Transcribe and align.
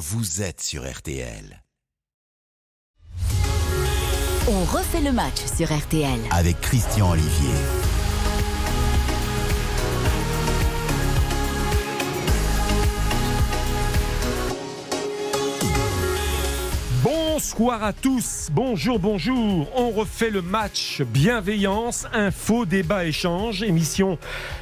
vous 0.00 0.40
êtes 0.40 0.62
sur 0.62 0.90
RTL. 0.90 1.62
On 4.48 4.64
refait 4.64 5.02
le 5.02 5.12
match 5.12 5.44
sur 5.54 5.70
RTL. 5.70 6.18
Avec 6.30 6.58
Christian 6.62 7.10
Olivier. 7.10 7.79
Bonsoir 17.40 17.82
à 17.82 17.94
tous, 17.94 18.50
bonjour, 18.52 18.98
bonjour. 18.98 19.66
On 19.74 19.88
refait 19.92 20.28
le 20.28 20.42
match 20.42 21.00
bienveillance, 21.00 22.06
info, 22.12 22.66
débat, 22.66 23.06
échange, 23.06 23.62
émission 23.62 24.18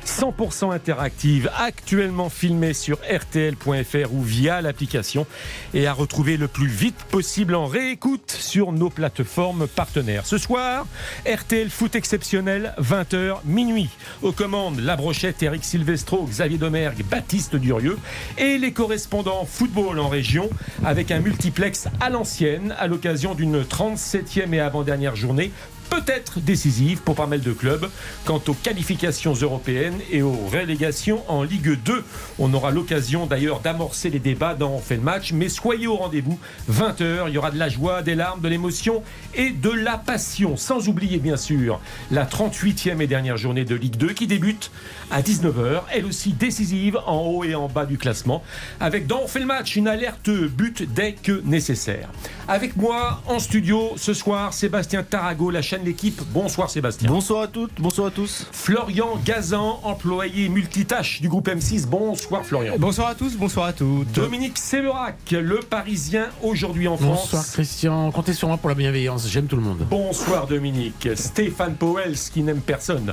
100% 0.06 0.72
interactive, 0.72 1.50
actuellement 1.58 2.28
filmée 2.28 2.74
sur 2.74 2.98
rtl.fr 2.98 4.12
ou 4.12 4.22
via 4.22 4.60
l'application 4.60 5.26
et 5.74 5.88
à 5.88 5.92
retrouver 5.92 6.36
le 6.36 6.46
plus 6.46 6.68
vite 6.68 7.02
possible 7.10 7.56
en 7.56 7.66
réécoute 7.66 8.30
sur 8.30 8.70
nos 8.70 8.90
plateformes 8.90 9.66
partenaires. 9.66 10.24
Ce 10.24 10.38
soir, 10.38 10.86
RTL 11.26 11.70
Foot 11.70 11.96
exceptionnel, 11.96 12.74
20h 12.80 13.38
minuit. 13.44 13.90
Aux 14.22 14.32
commandes, 14.32 14.78
La 14.78 14.94
Brochette, 14.94 15.42
Eric 15.42 15.64
Silvestro, 15.64 16.26
Xavier 16.26 16.58
Domergue, 16.58 17.04
Baptiste 17.04 17.56
Durieux 17.56 17.98
et 18.38 18.56
les 18.56 18.70
correspondants 18.70 19.46
football 19.46 19.98
en 19.98 20.08
région 20.08 20.48
avec 20.84 21.10
un 21.10 21.18
multiplex 21.18 21.88
à 22.00 22.08
l'ancienne 22.08 22.67
à 22.78 22.86
l'occasion 22.86 23.34
d'une 23.34 23.62
37e 23.62 24.52
et 24.52 24.60
avant-dernière 24.60 25.16
journée 25.16 25.52
peut-être 25.88 26.40
décisive 26.40 27.00
pour 27.02 27.14
pas 27.14 27.26
mal 27.26 27.40
de 27.40 27.52
clubs. 27.52 27.88
Quant 28.24 28.42
aux 28.46 28.54
qualifications 28.54 29.32
européennes 29.34 29.98
et 30.10 30.22
aux 30.22 30.36
relégations 30.52 31.22
en 31.28 31.42
Ligue 31.42 31.78
2. 31.82 32.04
On 32.38 32.52
aura 32.54 32.70
l'occasion 32.70 33.26
d'ailleurs 33.26 33.60
d'amorcer 33.60 34.10
les 34.10 34.18
débats 34.18 34.54
dans 34.54 34.72
On 34.72 34.78
fait 34.78 34.96
le 34.96 35.02
match, 35.02 35.32
mais 35.32 35.48
soyez 35.48 35.86
au 35.86 35.96
rendez-vous, 35.96 36.38
20h, 36.70 37.28
il 37.28 37.34
y 37.34 37.38
aura 37.38 37.50
de 37.50 37.58
la 37.58 37.68
joie, 37.68 38.02
des 38.02 38.14
larmes, 38.14 38.40
de 38.40 38.48
l'émotion 38.48 39.02
et 39.34 39.50
de 39.50 39.70
la 39.70 39.96
passion, 39.98 40.56
sans 40.56 40.88
oublier 40.88 41.18
bien 41.18 41.36
sûr 41.36 41.80
la 42.10 42.24
38e 42.24 43.00
et 43.00 43.06
dernière 43.06 43.36
journée 43.36 43.64
de 43.64 43.74
Ligue 43.74 43.96
2 43.96 44.12
qui 44.12 44.26
débute 44.26 44.70
à 45.10 45.22
19h, 45.22 45.82
elle 45.92 46.04
aussi 46.04 46.32
décisive 46.32 46.98
en 47.06 47.18
haut 47.20 47.44
et 47.44 47.54
en 47.54 47.68
bas 47.68 47.86
du 47.86 47.98
classement, 47.98 48.42
avec 48.80 49.06
dans 49.06 49.22
On 49.22 49.26
fait 49.26 49.40
le 49.40 49.46
match 49.46 49.76
une 49.76 49.88
alerte 49.88 50.30
but 50.30 50.82
dès 50.94 51.12
que 51.12 51.42
nécessaire. 51.44 52.08
Avec 52.46 52.76
moi 52.76 53.20
en 53.26 53.38
studio 53.38 53.92
ce 53.96 54.14
soir, 54.14 54.54
Sébastien 54.54 55.02
Tarago, 55.02 55.50
la 55.50 55.60
chaîne 55.60 55.84
L'équipe. 55.84 56.22
Bonsoir 56.32 56.70
Sébastien. 56.70 57.08
Bonsoir 57.10 57.42
à 57.42 57.46
toutes, 57.48 57.80
bonsoir 57.80 58.08
à 58.08 58.10
tous. 58.10 58.46
Florian 58.52 59.18
Gazan, 59.24 59.80
employé 59.82 60.48
multitâche 60.48 61.20
du 61.20 61.28
groupe 61.28 61.48
M6. 61.48 61.86
Bonsoir 61.86 62.44
Florian. 62.44 62.74
Bonsoir 62.78 63.08
à 63.08 63.14
tous, 63.14 63.36
bonsoir 63.36 63.66
à 63.66 63.72
toutes. 63.72 64.12
Dominique 64.12 64.56
Séverac, 64.56 65.16
le 65.30 65.60
Parisien 65.60 66.28
aujourd'hui 66.42 66.88
en 66.88 66.96
France. 66.96 67.30
Bonsoir 67.32 67.44
Christian, 67.52 68.10
comptez 68.12 68.32
sur 68.32 68.48
moi 68.48 68.56
pour 68.56 68.68
la 68.68 68.74
bienveillance, 68.74 69.28
j'aime 69.28 69.46
tout 69.46 69.56
le 69.56 69.62
monde. 69.62 69.86
Bonsoir 69.90 70.46
Dominique. 70.46 71.08
Stéphane 71.14 71.74
Powels 71.74 72.16
qui 72.32 72.42
n'aime 72.42 72.60
personne. 72.60 73.12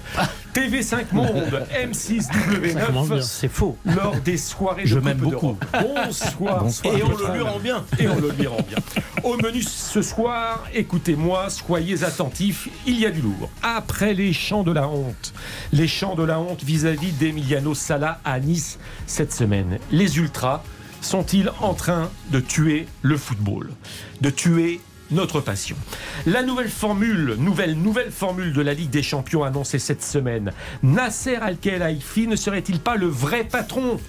TV5 0.54 1.06
Monde, 1.12 1.66
M6 1.86 2.30
W9. 2.32 3.22
C'est 3.22 3.48
faux. 3.48 3.78
Lors 3.86 4.16
des 4.22 4.38
soirées 4.38 4.86
Je 4.86 5.00
m'aime 5.00 5.18
beaucoup. 5.18 5.58
Bonsoir. 5.74 6.66
Et 6.84 7.04
on 7.04 7.10
le 7.10 7.34
lui 7.34 7.42
rend 7.42 7.60
bien. 7.60 7.86
Et 8.00 8.08
on 8.08 8.20
le 8.20 8.32
lui 8.32 8.48
rend 8.48 8.62
bien. 8.68 8.78
Au 9.24 9.38
menu 9.38 9.62
ce 9.62 10.02
soir, 10.02 10.64
écoutez-moi, 10.74 11.50
soyez 11.50 12.04
attentifs, 12.04 12.70
il 12.86 13.00
y 13.00 13.06
a 13.06 13.12
du 13.12 13.22
lourd. 13.22 13.50
Après 13.64 14.14
les 14.14 14.34
chants 14.34 14.64
de 14.64 14.72
la 14.72 14.88
honte, 14.88 15.34
les 15.72 15.88
chants 15.88 16.16
de 16.16 16.24
la 16.24 16.40
honte 16.40 16.64
vis-à-vis 16.64 17.12
d'Emiliano 17.12 17.74
Sala 17.74 18.20
à 18.24 18.40
Nice 18.40 18.78
cette 19.08 19.34
semaine, 19.34 19.80
les 19.92 20.18
Ultras 20.18 20.64
sont-ils 21.02 21.52
en 21.62 21.74
train 21.74 22.10
de 22.32 22.40
tuer 22.40 22.88
le 23.02 23.18
football? 23.18 23.70
De 24.22 24.30
tuer 24.30 24.82
notre 25.12 25.40
passion. 25.40 25.76
La 26.26 26.44
nouvelle 26.44 26.70
formule, 26.70 27.36
nouvelle, 27.38 27.76
nouvelle 27.76 28.12
formule 28.12 28.54
de 28.54 28.62
la 28.62 28.74
Ligue 28.74 28.90
des 28.90 29.04
Champions 29.04 29.44
annoncée 29.44 29.80
cette 29.80 30.04
semaine. 30.04 30.52
Nasser 30.84 31.36
Al-Khelaifi 31.36 32.28
ne 32.28 32.36
serait-il 32.36 32.80
pas 32.80 32.96
le 32.96 33.08
vrai 33.08 33.44
patron 33.44 34.00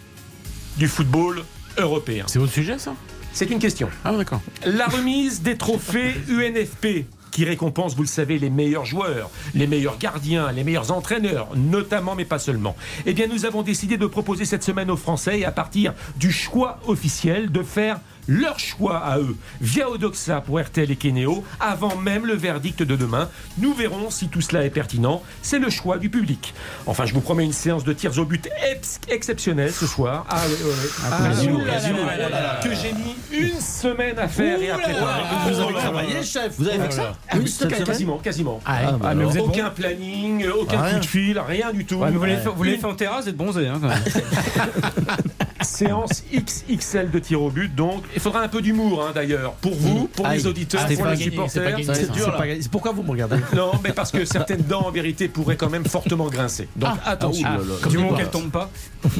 du 0.76 0.88
football 0.88 1.44
européen? 1.78 2.24
C'est 2.28 2.38
votre 2.38 2.52
sujet 2.52 2.78
ça? 2.78 2.94
C'est 3.32 3.50
une 3.50 3.58
question. 3.58 3.90
Ah 4.04 4.12
d'accord. 4.16 4.40
La 4.64 4.86
remise 4.86 5.42
des 5.42 5.58
trophées 5.58 6.14
UNFP 6.28 7.06
qui 7.36 7.44
récompense, 7.44 7.94
vous 7.94 8.02
le 8.02 8.08
savez, 8.08 8.38
les 8.38 8.48
meilleurs 8.48 8.86
joueurs, 8.86 9.28
les 9.54 9.66
meilleurs 9.66 9.98
gardiens, 9.98 10.50
les 10.52 10.64
meilleurs 10.64 10.90
entraîneurs, 10.90 11.48
notamment, 11.54 12.14
mais 12.14 12.24
pas 12.24 12.38
seulement. 12.38 12.74
Eh 13.04 13.12
bien, 13.12 13.26
nous 13.26 13.44
avons 13.44 13.60
décidé 13.60 13.98
de 13.98 14.06
proposer 14.06 14.46
cette 14.46 14.62
semaine 14.62 14.90
aux 14.90 14.96
Français, 14.96 15.44
à 15.44 15.52
partir 15.52 15.92
du 16.16 16.32
choix 16.32 16.78
officiel, 16.86 17.52
de 17.52 17.62
faire 17.62 18.00
leur 18.28 18.58
choix 18.58 18.98
à 18.98 19.18
eux 19.18 19.36
via 19.60 19.88
Odoxa 19.88 20.40
pour 20.40 20.60
RTL 20.60 20.90
et 20.90 20.96
Kenéo 20.96 21.44
avant 21.60 21.96
même 21.96 22.26
le 22.26 22.34
verdict 22.34 22.82
de 22.82 22.96
demain. 22.96 23.28
Nous 23.58 23.74
verrons 23.74 24.10
si 24.10 24.28
tout 24.28 24.40
cela 24.40 24.64
est 24.64 24.70
pertinent. 24.70 25.22
C'est 25.42 25.58
le 25.58 25.70
choix 25.70 25.98
du 25.98 26.10
public. 26.10 26.54
Enfin, 26.86 27.06
je 27.06 27.14
vous 27.14 27.20
promets 27.20 27.44
une 27.44 27.52
séance 27.52 27.84
de 27.84 27.92
tirs 27.92 28.18
au 28.18 28.24
but 28.24 28.48
ex- 28.70 29.00
exceptionnelle 29.08 29.72
ce 29.72 29.86
soir. 29.86 30.26
Ah, 30.28 30.42
ouais, 30.46 30.52
ouais. 30.52 30.88
Ah, 31.04 32.60
que 32.62 32.70
j'ai 32.74 32.92
mis 32.92 33.16
une 33.32 33.60
semaine 33.60 34.18
à 34.18 34.28
faire 34.28 34.60
et 34.60 34.70
à 34.70 34.78
préparer. 34.78 35.22
Vous 35.50 35.60
avez 35.60 35.74
travaillé, 35.74 36.22
chef 36.22 36.54
Vous 36.58 36.68
avez 36.68 36.78
fait 36.80 36.92
ça 36.92 37.12
Ah 37.28 37.36
semaine 37.46 37.84
quasiment, 37.84 38.18
quasiment. 38.18 38.60
Ah, 38.64 38.92
bah 38.92 39.14
mais 39.14 39.24
vous 39.24 39.36
êtes 39.36 39.42
aucun 39.42 39.70
planning, 39.70 40.46
aucun 40.48 40.92
coup 40.92 40.98
de 41.00 41.06
fil, 41.06 41.38
rien 41.38 41.72
du 41.72 41.84
tout. 41.84 41.96
Ouais, 41.96 42.10
mais 42.10 42.16
vous 42.16 42.24
l'avez 42.64 42.78
fait, 42.78 42.86
en 42.86 42.94
terrasse, 42.94 43.24
vous 43.24 43.30
êtes 43.30 43.36
bronzé. 43.36 43.66
Hein, 43.66 43.78
quand 43.80 43.88
même. 43.88 44.02
séance 45.62 46.22
XXL 46.32 47.10
de 47.10 47.18
tir 47.18 47.42
au 47.42 47.50
but, 47.50 47.74
donc 47.74 48.04
il 48.16 48.20
faudra 48.22 48.40
un 48.40 48.48
peu 48.48 48.60
d'humour 48.62 49.04
hein, 49.04 49.12
d'ailleurs, 49.14 49.52
pour 49.54 49.74
vous, 49.74 50.08
pour 50.08 50.26
Aïe. 50.26 50.38
les 50.38 50.46
auditeurs, 50.46 50.80
Ah, 50.82 50.86
c'est 50.88 50.96
pour 50.96 51.06
les 51.06 51.16
supporters. 51.16 51.76
c'est 51.94 52.10
dur, 52.10 52.32
là. 52.32 52.44
Pourquoi 52.72 52.92
vous 52.92 53.02
me 53.02 53.10
regardez 53.10 53.36
Non, 53.54 53.72
mais 53.84 53.92
parce 53.92 54.10
que 54.10 54.24
certaines 54.24 54.62
dents 54.62 54.86
en 54.86 54.90
vérité 54.90 55.28
pourraient 55.28 55.56
quand 55.56 55.70
même 55.70 55.84
fortement 55.84 56.26
grincer. 56.28 56.68
Donc 56.76 56.94
attention. 57.04 57.46
Ah, 57.48 57.58
ouh 57.58 57.64
là 57.68 57.74
là. 57.82 57.88
du 57.88 57.96
moment 57.98 58.08
Comme 58.08 58.18
qu'elle 58.18 58.30
tombe 58.30 58.50
pas. 58.50 58.70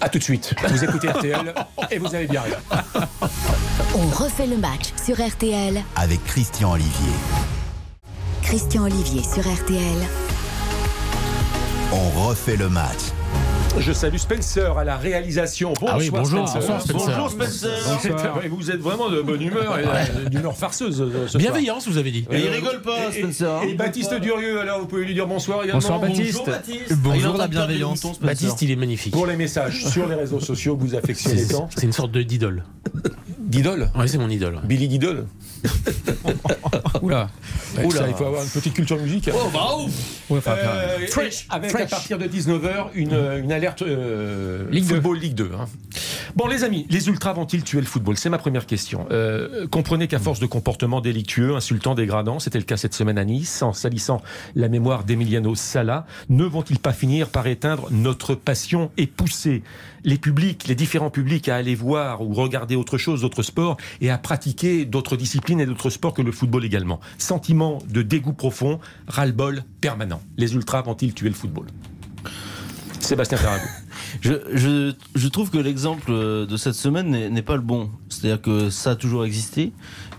À 0.00 0.08
tout 0.08 0.18
de 0.18 0.22
suite. 0.22 0.54
Vous 0.68 0.84
écoutez 0.84 1.08
RTL 1.08 1.52
et 1.90 1.98
vous 1.98 2.14
avez 2.14 2.28
bien 2.28 2.40
raison. 2.42 2.56
On 3.96 4.06
refait 4.06 4.46
le 4.46 4.56
match 4.56 4.92
sur 5.04 5.16
RTL. 5.16 5.82
Avec 5.96 6.24
Christian 6.24 6.72
Olivier. 6.74 7.12
Christian 8.42 8.84
Olivier 8.84 9.22
sur 9.24 9.40
RTL. 9.42 9.98
On 11.92 12.10
refait 12.28 12.56
le 12.56 12.68
match. 12.68 13.10
Je 13.80 13.92
salue 13.92 14.16
Spencer 14.16 14.76
à 14.76 14.84
la 14.84 14.96
réalisation. 14.96 15.72
Bonsoir, 15.74 15.94
Ah 15.94 15.98
oui, 15.98 16.10
bonjour. 16.10 16.48
Spencer. 16.48 16.60
Bonsoir, 16.60 16.80
Spencer. 16.82 17.08
Bonjour 17.08 17.30
Spencer 17.30 18.40
Vous 18.50 18.70
êtes 18.70 18.80
vraiment 18.80 19.08
de 19.08 19.20
bonne 19.22 19.40
humeur 19.42 19.78
et 19.78 19.84
euh, 19.86 20.28
d'humeur 20.28 20.56
farceuse 20.56 21.00
euh, 21.00 21.26
soir. 21.28 21.40
Bienveillance 21.40 21.86
vous 21.88 21.96
avez 21.96 22.10
dit. 22.10 22.26
Et 22.30 22.40
il 22.40 22.48
rigole 22.48 22.82
pas, 22.82 23.06
Et- 23.14 23.18
et- 23.18 23.22
Spencer. 23.22 23.62
Et, 23.68 23.74
Baptiste 23.74 24.14
Durieux, 24.20 24.60
alors 24.60 24.80
vous 24.80 24.86
pouvez 24.86 25.04
lui 25.04 25.14
dire 25.14 25.26
bonsoir 25.26 25.58
également. 25.62 25.80
Bonsoir, 25.80 26.00
Baptiste. 26.00 26.38
Bonjour 26.38 26.46
Baptiste 26.54 26.94
Bonjour, 27.02 27.36
la 27.36 27.48
bienveillance. 27.48 28.20
Baptiste 28.20 28.62
il 28.62 28.70
est 28.72 28.76
magnifique. 28.76 29.12
Pour 29.12 29.26
les 29.26 29.36
messages 29.36 29.84
sur 29.86 30.06
les 30.08 30.14
réseaux 30.16 30.40
sociaux 30.40 30.76
que 30.76 30.82
vous 30.82 30.94
affectionnez 30.94 31.38
C'est 31.44 31.54
tant. 31.54 31.68
c'est 31.74 31.84
une 31.84 31.92
sorte 31.92 32.10
de 32.12 32.22
d'idole. 32.22 32.64
D'idole 33.38 33.88
Ouais, 33.96 34.06
c'est 34.08 34.18
mon 34.18 34.28
idole. 34.28 34.60
Billy 34.64 34.88
Didole 34.88 35.26
Oula. 37.02 37.28
Oula, 37.82 38.08
il 38.08 38.14
faut 38.14 38.24
avoir 38.26 38.42
une 38.42 38.48
petite 38.48 38.74
culture 38.74 38.98
musicale. 38.98 39.34
Oh, 39.36 39.48
bah 39.52 39.68
ouf 39.78 39.90
Ouais, 40.30 40.38
enfin, 40.38 40.52
Euh, 40.56 40.98
Fresh. 41.08 41.46
Avec 41.50 41.70
Fresh. 41.70 41.82
à 41.84 41.86
partir 41.86 42.18
de 42.18 42.26
19h 42.26 42.88
une, 42.94 43.14
une 43.42 43.50
alerte 43.52 43.67
euh, 43.82 44.68
Ligue 44.70 44.86
2. 44.86 44.94
football 44.94 45.18
Ligue 45.18 45.34
2. 45.34 45.50
hein. 45.58 45.66
Bon 46.36 46.46
les 46.46 46.64
amis, 46.64 46.86
les 46.90 47.08
ultras 47.08 47.32
vont-ils 47.32 47.62
tuer 47.62 47.80
le 47.80 47.86
football 47.86 48.16
C'est 48.16 48.28
ma 48.28 48.38
première 48.38 48.66
question. 48.66 49.06
Euh, 49.10 49.66
comprenez 49.66 50.08
qu'à 50.08 50.18
force 50.18 50.40
de 50.40 50.46
comportements 50.46 51.00
délictueux, 51.00 51.56
insultants, 51.56 51.94
dégradants, 51.94 52.38
c'était 52.38 52.58
le 52.58 52.64
cas 52.64 52.76
cette 52.76 52.94
semaine 52.94 53.18
à 53.18 53.24
Nice, 53.24 53.62
en 53.62 53.72
salissant 53.72 54.20
la 54.54 54.68
mémoire 54.68 55.04
d'Emiliano 55.04 55.54
Sala, 55.54 56.06
ne 56.28 56.44
vont-ils 56.44 56.78
pas 56.78 56.92
finir 56.92 57.28
par 57.28 57.46
éteindre 57.46 57.88
notre 57.90 58.34
passion 58.34 58.90
et 58.96 59.06
pousser 59.06 59.62
les 60.04 60.18
publics, 60.18 60.68
les 60.68 60.74
différents 60.74 61.10
publics 61.10 61.48
à 61.48 61.56
aller 61.56 61.74
voir 61.74 62.22
ou 62.22 62.32
regarder 62.34 62.76
autre 62.76 62.98
chose, 62.98 63.22
d'autres 63.22 63.42
sports 63.42 63.76
et 64.00 64.10
à 64.10 64.18
pratiquer 64.18 64.84
d'autres 64.84 65.16
disciplines 65.16 65.60
et 65.60 65.66
d'autres 65.66 65.90
sports 65.90 66.14
que 66.14 66.22
le 66.22 66.32
football 66.32 66.64
également? 66.64 67.00
Sentiment 67.18 67.78
de 67.88 68.02
dégoût 68.02 68.32
profond, 68.32 68.78
ras-le-bol 69.08 69.64
permanent. 69.80 70.20
Les 70.36 70.54
ultras 70.54 70.82
vont-ils 70.82 71.14
tuer 71.14 71.28
le 71.28 71.34
football 71.34 71.66
Sébastien 73.00 73.38
Tarago. 73.38 73.64
Je, 74.22 74.32
je, 74.54 74.94
je 75.14 75.28
trouve 75.28 75.50
que 75.50 75.58
l'exemple 75.58 76.10
euh, 76.10 76.46
de 76.46 76.56
cette 76.56 76.74
semaine 76.74 77.10
n'est 77.10 77.42
pas 77.42 77.56
le 77.56 77.62
bon. 77.62 77.90
C'est-à-dire 78.08 78.40
que 78.40 78.70
ça 78.70 78.92
a 78.92 78.94
toujours 78.96 79.24
existé 79.26 79.72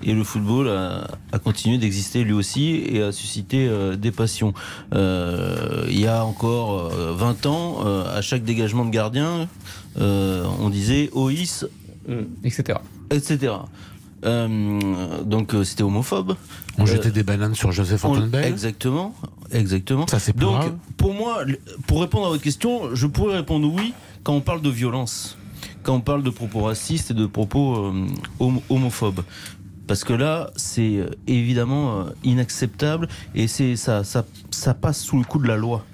et 0.03 0.13
le 0.13 0.23
football 0.23 0.69
a, 0.69 1.07
a 1.31 1.39
continué 1.39 1.77
d'exister 1.77 2.23
lui 2.23 2.33
aussi 2.33 2.83
et 2.87 3.01
a 3.01 3.11
suscité 3.11 3.67
euh, 3.67 3.95
des 3.95 4.11
passions. 4.11 4.53
Euh, 4.93 5.85
il 5.89 5.99
y 5.99 6.07
a 6.07 6.23
encore 6.23 6.91
euh, 6.93 7.13
20 7.13 7.45
ans, 7.45 7.77
euh, 7.85 8.17
à 8.17 8.21
chaque 8.21 8.43
dégagement 8.43 8.85
de 8.85 8.91
gardien, 8.91 9.47
on 9.97 10.69
disait 10.69 11.09
OIS, 11.13 11.65
etc. 12.43 12.79
etc. 13.11 13.53
Donc 14.23 15.55
c'était 15.63 15.83
homophobe. 15.83 16.35
On 16.79 16.83
Euh, 16.83 16.85
jetait 16.85 17.11
des 17.11 17.23
bananes 17.23 17.55
sur 17.55 17.71
Joseph 17.71 18.05
on- 18.05 18.09
Antoine 18.11 18.29
Bell. 18.29 18.45
Exactement, 18.45 19.13
exactement. 19.51 20.07
Ça, 20.07 20.19
c'est 20.19 20.35
Donc, 20.35 20.59
grave. 20.59 20.73
pour 20.97 21.13
moi, 21.13 21.43
pour 21.87 22.01
répondre 22.01 22.25
à 22.27 22.29
votre 22.29 22.41
question, 22.43 22.95
je 22.95 23.05
pourrais 23.07 23.35
répondre 23.37 23.71
oui 23.71 23.93
quand 24.23 24.33
on 24.33 24.41
parle 24.41 24.61
de 24.61 24.69
violence. 24.69 25.35
quand 25.83 25.95
on 25.95 26.01
parle 26.01 26.23
de 26.23 26.29
propos 26.29 26.61
racistes 26.63 27.11
et 27.11 27.13
de 27.13 27.25
propos 27.25 27.75
euh, 27.77 28.05
homo- 28.39 28.61
homophobes. 28.69 29.21
Parce 29.87 30.03
que 30.03 30.11
là, 30.13 30.51
c'est 30.57 30.97
euh, 30.97 31.09
évidemment 31.25 32.05
inacceptable 32.23 33.07
et 33.33 33.47
c'est 33.47 33.75
ça, 33.75 34.03
ça, 34.03 34.25
ça 34.51 34.73
passe 34.73 35.01
sous 35.01 35.17
le 35.17 35.23
coup 35.23 35.39
de 35.39 35.47
la 35.47 35.55
loi. 35.57 35.85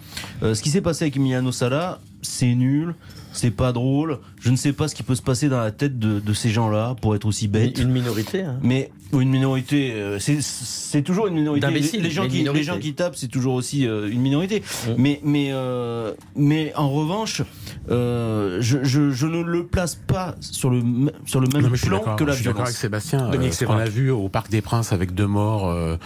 Euh, 0.44 0.54
ce 0.56 0.62
qui 0.64 0.70
s'est 0.70 0.82
passé 0.82 1.06
avec 1.06 1.18
Emiliano 1.18 1.52
Sala, 1.52 2.00
c'est 2.22 2.54
nul, 2.56 2.96
c'est 3.32 3.52
pas 3.52 3.72
drôle. 3.72 4.20
Je 4.40 4.50
ne 4.50 4.56
sais 4.56 4.74
pas 4.74 4.88
ce 4.88 4.96
qui 4.96 5.04
peut 5.04 5.16
se 5.16 5.22
passer 5.22 5.50
dans 5.50 5.60
la 5.60 5.72
tête 5.72 6.00
de, 6.00 6.20
de 6.20 6.34
ces 6.34 6.50
gens-là 6.50 6.96
pour 7.02 7.16
être 7.16 7.26
aussi 7.26 7.48
bêtes. 7.48 7.78
Une 7.80 7.92
minorité. 7.92 8.42
hein. 8.44 8.58
Mais 8.64 8.92
ou 9.16 9.22
une 9.22 9.30
minorité, 9.30 9.94
euh, 9.94 10.20
c'est- 10.20 10.42
c'est 10.42 11.02
toujours 11.02 11.28
une 11.28 11.36
minorité. 11.36 11.68
Les, 11.72 12.10
gens 12.12 12.28
qui, 12.28 12.44
les 12.44 12.64
gens 12.64 12.78
qui 12.78 12.94
tapent, 12.94 13.16
c'est 13.16 13.28
toujours 13.30 13.54
aussi 13.56 13.88
euh, 13.88 14.10
une 14.12 14.22
minorité. 14.22 14.62
Mm. 14.88 14.92
Mais, 14.98 15.20
mais, 15.24 15.50
euh, 15.52 16.12
mais 16.36 16.74
en 16.76 16.90
revanche, 16.90 17.42
euh, 17.90 18.58
je, 18.62 18.84
je, 18.84 19.12
je 19.12 19.28
ne 19.28 19.42
le 19.42 19.66
place 19.66 19.96
pas 19.96 20.36
sur 20.42 20.70
le, 20.70 20.82
sur 21.26 21.40
le 21.40 21.48
même 21.48 21.62
Non, 21.64 21.70
mais 21.70 21.76
je 21.78 21.82
suis 21.82 21.90
plan 21.90 22.00
que 22.16 22.24
la 22.24 22.32
je 22.32 22.38
suis 22.38 22.46
d'accord 22.46 22.66
violence. 22.66 22.70
avec 22.70 22.78
Sébastien. 22.78 23.28
Euh, 23.28 23.32
Dominique 23.32 23.54
ce 23.54 23.66
qu'on 23.66 23.74
Sévrac. 23.74 23.88
a 23.88 23.90
vu 23.90 24.12
au 24.12 24.30
Parc 24.30 24.50
des 24.50 24.62
Princes 24.62 24.92
avec 24.94 25.14
deux 25.14 25.28
morts 25.28 25.70
euh, 25.70 25.98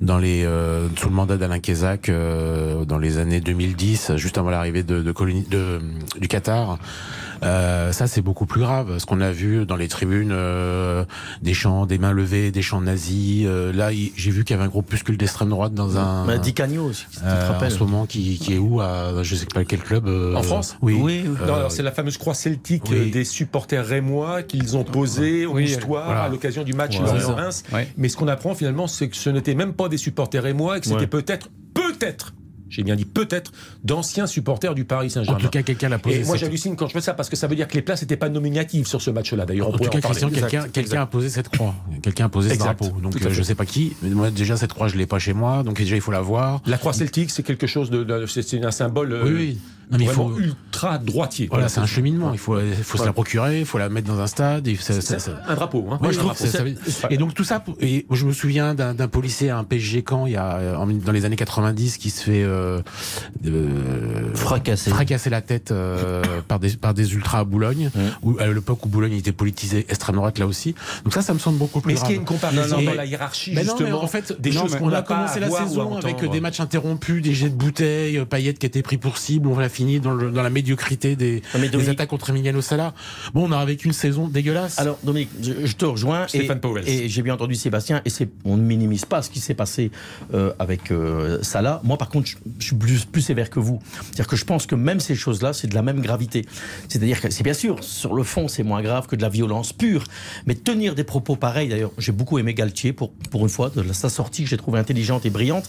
dans 0.00 0.18
les 0.18 0.44
euh, 0.44 0.88
sous 0.96 1.08
le 1.08 1.14
mandat 1.14 1.36
d'Alain 1.36 1.58
Kézac 1.60 2.08
euh, 2.08 2.84
dans 2.84 2.98
les 2.98 3.18
années 3.18 3.40
2010, 3.40 4.12
juste 4.16 4.38
avant 4.38 4.50
l'arrivée 4.50 4.82
de, 4.82 5.02
de, 5.02 5.12
de- 5.12 5.80
du 6.20 6.28
Qatar. 6.28 6.78
Euh, 7.44 7.92
ça, 7.92 8.06
c'est 8.06 8.22
beaucoup 8.22 8.46
plus 8.46 8.60
grave. 8.60 8.98
Ce 8.98 9.06
qu'on 9.06 9.20
a 9.20 9.30
vu 9.30 9.66
dans 9.66 9.76
les 9.76 9.88
tribunes, 9.88 10.30
euh, 10.32 11.04
des 11.42 11.54
chants, 11.54 11.86
des 11.86 11.98
mains 11.98 12.12
levées, 12.12 12.50
des 12.50 12.62
chants 12.62 12.80
nazis. 12.80 13.44
Euh, 13.46 13.72
là, 13.72 13.90
j'ai 13.92 14.30
vu 14.30 14.44
qu'il 14.44 14.54
y 14.54 14.58
avait 14.58 14.66
un 14.66 14.70
groupuscule 14.70 15.16
d'extrême 15.16 15.50
droite 15.50 15.74
dans 15.74 15.98
un. 15.98 16.26
Bah, 16.26 16.38
Di 16.38 16.54
Canio 16.54 16.84
aussi, 16.86 17.06
tu 17.12 17.18
te 17.20 17.24
en 17.24 17.52
rappelles. 17.52 17.70
ce 17.70 17.78
moment, 17.78 18.06
qui, 18.06 18.38
qui 18.38 18.54
est 18.54 18.58
où 18.58 18.80
à 18.80 19.22
je 19.22 19.34
sais 19.34 19.46
pas 19.46 19.64
quel 19.64 19.80
club. 19.80 20.06
euh, 20.08 20.34
En 20.34 20.42
France 20.42 20.76
Oui. 20.82 20.98
Oui. 21.00 21.24
Euh, 21.42 21.68
c'est 21.68 21.82
la 21.82 21.92
fameuse 21.92 22.16
croix 22.18 22.34
celtique 22.34 22.84
oui. 22.90 23.10
des 23.10 23.24
supporters 23.24 23.84
rémois 23.86 24.42
qu'ils 24.42 24.76
ont 24.76 24.84
posée 24.84 25.46
au 25.46 25.58
voilà. 25.86 26.22
à 26.24 26.28
l'occasion 26.28 26.62
du 26.64 26.72
match 26.72 26.96
Voilà. 26.98 27.12
Lorient-Reims. 27.20 27.62
Ouais. 27.72 27.88
Mais 27.96 28.08
ce 28.08 28.16
qu'on 28.16 28.28
apprend 28.28 28.54
finalement, 28.54 28.86
c'est 28.86 29.08
que 29.08 29.16
ce 29.16 29.30
n'était 29.30 29.54
même 29.54 29.72
pas 29.74 29.88
des 29.88 29.96
supporters 29.98 30.42
rémois, 30.42 30.78
et 30.78 30.80
que 30.80 30.86
c'était 30.86 31.00
Ouais. 31.00 31.06
peut-être, 31.06 31.48
peut-être, 31.74 32.32
j'ai 32.74 32.82
bien 32.82 32.96
dit 32.96 33.04
peut-être, 33.04 33.52
d'anciens 33.84 34.26
supporters 34.26 34.74
du 34.74 34.84
Paris 34.84 35.06
En 35.06 35.10
Saint-Germain. 35.10 35.38
tout 35.40 35.48
cas, 35.48 35.62
quelqu'un 35.62 35.88
l'a 35.88 35.98
posé. 35.98 36.20
Et 36.20 36.24
moi 36.24 36.32
cette- 36.36 36.46
j'hallucine 36.46 36.76
quand 36.76 36.86
je 36.88 36.92
fais 36.92 37.00
ça 37.00 37.14
parce 37.14 37.28
que 37.28 37.36
ça 37.36 37.46
veut 37.46 37.56
dire 37.56 37.68
que 37.68 37.74
les 37.74 37.82
places 37.82 38.02
n'étaient 38.02 38.16
pas 38.16 38.28
nominatives 38.28 38.86
sur 38.86 39.00
ce 39.00 39.10
match-là. 39.10 39.46
D'ailleurs, 39.46 39.68
on 39.68 39.70
En 39.70 39.72
tout 39.72 39.78
pourrait 39.84 39.90
cas, 40.00 40.08
en. 40.08 40.10
Christian, 40.10 40.30
quelqu'un, 40.72 41.02
a 41.02 41.06
posé 41.06 41.28
cette 41.28 41.48
croix. 41.48 41.74
Quelqu'un 42.02 42.26
a 42.26 42.28
posé 42.28 42.50
ce 42.50 42.58
drapeau. 42.58 42.88
Donc, 43.02 43.16
euh, 43.16 43.18
je 43.30 43.34
fait. 43.34 43.44
sais 43.44 43.54
pas 43.54 43.66
qui. 43.66 43.92
Mais 44.02 44.10
moi, 44.10 44.30
déjà, 44.30 44.56
cette 44.56 44.72
croix, 44.72 44.88
je 44.88 44.96
l'ai 44.96 45.06
pas 45.06 45.18
chez 45.18 45.32
moi. 45.32 45.62
Donc, 45.62 45.76
déjà, 45.78 45.94
il 45.96 46.00
faut 46.02 46.12
la 46.12 46.20
voir. 46.20 46.60
La 46.66 46.78
croix 46.78 46.92
celtique, 46.92 47.30
c'est 47.30 47.42
quelque 47.42 47.66
chose 47.66 47.90
de, 47.90 48.26
c'est 48.26 48.64
un 48.64 48.70
symbole 48.70 49.12
euh, 49.12 49.24
Oui, 49.24 49.32
oui. 49.34 49.58
Non, 49.90 49.98
mais 49.98 50.04
il 50.04 50.10
vraiment 50.10 50.30
faut. 50.30 50.38
ultra 50.40 50.98
droitier. 50.98 51.48
Voilà, 51.50 51.68
c'est 51.68 51.80
un 51.80 51.86
cheminement. 51.86 52.32
Il 52.32 52.38
faut, 52.38 52.58
il 52.60 52.74
faut 52.82 52.98
se 52.98 53.04
la 53.04 53.12
procurer. 53.12 53.60
Il 53.60 53.66
faut 53.66 53.78
la 53.78 53.88
mettre 53.88 54.08
dans 54.08 54.20
un 54.20 54.26
stade. 54.26 54.66
et 54.68 54.76
ça- 54.76 54.94
ça- 54.94 55.00
C'est 55.02 55.18
ça- 55.30 55.42
un 55.46 55.54
drapeau. 55.54 55.86
Hein. 55.90 55.98
Ouais, 56.00 56.08
Un 56.08 56.12
je 56.12 56.18
trouve 56.18 56.32
drapeau. 56.34 57.10
Et 57.10 57.16
donc 57.16 57.34
tout 57.34 57.44
ça, 57.44 57.62
et 57.80 58.06
je 58.10 58.24
me 58.26 58.32
souviens 58.32 58.74
d'un 58.74 58.94
d'un 58.94 59.08
policier 59.08 59.50
à 59.50 59.58
un 59.58 59.64
PSG 59.64 60.02
camp 60.02 60.26
il 60.26 60.32
y 60.32 60.36
a 60.36 60.56
euh, 60.56 60.86
dans 61.04 61.12
les 61.12 61.24
années 61.24 61.36
90 61.36 61.98
qui 61.98 62.10
se 62.10 62.22
fait 62.22 62.42
euh, 62.42 62.80
euh, 63.46 64.34
Fracassé. 64.34 64.90
fracasser 64.90 65.30
la 65.30 65.40
tête 65.40 65.70
euh, 65.70 66.22
par 66.48 66.58
des 66.58 66.70
par 66.76 66.94
des 66.94 67.12
ultras 67.14 67.40
à 67.40 67.44
Boulogne, 67.44 67.90
où, 68.22 68.36
à 68.38 68.46
l'époque 68.46 68.84
où 68.86 68.88
Boulogne 68.88 69.12
était 69.14 69.32
politisé 69.32 69.86
extrême 69.88 70.16
droite 70.16 70.38
là 70.38 70.46
aussi. 70.46 70.74
Donc 71.04 71.12
ça, 71.12 71.22
ça 71.22 71.34
me 71.34 71.38
semble 71.38 71.58
beaucoup 71.58 71.80
plus 71.80 71.88
Mais 71.88 71.94
est-ce 71.94 72.04
qu'il 72.04 72.14
y 72.14 72.18
a 72.18 72.20
une 72.20 72.26
comparaison 72.26 72.76
Non, 72.76 72.82
non, 72.82 72.90
dans 72.90 72.96
la 72.96 73.04
hiérarchie 73.06 73.52
Mais 73.54 73.64
non, 73.64 73.74
mais 73.74 73.78
justement 73.84 74.02
en 74.02 74.06
fait, 74.06 74.40
des 74.40 74.50
non, 74.50 74.62
choses 74.62 74.76
on 74.80 74.88
a 74.88 75.02
pas 75.02 75.14
commencé 75.14 75.40
la 75.40 75.50
saison 75.50 75.96
avec 75.96 76.16
entendre. 76.16 76.32
des 76.32 76.40
matchs 76.40 76.60
interrompus, 76.60 77.22
des 77.22 77.34
jets 77.34 77.50
de 77.50 77.54
bouteilles, 77.54 78.18
euh, 78.18 78.24
paillettes 78.24 78.58
qui 78.58 78.66
étaient 78.66 78.82
pris 78.82 78.98
pour 78.98 79.18
cible. 79.18 79.48
On 79.48 79.58
l'a 79.58 79.68
fini 79.74 80.00
dans, 80.00 80.12
le- 80.14 80.30
dans 80.30 80.42
la 80.42 80.50
médiocrité 80.50 81.16
des, 81.16 81.42
attaques 81.88 82.08
contre 82.08 82.30
Emiliano 82.30 82.60
Sala. 82.60 82.94
Bon, 83.34 83.48
on 83.48 83.52
a 83.52 83.64
vécu 83.64 83.86
une 83.86 83.92
saison 83.92 84.28
dégueulasse. 84.28 84.78
Alors, 84.78 84.98
Dominique, 85.02 85.30
je, 85.42 85.66
je 85.66 85.76
te 85.76 85.84
rejoins. 85.84 86.26
Stéphane 86.28 86.58
et, 86.58 86.60
Powell. 86.60 86.88
Et 86.88 87.08
j'ai 87.08 87.22
bien 87.22 87.34
entendu 87.34 87.54
Sébastien, 87.54 88.00
et 88.04 88.10
on 88.44 88.56
ne 88.56 88.62
minimise 88.62 89.04
pas 89.04 89.22
ce 89.22 89.30
qui 89.30 89.40
s'est 89.40 89.54
passé 89.54 89.90
euh, 90.32 90.52
avec 90.58 90.90
euh, 90.90 91.42
Salah. 91.42 91.80
Moi, 91.84 91.98
par 91.98 92.08
contre, 92.08 92.28
je, 92.28 92.36
je 92.58 92.66
suis 92.66 92.76
plus, 92.76 93.04
plus 93.04 93.22
sévère 93.22 93.50
que 93.50 93.60
vous. 93.60 93.80
C'est-à-dire 94.02 94.26
que 94.28 94.36
je 94.36 94.44
pense 94.44 94.66
que 94.66 94.74
même 94.74 95.00
ces 95.00 95.14
choses-là, 95.14 95.52
c'est 95.52 95.66
de 95.66 95.74
la 95.74 95.82
même 95.82 96.00
gravité. 96.00 96.44
C'est-à-dire 96.88 97.20
que 97.20 97.30
c'est 97.30 97.42
bien 97.44 97.54
sûr, 97.54 97.82
sur 97.82 98.14
le 98.14 98.22
fond, 98.22 98.48
c'est 98.48 98.62
moins 98.62 98.82
grave 98.82 99.06
que 99.06 99.16
de 99.16 99.22
la 99.22 99.28
violence 99.28 99.72
pure. 99.72 100.04
Mais 100.46 100.54
tenir 100.54 100.94
des 100.94 101.04
propos 101.04 101.36
pareils, 101.36 101.68
d'ailleurs, 101.68 101.92
j'ai 101.98 102.12
beaucoup 102.12 102.38
aimé 102.38 102.54
Galtier 102.54 102.92
pour, 102.92 103.12
pour 103.30 103.42
une 103.42 103.48
fois, 103.48 103.70
de 103.74 103.92
sa 103.92 104.08
sortie 104.08 104.44
que 104.44 104.48
j'ai 104.48 104.56
trouvée 104.56 104.78
intelligente 104.78 105.26
et 105.26 105.30
brillante. 105.30 105.68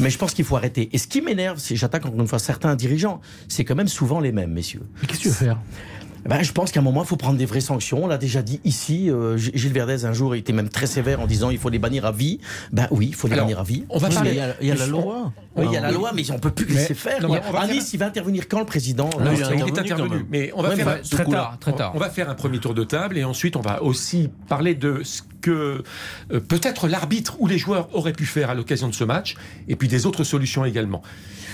Mais 0.00 0.10
je 0.10 0.18
pense 0.18 0.32
qu'il 0.32 0.44
faut 0.44 0.56
arrêter. 0.56 0.88
Et 0.92 0.98
ce 0.98 1.06
qui 1.06 1.20
m'énerve, 1.20 1.58
c'est, 1.58 1.76
j'attaque 1.76 2.06
encore 2.06 2.20
une 2.20 2.26
fois 2.28 2.38
certains 2.38 2.74
dirigeants, 2.74 3.20
c'est 3.48 3.64
quand 3.64 3.74
même 3.74 3.88
souvent 3.88 4.20
les 4.20 4.32
mêmes, 4.32 4.52
messieurs. 4.52 4.82
Mais 5.00 5.06
qu'est-ce 5.08 5.18
que 5.18 5.22
tu 5.24 5.28
veux 5.28 5.34
faire? 5.34 5.58
Ben, 6.24 6.40
je 6.44 6.52
pense 6.52 6.70
qu'à 6.70 6.78
un 6.78 6.84
moment, 6.84 7.02
il 7.02 7.06
faut 7.08 7.16
prendre 7.16 7.36
des 7.36 7.46
vraies 7.46 7.60
sanctions. 7.60 8.04
On 8.04 8.06
l'a 8.06 8.16
déjà 8.16 8.42
dit 8.42 8.60
ici. 8.64 9.10
euh, 9.10 9.36
Gilles 9.36 9.72
Verdez, 9.72 10.04
un 10.04 10.12
jour, 10.12 10.36
était 10.36 10.52
même 10.52 10.68
très 10.68 10.86
sévère 10.86 11.20
en 11.20 11.26
disant 11.26 11.50
il 11.50 11.58
faut 11.58 11.68
les 11.68 11.80
bannir 11.80 12.06
à 12.06 12.12
vie. 12.12 12.38
Ben 12.70 12.86
oui, 12.92 13.06
il 13.08 13.14
faut 13.16 13.26
les 13.26 13.32
Alors, 13.32 13.46
bannir 13.46 13.58
à 13.58 13.64
vie. 13.64 13.86
on 13.90 13.98
va 13.98 14.06
Oui, 14.06 14.14
parler- 14.14 14.30
Il 14.30 14.36
y 14.36 14.40
a, 14.40 14.54
il 14.60 14.68
y 14.68 14.70
a 14.70 14.76
la 14.76 14.86
loi. 14.86 15.32
Oui, 15.56 15.64
il 15.66 15.72
y 15.72 15.76
a 15.76 15.80
la 15.80 15.90
loi, 15.90 16.12
mais 16.14 16.22
on 16.30 16.38
peut 16.38 16.52
plus 16.52 16.72
laisser 16.72 16.94
faire. 16.94 17.20
non, 17.22 17.34
à 17.34 17.66
Nice, 17.66 17.90
il 17.92 17.98
va 17.98 18.06
intervenir 18.06 18.46
quand 18.46 18.60
le 18.60 18.66
président 18.66 19.10
Non, 19.18 19.32
il 19.34 19.40
est 19.40 19.78
intervenu 19.80 20.24
mais 20.30 20.52
on 20.54 20.62
va 20.62 20.68
Ouais, 20.68 20.76
faire 20.76 21.02
Très 21.02 21.24
tard, 21.24 21.56
très 21.58 21.72
tard. 21.72 21.90
On 21.96 21.98
va 21.98 22.08
faire 22.08 22.30
un 22.30 22.36
premier 22.36 22.60
tour 22.60 22.74
de 22.74 22.84
table 22.84 23.18
et 23.18 23.24
ensuite 23.24 23.56
on 23.56 23.60
va 23.60 23.82
aussi 23.82 24.30
parler 24.48 24.76
de 24.76 25.00
ce 25.02 25.22
que 25.40 25.82
euh, 26.32 26.38
peut-être 26.38 26.86
l'arbitre 26.86 27.34
ou 27.40 27.48
les 27.48 27.58
joueurs 27.58 27.88
auraient 27.96 28.12
pu 28.12 28.26
faire 28.26 28.48
à 28.48 28.54
l'occasion 28.54 28.86
de 28.88 28.94
ce 28.94 29.02
match 29.02 29.34
et 29.66 29.74
puis 29.74 29.88
des 29.88 30.06
autres 30.06 30.22
solutions 30.22 30.64
également. 30.64 31.02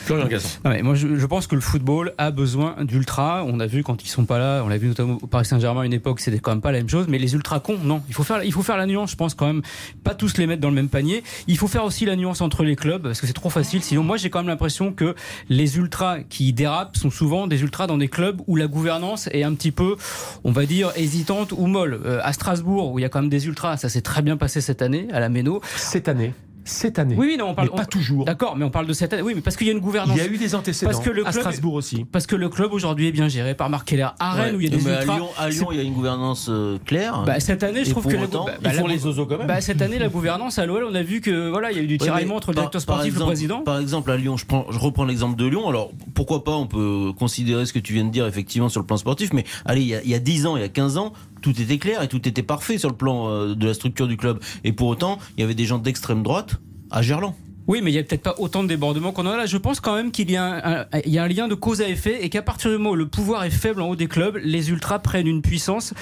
Florian 0.05 0.29
mais 0.65 0.83
moi, 0.83 0.95
je, 0.95 1.17
je 1.17 1.27
pense 1.27 1.47
que 1.47 1.55
le 1.55 1.61
football 1.61 2.13
a 2.19 2.31
besoin 2.31 2.77
d'ultra. 2.85 3.45
On 3.47 3.61
a 3.61 3.67
vu 3.67 3.83
quand 3.83 4.03
ils 4.05 4.09
sont 4.09 4.25
pas 4.25 4.39
là, 4.39 4.63
on 4.65 4.69
l'a 4.69 4.79
vu 4.79 4.89
notamment 4.89 5.19
au 5.21 5.27
Paris 5.27 5.45
Saint-Germain 5.45 5.83
à 5.83 5.87
une 5.87 5.93
époque, 5.93 6.21
c'était 6.21 6.39
quand 6.39 6.51
même 6.51 6.61
pas 6.61 6.73
la 6.73 6.79
même 6.79 6.89
chose. 6.89 7.07
Mais 7.09 7.19
les 7.19 7.35
ultra 7.35 7.61
cons, 7.61 7.79
non. 7.83 8.03
Il 8.09 8.15
faut 8.15 8.23
faire, 8.23 8.43
il 8.45 8.53
faut 8.53 8.63
faire 8.63 8.77
la 8.77 8.87
nuance. 8.87 9.11
Je 9.13 9.17
pense 9.17 9.35
quand 9.35 9.47
même 9.47 9.63
pas 10.05 10.15
tous 10.15 10.37
les 10.39 10.47
mettre 10.47 10.61
dans 10.61 10.69
le 10.69 10.75
même 10.75 10.89
panier. 10.89 11.23
Il 11.47 11.59
faut 11.59 11.69
faire 11.69 11.85
aussi 11.85 12.05
la 12.05 12.17
nuance 12.17 12.41
entre 12.41 12.65
les 12.65 12.77
clubs 12.77 13.03
parce 13.03 13.21
que 13.21 13.27
c'est 13.27 13.33
trop 13.33 13.51
facile. 13.51 13.83
Sinon, 13.83 14.03
moi, 14.03 14.17
j'ai 14.17 14.31
quand 14.31 14.41
même 14.41 14.49
l'impression 14.49 14.93
que 14.93 15.15
les 15.49 15.77
ultras 15.77 16.21
qui 16.29 16.53
dérapent 16.53 16.97
sont 16.97 17.11
souvent 17.11 17.47
des 17.47 17.63
ultras 17.63 17.87
dans 17.87 17.99
des 17.99 18.09
clubs 18.09 18.41
où 18.47 18.57
la 18.57 18.67
gouvernance 18.67 19.29
est 19.33 19.43
un 19.43 19.55
petit 19.55 19.73
peu, 19.73 19.97
on 20.45 20.53
va 20.53 20.67
dire, 20.67 20.93
hésitante 20.97 21.53
ou 21.53 21.67
molle. 21.67 22.01
Euh, 22.05 22.21
à 22.23 22.33
Strasbourg, 22.33 22.93
où 22.93 22.99
il 22.99 23.03
y 23.03 23.05
a 23.05 23.09
quand 23.09 23.21
même 23.21 23.31
des 23.31 23.47
ultras, 23.47 23.77
ça 23.77 23.89
s'est 23.89 24.01
très 24.01 24.23
bien 24.23 24.37
passé 24.37 24.61
cette 24.61 24.83
année 24.83 25.09
à 25.13 25.21
la 25.21 25.29
Méno. 25.29 25.61
Cette 25.77 26.09
année, 26.09 26.33
cette 26.69 26.99
année. 26.99 27.15
Oui, 27.19 27.27
oui, 27.31 27.37
non, 27.37 27.51
on 27.51 27.55
parle 27.55 27.71
mais 27.73 27.77
pas 27.77 27.87
toujours. 27.87 28.25
D'accord, 28.25 28.57
mais 28.57 28.65
on 28.65 28.71
parle 28.71 28.87
de 28.87 28.93
cette 28.93 29.13
année. 29.13 29.23
Oui, 29.23 29.33
mais 29.35 29.41
parce 29.41 29.57
qu'il 29.57 29.67
y 29.67 29.71
a 29.71 29.73
une 29.73 29.81
gouvernance. 29.81 30.17
Il 30.17 30.23
y 30.23 30.27
a 30.27 30.31
eu 30.31 30.39
des 30.39 30.55
antécédents 30.55 30.91
Parce 30.91 31.05
que 31.05 31.11
le 31.11 31.27
à 31.27 31.33
Strasbourg 31.33 31.75
aussi. 31.75 32.05
Parce 32.05 32.27
que 32.27 32.37
le 32.37 32.49
club 32.49 32.73
aujourd'hui 32.73 33.09
est 33.09 33.13
bien 33.13 33.29
géré 33.29 33.55
par 33.55 33.71
Marc 33.71 33.89
Keller. 33.89 34.09
À 34.19 34.33
Rennes, 34.33 34.57
où 34.57 34.61
il 34.61 34.71
y 34.71 34.75
a 34.75 34.77
des 34.77 34.85
Mais 34.85 34.93
à 34.93 35.01
ultras. 35.01 35.17
Lyon, 35.17 35.29
à 35.39 35.49
Lyon, 35.49 35.69
il 35.73 35.77
y 35.77 35.81
a 35.81 35.83
une 35.83 35.93
gouvernance 35.95 36.47
euh, 36.51 36.79
claire. 36.85 37.23
Bah, 37.27 37.41
cette 37.41 37.63
année, 37.63 37.85
je 37.85 37.91
trouve 37.91 38.07
que 38.07 38.17
la- 38.17 38.27
bah, 38.27 38.45
Ils 38.61 38.63
bah, 38.63 38.71
font 38.71 38.87
la- 38.87 38.93
les 38.93 38.99
zozos 39.01 39.27
quand 39.27 39.39
même. 39.39 39.47
bah, 39.47 39.61
cette 39.61 39.83
année, 39.83 39.99
la 39.99 40.09
gouvernance 40.09 40.59
à 40.59 40.67
l'OL, 40.67 40.85
on 40.85 40.95
a 40.95 41.03
vu 41.03 41.21
que 41.21 41.49
voilà, 41.51 41.71
il 41.73 41.77
y 41.77 41.81
a 41.81 41.83
eu 41.83 41.87
du 41.87 41.99
tiraillement 41.99 42.37
entre 42.37 42.51
le 42.51 42.57
directeur 42.57 42.85
par 42.85 42.97
sportif 42.97 43.17
et 43.17 43.19
le 43.19 43.25
président. 43.25 43.61
Par 43.63 43.79
exemple, 43.79 44.11
à 44.11 44.17
Lyon, 44.17 44.37
je, 44.37 44.47
prends, 44.47 44.67
je 44.71 44.79
reprends 44.79 45.05
l'exemple 45.05 45.37
de 45.37 45.47
Lyon. 45.47 45.69
Alors, 45.69 45.91
pourquoi 46.15 46.45
pas, 46.45 46.53
on 46.57 46.67
peut 46.67 47.13
considérer 47.19 47.67
ce 47.67 47.73
que 47.73 47.79
tu 47.79 47.93
viens 47.93 48.05
de 48.05 48.11
dire 48.11 48.27
effectivement 48.27 48.69
sur 48.69 48.81
le 48.81 48.87
plan 48.87 48.97
sportif, 48.97 49.33
mais 49.33 49.45
allez, 49.65 49.81
il 49.83 49.89
y 49.89 49.95
a, 49.95 50.03
il 50.03 50.11
y 50.11 50.15
a 50.15 50.19
10 50.19 50.47
ans, 50.47 50.57
il 50.57 50.61
y 50.61 50.65
a 50.65 50.69
15 50.69 50.97
ans, 50.99 51.13
tout 51.41 51.61
était 51.61 51.79
clair 51.79 52.03
et 52.03 52.09
tout 52.09 52.27
était 52.29 52.43
parfait 52.43 52.79
sur 52.79 52.89
le 52.89 52.97
plan 52.97 53.29
euh, 53.29 53.55
de 53.55 53.67
la 53.67 53.75
structure 53.75 54.09
du 54.09 54.17
club. 54.17 54.41
Et 54.65 54.73
pour 54.73 54.89
autant, 54.89 55.19
il 55.37 55.41
y 55.41 55.45
avait 55.45 55.55
des 55.55 55.67
gens 55.67 55.79
d'extrême 55.79 56.23
droite 56.23 56.57
à 56.91 57.03
Gerland. 57.03 57.35
Oui, 57.69 57.81
mais 57.83 57.91
il 57.93 57.95
y 57.95 57.99
a 57.99 58.03
peut-être 58.03 58.23
pas 58.23 58.35
autant 58.39 58.63
de 58.63 58.69
débordements 58.69 59.13
qu'on 59.13 59.27
en 59.27 59.31
a 59.33 59.37
là. 59.37 59.47
Je 59.47 59.59
pense 59.59 59.79
quand 59.79 59.95
même 59.95 60.11
qu'il 60.11 60.31
y, 60.31 60.37
a 60.37 60.43
un, 60.43 60.81
un- 60.81 60.87
il 61.05 61.13
y 61.13 61.19
a 61.19 61.23
un 61.25 61.29
lien 61.29 61.49
de 61.49 61.55
cause 61.55 61.83
à 61.83 61.89
effet 61.89 62.25
et 62.25 62.31
qu'à 62.31 62.41
partir 62.41 62.71
du 62.71 62.79
moment 62.79 62.91
où 62.91 62.95
le 62.97 63.07
pouvoir 63.07 63.45
est 63.45 63.51
faible 63.51 63.83
en 63.83 63.89
haut 63.91 63.97
des 63.97 64.07
clubs, 64.07 64.39
les 64.43 64.71
ultras 64.71 64.99
prennent 65.01 65.27
une 65.27 65.43
puissance 65.43 65.93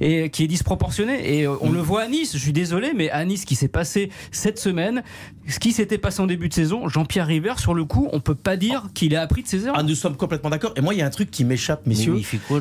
et 0.00 0.30
qui 0.30 0.44
est 0.44 0.46
disproportionnée. 0.46 1.38
Et 1.40 1.46
euh, 1.46 1.54
on 1.60 1.70
le 1.70 1.80
voit 1.80 2.02
à 2.02 2.08
Nice. 2.08 2.32
Je 2.32 2.38
suis 2.38 2.54
désolé, 2.54 2.92
mais 2.96 3.10
à 3.10 3.22
Nice, 3.26 3.42
ce 3.42 3.46
qui 3.46 3.54
s'est 3.54 3.68
passé 3.68 4.08
cette 4.30 4.58
semaine, 4.58 5.02
ce 5.46 5.58
qui 5.58 5.72
s'était 5.72 5.98
passé 5.98 6.20
en 6.22 6.26
début 6.26 6.48
de 6.48 6.54
saison, 6.54 6.88
Jean-Pierre 6.88 7.26
River, 7.26 7.54
sur 7.58 7.74
le 7.74 7.84
coup, 7.84 8.08
on 8.12 8.20
peut 8.20 8.34
pas 8.34 8.56
dire 8.56 8.86
qu'il 8.94 9.14
a 9.14 9.20
appris 9.20 9.42
de 9.42 9.48
ses 9.48 9.64
erreurs. 9.64 9.76
Ah, 9.78 9.82
nous 9.82 9.94
sommes 9.94 10.16
complètement 10.16 10.48
d'accord. 10.48 10.72
Et 10.76 10.80
moi, 10.80 10.94
il 10.94 11.00
y 11.00 11.02
a 11.02 11.06
un 11.06 11.10
truc 11.10 11.30
qui 11.30 11.44
m'échappe, 11.44 11.86
messieurs. 11.86 12.14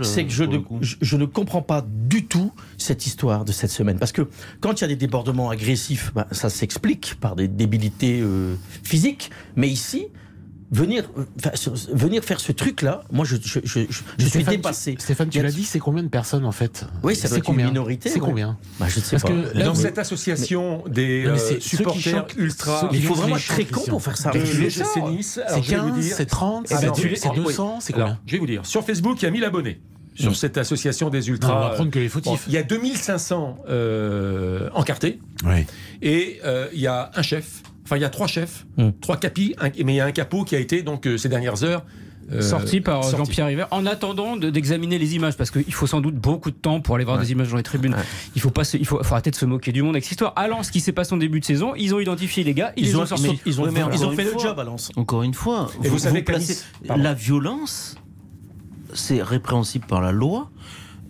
C'est 0.04 0.26
que 0.26 0.34
ne, 0.46 0.58
je 1.02 1.16
ne 1.16 1.26
comprends 1.26 1.62
pas 1.62 1.86
du 1.88 2.26
tout 2.26 2.52
cette 2.78 3.06
histoire 3.06 3.46
de 3.46 3.54
cette 3.54 3.72
semaine. 3.72 4.00
Parce 4.00 4.12
que 4.12 4.28
quand 4.60 4.80
il 4.80 4.82
y 4.82 4.84
a 4.84 4.88
des 4.88 4.96
débordements 4.98 5.50
agressifs, 5.50 6.12
bah, 6.14 6.28
ça 6.32 6.50
s'explique 6.50 7.16
par 7.22 7.38
des 7.38 7.48
débilités 7.48 8.20
euh, 8.22 8.49
physiques. 8.84 9.32
Mais 9.56 9.68
ici, 9.70 10.08
venir, 10.72 11.10
euh, 11.18 11.24
venir 11.94 12.24
faire 12.24 12.40
ce 12.40 12.52
truc-là, 12.52 13.02
moi, 13.12 13.26
je, 13.26 13.38
je, 13.42 13.60
je, 13.64 13.80
je- 13.82 13.86
je 13.90 13.94
suis 14.24 14.30
Stéphane, 14.30 14.56
dépassé. 14.56 14.94
tu- 14.96 15.02
Stéphane, 15.02 15.30
tu 15.30 15.42
l'as 15.42 15.52
dit, 15.52 15.64
c'est 15.64 15.80
combien 15.80 16.04
de 16.04 16.10
personnes 16.10 16.46
en 16.46 16.52
fait? 16.52 16.86
Oui, 17.02 17.16
ça 17.16 17.28
C'est 17.28 17.38
une 17.38 17.42
combien? 17.44 17.68
minorité, 17.68 18.10
C'est 18.10 18.20
ouais. 18.20 18.28
combien? 18.28 18.58
Bah, 18.80 18.86
je 18.88 19.00
ne 19.00 19.04
sais 19.04 19.12
Parce 19.18 19.24
pas. 19.24 19.30
que 19.30 19.58
là, 19.58 19.66
Dans 19.66 19.74
vous- 19.74 19.82
cette 19.82 19.98
association 19.98 20.84
des 20.88 21.24
Non, 21.26 21.32
euh, 21.32 21.60
supporters 21.60 22.02
chantent- 22.28 22.36
ultra. 22.38 22.90
Il 22.94 23.04
faut 23.04 23.16
vraiment 23.16 23.38
être 23.38 23.48
très 23.48 23.66
con 23.66 23.82
pour 23.88 24.02
faire 24.04 24.18
ça. 24.18 24.32
C'est 24.32 24.40
je 24.46 24.52
vais 24.58 24.68
vous 24.68 25.90
15, 25.90 26.00
dire- 26.00 26.16
c'est 26.16 26.26
30, 26.28 26.68
Ah 26.70 26.78
c'est 26.80 26.86
ben, 26.88 26.92
tu- 26.94 27.10
200, 27.10 27.22
c'est 27.34 27.40
oui. 27.40 27.46
200, 27.46 27.80
c'est 27.80 27.94
combien? 27.94 28.20
Je 28.28 28.32
vais 28.34 28.38
vous 28.40 28.46
dire. 28.48 28.66
Sur 28.66 28.84
Facebook, 28.86 29.22
il 29.22 29.26
y 29.26 29.28
a 29.28 29.32
1000 29.32 29.44
abonnés 29.44 29.82
sur 30.20 30.36
cette 30.36 30.58
association 30.58 31.10
des 31.10 31.20
Non, 31.22 31.26
ultras. 31.28 31.56
on 31.56 31.60
va 31.62 31.70
prendre 31.76 31.92
que 31.92 32.00
les 32.00 32.08
Bon, 32.08 32.12
fautifs. 32.22 32.44
il 32.48 32.54
y 32.54 32.58
a 32.58 32.64
2500 32.64 33.58
euh, 33.70 34.70
encartés 34.74 35.20
Ouais. 35.46 35.66
et 36.02 36.40
euh, 36.46 36.68
il 36.74 36.80
y 36.82 36.88
a 36.88 37.12
un 37.16 37.22
chef. 37.22 37.62
Enfin, 37.86 37.98
il 37.98 38.02
y 38.02 38.06
a 38.06 38.10
trois 38.10 38.28
chefs, 38.28 38.66
Hmm. 38.78 38.90
trois 39.02 39.18
capis, 39.18 39.56
un- 39.60 39.70
mais 39.84 39.94
il 39.94 39.96
y 39.96 40.00
a 40.00 40.06
un 40.06 40.12
capot 40.12 40.44
qui 40.44 40.56
a 40.56 40.60
été 40.60 40.84
donc 40.84 41.08
euh, 41.08 41.18
ces 41.18 41.28
dernières 41.30 41.64
heures 41.64 41.84
euh, 42.32 42.42
sorti 42.42 42.80
par. 42.82 43.02
Jean-Pierre 43.02 43.48
River 43.48 43.66
en 43.72 43.88
attendant 43.88 44.38
de- 44.38 44.52
d'examiner 44.52 45.00
les 45.00 45.16
images 45.16 45.36
parce 45.36 45.50
qu'il 45.50 45.74
faut 45.74 45.88
sans 45.88 46.00
doute 46.00 46.14
beaucoup 46.14 46.52
de 46.52 46.56
temps 46.56 46.80
pour 46.82 46.94
aller 46.96 47.04
voir 47.06 47.18
des 47.18 47.32
images 47.32 47.50
dans 47.50 47.58
les 47.58 47.64
tribunes. 47.64 47.96
Il 48.36 48.42
faut 48.42 48.52
pas 48.52 48.64
se- 48.64 48.78
il 48.78 48.86
faut, 48.86 49.02
faut 49.04 49.14
arrêter 49.16 49.32
de 49.32 49.36
se 49.36 49.46
moquer 49.46 49.72
du 49.72 49.82
monde 49.82 49.96
avec 49.96 50.04
cette 50.04 50.12
histoire. 50.12 50.34
À 50.36 50.48
Lens, 50.48 50.68
ce 50.68 50.72
qui 50.72 50.80
s'est 50.82 50.92
passé 50.92 51.14
en 51.14 51.18
début 51.18 51.40
de 51.40 51.46
saison, 51.46 51.74
ils 51.76 51.96
ont 51.96 52.00
identifié 52.00 52.44
les 52.44 52.54
gars, 52.54 52.72
ils, 52.78 52.86
les 52.86 52.96
ont, 52.96 53.08
sortis. 53.08 53.24
ils 53.48 53.60
ont, 53.60 53.66
ils 53.66 53.70
ont 53.70 53.72
fait, 53.72 53.80
ils 53.80 53.84
ont 54.04 54.08
encore 54.10 54.14
fait 54.16 54.24
une 54.24 54.34
le 54.34 54.40
job 54.40 54.60
à 54.60 54.64
Lens. 54.64 54.92
Encore 54.96 55.24
une 55.24 55.34
fois, 55.34 55.72
Et 55.84 55.88
vous 55.90 55.98
savez 55.98 56.24
qu'à 56.24 56.38
Nice- 56.38 56.68
pardon. 56.88 57.02
la 57.02 57.16
violence, 57.16 57.96
c'est 58.94 59.22
répréhensible 59.22 59.86
par 59.86 60.02
la 60.02 60.12
loi. 60.12 60.50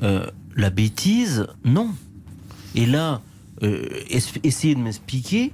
Euh, 0.03 0.25
la 0.55 0.69
bêtise, 0.69 1.47
non. 1.65 1.89
Et 2.75 2.85
là, 2.85 3.21
euh, 3.63 3.85
es- 4.09 4.19
essayez 4.43 4.75
de 4.75 4.79
m'expliquer 4.79 5.51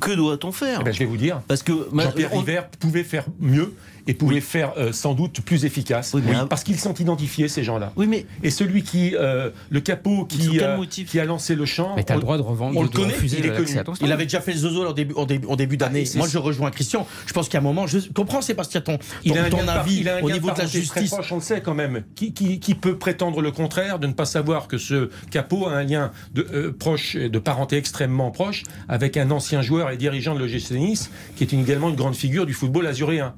que 0.00 0.10
doit-on 0.12 0.50
faire? 0.52 0.78
Eh 0.80 0.84
ben, 0.84 0.92
je 0.92 0.98
vais 0.98 1.04
vous 1.04 1.16
dire. 1.16 1.40
Parce 1.46 1.62
que 1.62 1.72
Jean-Pierre 1.94 2.30
on- 2.32 2.40
River 2.40 2.62
pouvait 2.80 3.04
faire 3.04 3.24
mieux 3.40 3.72
et 4.06 4.14
pouvait 4.14 4.40
faire 4.40 4.72
euh, 4.78 4.92
sans 4.92 5.14
doute 5.14 5.40
plus 5.40 5.64
efficace. 5.64 6.12
Oui, 6.14 6.22
mais- 6.24 6.34
Parce 6.48 6.64
qu'ils 6.64 6.78
sont 6.78 6.94
identifiés, 6.94 7.48
ces 7.48 7.62
gens-là. 7.62 7.92
Oui, 7.96 8.06
mais 8.06 8.26
Et 8.42 8.50
celui 8.50 8.82
qui, 8.82 9.14
euh, 9.14 9.50
le 9.70 9.80
capot 9.80 10.24
qui, 10.24 10.50
quel 10.58 10.62
euh, 10.70 10.76
motif 10.76 11.10
qui 11.10 11.20
a 11.20 11.24
lancé 11.24 11.54
le 11.54 11.64
champ, 11.64 11.94
Mais 11.96 12.04
t'as 12.04 12.14
on- 12.14 12.16
le 12.16 12.22
droit 12.22 12.36
de 12.36 12.42
revendre, 12.42 12.76
on 12.78 12.82
le 12.82 12.88
connaît, 12.88 13.14
il 13.22 13.46
est 13.46 13.50
connu. 13.56 13.76
Il 14.00 14.12
avait 14.12 14.24
déjà 14.24 14.40
fait 14.40 14.52
le 14.52 14.58
zozo 14.58 14.86
en 14.86 14.92
début, 14.92 15.14
en 15.14 15.56
début, 15.56 15.76
d'année. 15.76 16.02
Ah, 16.02 16.06
c'est- 16.08 16.18
Moi, 16.18 16.28
je 16.28 16.38
rejoins 16.38 16.70
Christian. 16.70 17.06
Je 17.26 17.32
pense 17.32 17.48
qu'à 17.48 17.58
un 17.58 17.62
moment, 17.62 17.86
je 17.86 17.98
comprends, 18.14 18.42
Sébastien, 18.42 18.80
ton, 18.80 18.98
il 19.24 19.32
ton, 19.32 19.38
a 19.38 19.42
un 19.42 19.50
ton 19.50 19.68
avis 19.68 20.00
il 20.00 20.08
a 20.08 20.16
un 20.16 20.22
au 20.22 20.30
niveau 20.30 20.46
de 20.50 20.58
la 20.58 20.66
très 20.66 20.66
justice. 20.68 21.10
proche, 21.10 21.32
on 21.32 21.36
le 21.36 21.40
sait 21.40 21.60
quand 21.60 21.74
même. 21.74 22.02
Qui, 22.14 22.32
qui- 22.32 22.58
qui 22.60 22.74
peut 22.74 22.98
prétendre 22.98 23.40
le 23.40 23.50
contraire 23.52 23.98
de 23.98 24.06
ne 24.06 24.12
pas 24.12 24.24
savoir 24.24 24.66
que 24.68 24.78
ce 24.78 25.10
capot 25.30 25.66
a 25.66 25.72
un 25.72 25.84
lien 25.84 26.10
de, 26.34 26.46
euh, 26.52 26.72
proche, 26.72 27.16
de 27.16 27.38
parenté 27.38 27.76
extrêmement 27.76 28.30
proche 28.30 28.64
avec 28.88 29.16
un 29.16 29.30
ancien 29.30 29.62
joueur 29.62 29.90
et 29.90 29.96
dirigeant 29.96 30.34
de 30.34 30.40
l'OGC 30.40 30.72
Nice, 30.72 31.10
qui 31.36 31.44
est 31.44 31.52
une- 31.52 31.60
également 31.62 31.88
une 31.90 31.96
grande 31.96 32.16
figure 32.16 32.46
du 32.46 32.52
football 32.54 32.86
azuréen. 32.86 33.34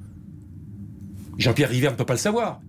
Jean-Pierre 1.38 1.68
River 1.70 1.90
ne 1.90 1.96
peut 1.96 2.04
pas 2.04 2.14
le 2.14 2.18
savoir. 2.18 2.60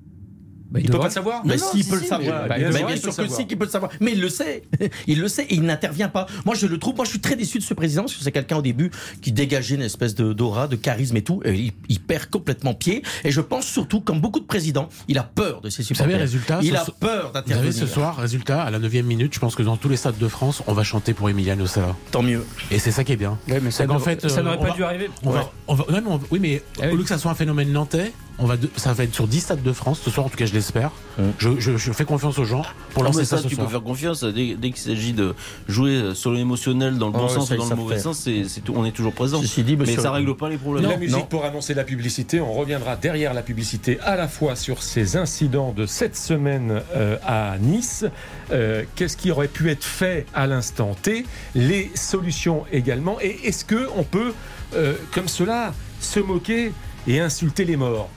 Bah, 0.71 0.79
il 0.81 0.87
ne 0.87 0.91
peut 0.91 0.97
pas 0.97 1.05
le 1.05 1.11
savoir. 1.11 1.45
Mais 1.45 1.55
non, 1.57 1.63
s'il 1.71 1.83
si, 1.83 1.89
peut 1.89 1.97
si, 1.97 2.01
le 2.03 2.07
savoir, 2.09 2.47
bah, 2.49 2.57
bien 2.57 2.69
bien, 2.69 2.77
sûr, 2.79 2.89
il 2.89 2.93
peut 2.95 2.97
sûr 2.99 3.05
le 3.05 3.11
que 3.11 3.15
savoir. 3.15 3.39
si, 3.39 3.47
qu'il 3.47 3.57
peut 3.57 3.65
le 3.65 3.71
savoir. 3.71 3.91
Mais 4.01 4.11
il 4.13 4.19
le 4.19 4.29
sait, 4.29 4.63
il 5.07 5.21
le 5.21 5.27
sait 5.27 5.43
et 5.43 5.53
il 5.53 5.61
n'intervient 5.61 6.09
pas. 6.09 6.25
Moi, 6.43 6.55
je 6.55 6.65
le 6.65 6.77
trouve. 6.79 6.95
Moi, 6.95 7.05
je 7.05 7.11
suis 7.11 7.19
très 7.21 7.35
déçu 7.35 7.59
de 7.59 7.63
ce 7.63 7.73
président 7.75 8.01
parce 8.01 8.15
que 8.15 8.23
c'est 8.23 8.31
quelqu'un 8.31 8.57
au 8.57 8.61
début 8.63 8.89
qui 9.21 9.31
dégageait 9.31 9.75
une 9.75 9.83
espèce 9.83 10.15
de 10.15 10.33
d'aura, 10.33 10.67
de 10.67 10.75
charisme 10.75 11.15
et 11.17 11.21
tout. 11.21 11.39
Et 11.45 11.53
il, 11.53 11.71
il 11.87 12.01
perd 12.01 12.25
complètement 12.31 12.73
pied. 12.73 13.03
Et 13.23 13.31
je 13.31 13.39
pense 13.41 13.65
surtout, 13.67 14.01
comme 14.01 14.19
beaucoup 14.19 14.39
de 14.39 14.45
présidents, 14.45 14.89
il 15.07 15.17
a 15.19 15.23
peur 15.23 15.61
de 15.61 15.69
ses 15.69 15.83
Vous 15.83 15.89
supporters. 15.89 16.11
savez, 16.11 16.17
résultat, 16.21 16.59
il 16.63 16.71
ce- 16.71 16.75
a 16.75 16.85
peur 16.99 17.27
Vous 17.27 17.33
savez, 17.33 17.45
d'intervenir. 17.47 17.73
ce 17.73 17.85
soir, 17.85 18.17
résultat, 18.17 18.63
à 18.63 18.71
la 18.71 18.79
9 18.79 18.91
minute, 19.03 19.33
je 19.35 19.39
pense 19.39 19.55
que 19.55 19.63
dans 19.63 19.77
tous 19.77 19.87
les 19.87 19.97
stades 19.97 20.17
de 20.17 20.27
France, 20.27 20.61
on 20.67 20.73
va 20.73 20.83
chanter 20.83 21.13
pour 21.13 21.29
Emiliano 21.29 21.67
Sala. 21.67 21.95
Tant 22.11 22.23
mieux. 22.23 22.43
Et 22.71 22.79
c'est 22.79 22.91
ça 22.91 23.03
qui 23.05 23.13
est 23.13 23.17
bien. 23.17 23.37
Ouais, 23.47 23.59
mais 23.61 23.69
ça 23.71 23.85
fait, 23.85 24.25
euh, 24.25 24.41
n'aurait 24.41 24.57
pas 24.57 24.65
va- 24.69 24.71
dû 24.71 24.83
arriver. 24.83 25.09
On 25.23 25.29
va, 25.29 25.51
on 25.67 25.75
va, 25.75 25.85
ouais, 25.89 26.01
mais 26.01 26.09
on- 26.11 26.19
oui, 26.31 26.39
mais 26.41 26.63
Ah 26.81 26.91
au 26.91 26.95
lieu 26.97 27.03
que 27.03 27.09
ça 27.09 27.17
soit 27.19 27.31
un 27.31 27.35
phénomène 27.35 27.71
nantais, 27.71 28.11
on 28.39 28.45
va 28.45 28.57
de- 28.57 28.69
ça 28.75 28.91
va 28.93 29.03
être 29.05 29.13
sur 29.13 29.27
10 29.27 29.39
stades 29.41 29.63
de 29.63 29.71
France 29.73 30.01
ce 30.03 30.09
soir, 30.09 30.25
en 30.25 30.29
tout 30.29 30.37
cas 30.37 30.45
je 30.45 30.53
l'espère. 30.53 30.91
Je, 31.39 31.57
je- 31.59 31.77
je 31.77 31.91
fais 31.93 32.03
confiance 32.03 32.37
aux 32.37 32.43
gens 32.43 32.63
pour 32.93 33.03
Ah, 33.03 33.07
lancer 33.07 33.23
ça, 33.23 33.37
ça, 33.37 33.43
ce 33.43 33.47
tu 33.47 33.55
soir. 33.55 33.67
peux 33.67 33.71
faire 33.71 33.81
confiance 33.83 34.23
dès, 34.23 34.55
dès 34.55 34.71
qu'il 34.71 34.77
s'agit 34.81 35.13
de 35.13 35.33
jouer 35.69 36.13
sur 36.13 36.31
l'émotionnel 36.31 36.97
dans 36.97 37.07
le 37.07 37.13
bon 37.13 37.25
Oh, 37.25 37.29
sens 37.29 37.47
ça, 37.47 37.55
ou 37.55 37.57
dans 37.59 37.69
le 37.69 37.75
mauvais 37.77 37.99
sens, 37.99 38.19
c'est, 38.19 38.43
c'est 38.49 38.59
tout, 38.61 38.73
on 38.75 38.83
est 38.85 38.91
toujours 38.91 39.13
présent. 39.13 39.39
Ceci 39.41 39.63
dit, 39.63 39.77
mais 39.77 39.85
ça 39.95 40.11
règle 40.11 40.35
pas 40.35 40.49
les 40.49 40.57
problèmes. 40.57 40.89
La 40.89 40.97
musique 40.97 41.15
non. 41.15 41.25
pour 41.25 41.45
annoncer 41.45 41.73
la 41.73 41.85
publicité, 41.85 42.41
on 42.41 42.51
reviendra 42.53 42.97
derrière 42.97 43.33
la 43.33 43.41
publicité 43.43 43.99
à 44.01 44.15
la 44.17 44.27
fois 44.27 44.55
sur 44.57 44.83
ces 44.83 45.15
incidents 45.15 45.71
de 45.71 45.85
cette 45.85 46.17
semaine 46.17 46.81
euh, 46.95 47.17
à 47.25 47.57
Nice, 47.59 48.05
euh, 48.51 48.83
qu'est-ce 48.95 49.15
qui 49.15 49.31
aurait 49.31 49.47
pu 49.47 49.69
être 49.69 49.83
fait 49.85 50.25
à 50.33 50.45
l'instant 50.47 50.95
T, 51.01 51.25
les 51.55 51.89
solutions 51.95 52.63
également, 52.73 53.17
et 53.21 53.39
est-ce 53.47 53.63
que 53.63 53.87
on 53.95 54.03
peut, 54.03 54.33
euh, 54.75 54.93
comme 55.13 55.27
cela, 55.29 55.73
se 56.01 56.19
moquer 56.19 56.73
et 57.07 57.19
insulter 57.21 57.63
les 57.65 57.77
morts? 57.77 58.09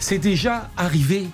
C'est 0.00 0.18
déjà 0.18 0.70
arrivé 0.76 1.28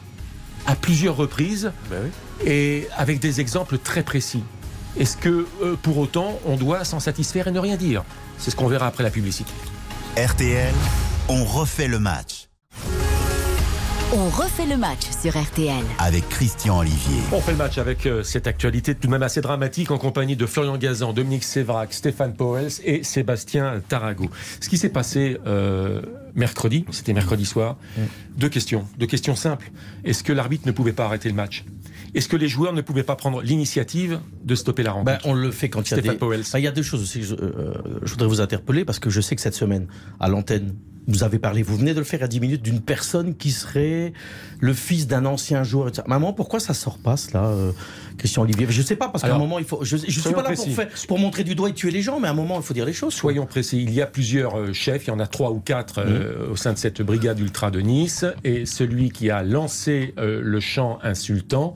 à 0.66 0.74
plusieurs 0.74 1.16
reprises 1.16 1.72
Ben 1.88 2.10
et 2.44 2.88
avec 2.96 3.20
des 3.20 3.40
exemples 3.40 3.78
très 3.78 4.02
précis. 4.02 4.42
Est-ce 4.98 5.16
que 5.16 5.46
euh, 5.62 5.76
pour 5.80 5.98
autant 5.98 6.38
on 6.44 6.56
doit 6.56 6.84
s'en 6.84 7.00
satisfaire 7.00 7.48
et 7.48 7.52
ne 7.52 7.60
rien 7.60 7.76
dire? 7.76 8.04
C'est 8.38 8.50
ce 8.50 8.56
qu'on 8.56 8.66
verra 8.66 8.88
après 8.88 9.04
la 9.04 9.10
publicité. 9.10 9.52
RTL, 10.16 10.74
on 11.28 11.44
refait 11.44 11.88
le 11.88 11.98
match 11.98 12.48
On 14.12 14.28
refait 14.28 14.66
le 14.66 14.76
match 14.76 15.00
sur 15.20 15.36
RTL. 15.36 15.82
avec 15.98 16.28
Christian 16.28 16.78
Olivier. 16.78 17.16
On 17.32 17.40
fait 17.40 17.50
le 17.50 17.56
match 17.56 17.76
avec 17.78 18.06
euh, 18.06 18.22
cette 18.22 18.46
actualité 18.46 18.94
tout 18.94 19.08
de 19.08 19.12
même 19.12 19.24
assez 19.24 19.40
dramatique 19.40 19.90
en 19.90 19.98
compagnie 19.98 20.36
de 20.36 20.46
Florian 20.46 20.76
Gazan, 20.76 21.12
Dominique 21.12 21.42
Sévrac, 21.42 21.92
Stéphane 21.92 22.34
Powels 22.34 22.70
et 22.84 23.02
Sébastien 23.02 23.82
Tarago. 23.88 24.30
Ce 24.60 24.68
qui 24.68 24.78
s'est 24.78 24.90
passé 24.90 25.38
euh, 25.46 26.02
mercredi, 26.36 26.84
c'était 26.92 27.14
mercredi 27.14 27.44
soir, 27.44 27.76
deux 28.36 28.48
questions, 28.48 28.86
deux 28.96 29.06
questions 29.06 29.34
simples. 29.34 29.72
Est-ce 30.04 30.22
que 30.22 30.32
l'arbitre 30.32 30.68
ne 30.68 30.72
pouvait 30.72 30.92
pas 30.92 31.06
arrêter 31.06 31.28
le 31.28 31.34
match? 31.34 31.64
Est-ce 32.16 32.28
que 32.28 32.36
les 32.36 32.48
joueurs 32.48 32.72
ne 32.72 32.80
pouvaient 32.80 33.02
pas 33.02 33.14
prendre 33.16 33.42
l'initiative 33.42 34.20
de 34.42 34.54
stopper 34.54 34.82
la 34.82 34.92
rencontre 34.92 35.12
Ben, 35.22 35.30
on 35.30 35.34
le 35.34 35.50
fait 35.50 35.68
quand 35.68 35.80
il 35.82 35.90
y 35.90 35.94
a 35.94 35.98
Stéphane 35.98 36.14
des... 36.14 36.18
Powell. 36.18 36.42
Ben, 36.52 36.58
il 36.58 36.64
y 36.64 36.66
a 36.66 36.72
deux 36.72 36.82
choses 36.82 37.02
aussi. 37.02 37.20
que 37.20 37.26
Je, 37.26 37.34
euh, 37.34 37.74
je 38.02 38.10
voudrais 38.12 38.28
vous 38.28 38.40
interpeller 38.40 38.84
parce 38.84 38.98
que 38.98 39.10
je 39.10 39.20
sais 39.20 39.36
que 39.36 39.42
cette 39.42 39.54
semaine, 39.54 39.86
à 40.18 40.28
l'antenne, 40.28 40.74
vous 41.08 41.22
avez 41.22 41.38
parlé, 41.38 41.62
vous 41.62 41.76
venez 41.76 41.94
de 41.94 41.98
le 41.98 42.04
faire 42.04 42.22
à 42.22 42.28
10 42.28 42.40
minutes, 42.40 42.62
d'une 42.62 42.80
personne 42.80 43.34
qui 43.36 43.52
serait 43.52 44.12
le 44.60 44.72
fils 44.72 45.06
d'un 45.06 45.24
ancien 45.24 45.62
joueur. 45.62 45.88
etc. 45.88 46.02
Maman, 46.08 46.32
pourquoi 46.32 46.58
ça 46.58 46.74
sort 46.74 46.98
pas, 46.98 47.16
cela, 47.16 47.46
euh, 47.46 47.72
Christian 48.16 48.42
Olivier 48.42 48.66
Je 48.68 48.82
sais 48.82 48.96
pas, 48.96 49.08
parce 49.08 49.22
qu'à 49.22 49.34
un 49.34 49.38
moment, 49.38 49.58
il 49.58 49.64
faut. 49.64 49.84
Je, 49.84 49.96
je 49.96 50.06
suis 50.10 50.20
pas 50.22 50.42
là 50.42 50.42
pour, 50.42 50.44
précis. 50.54 50.70
faire, 50.72 50.88
pour 51.08 51.18
montrer 51.18 51.44
du 51.44 51.54
doigt 51.54 51.68
et 51.68 51.72
tuer 51.74 51.90
les 51.90 52.02
gens, 52.02 52.18
mais 52.20 52.28
à 52.28 52.32
un 52.32 52.34
moment, 52.34 52.56
il 52.58 52.62
faut 52.62 52.74
dire 52.74 52.84
les 52.86 52.92
choses. 52.92 53.14
quoi. 53.14 53.20
Soyons 53.32 53.46
précis, 53.46 53.82
il 53.82 53.92
y 53.92 54.00
a 54.02 54.06
plusieurs 54.06 54.58
euh, 54.58 54.72
chefs, 54.72 55.06
il 55.06 55.08
y 55.08 55.12
en 55.12 55.18
a 55.20 55.26
trois 55.26 55.50
ou 55.52 55.60
quatre 55.60 55.98
euh, 55.98 56.50
au 56.50 56.56
sein 56.56 56.72
de 56.72 56.78
cette 56.78 57.02
brigade 57.02 57.38
ultra 57.40 57.70
de 57.70 57.80
Nice, 57.80 58.24
et 58.44 58.66
celui 58.66 59.10
qui 59.10 59.30
a 59.30 59.42
lancé 59.42 60.14
euh, 60.18 60.40
le 60.42 60.60
chant 60.60 60.98
insultant 61.02 61.74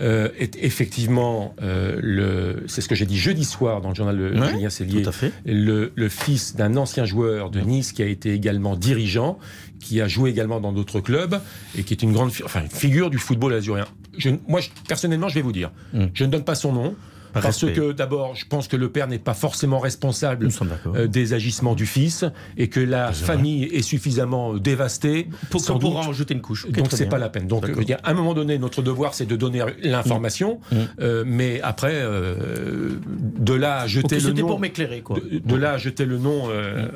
euh, 0.00 0.28
est 0.38 0.56
effectivement 0.62 1.54
le, 1.60 2.64
c'est 2.66 2.80
ce 2.80 2.88
que 2.88 2.94
j'ai 2.94 3.06
dit 3.06 3.18
jeudi 3.18 3.44
soir 3.44 3.80
dans 3.80 3.90
le 3.90 3.94
journal 3.94 4.16
de 4.16 4.38
Ouais, 4.38 4.50
Julien 4.50 4.70
Cellier, 4.70 5.02
Tout 5.02 5.08
à 5.08 5.12
fait. 5.12 5.32
le, 5.44 5.92
le 5.94 6.08
fils 6.08 6.54
d'un 6.56 6.76
ancien 6.76 7.04
joueur 7.04 7.50
de 7.50 7.60
Nice 7.60 7.92
qui 7.92 8.02
a 8.02 8.06
été 8.06 8.32
également 8.32 8.76
dirigeant, 8.76 9.38
qui 9.80 10.00
a 10.00 10.08
joué 10.08 10.30
également 10.30 10.60
dans 10.60 10.72
d'autres 10.72 11.00
clubs 11.00 11.40
et 11.76 11.82
qui 11.82 11.94
est 11.94 12.02
une 12.02 12.12
grande, 12.12 12.30
fi- 12.32 12.42
enfin 12.44 12.62
une 12.62 12.70
figure 12.70 13.10
du 13.10 13.18
football 13.18 13.54
azuréen. 13.54 13.86
Je, 14.18 14.30
moi, 14.46 14.60
je- 14.60 14.68
personnellement, 14.86 15.28
je 15.28 15.34
vais 15.36 15.42
vous 15.42 15.52
dire, 15.52 15.70
Mm. 15.94 16.06
je 16.12 16.24
ne 16.24 16.30
donne 16.30 16.44
pas 16.44 16.54
son 16.54 16.72
nom. 16.72 16.94
Par 17.34 17.42
Parce 17.42 17.62
respect. 17.62 17.78
que 17.78 17.92
d'abord, 17.92 18.34
je 18.36 18.46
pense 18.46 18.68
que 18.68 18.76
le 18.76 18.88
père 18.88 19.06
n'est 19.06 19.18
pas 19.18 19.34
forcément 19.34 19.78
responsable 19.80 20.48
euh, 20.94 21.06
des 21.06 21.34
agissements 21.34 21.74
du 21.74 21.84
fils 21.84 22.24
et 22.56 22.68
que 22.68 22.80
la 22.80 23.12
famille 23.12 23.64
est 23.64 23.82
suffisamment 23.82 24.54
dévastée. 24.54 25.28
Pour, 25.50 25.60
sans 25.60 25.78
pour 25.78 25.90
doute. 25.96 26.06
en 26.08 26.12
jeter 26.14 26.32
une 26.32 26.40
couche. 26.40 26.64
Ok, 26.64 26.72
donc 26.78 26.86
c'est 26.90 27.04
pas 27.06 27.18
la 27.18 27.28
peine. 27.28 27.46
Donc 27.46 27.66
je 27.66 27.72
veux 27.72 27.84
dire, 27.84 27.98
à 28.02 28.12
un 28.12 28.14
moment 28.14 28.32
donné, 28.32 28.56
notre 28.58 28.80
devoir 28.80 29.12
c'est 29.12 29.26
de 29.26 29.36
donner 29.36 29.62
l'information, 29.82 30.58
Mm. 30.72 30.76
euh, 31.00 31.24
mais 31.26 31.60
après 31.62 31.92
euh, 31.96 32.98
de 33.38 33.52
là 33.52 33.80
à 33.80 33.86
jeter 33.86 34.14
le 34.16 34.20
C'était 34.22 34.40
nom, 34.40 34.48
pour 34.48 34.58
m'éclairer, 34.60 35.02
quoi. 35.02 35.18
de, 35.20 35.38
de 35.38 35.54
là 35.54 35.72
à 35.72 35.76
jeter 35.76 36.06
le 36.06 36.16
nom. 36.16 36.44
euh, 36.48 36.88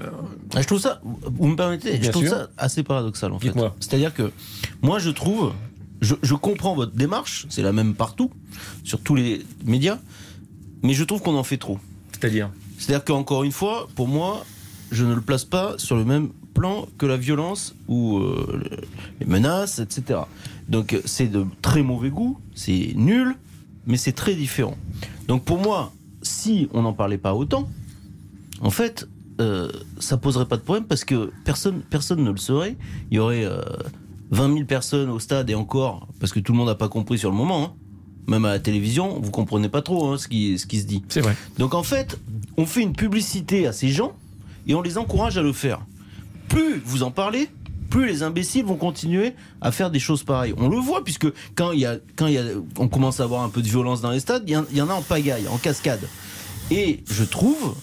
Ah, 0.55 0.63
Je 0.63 0.67
trouve 0.67 0.81
ça, 0.81 1.03
vous 1.05 1.47
me 1.49 1.57
permettez, 1.57 1.91
Bien 1.99 2.07
je 2.07 2.11
trouve 2.11 2.27
sûr. 2.27 2.33
ça 2.37 2.49
assez 2.57 2.83
paradoxal 2.83 3.33
en 3.33 3.39
fait. 3.39 3.53
C'est-à-dire 3.81 4.15
que 4.15 4.31
moi 4.81 4.99
je 4.99 5.11
trouve, 5.11 5.53
je, 6.03 6.15
je 6.23 6.35
comprends 6.35 6.75
votre 6.75 6.93
démarche, 6.93 7.47
c'est 7.49 7.63
la 7.63 7.73
même 7.73 7.95
partout, 7.95 8.31
sur 8.85 9.01
tous 9.01 9.15
les 9.15 9.43
médias, 9.65 9.99
mais 10.83 10.93
je 10.93 11.05
trouve 11.05 11.23
qu'on 11.23 11.37
en 11.37 11.45
fait 11.45 11.57
trop. 11.57 11.79
C'est-à-dire 12.13 12.51
C'est-à-dire 12.79 13.05
qu'encore 13.05 13.45
une 13.45 13.53
fois, 13.53 13.89
pour 13.95 14.09
moi, 14.09 14.45
je 14.91 15.05
ne 15.07 15.15
le 15.15 15.23
place 15.23 15.45
pas 15.47 15.75
sur 15.79 15.97
le 15.97 16.05
même 16.05 16.29
plan 16.55 16.87
que 16.99 17.07
la 17.07 17.17
violence 17.17 17.75
ou 17.89 18.19
euh, 18.19 18.61
le- 18.71 18.77
les 19.21 19.27
menaces, 19.27 19.79
etc. 19.79 20.21
Donc 20.69 21.01
c'est 21.07 21.29
de 21.29 21.47
très 21.63 21.83
mauvais 21.83 22.11
goût, 22.11 22.39
c'est 22.55 22.93
nul, 22.95 23.37
mais 23.87 23.97
c'est 23.97 24.13
très 24.13 24.35
différent. 24.35 24.77
Donc 25.29 25.45
pour 25.45 25.59
moi, 25.59 25.93
si 26.21 26.69
on 26.75 26.83
n'en 26.83 26.93
parlait 26.93 27.17
pas 27.19 27.35
autant, 27.35 27.69
en 28.61 28.71
fait, 28.71 29.09
euh, 29.41 29.73
ça 29.99 30.19
poserait 30.19 30.45
pas 30.47 30.57
de 30.59 30.63
problème 30.63 30.85
parce 30.85 31.05
que 31.05 31.33
personne, 31.45 31.81
personne 31.89 32.23
ne 32.23 32.31
le 32.31 32.37
saurait. 32.37 32.77
Il 33.11 33.17
y 33.17 33.19
aurait 33.19 33.45
euh, 33.47 33.63
20 34.33 34.53
000 34.55 34.65
personnes 34.67 35.09
au 35.11 35.19
stade 35.21 35.49
et 35.51 35.55
encore, 35.55 36.09
parce 36.19 36.33
que 36.33 36.41
tout 36.41 36.53
le 36.53 36.59
monde 36.59 36.67
n'a 36.69 36.75
pas 36.75 36.89
compris 36.89 37.19
sur 37.19 37.31
le 37.31 37.37
moment. 37.37 37.65
hein. 37.65 37.73
Même 38.29 38.45
à 38.45 38.51
la 38.51 38.59
télévision, 38.61 39.19
vous 39.21 39.31
comprenez 39.31 39.69
pas 39.69 39.83
trop 39.83 40.09
hein, 40.09 40.19
ce, 40.19 40.29
qui, 40.29 40.59
ce 40.59 40.67
qui 40.67 40.81
se 40.81 40.87
dit. 40.87 41.03
C'est 41.09 41.21
vrai. 41.21 41.37
Donc 41.59 41.75
en 41.75 41.83
fait, 41.83 42.19
on 42.57 42.67
fait 42.67 42.81
une 42.83 42.93
publicité 42.93 43.67
à 43.67 43.73
ces 43.73 43.89
gens 43.89 44.13
et 44.67 44.75
on 44.75 44.83
les 44.83 44.97
encourage 44.99 45.39
à 45.39 45.43
le 45.43 45.53
faire. 45.53 45.81
Plus 46.49 46.81
vous 46.85 47.03
en 47.03 47.11
parlez, 47.11 47.49
plus 47.91 48.07
les 48.07 48.23
imbéciles 48.23 48.65
vont 48.65 48.77
continuer 48.77 49.35
à 49.61 49.73
faire 49.73 49.91
des 49.91 49.99
choses 49.99 50.23
pareilles. 50.23 50.55
On 50.57 50.69
le 50.69 50.77
voit 50.79 51.03
puisque 51.03 51.27
quand 51.57 51.73
il 51.73 51.81
y 51.81 51.87
a, 51.87 51.97
quand 52.17 52.27
il 52.29 52.35
y 52.35 52.39
a, 52.39 52.45
on 52.79 52.87
commence 52.89 53.19
à 53.21 53.25
avoir 53.25 53.43
un 53.43 53.49
peu 53.49 53.61
de 53.61 53.69
violence 53.69 54.01
dans 54.01 54.11
les 54.13 54.21
stades, 54.21 54.45
il 54.47 54.53
y, 54.53 54.57
en- 54.57 54.65
il 54.71 54.77
y 54.79 54.83
en 54.83 54.89
a 54.89 54.95
en 54.95 55.03
pagaille, 55.03 55.49
en 55.49 55.59
cascade. 55.59 56.01
Et 56.71 57.03
je 57.11 57.25
trouve 57.25 57.75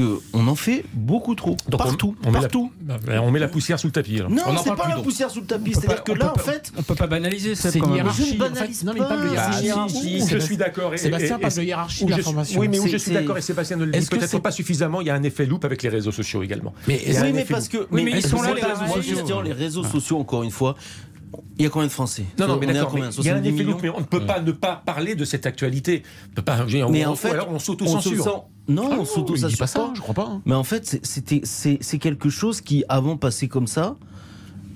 que 0.00 0.20
on 0.32 0.46
en 0.48 0.54
fait 0.54 0.84
beaucoup 0.94 1.34
trop. 1.34 1.56
Donc 1.68 1.74
on- 1.80 1.84
partout, 1.84 2.16
on, 2.24 2.28
met 2.28 2.32
la- 2.34 2.40
partout. 2.40 2.72
Bah, 2.80 2.96
on 3.22 3.30
met 3.30 3.38
la 3.38 3.48
poussière 3.48 3.78
sous 3.78 3.86
le 3.88 3.92
tapis. 3.92 4.18
alors. 4.18 4.30
Non, 4.30 4.42
c'est 4.62 4.74
pas 4.74 4.88
la 4.88 4.94
donc. 4.96 5.04
poussière 5.04 5.30
sous 5.30 5.40
le 5.40 5.46
tapis. 5.46 5.72
C'est-à-dire 5.74 6.02
que 6.04 6.12
on 6.12 6.14
là, 6.14 6.24
peut 6.26 6.30
en 6.30 6.32
pas- 6.34 6.40
fait, 6.52 6.72
On 6.78 6.82
peut 6.82 6.94
pas 6.94 7.06
banaliser 7.06 7.54
ça 7.54 7.70
C'est 7.70 7.78
une 7.78 7.92
hiérarchie. 7.94 8.22
Je 8.22 8.34
ne 8.36 8.42
en 8.42 8.44
fait. 8.46 8.54
banalise 8.54 8.84
Non, 8.84 8.92
mais 8.94 8.98
parle 9.00 9.28
de 9.28 9.32
hiérarchie. 9.34 9.70
Ah, 10.22 10.26
je 10.30 10.38
suis 10.38 10.56
d'accord. 10.56 10.94
et- 10.94 10.98
Sébastien 10.98 11.36
et- 11.38 11.40
parle 11.40 11.54
de 11.54 11.62
hiérarchie 11.62 12.04
de 12.04 12.10
l'information. 12.10 12.60
Oui, 12.60 12.68
mais 12.68 12.78
où 12.78 12.86
je 12.86 12.96
suis 12.96 13.12
d'accord 13.12 13.36
et 13.38 13.42
Sébastien 13.42 13.76
ne 13.76 13.84
le 13.84 13.92
dit 13.92 13.98
Est-ce 13.98 14.10
que 14.10 14.16
peut-être 14.16 14.38
pas 14.40 14.50
suffisamment. 14.52 15.00
Il 15.00 15.06
y 15.06 15.10
a 15.10 15.14
un 15.14 15.22
effet 15.22 15.46
loupe 15.46 15.64
avec 15.64 15.82
les 15.82 15.88
réseaux 15.88 16.12
sociaux 16.12 16.42
également. 16.42 16.72
Mais 16.88 17.00
Oui, 17.06 17.32
mais 17.32 17.44
parce 17.44 17.68
que. 17.68 17.86
Oui, 17.90 18.04
mais 18.04 18.12
ils 18.12 18.26
sont 18.26 18.38
que 18.38 18.44
là, 18.46 18.54
les 18.54 18.62
réseaux 18.62 18.80
réseaux 18.82 18.94
sociaux. 18.96 19.18
sociaux. 19.18 19.42
Les 19.42 19.52
réseaux 19.52 19.84
sociaux, 19.84 20.18
encore 20.18 20.42
une 20.42 20.50
fois, 20.50 20.76
il 21.58 21.64
y 21.64 21.66
a 21.66 21.70
combien 21.70 21.86
de 21.86 21.92
Français 21.92 22.24
Non, 22.38 22.48
non, 22.48 22.56
mais 22.58 22.66
d'accord, 22.66 22.92
il 22.94 23.00
y 23.00 23.02
a 23.02 23.06
un 23.06 23.10
70 23.12 23.48
effet 23.50 23.62
loupe, 23.62 23.80
mais 23.82 23.88
on 23.90 24.00
ne 24.00 24.04
peut 24.04 24.24
pas 24.26 24.40
ne 24.40 24.52
pas 24.52 24.82
parler 24.84 25.14
de 25.14 25.24
cette 25.24 25.46
actualité. 25.46 26.02
On 26.30 26.34
peut 26.34 26.42
pas, 26.42 26.56
je 26.58 26.62
veux 26.62 26.68
dire, 26.70 26.88
Mais 26.90 27.06
on, 27.06 27.10
en 27.12 27.14
fait, 27.16 27.28
ou 27.28 27.32
alors 27.32 27.50
on 27.50 27.58
s'auto-censure. 27.58 28.46
Non, 28.70 28.82
Ah 28.92 28.94
on 28.94 28.96
non, 28.98 29.04
il 29.36 29.46
dit 29.46 29.56
pas 29.56 29.66
ça, 29.66 29.90
je 29.94 30.00
crois 30.00 30.14
pas. 30.14 30.28
hein. 30.30 30.42
Mais 30.46 30.54
en 30.54 30.64
fait, 30.64 30.86
c'est- 30.86 31.04
c'était 31.04 31.40
c'est 31.44 31.78
c'est 31.80 31.98
quelque 31.98 32.30
chose 32.30 32.60
qui, 32.60 32.84
avant 32.88 33.16
passé 33.16 33.48
comme 33.48 33.66
ça, 33.66 33.96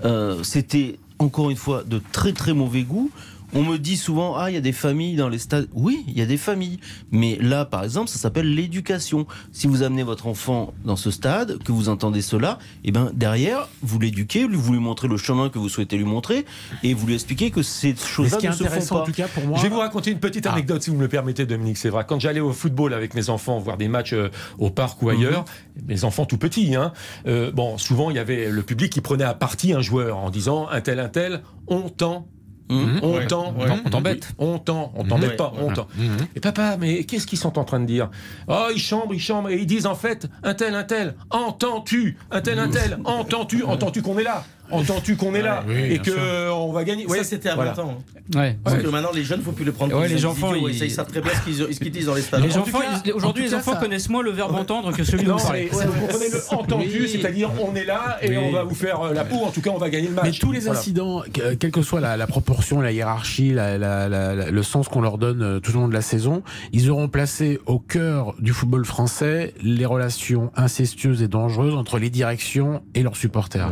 euh, 0.05 0.43
c'était 0.43 0.99
encore 1.19 1.51
une 1.51 1.57
fois 1.57 1.85
de 1.85 2.01
très 2.13 2.33
très 2.33 2.53
mauvais 2.53 2.83
goût. 2.83 3.11
On 3.55 3.63
me 3.63 3.79
dit 3.79 3.97
souvent 3.97 4.37
ah 4.37 4.51
il 4.51 4.55
y 4.55 4.57
a 4.57 4.61
des 4.61 4.73
familles 4.73 5.17
dans 5.17 5.29
les 5.29 5.39
stades. 5.39 5.69
Oui, 5.73 6.05
il 6.09 6.19
y 6.19 6.23
a 6.23 6.27
des 6.27 6.37
familles. 6.37 6.79
Mais 7.13 7.39
là, 7.41 7.65
par 7.65 7.85
exemple, 7.85 8.09
ça 8.09 8.19
s'appelle 8.19 8.53
l'éducation. 8.53 9.27
Si 9.53 9.67
vous 9.67 9.83
amenez 9.83 10.03
votre 10.03 10.27
enfant 10.27 10.75
dans 10.85 10.97
ce 10.97 11.11
stade, 11.11 11.63
que 11.63 11.71
vous 11.73 11.89
entendez 11.89 12.23
cela, 12.23 12.59
et 12.85 12.91
ben 12.91 13.11
derrière 13.15 13.69
vous 13.83 13.99
l'éduquez, 13.99 14.45
vous 14.47 14.73
lui 14.73 14.81
montrez 14.81 15.09
le 15.09 15.17
chemin 15.17 15.49
que 15.51 15.59
vous 15.59 15.69
souhaitez 15.69 15.97
lui 15.97 16.05
montrer, 16.05 16.45
et 16.83 16.95
vous 16.95 17.07
lui 17.07 17.15
expliquez 17.15 17.51
que 17.51 17.63
ces 17.63 17.95
choses-là 17.95 18.37
ce 18.37 18.39
qui 18.39 18.47
est 18.47 18.51
ne 18.51 18.55
se 18.55 18.65
font 18.65 18.95
pas. 18.97 19.01
en 19.03 19.05
tout 19.05 19.13
cas, 19.13 19.29
pour 19.29 19.45
moi. 19.47 19.59
Je 19.59 19.63
vais 19.63 19.69
vous 19.69 19.79
raconter 19.79 20.11
une 20.11 20.19
petite 20.21 20.47
Ah. 20.47 20.53
anecdote, 20.53 20.83
si 20.83 20.91
vous 20.91 20.97
me 20.97 21.03
le 21.03 21.09
permettez, 21.09 21.47
Dominique. 21.47 21.77
C'est 21.77 21.91
vrai. 21.91 22.05
Quand 22.09 22.19
j'allais 22.21 22.41
au 22.41 22.53
football 22.53 22.93
avec 22.93 23.15
mes 23.15 23.31
enfants, 23.31 23.59
voir 23.59 23.77
des 23.77 23.89
matchs 23.89 24.15
euh, 24.15 24.31
au 24.59 24.71
parc 24.71 25.01
ou 25.03 25.09
ailleurs, 25.11 25.45
mes 25.87 26.05
enfants 26.05 26.27
tout 26.27 26.39
petits, 26.39 26.75
hein, 26.75 26.93
euh, 27.27 27.51
bon, 27.53 27.79
souvent 27.79 28.11
il 28.11 28.17
y 28.17 28.19
avait 28.19 28.51
le 28.51 28.63
public 28.63 28.91
qui 28.93 29.01
prenait 29.01 29.25
à 29.25 29.35
partie 29.35 29.73
un 29.73 29.81
joueur 29.81 30.17
en 30.19 30.31
disant 30.31 30.69
un 30.71 30.81
tel, 30.81 30.99
un 30.99 31.09
tel, 31.09 31.43
on 31.69 31.89
tend. 31.89 32.27
Mmh. 32.71 33.01
On 33.03 33.15
Ouais. 33.17 33.27
tend, 33.27 33.53
Ouais. 33.59 33.67
On 33.85 33.91
t'embête. 33.91 34.29
on 34.39 34.59
tend, 34.59 34.91
on 34.97 35.05
t'embête 35.05 35.37
pas, 35.37 35.53
on. 35.61 35.69
Mhm. 35.69 36.17
Et 36.35 36.41
papa, 36.41 36.77
mais 36.81 37.05
qu'est-ce 37.05 37.27
qu'ils 37.27 37.39
sont 37.39 37.59
en 37.59 37.65
train 37.65 37.79
de 37.79 37.85
dire? 37.85 38.09
Oh, 38.49 38.69
ils 38.75 38.81
chambrent, 38.81 39.13
ils 39.15 39.21
chambrent, 39.21 39.51
et 39.51 39.57
ils 39.59 39.67
disent 39.67 39.85
en 39.87 39.95
fait, 39.95 40.29
un 40.43 40.55
tel, 40.55 40.75
un 40.75 40.85
tel, 40.85 41.15
entends-tu? 41.29 42.17
Un 42.31 42.41
tel, 42.41 42.59
un 42.59 42.69
tel, 42.69 42.99
entends-tu? 43.05 43.63
Entends-tu 43.65 44.01
qu'on 44.01 44.19
est 44.19 44.23
là? 44.25 44.45
Entends-tu 44.71 45.17
qu'on 45.17 45.35
est 45.35 45.43
là 45.43 45.63
Oui, 45.69 45.75
Et 45.93 45.99
que 45.99 46.11
euh, 46.11 46.51
on 46.53 46.73
va 46.73 46.85
gagner 46.85 47.07
Ça, 47.09 47.25
c'était 47.25 47.49
à 47.51 47.55
20 47.57 47.65
voilà. 47.75 47.81
ans. 47.85 47.99
hein. 48.35 48.39
Ouais. 48.39 48.59
Parce 48.65 48.77
que 48.79 48.87
maintenant, 48.89 49.11
les 49.15 49.23
jeunes, 49.23 49.39
il 49.39 49.41
ne 49.41 49.45
faut 49.45 49.53
plus 49.53 49.65
les 49.67 49.73
prendre 49.73 49.95
Ouais, 49.99 50.09
les 50.09 50.25
enfants, 50.25 50.55
ils- 50.55 50.83
Ils, 50.83 50.91
savent 50.91 51.07
très 51.11 51.21
bien 51.21 51.33
ce 51.35 51.79
qu'ils 51.79 51.91
disent 51.93 52.07
dans 52.07 52.15
les 52.15 52.23
stades. 52.23 52.43
Les 52.43 52.57
enfants, 52.57 52.79
aujourd'hui, 53.15 53.45
les 53.45 53.51
cas, 53.51 53.57
enfants 53.59 53.73
ça- 53.75 53.79
connaissent 53.79 54.09
moins 54.09 54.23
le 54.23 54.31
verbe 54.31 54.55
entendre 54.55 54.93
que 54.97 55.05
celui 55.05 55.25
dont 55.25 55.35
on 55.35 55.39
parlait. 55.43 55.69
vous 55.71 56.01
comprenez 56.01 56.29
le 56.31 56.41
entendu, 56.55 57.01
Oui. 57.03 57.09
c'est-à-dire 57.09 57.51
on 57.61 57.75
est 57.75 57.85
là 57.85 58.19
et 58.23 58.31
Oui. 58.31 58.37
on 58.39 58.51
va 58.53 58.65
vous 58.65 58.75
faire 58.75 59.01
euh, 59.03 59.13
la 59.13 59.25
peau, 59.25 59.37
en 59.45 59.51
tout 59.51 59.61
cas 59.61 59.71
on 59.71 59.79
va 59.79 59.91
gagner 59.91 60.09
le 60.09 60.15
match. 60.15 60.25
Mais 60.25 60.33
tous 60.33 60.53
les 60.53 60.61
Voilà. 60.61 60.79
incidents, 60.81 61.23
que- 61.33 61.55
quelle 61.55 61.71
que 61.71 61.83
soit 61.83 62.01
la, 62.01 62.17
la 62.17 62.27
proportion, 62.27 62.81
la 62.81 62.93
hiérarchie, 62.93 63.51
la- 63.53 63.77
la- 63.79 64.09
la- 64.09 64.35
la- 64.35 64.51
le 64.51 64.63
sens 64.63 64.89
qu'on 64.89 65.01
leur 65.03 65.19
donne 65.19 65.43
euh, 65.43 65.61
tout 65.61 65.73
au 65.77 65.81
long 65.81 65.89
de 65.89 65.95
la 65.95 66.03
saison, 66.03 66.43
ils 66.73 66.91
auront 66.91 67.09
placé 67.09 67.61
au 67.67 67.79
cœur 67.79 68.35
du 68.39 68.53
football 68.53 68.85
français 68.87 69.53
les 69.63 69.85
relations 69.87 70.51
incestueuses 70.57 71.23
et 71.23 71.29
dangereuses 71.29 71.75
entre 71.75 71.99
les 71.99 72.09
directions 72.11 72.83
et 72.95 73.03
leurs 73.03 73.17
supporters. 73.17 73.71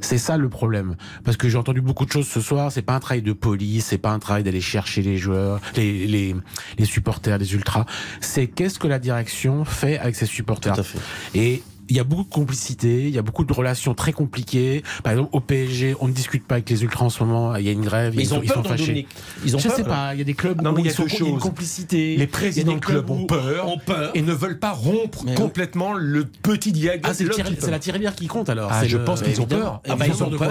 C'est 0.00 0.18
ça 0.18 0.31
le 0.36 0.48
problème. 0.48 0.96
Parce 1.24 1.36
que 1.36 1.48
j'ai 1.48 1.58
entendu 1.58 1.80
beaucoup 1.80 2.04
de 2.06 2.12
choses 2.12 2.28
ce 2.28 2.40
soir, 2.40 2.72
c'est 2.72 2.82
pas 2.82 2.94
un 2.94 3.00
travail 3.00 3.22
de 3.22 3.32
police, 3.32 3.86
c'est 3.86 3.98
pas 3.98 4.10
un 4.10 4.18
travail 4.18 4.42
d'aller 4.42 4.60
chercher 4.60 5.02
les 5.02 5.18
joueurs, 5.18 5.60
les, 5.76 6.06
les, 6.06 6.34
les 6.78 6.84
supporters, 6.84 7.38
les 7.38 7.54
ultras. 7.54 7.86
C'est 8.20 8.46
qu'est-ce 8.46 8.78
que 8.78 8.86
la 8.86 8.98
direction 8.98 9.64
fait 9.64 9.98
avec 9.98 10.14
ses 10.16 10.26
supporters? 10.26 10.74
Tout 10.74 10.80
à 10.80 10.84
fait. 10.84 10.98
Et 11.34 11.62
il 11.92 11.96
y 11.96 12.00
a 12.00 12.04
beaucoup 12.04 12.24
de 12.24 12.30
complicité, 12.32 13.02
il 13.08 13.10
y 13.14 13.18
a 13.18 13.22
beaucoup 13.22 13.44
de 13.44 13.52
relations 13.52 13.92
très 13.92 14.12
compliquées. 14.14 14.82
Par 15.04 15.12
exemple, 15.12 15.28
au 15.32 15.40
PSG, 15.40 15.94
on 16.00 16.08
ne 16.08 16.12
discute 16.14 16.46
pas 16.46 16.54
avec 16.54 16.70
les 16.70 16.82
ultras 16.82 17.04
en 17.04 17.10
ce 17.10 17.22
moment. 17.22 17.54
Il 17.56 17.66
y 17.66 17.68
a 17.68 17.72
une 17.72 17.82
grève, 17.82 18.14
Mais 18.16 18.22
ils 18.22 18.26
sont, 18.28 18.36
ont 18.38 18.40
peur, 18.40 18.56
sont 18.56 18.64
fâchés. 18.64 18.86
Dominique. 18.86 19.08
Ils 19.44 19.54
ont 19.54 19.58
Je 19.58 19.68
peur. 19.68 19.76
sais 19.76 19.84
pas, 19.84 20.14
il 20.14 20.18
y 20.18 20.20
a 20.22 20.24
des 20.24 20.32
clubs 20.32 20.62
Non, 20.62 20.70
où 20.72 20.78
il 20.78 20.86
y 20.86 20.88
ils 20.88 20.92
y 20.92 21.22
a 21.22 21.28
une 21.28 21.38
complicité. 21.38 22.16
Les 22.16 22.26
présidents 22.26 22.70
Il 22.70 22.74
y 22.74 22.76
a 22.76 22.80
de 22.80 22.84
clubs 22.84 23.10
ont 23.10 23.26
peur, 23.26 23.68
ont 23.68 23.78
peur. 23.78 24.10
et 24.14 24.22
ne 24.22 24.32
veulent 24.32 24.58
pas 24.58 24.72
rompre 24.72 25.22
Mais 25.24 25.32
oui. 25.32 25.36
complètement 25.36 25.92
le 25.92 26.24
petit 26.24 26.72
dialogue. 26.72 27.02
Ah, 27.04 27.12
c'est 27.12 27.24
la 27.24 27.30
peuvent. 27.34 27.78
tirelière 27.80 28.14
qui 28.14 28.26
compte 28.26 28.48
alors. 28.48 28.70
Ah, 28.72 28.80
C'est 28.80 28.88
je 28.88 28.96
le- 28.96 29.04
pense 29.04 29.20
qu'ils 29.20 29.38
ont 29.42 29.46
peur. 29.46 29.82
Ah, 29.86 29.94
bah, 29.96 30.06
ils 30.06 30.14
ils 30.14 30.14
ont 30.14 30.16
peur 30.16 30.30
de 30.30 30.36
quoi? 30.38 30.48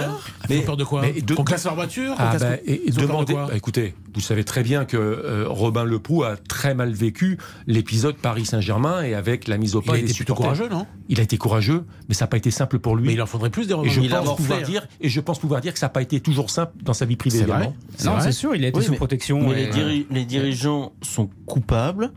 Ils 0.48 0.58
ont 0.58 0.62
peur 0.62 0.76
de 0.76 0.84
quoi? 0.84 1.02
Qu'on 1.36 1.44
casse 1.44 1.64
leur 1.64 1.74
voiture 1.74 2.14
Ah 2.18 2.36
bah, 2.38 2.46
Ils 2.66 2.94
bah, 2.94 3.48
écoutez, 3.56 3.94
vous 4.14 4.20
savez 4.20 4.44
très 4.44 4.62
bien 4.62 4.84
que 4.84 4.96
euh, 4.96 5.46
Robin 5.48 5.84
Leproux 5.84 6.22
a 6.22 6.36
très 6.36 6.74
mal 6.74 6.92
vécu 6.92 7.38
l'épisode 7.66 8.16
Paris 8.16 8.44
Saint-Germain 8.46 9.02
et 9.02 9.14
avec 9.14 9.48
la 9.48 9.56
mise 9.58 9.74
au 9.74 9.80
Il 9.82 9.86
pas 9.86 9.92
a 9.94 9.96
des 9.98 10.04
été 10.04 10.14
plutôt 10.14 10.34
courageux, 10.34 10.68
non? 10.68 10.86
Il 11.08 11.18
a 11.20 11.22
été 11.22 11.38
courageux, 11.38 11.84
mais 12.08 12.14
ça 12.14 12.24
n'a 12.24 12.28
pas 12.28 12.36
été 12.36 12.50
simple 12.50 12.78
pour 12.78 12.94
lui. 12.96 13.06
Mais 13.06 13.14
il 13.14 13.22
en 13.22 13.26
faudrait 13.26 13.50
plus 13.50 13.66
des 13.66 13.72
Et 13.72 13.74
Robin. 13.74 13.90
je 13.90 14.00
Il 14.00 14.14
a 14.14 14.20
pense 14.20 14.36
pouvoir 14.36 14.58
hein. 14.58 14.62
dire, 14.62 14.86
et 15.00 15.08
je 15.08 15.20
pense 15.20 15.38
pouvoir 15.38 15.60
dire 15.60 15.72
que 15.72 15.78
ça 15.78 15.86
n'a 15.86 15.90
pas 15.90 16.02
été 16.02 16.20
toujours 16.20 16.50
simple 16.50 16.72
dans 16.82 16.92
sa 16.94 17.04
vie 17.06 17.16
privée 17.16 17.38
C'est 17.38 17.44
vrai. 17.44 17.72
Non, 18.04 18.20
c'est 18.20 18.32
sûr, 18.32 18.54
il 18.54 18.64
a 18.64 18.68
été 18.68 18.78
Oui, 18.78 18.84
sous 18.84 18.90
mais- 18.92 18.96
protection. 18.98 19.40
Mais 19.48 19.52
et- 19.62 19.66
les, 19.66 19.70
diri- 19.70 20.06
les 20.10 20.24
dirigeants 20.24 20.92
sont 21.02 21.30
coupables 21.46 22.12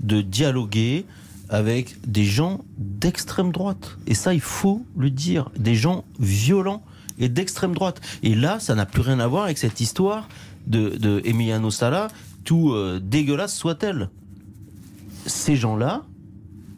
de 0.00 0.20
dialoguer 0.22 1.04
avec 1.48 1.96
des 2.06 2.24
gens 2.24 2.60
d'extrême 2.76 3.52
droite. 3.52 3.96
Et 4.08 4.14
ça, 4.14 4.34
il 4.34 4.40
faut 4.40 4.84
le 4.96 5.10
dire. 5.10 5.50
Des 5.56 5.76
gens 5.76 6.04
violents 6.18 6.82
et 7.20 7.28
d'extrême 7.28 7.72
droite. 7.72 8.00
Et 8.24 8.34
là, 8.34 8.58
ça 8.58 8.74
n'a 8.74 8.84
plus 8.84 9.00
rien 9.02 9.20
à 9.20 9.26
voir 9.28 9.44
avec 9.44 9.56
cette 9.58 9.80
histoire 9.80 10.28
de, 10.66 10.90
de 10.90 11.20
Emiliano 11.24 11.70
Sala, 11.70 12.08
tout 12.44 12.72
euh, 12.72 13.00
dégueulasse 13.02 13.54
soit-elle. 13.54 14.10
Ces 15.26 15.56
gens-là 15.56 16.02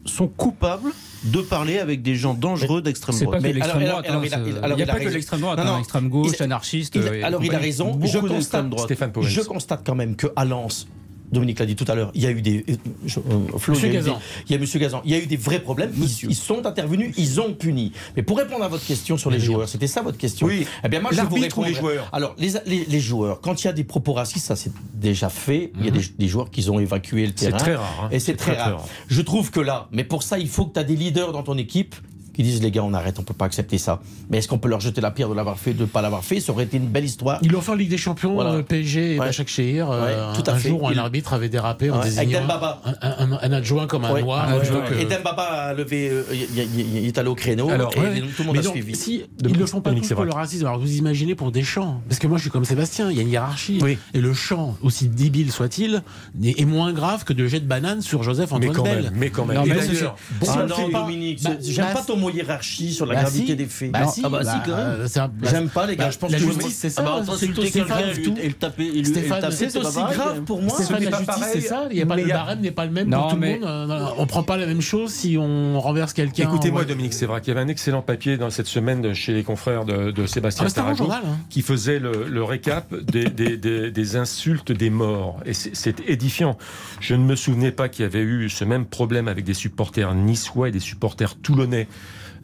sont 0.05 0.29
coupables 0.29 0.92
de 1.24 1.40
parler 1.40 1.79
avec 1.79 2.03
des 2.03 2.14
gens 2.14 2.33
dangereux 2.35 2.81
d'extrême 2.81 3.14
C'est 3.16 3.24
droite. 3.24 3.42
pas 3.42 3.48
que 3.48 3.55
l'extrême 3.55 3.85
droite. 3.85 4.07
alors, 4.09 4.22
hein, 4.22 4.27
il 4.70 4.77
n'y 4.77 4.83
a 4.83 4.87
pas 4.87 5.01
que 5.01 5.09
l'extrême 5.09 5.40
droite, 5.40 5.59
Non, 5.59 5.64
hein, 5.64 5.72
non, 5.74 5.79
extrême 5.81 6.09
gauche, 6.09 6.33
il- 6.38 6.42
anarchiste. 6.44 6.94
Il- 6.94 7.03
et 7.14 7.22
alors 7.22 7.44
il 7.44 7.55
a 7.55 7.59
raison. 7.59 7.98
Je 8.05 8.18
constate. 8.18 8.79
Stéphane 8.79 9.12
je 9.20 9.40
constate 9.42 9.83
quand 9.85 9.94
même 9.96 10.16
que 10.16 10.29
à 10.37 10.44
Lens, 10.44 10.87
Dominique 11.32 11.58
l'a 11.58 11.66
dit 11.66 11.76
tout 11.76 11.84
à 11.88 11.94
l'heure, 11.94 12.10
il 12.14 12.22
y 12.22 12.26
a 12.26 12.30
eu 12.30 12.40
des. 12.42 12.64
euh, 12.68 12.74
je- 13.04 13.18
euh, 13.20 13.58
Flo, 13.58 13.74
Monsieur 13.74 13.88
il 13.88 13.94
y 13.94 13.96
a 13.96 14.00
eu 14.00 14.02
Gazan. 14.04 14.14
des- 14.14 14.20
Il 14.48 14.52
y 14.52 14.54
a 14.54 14.58
Monsieur 14.58 14.78
Gazan. 14.80 15.02
Il 15.04 15.10
y 15.10 15.14
a 15.14 15.18
eu 15.18 15.26
des 15.26 15.36
vrais 15.36 15.60
problèmes. 15.60 15.92
Ils, 15.96 16.30
ils 16.30 16.34
sont 16.34 16.64
intervenus, 16.66 17.14
ils 17.18 17.40
ont 17.40 17.52
puni. 17.52 17.92
Mais 18.16 18.22
pour 18.22 18.38
répondre 18.38 18.64
à 18.64 18.68
votre 18.68 18.84
question 18.86 19.16
sur 19.18 19.30
les 19.30 19.40
joueurs, 19.40 19.68
c'était 19.68 19.86
ça 19.86 20.02
votre 20.02 20.16
question. 20.18 20.46
Oui. 20.46 20.66
Eh 20.84 20.88
bien 20.88 21.00
moi 21.00 21.10
je 21.12 21.20
vous 21.22 21.34
répondre. 21.36 21.68
les 21.68 21.74
joueurs 21.74 22.08
Alors 22.12 22.34
les, 22.38 22.52
les, 22.66 22.84
les 22.86 23.00
joueurs, 23.00 23.40
quand 23.40 23.62
il 23.62 23.66
y 23.66 23.70
a 23.70 23.72
des 23.72 23.84
propos 23.84 24.12
racistes, 24.14 24.46
ça 24.46 24.56
c'est 24.56 24.72
déjà 24.94 25.28
fait. 25.28 25.72
Il 25.78 25.84
y 25.84 25.88
a 25.88 25.90
des, 25.90 26.00
des 26.18 26.28
joueurs 26.28 26.50
qui 26.50 26.68
ont 26.70 26.80
évacué 26.80 27.26
le 27.26 27.32
C'est 27.36 27.46
terrain. 27.46 27.58
très 27.58 27.74
rare. 27.76 28.00
hein. 28.04 28.08
Et 28.10 28.18
c'est 28.20 28.34
très, 28.36 28.56
rare. 28.56 28.84
Je 29.08 29.20
trouve 29.22 29.50
que 29.50 29.60
là, 29.60 29.88
mais 29.92 30.04
pour 30.04 30.22
ça, 30.22 30.38
il 30.38 30.48
faut 30.48 30.66
que 30.66 30.72
tu 30.74 30.80
as 30.80 30.84
des 30.84 30.96
leaders 30.96 31.32
dans 31.32 31.42
ton 31.42 31.58
équipe 31.58 31.94
qui 32.38 32.44
disent 32.44 32.62
les 32.62 32.70
gars, 32.70 32.85
on 32.85 32.94
arrête, 32.94 33.18
on 33.18 33.24
peut 33.24 33.35
pas 33.35 33.46
accepter 33.46 33.79
ça. 33.79 34.01
Mais 34.31 34.38
est-ce 34.38 34.46
qu'on 34.46 34.59
peut 34.61 34.68
leur 34.68 34.79
jeter 34.79 35.01
la 35.01 35.11
pierre 35.11 35.29
de 35.29 35.35
l'avoir 35.35 35.59
fait, 35.59 35.74
de 35.74 35.81
ne 35.81 35.87
pas 35.87 36.03
l'avoir 36.03 36.22
fait? 36.22 36.38
Ça 36.38 36.53
aurait 36.53 36.62
été 36.64 36.77
une 36.77 36.87
belle 36.87 37.05
histoire. 37.05 37.40
Ils 37.42 37.51
l'ont 37.51 37.61
fait 37.61 37.72
en 37.72 37.74
Ligue 37.74 37.90
des 37.90 37.98
Champions, 37.98 38.35
Voilà. 38.35 38.53
euh, 38.53 38.62
PSG 38.62 39.16
et 39.16 39.18
Ouais. 39.18 39.27
Bachak 39.27 39.48
Shehir. 39.48 39.90
euh, 39.90 40.31
Ouais, 40.31 40.37
tout 40.40 40.48
à 40.48 40.55
un 40.55 40.57
fait. 40.57 40.68
jour 40.68 40.85
où 40.85 40.87
un 40.87 40.92
Il- 40.92 40.98
arbitre 41.01 41.33
avait 41.33 41.48
dérapé 41.48 41.90
en 41.90 42.01
désignant 42.01 42.42
Dembaba. 42.42 42.81
un, 42.85 42.92
un- 43.03 43.33
un- 43.33 43.38
un 43.42 43.53
adjoint 43.53 43.88
comme 43.88 44.05
un 44.05 44.12
Ouais. 44.12 44.22
noir. 44.22 44.48
Ouais, 44.55 44.61
plutôt 44.61 44.74
ouais. 44.77 44.88
que- 44.88 44.94
Et 45.01 45.05
Dembaba 45.07 45.42
a 45.42 45.74
levé, 45.74 46.11
euh, 46.11 46.22
il 46.33 46.38
il- 46.42 46.81
il- 46.81 46.96
il 46.98 47.07
est 47.09 47.18
allé 47.18 47.29
au 47.29 47.35
créneau 47.35 47.70
Alors, 47.70 47.92
et 47.96 47.98
Ouais, 47.98 48.20
tout 48.20 48.27
le 48.42 48.44
monde 48.44 48.55
mais 48.55 48.61
a 48.61 48.62
donc, 48.62 48.74
suivi. 48.74 48.94
Si 48.94 49.24
De- 49.40 49.48
ils 49.48 49.59
le 49.59 49.66
font 49.66 49.81
pas 49.81 49.90
tous 49.92 50.12
pour 50.14 50.24
le 50.24 50.31
racisme, 50.33 50.64
alors 50.64 50.79
vous 50.79 50.94
imaginez 50.96 51.35
pour 51.35 51.51
Deschamps 51.51 52.01
Parce 52.09 52.20
que 52.20 52.29
moi 52.29 52.37
je 52.38 52.42
suis 52.42 52.51
comme 52.53 52.64
Sébastien, 52.64 53.11
il 53.11 53.16
y 53.16 53.18
a 53.18 53.22
une 53.22 53.31
hiérarchie. 53.31 53.81
Oui. 53.83 53.98
Et 54.14 54.20
le 54.20 54.33
chant, 54.33 54.77
aussi 54.83 55.09
débile 55.09 55.51
soit-il, 55.51 56.05
est 56.44 56.64
moins 56.64 56.92
grave 56.92 57.24
que 57.24 57.33
de 57.33 57.48
jet 57.48 57.59
de 57.59 57.66
banane 57.66 58.01
sur 58.01 58.22
Joseph 58.22 58.51
Mais 58.53 58.57
Antoine 58.68 58.77
quand 58.77 58.83
Bell. 58.85 59.03
même, 59.03 59.12
mais 59.16 59.31
quand 59.31 59.44
même. 59.44 59.61
Mais 59.66 59.74
pas- 59.74 60.66
Dominique, 60.92 61.42
Bah, 61.42 61.51
j'aime 61.61 61.92
pas 61.92 62.03
ton 62.03 62.16
mot 62.16 62.27
hiérarchie 62.30 62.92
sur 62.92 63.06
la 63.06 63.14
Bah, 63.14 63.20
gravité 63.22 63.46
si. 63.46 63.56
des 63.56 63.66
faits. 63.66 63.90
Bah, 63.92 64.00
Non, 64.04 64.10
si, 64.10 64.22
ah 64.24 64.28
bah, 64.28 64.40
si, 64.44 64.50
quand 64.70 64.76
même. 64.76 64.86
euh, 64.86 65.06
c'est 65.08 65.20
un- 65.20 65.28
bah, 65.28 65.48
J'aime 65.50 65.68
pas 65.68 65.86
les 65.86 65.96
gars, 65.96 66.04
bah, 66.06 66.10
je 66.10 66.18
pense 66.18 66.30
la 66.32 66.38
que 66.38 66.44
justice, 66.44 66.76
c'est 66.78 66.90
ça. 66.90 67.02
Ah 67.06 67.20
bah, 67.20 67.22
c'est- 67.26 67.32
insulter 67.32 67.62
c'est 67.66 67.70
quelqu'un 67.70 67.98
et 67.98 68.46
le 68.48 68.52
taper, 68.54 68.84
et 68.84 68.88
le- 68.90 68.96
et 68.96 68.98
le 69.02 69.04
Stéphane, 69.04 69.40
taper, 69.40 69.54
c'est 69.56 69.70
c'est 69.70 69.78
aussi 69.78 69.98
grave 69.98 70.42
pour 70.42 70.62
moi. 70.62 70.74
Stéphane, 70.74 70.98
n'est 71.00 71.04
la 71.06 71.10
pas 71.10 71.18
justice, 71.18 71.36
pareil, 71.40 71.60
c'est 71.60 71.68
ça. 71.68 71.88
Il 71.90 71.96
y 71.96 72.02
a 72.02 72.06
pas, 72.06 72.16
mais 72.16 72.22
le 72.22 72.28
barème 72.28 72.60
n'est 72.60 72.70
pas 72.70 72.84
le 72.86 72.90
même 72.92 73.10
pour 73.10 73.28
tout 73.28 73.36
le 73.36 73.46
monde. 73.48 73.64
Euh, 73.64 74.06
on 74.18 74.26
prend 74.26 74.42
pas 74.42 74.56
la 74.56 74.66
même 74.66 74.80
chose 74.80 75.10
si 75.12 75.36
on 75.38 75.80
renverse 75.80 76.12
quelqu'un. 76.12 76.44
Écoutez-moi, 76.44 76.84
Dominique, 76.84 77.12
c'est 77.14 77.26
vrai 77.26 77.40
qu'il 77.40 77.48
y 77.54 77.56
avait 77.56 77.64
un 77.64 77.68
excellent 77.68 78.02
papier 78.02 78.36
dans 78.36 78.50
cette 78.50 78.66
semaine 78.66 79.14
chez 79.14 79.32
les 79.32 79.42
confrères 79.44 79.84
de, 79.84 80.12
Ah, 80.16 80.26
Sébastien 80.26 80.68
c'est 80.68 80.80
bon 80.80 80.94
Tarago 80.94 81.10
hein. 81.12 81.36
qui 81.50 81.62
faisait 81.62 81.98
le, 81.98 82.42
récap 82.42 82.94
des, 82.94 84.16
insultes 84.16 84.72
des 84.72 84.90
morts. 84.90 85.40
Et 85.44 85.52
c'est- 85.54 85.74
c'est 85.74 86.00
édifiant. 86.08 86.56
Je 87.00 87.14
ne 87.14 87.24
me 87.24 87.36
souvenais 87.36 87.72
pas 87.72 87.88
qu'il 87.88 88.02
y 88.02 88.06
avait 88.06 88.22
eu 88.22 88.48
ce 88.48 88.64
même 88.64 88.84
problème 88.86 89.28
avec 89.28 89.44
des 89.44 89.54
supporters 89.54 90.14
niçois 90.14 90.68
et 90.68 90.72
des 90.72 90.80
supporters 90.80 91.36
toulonnais. 91.36 91.88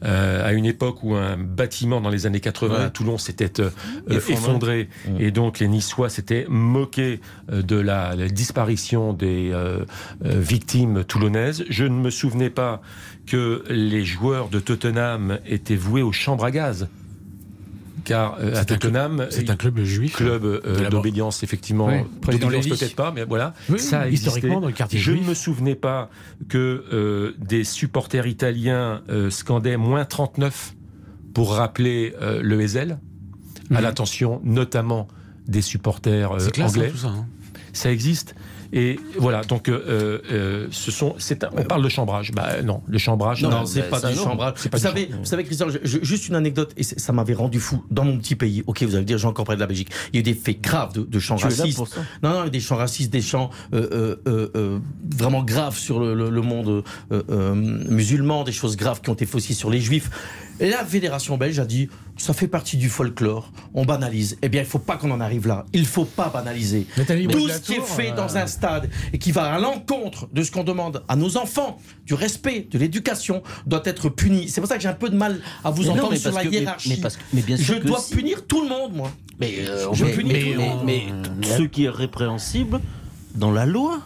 Euh, 0.03 0.45
à 0.45 0.53
une 0.53 0.65
époque 0.65 1.03
où 1.03 1.15
un 1.15 1.37
bâtiment 1.37 2.01
dans 2.01 2.09
les 2.09 2.25
années 2.25 2.39
80 2.39 2.85
à 2.85 2.89
Toulon 2.89 3.17
s'était 3.17 3.61
euh, 3.61 3.69
euh, 4.09 4.17
Effondré. 4.17 4.33
effondré 4.33 4.89
et 5.19 5.31
donc 5.31 5.59
les 5.59 5.67
Niçois 5.67 6.09
s'étaient 6.09 6.45
moqués 6.49 7.21
de 7.51 7.75
la, 7.75 8.15
la 8.15 8.27
disparition 8.27 9.13
des 9.13 9.53
victimes 10.21 11.03
toulonnaises. 11.03 11.63
Je 11.69 11.85
ne 11.85 11.95
me 11.95 12.09
souvenais 12.09 12.49
pas 12.49 12.81
que 13.25 13.63
les 13.69 14.03
joueurs 14.03 14.49
de 14.49 14.59
Tottenham 14.59 15.39
étaient 15.45 15.75
voués 15.75 16.01
aux 16.01 16.11
chambres 16.11 16.45
à 16.45 16.51
gaz. 16.51 16.87
Car 18.05 18.37
euh, 18.39 18.55
à 18.55 18.63
Tottenham, 18.63 19.27
C'est 19.29 19.49
un 19.49 19.55
club 19.57 19.79
juif. 19.83 20.15
club 20.15 20.45
euh, 20.45 20.89
d'obédience 20.89 21.43
effectivement, 21.43 21.87
président 22.21 22.47
d'obédience 22.47 22.79
peut-être 22.79 22.95
pas, 22.95 23.11
mais 23.11 23.25
voilà, 23.25 23.53
Oui, 23.69 23.79
ça 23.79 24.01
a 24.01 24.07
historiquement 24.07 24.61
dans 24.61 24.67
le 24.67 24.73
quartier 24.73 24.97
Je 24.99 25.11
ne 25.11 25.17
juif. 25.17 25.27
me 25.29 25.33
souvenais 25.33 25.75
pas 25.75 26.09
que 26.47 26.85
euh, 26.93 27.33
des 27.39 27.63
supporters 27.65 28.27
italiens 28.27 29.01
euh, 29.09 29.29
scandaient 29.29 29.75
moins 29.77 30.05
39 30.05 30.75
pour 31.33 31.53
rappeler 31.55 32.13
euh, 32.21 32.41
le 32.41 32.61
Ezel, 32.61 32.99
à 33.71 33.75
Mhm. 33.75 33.81
l'attention 33.81 34.39
notamment 34.43 35.07
des 35.47 35.61
supporters 35.61 36.31
hein, 36.31 36.37
anglais. 36.63 36.89
tout 36.91 36.97
ça. 36.97 37.07
hein. 37.09 37.25
Ça 37.75 37.91
existe. 37.91 38.35
Et 38.73 38.99
voilà, 39.17 39.41
donc 39.43 39.69
euh, 39.69 40.19
euh, 40.31 40.67
ce 40.71 40.91
sont, 40.91 41.13
c'est 41.17 41.43
un- 41.43 41.49
on 41.55 41.63
parle 41.63 41.83
de 41.83 41.87
chambrage. 41.87 42.31
Bah 42.31 42.61
non, 42.63 42.81
le 42.87 42.97
chambrage. 42.97 43.41
Non, 43.43 43.49
non, 43.49 43.59
non, 43.59 43.65
c'est 43.65 43.81
bah, 43.81 43.87
pas 43.91 43.99
ça, 43.99 44.09
du 44.11 44.17
non. 44.17 44.23
chambrage. 44.23 44.53
C'est 44.57 44.69
pas 44.69 44.77
Vous 44.77 44.81
du 44.83 44.87
savez, 44.89 45.01
chambrage. 45.03 45.19
vous 45.19 45.25
savez, 45.25 45.43
Christian, 45.43 45.67
je- 45.69 45.77
je- 45.83 46.03
juste 46.03 46.27
une 46.27 46.35
anecdote, 46.35 46.73
et 46.75 46.83
ça 46.83 47.13
m'avait 47.13 47.35
rendu 47.35 47.59
fou 47.59 47.83
dans 47.91 48.03
mon 48.03 48.17
petit 48.17 48.35
pays. 48.35 48.63
Ok, 48.67 48.81
vous 48.83 48.95
allez 48.95 49.05
dire, 49.05 49.17
j'ai 49.17 49.27
encore 49.27 49.45
parlé 49.45 49.57
de 49.57 49.61
la 49.61 49.67
Belgique. 49.67 49.89
Il 50.11 50.15
y 50.15 50.17
a 50.17 50.21
eu 50.21 50.23
des 50.23 50.33
faits 50.33 50.59
graves 50.61 50.93
de, 50.93 51.03
de 51.03 51.19
chants 51.19 51.35
racistes. 51.37 51.79
Non, 52.23 52.29
non, 52.31 52.47
des 52.49 52.59
chants 52.59 52.75
racistes, 52.75 53.11
des 53.13 53.21
chants 53.21 53.49
euh, 53.73 53.87
euh, 53.91 54.15
euh, 54.27 54.49
euh, 54.55 54.79
vraiment 55.15 55.43
graves 55.43 55.77
sur 55.77 55.99
le, 55.99 56.13
le- 56.15 56.29
le 56.31 56.41
monde 56.41 56.83
euh, 57.11 57.21
euh, 57.29 57.53
musulman, 57.55 58.43
des 58.43 58.51
choses 58.51 58.75
graves 58.77 58.99
qui 59.01 59.09
ont 59.09 59.13
été 59.13 59.27
aussi 59.33 59.53
sur 59.53 59.69
les 59.69 59.79
juifs. 59.79 60.09
La 60.59 60.85
fédération 60.85 61.37
belge 61.37 61.59
a 61.59 61.65
dit, 61.65 61.89
ça 62.17 62.33
fait 62.33 62.47
partie 62.47 62.77
du 62.77 62.87
folklore, 62.89 63.51
on 63.73 63.83
banalise. 63.83 64.37
Eh 64.41 64.47
bien, 64.47 64.61
il 64.61 64.67
faut 64.67 64.79
pas 64.79 64.95
qu'on 64.95 65.11
en 65.11 65.19
arrive 65.19 65.47
là. 65.47 65.65
Il 65.73 65.85
faut 65.85 66.05
pas 66.05 66.29
banaliser. 66.29 66.87
Tout 67.29 67.49
ce 67.49 67.59
qui 67.59 67.73
est 67.73 67.81
fait 67.81 68.11
euh, 68.11 68.15
dans 68.15 68.37
un 68.37 68.47
stade 68.47 68.89
et 69.11 69.17
qui 69.17 69.33
va 69.33 69.53
à 69.53 69.59
l'encontre 69.59 70.29
de 70.31 70.43
ce 70.43 70.51
qu'on 70.51 70.63
demande 70.63 71.03
à 71.09 71.17
nos 71.17 71.35
enfants, 71.35 71.77
du 72.05 72.13
respect, 72.13 72.67
de 72.71 72.77
l'éducation, 72.77 73.43
doit 73.65 73.81
être 73.83 74.07
puni. 74.07 74.47
C'est 74.47 74.61
pour 74.61 74.69
ça 74.69 74.77
que 74.77 74.81
j'ai 74.81 74.87
un 74.87 74.93
peu 74.93 75.09
de 75.09 75.17
mal 75.17 75.41
à 75.63 75.71
vous 75.71 75.81
Mais 75.81 75.87
non, 75.89 75.93
entendre 75.95 76.11
mais 76.11 76.17
sur 76.19 76.31
parce 76.31 76.45
la 76.45 76.49
que- 76.49 76.55
hiérarchie. 76.55 76.89
mais 76.89 76.97
parce 76.97 77.17
que- 77.17 77.23
mais 77.33 77.41
bien 77.41 77.57
sûr 77.57 77.65
je 77.65 77.73
que 77.81 77.87
dois 77.87 77.99
si. 77.99 78.15
punir 78.15 78.45
tout 78.47 78.61
le 78.61 78.69
monde, 78.69 78.93
moi. 78.95 79.11
Mais, 79.41 79.55
euh, 79.67 79.87
Je 79.91 80.05
mais- 80.05 80.11
punis 80.13 80.31
mais- 80.31 80.39
tout 80.39 80.47
le 80.51 80.57
mais- 80.57 80.69
monde. 80.69 80.85
mais 81.41 81.47
ce 81.57 81.63
qui 81.63 81.83
est 81.83 81.89
répréhensible 81.89 82.79
dans 83.35 83.51
la 83.51 83.65
loi. 83.65 83.99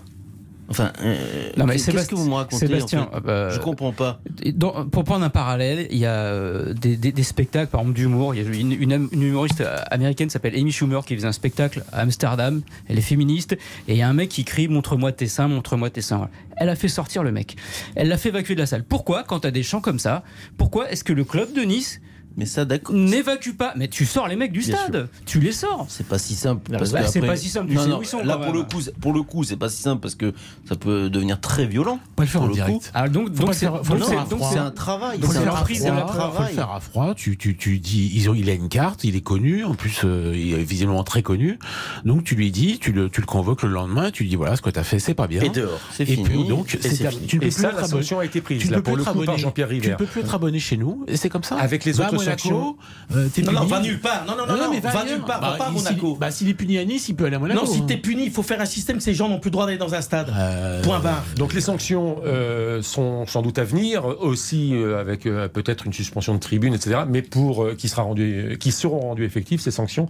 Enfin, 0.70 0.92
euh, 1.04 1.50
Non, 1.58 1.66
mais 1.66 1.78
qu'est-ce 1.78 2.08
que 2.10 2.16
vous 2.16 2.30
me 2.30 2.34
racontez 2.36 2.68
Sébastien, 2.68 3.10
en 3.12 3.22
fait? 3.22 3.28
Euh, 3.28 3.50
Je 3.52 3.60
comprends 3.60 3.92
pas. 3.92 4.22
Dans- 4.54 4.86
pour 4.86 5.04
prendre 5.04 5.26
un 5.26 5.30
parallèle, 5.30 5.88
il 5.90 5.98
y 5.98 6.06
a 6.06 6.12
euh, 6.14 6.74
des, 6.74 6.96
des- 6.96 7.12
des 7.12 7.24
spectacles, 7.24 7.72
par 7.72 7.82
exemple 7.82 7.96
d'humour. 7.98 8.36
Il 8.36 8.44
y 8.44 8.46
a 8.46 8.50
une, 8.60 8.72
une- 8.74 9.10
une 9.12 9.24
humoriste 9.24 9.64
américaine 9.90 10.30
s'appelle 10.30 10.56
Amy 10.56 10.72
Schumer 10.72 11.04
qui 11.06 11.16
faisait 11.16 11.28
un 11.28 11.32
spectacle 11.32 11.84
à 11.92 12.02
Amsterdam. 12.02 12.62
Elle 12.88 12.98
est 12.98 13.02
féministe. 13.02 13.54
Et 13.88 13.94
il 13.94 13.98
y 13.98 14.02
a 14.02 14.08
un 14.10 14.14
mec 14.14 14.30
qui 14.30 14.44
crie 14.46 14.68
Montre-moi 14.68 15.12
tes 15.12 15.28
seins, 15.28 15.48
montre-moi 15.48 15.90
tes 15.90 16.02
seins. 16.02 16.30
Elle 16.58 16.70
a 16.70 16.76
fait 16.76 16.88
sortir 16.88 17.24
le 17.24 17.32
mec. 17.32 17.56
Elle 17.96 18.08
l'a 18.10 18.18
fait 18.18 18.30
évacuer 18.30 18.54
de 18.54 18.60
la 18.60 18.66
salle. 18.68 18.84
Pourquoi, 18.84 19.24
quand 19.24 19.40
tu 19.42 19.48
as 19.48 19.52
des 19.52 19.64
chants 19.64 19.82
comme 19.82 20.00
ça, 20.00 20.24
pourquoi 20.58 20.92
est-ce 20.92 21.04
que 21.04 21.14
le 21.14 21.24
club 21.24 21.54
de 21.54 21.62
Nice 21.62 22.00
Mais 22.40 22.46
ça, 22.46 22.64
d'accord. 22.66 22.96
n'évacue 22.96 23.52
pas 23.52 23.74
Mais 23.76 23.88
tu 23.90 24.06
sors 24.06 24.28
les 24.28 24.36
mecs 24.38 24.52
du 24.54 24.60
Bien 24.62 24.78
stade. 24.78 25.10
Tu 25.26 25.40
les 25.40 25.52
sors. 25.52 25.86
C'est 25.90 26.08
pas 26.08 26.18
si 26.18 26.36
simple. 26.36 26.72
Bah, 26.72 26.78
Parce 26.80 26.92
bah, 26.92 27.02
que 27.02 27.08
c'est 27.10 27.20
après- 27.20 27.28
pas 27.32 27.36
si 27.36 27.50
simple, 27.50 27.68
tu 27.70 27.76
Non, 27.76 27.84
sais 27.84 27.90
non, 27.90 28.00
où 28.00 28.02
ils 28.02 28.06
sont, 28.08 28.24
là, 28.24 28.38
pour 28.38 28.54
le 28.54 28.64
coup, 28.64 28.82
c'est- 28.82 28.98
pour 28.98 29.14
le 29.14 29.22
coup, 29.24 29.44
c'est 29.44 29.58
pas 29.58 29.70
si 29.70 29.82
simple 29.82 30.02
parce 30.02 30.16
que 30.16 30.34
ça 30.68 30.76
peut 30.76 31.10
devenir 31.10 31.40
très 31.42 31.66
violent. 31.68 32.00
Pas 32.16 32.24
le 32.24 32.30
faire 32.30 32.42
en 32.44 32.48
le 32.48 32.54
direct. 32.54 32.92
Ah, 32.94 33.10
donc, 33.10 33.32
donc 33.34 33.54
c'est 33.54 33.66
c'est- 33.68 33.72
c'est- 33.84 34.50
C'est 34.52 34.58
un 34.58 34.72
travail. 34.72 35.20
À 35.22 35.58
à 35.58 35.62
prise 35.62 35.84
de 35.84 35.90
travail. 35.90 36.54
faire 36.54 36.72
à 36.72 36.80
froid. 36.80 37.14
Tu, 37.16 37.38
tu, 37.38 37.56
tu 37.58 37.80
dis, 37.80 38.12
ils 38.16 38.30
ont, 38.30 38.34
il 38.34 38.50
a 38.50 38.54
une 38.54 38.70
carte, 38.70 39.04
il 39.04 39.16
est 39.16 39.22
connu, 39.22 39.64
en 39.66 39.74
plus, 39.76 40.02
euh, 40.06 40.34
il 40.36 40.54
est 40.54 40.64
visiblement 40.64 41.04
très 41.04 41.22
connu. 41.22 41.60
Donc 42.06 42.24
tu 42.24 42.36
lui 42.36 42.52
dis, 42.52 42.80
tu 42.80 42.92
le, 42.92 43.10
tu 43.10 43.22
le 43.22 43.28
convoques 43.28 43.64
le 43.64 43.70
lendemain, 43.70 44.12
tu 44.12 44.24
lui 44.24 44.30
dis 44.30 44.36
voilà, 44.36 44.56
ce 44.56 44.62
que 44.62 44.70
tu 44.70 44.80
as 44.80 44.84
fait, 44.84 45.00
c'est 45.00 45.14
pas 45.14 45.28
bien. 45.28 45.42
Et 45.42 45.50
dehors. 45.50 45.80
C'est 45.92 46.04
Et 46.04 46.06
fini. 46.16 46.24
puis 46.24 46.44
donc, 46.48 46.78
c'est 46.82 46.90
c'est 46.96 47.10
fini. 47.10 47.26
tu 47.28 47.36
ne 47.36 47.42
peux 47.42 47.48
Et 47.48 47.50
plus 47.50 47.62
ça, 47.62 47.68
être 47.70 47.74
la 47.74 47.80
abonné. 47.80 47.90
solution 47.92 48.20
a 48.20 48.26
été 48.26 48.42
prise 48.42 48.60
Tu 48.62 48.68
ne 48.68 48.72
là, 48.72 48.78
peux 48.78 48.84
pour 48.84 48.94
plus 48.94 48.98
le 48.98 49.02
être 49.04 49.12
coup 49.14 49.20
par 49.20 49.24
abonné. 49.34 49.42
Jean-Pierre 49.42 49.68
Tu 49.70 49.76
ne 49.76 49.82
River. 49.82 49.96
peux 49.98 50.06
plus 50.06 50.22
être 50.22 50.36
abonné 50.36 50.60
chez 50.60 50.78
nous, 50.78 51.04
et 51.08 51.18
c'est 51.18 51.30
comme 51.30 51.44
ça. 51.44 51.56
Avec 51.58 51.86
les 51.86 52.00
à 52.00 52.06
autres 52.06 52.12
Monaco, 52.30 52.78
euh, 53.16 53.28
Non, 53.46 53.52
non, 53.52 53.66
va 53.66 53.80
nulle 53.82 54.00
part. 54.00 54.26
Non, 54.28 54.36
non, 54.38 54.46
non, 54.48 54.58
non, 54.58 54.70
mais 54.72 54.80
va 54.80 55.04
nulle 55.06 55.20
part. 55.22 55.40
Bah, 55.42 55.52
Va 55.52 55.58
pas 55.58 55.66
à 55.66 55.68
s'il- 55.68 55.76
Monaco. 55.84 56.16
Bah, 56.20 56.32
s'il 56.32 56.50
est 56.50 56.54
puni 56.54 56.78
à 56.78 56.86
Nice, 56.86 57.10
il 57.10 57.16
peut 57.16 57.26
aller 57.26 57.36
à 57.36 57.40
Monaco. 57.40 57.60
Non, 57.60 57.66
si 57.72 57.80
hein. 57.80 57.86
t'es 57.88 57.98
puni, 57.98 58.26
il 58.26 58.32
faut 58.32 58.44
faire 58.44 58.62
un 58.62 58.66
système 58.66 58.98
que 58.98 59.04
ces 59.04 59.14
gens 59.14 59.30
n'ont 59.30 59.40
plus 59.40 59.50
le 59.50 59.54
droit 59.54 59.66
d'aller 59.66 59.78
dans 59.78 59.94
un 59.94 60.02
stade. 60.02 60.32
Euh, 60.36 60.82
Point 60.84 61.00
barre. 61.00 61.24
Donc 61.36 61.54
les 61.54 61.62
sanctions 61.62 62.18
euh, 62.26 62.82
sont 62.82 63.26
sans 63.28 63.42
doute 63.42 63.58
à 63.60 63.64
venir, 63.64 64.06
aussi 64.22 64.74
avec 65.00 65.24
peut-être 65.24 65.86
une 65.86 65.94
suspension 65.94 66.34
de 66.34 66.40
tribune, 66.40 66.74
etc. 66.74 67.02
Mais 67.08 67.22
pour 67.22 67.68
qui 67.78 67.88
sera 67.90 68.04
rendu, 68.04 68.58
qui 68.60 68.72
seront 68.72 69.00
rendues 69.00 69.26
effectives 69.26 69.60
ces 69.60 69.72
sanctions 69.72 70.08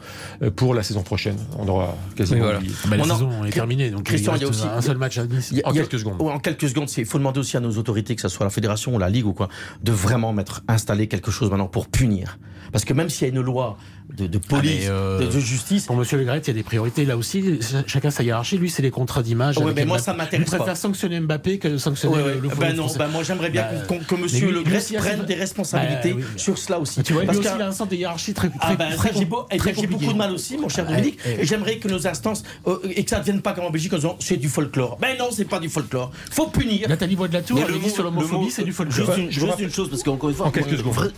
pour 0.56 0.74
la 0.74 0.84
saison 0.84 1.04
prochaine. 1.04 1.38
On 1.58 1.68
aura 1.68 1.96
quasiment 2.16 2.42
voilà. 2.44 2.58
oublié. 2.60 2.74
Bah, 2.88 2.98
la 2.98 3.04
On 3.04 3.10
en- 3.10 3.14
saison 3.16 3.46
est 3.46 3.50
terminée, 3.52 3.90
donc 3.92 4.04
Christian, 4.04 4.34
il 4.36 4.42
y 4.42 4.46
a 4.46 4.48
aussi- 4.48 4.64
un 4.68 4.82
seul 4.82 4.98
match 4.98 5.18
à 5.18 5.26
Nice. 5.26 5.54
A- 5.64 5.68
En 5.68 5.72
a- 5.72 5.74
quelques 5.74 6.00
secondes. 6.00 6.16
En 6.22 6.40
quelques 6.40 6.70
secondes, 6.70 6.90
il 6.98 7.06
faut 7.06 7.18
demander 7.18 7.40
aussi 7.40 7.58
à 7.58 7.60
nos 7.60 7.72
autorités, 7.78 8.16
que 8.16 8.22
ce 8.22 8.28
soit 8.30 8.46
la 8.46 8.50
fédération 8.50 8.96
ou 8.96 9.00
la 9.00 9.10
ligue 9.10 9.26
ou 9.26 9.34
quoi, 9.34 9.50
de 9.84 9.92
vraiment 9.92 10.34
mettre 10.34 10.62
installer 10.68 11.08
quelque 11.08 11.32
chose 11.32 11.50
maintenant 11.50 11.68
pour 11.68 11.88
punir. 12.00 12.38
Parce 12.72 12.86
que 12.86 12.94
même 12.94 13.10
s'il 13.10 13.28
y 13.28 13.32
a 13.32 13.34
une 13.34 13.42
loi 13.42 13.78
de, 14.16 14.26
de 14.28 14.38
police, 14.40 14.86
Ah, 14.88 14.92
euh, 14.92 15.20
de, 15.20 15.26
de 15.32 15.40
justice, 15.40 15.86
Pour 15.86 15.96
Monsieur 15.96 16.18
Le 16.18 16.24
Gret, 16.24 16.40
il 16.40 16.48
y 16.48 16.50
a 16.50 16.54
des 16.54 16.64
priorités 16.64 17.06
là 17.06 17.16
aussi. 17.16 17.44
Ch- 17.62 17.84
Chacun 17.88 18.10
sa 18.10 18.24
hiérarchie. 18.24 18.58
Lui, 18.58 18.70
c'est 18.70 18.82
les 18.82 18.90
contrats 18.92 19.22
d'image. 19.24 19.58
Avec 19.60 19.76
mais 19.76 19.86
moi, 19.86 19.98
Mbappé. 19.98 20.04
ça 20.06 20.14
m'intéresse 20.14 20.46
Je 20.48 20.50
préfère 20.52 20.66
pas. 20.66 20.76
sanctionner 20.76 21.20
Mbappé 21.20 21.60
que 21.60 21.78
sanctionner 21.78 22.16
Ouais, 22.16 22.22
le- 22.22 22.26
ouais. 22.28 22.40
le 22.42 22.50
ben 22.56 22.76
non, 22.76 22.88
ben 22.98 23.08
moi 23.08 23.22
j'aimerais 23.24 23.50
bien 23.52 23.68
Bah, 23.88 23.96
que 24.08 24.16
Monsieur 24.16 24.48
lui- 24.48 24.54
Le 24.56 24.64
Gret 24.64 24.82
prenne 24.98 25.26
des 25.26 25.36
responsabilités 25.36 26.14
Bah, 26.14 26.20
oui, 26.22 26.40
sur 26.42 26.58
cela 26.58 26.80
aussi. 26.80 27.02
Tu 27.04 27.14
vois, 27.14 27.22
lui 27.22 27.28
Parce 27.28 27.38
aussi, 27.40 27.50
que- 27.50 27.56
il 27.56 27.62
a 27.62 27.68
un 27.68 27.72
sens 27.72 27.88
de 27.90 27.96
hiérarchie 27.96 28.34
très, 28.34 28.50
très, 28.50 28.58
Ah 28.62 28.76
ben, 28.76 28.90
très 28.96 29.12
beau- 29.26 29.48
très 29.58 29.72
et 29.72 29.76
j'ai 29.80 29.88
beaucoup 29.88 30.12
de 30.14 30.18
mal 30.18 30.32
aussi, 30.32 30.58
mon 30.58 30.70
cher 30.70 30.86
Ouais, 30.88 30.96
Dominique, 30.96 31.20
ouais. 31.26 31.38
et 31.42 31.46
j'aimerais 31.46 31.78
que 31.78 31.88
nos 31.88 32.08
instances, 32.08 32.44
euh, 32.68 32.78
et 32.96 33.04
que 33.04 33.10
ça 33.12 33.18
ne 33.18 33.22
devienne 33.22 33.42
pas 33.42 33.54
comme 33.54 33.66
en 33.66 33.70
Belgique 33.72 33.94
en 33.94 33.98
disant 33.98 34.16
c'est 34.20 34.38
du 34.38 34.50
folklore. 34.50 34.98
Ben 35.00 35.16
non, 35.20 35.30
c'est 35.32 35.46
pas 35.46 35.60
du 35.60 35.70
folklore. 35.70 36.12
Faut 36.32 36.48
punir. 36.48 36.90
Nathalie 36.90 37.16
Bois 37.16 37.28
de 37.28 37.34
la 37.34 37.42
Tour, 37.44 37.60
le 37.68 37.78
dit 37.80 37.90
sur 37.92 38.04
l'homophobie, 38.04 38.50
c'est 38.52 38.64
du 38.64 38.74
folklore. 38.74 39.16
Juste, 39.30 39.60
une, 39.60 39.72
chose, 39.72 39.90
parce 39.90 40.02
qu'encore 40.04 40.30
une 40.32 40.36
fois, 40.36 40.52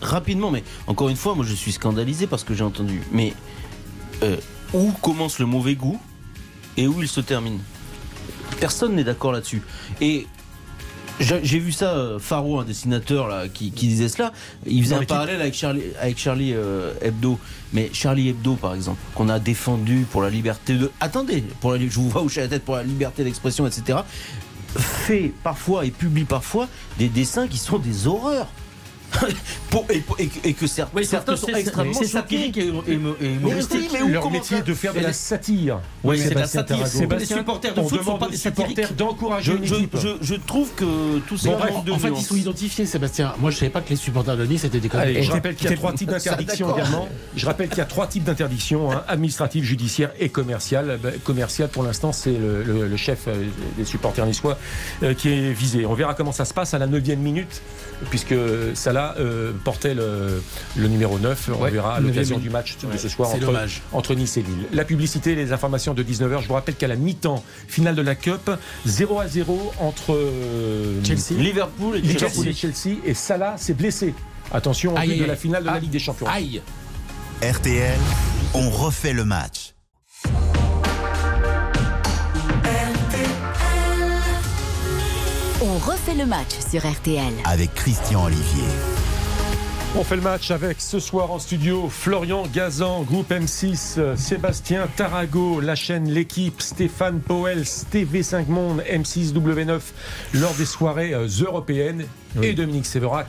rapidement, 0.02 0.52
mais 0.52 0.64
encore 0.88 1.10
une 1.10 1.16
fois, 1.16 1.36
moi 1.36 1.46
je 1.46 1.54
suis 1.54 1.72
scandalisé 1.72 2.28
parce 2.28 2.44
que 2.44 2.54
j'ai 2.54 2.64
entendu. 2.64 3.02
Mais 3.12 3.34
euh, 4.24 4.38
où 4.74 4.92
commence 5.02 5.40
le 5.40 5.46
mauvais 5.46 5.76
goût 5.76 6.00
et 6.78 6.88
où 6.88 7.02
il 7.02 7.08
se 7.08 7.22
termine? 7.22 7.60
Personne 8.60 8.96
n'est 8.96 9.04
d'accord 9.04 9.32
là-dessus. 9.32 9.62
Et 10.02 10.28
j'ai 11.20 11.60
vu 11.60 11.72
ça, 11.72 11.94
euh, 11.94 12.20
Faro, 12.20 12.60
un 12.60 12.66
dessinateur 12.66 13.28
là, 13.28 13.48
qui, 13.48 13.72
qui 13.72 13.88
disait 13.88 14.10
cela. 14.10 14.34
Il 14.66 14.84
faisait 14.84 14.96
un 14.96 15.04
parallèle 15.04 15.42
avec 15.42 15.54
Charlie, 15.54 15.84
avec 16.00 16.18
Charlie 16.18 16.54
euh, 16.54 16.94
Hebdo. 17.02 17.40
Mais 17.74 17.90
Charlie 17.94 18.30
Hebdo, 18.30 18.56
par 18.56 18.74
exemple, 18.74 19.00
qu'on 19.16 19.30
a 19.30 19.40
défendu 19.40 20.06
pour 20.10 20.22
la 20.22 20.30
liberté 20.30 20.76
de. 20.76 20.92
Attendez, 21.00 21.44
pour 21.60 21.74
la, 21.74 21.80
je 21.80 21.96
vous 21.96 22.10
vois 22.10 22.24
hocher 22.24 22.42
la 22.42 22.48
tête 22.48 22.64
pour 22.64 22.76
la 22.76 22.84
liberté 22.84 23.24
d'expression, 23.24 23.68
etc. 23.68 24.00
Fait 24.78 25.32
parfois 25.44 25.86
et 25.86 25.92
publie 25.92 26.24
parfois 26.24 26.68
des 26.98 27.10
dessins 27.10 27.48
qui 27.48 27.58
sont 27.58 27.78
des 27.78 28.08
horreurs. 28.08 28.48
Pour- 29.70 29.86
et, 29.90 30.04
et 30.20 30.28
que- 30.28 30.48
et 30.48 30.54
que 30.54 30.66
cer- 30.66 30.88
Oui, 30.94 31.04
sauf 31.04 31.12
certains 31.12 31.36
sont 31.36 31.48
extrêmement 31.48 31.94
c'est 31.94 32.00
choqués. 32.08 32.12
satirique 32.54 32.58
et, 32.58 32.68
et- 32.68 32.94
et 32.94 32.98
Mais 32.98 33.54
oui, 33.54 34.12
Leur 34.12 34.30
métier 34.32 34.58
ça 34.58 34.64
de 34.64 34.74
faire 34.74 34.94
de 34.94 35.00
la 35.00 35.14
satire. 35.14 35.80
Oui, 36.04 36.20
c'est 36.20 36.30
de 36.34 36.40
la 36.40 36.48
satire. 36.48 36.78
Les 37.18 37.26
supporters 37.26 37.74
de 37.74 37.80
on 37.80 37.88
foot 37.88 38.00
sont 38.00 38.06
demande 38.06 38.20
pas 38.20 38.30
des 38.30 38.38
satiriques. 38.38 38.70
supporters 38.78 38.96
d'encourager 38.96 39.52
Je, 39.52 39.58
une 39.58 39.66
je- 39.66 39.76
équipe. 39.76 39.98
je- 40.02 40.18
je 40.22 40.36
trouve 40.36 40.70
que 40.76 41.20
tout 41.28 41.38
ça 41.38 41.50
Bon, 41.50 41.58
bref, 41.58 41.74
En 41.92 42.00
fait, 42.00 42.10
ils 42.16 42.22
sont 42.24 42.36
identifiés, 42.36 42.86
Sébastien. 42.86 43.34
Moi, 43.40 43.52
je 43.52 43.58
savais 43.58 43.72
pas 43.72 43.82
que 43.82 43.90
les 43.90 43.96
supporters 43.96 44.36
de 44.38 44.46
Nice 44.46 44.64
étaient 44.64 44.80
des 44.80 44.90
Allez, 44.94 45.22
je 45.24 45.32
rappelle 45.32 45.56
qu'il 45.56 45.70
y 45.70 45.74
a 45.74 45.76
trois 45.78 45.94
types 45.94 46.10
d'interdictions 46.10 46.76
également. 46.76 47.08
Je 47.36 47.46
rappelle 47.46 47.70
qu'il 47.70 47.78
y 47.78 47.82
a 47.82 47.86
trois 47.86 48.08
types 48.08 48.24
d'interdictions 48.24 48.92
hein, 48.92 49.04
administratives, 49.08 49.64
judiciaires 49.64 50.12
et 50.20 50.30
commerciales. 50.30 51.00
Ben, 51.02 51.14
commerciale, 51.24 51.70
pour 51.70 51.84
l'instant, 51.84 52.12
c'est 52.12 52.32
le 52.34 52.98
chef 52.98 53.28
euh, 53.28 53.44
des 53.78 53.86
supporters 53.86 54.26
niçois 54.26 54.58
euh, 55.04 55.14
qui 55.14 55.30
est 55.30 55.52
visé. 55.54 55.86
On 55.86 55.94
verra 55.94 56.14
comment 56.14 56.32
ça 56.32 56.46
se 56.46 56.54
passe 56.54 56.74
à 56.74 56.78
la 56.80 56.88
9 56.88 57.02
minute, 57.18 57.62
puisque 58.10 58.36
Salah 58.74 59.01
euh, 59.18 59.52
portait 59.64 59.94
le, 59.94 60.42
le 60.76 60.88
numéro 60.88 61.20
9. 61.20 61.50
On 61.54 61.62
Ouais, 61.62 61.72
verra 61.72 61.96
à 61.96 62.00
l'occasion 62.00 62.38
du 62.40 62.50
match 62.50 62.78
de 62.78 62.98
ce 62.98 63.10
soir 63.10 63.30
entre, 63.92 64.16
Nice 64.16 64.38
et 64.38 64.42
Lille. 64.42 64.66
La 64.72 64.86
publicité 64.86 65.36
les 65.36 65.52
informations 65.54 65.94
de 65.94 66.04
19h. 66.04 66.42
Je 66.42 66.48
vous 66.48 66.54
rappelle 66.54 66.76
qu'à 66.76 66.88
la 66.88 66.96
mi-temps, 66.96 67.44
finale 67.68 67.96
de 67.96 68.02
la 68.02 68.16
Cup, 68.16 68.50
0 68.86 69.20
à 69.20 69.28
0 69.28 69.74
entre 69.80 70.14
euh, 70.14 71.04
Chelsea. 71.04 71.40
Liverpool 71.40 71.98
et 71.98 72.02
Liverpool 72.02 72.46
Chelsea. 72.46 72.50
et 72.50 72.54
Chelsea. 72.54 72.98
Et 73.06 73.14
Salah 73.14 73.56
s'est 73.58 73.74
blessé. 73.74 74.14
Attention, 74.54 74.94
en 74.94 74.98
Aïe, 74.98 75.12
vue 75.12 75.18
de 75.18 75.26
la 75.26 75.36
finale 75.36 75.64
de 75.64 75.68
la. 75.68 75.80
Ligue 75.80 75.92
des 75.92 76.00
Champions. 76.00 76.28
Aïe 76.28 76.62
RTL, 77.42 77.98
on 78.54 78.70
refait 78.70 79.14
le 79.14 79.26
match. 79.26 79.74
On 85.64 85.78
refait 85.78 86.16
le 86.16 86.26
match 86.26 86.58
sur 86.72 86.90
RTL. 86.90 87.32
Avec 87.46 87.76
Christian 87.76 88.26
Olivier. 88.26 88.64
On 89.96 90.04
fait 90.04 90.16
le 90.16 90.24
match 90.24 90.50
avec 90.50 90.82
ce 90.82 91.00
soir 91.00 91.30
en 91.30 91.38
studio 91.38 91.88
Florian 91.88 92.48
Gazan, 92.52 93.04
groupe 93.04 93.30
M6, 93.30 94.00
euh, 94.00 94.16
Sébastien 94.16 94.88
Tarago, 94.96 95.60
la 95.60 95.76
chaîne 95.76 96.10
L'équipe, 96.10 96.64
Stéphane 96.64 97.20
Powell, 97.20 97.62
TV5 97.62 98.48
Monde, 98.48 98.82
M6W9, 98.90 99.80
lors 100.34 100.54
des 100.56 100.66
soirées 100.66 101.14
euh, 101.14 101.28
européennes, 101.28 102.06
et 102.42 102.54
Dominique 102.54 102.88
Séverac 102.88 103.28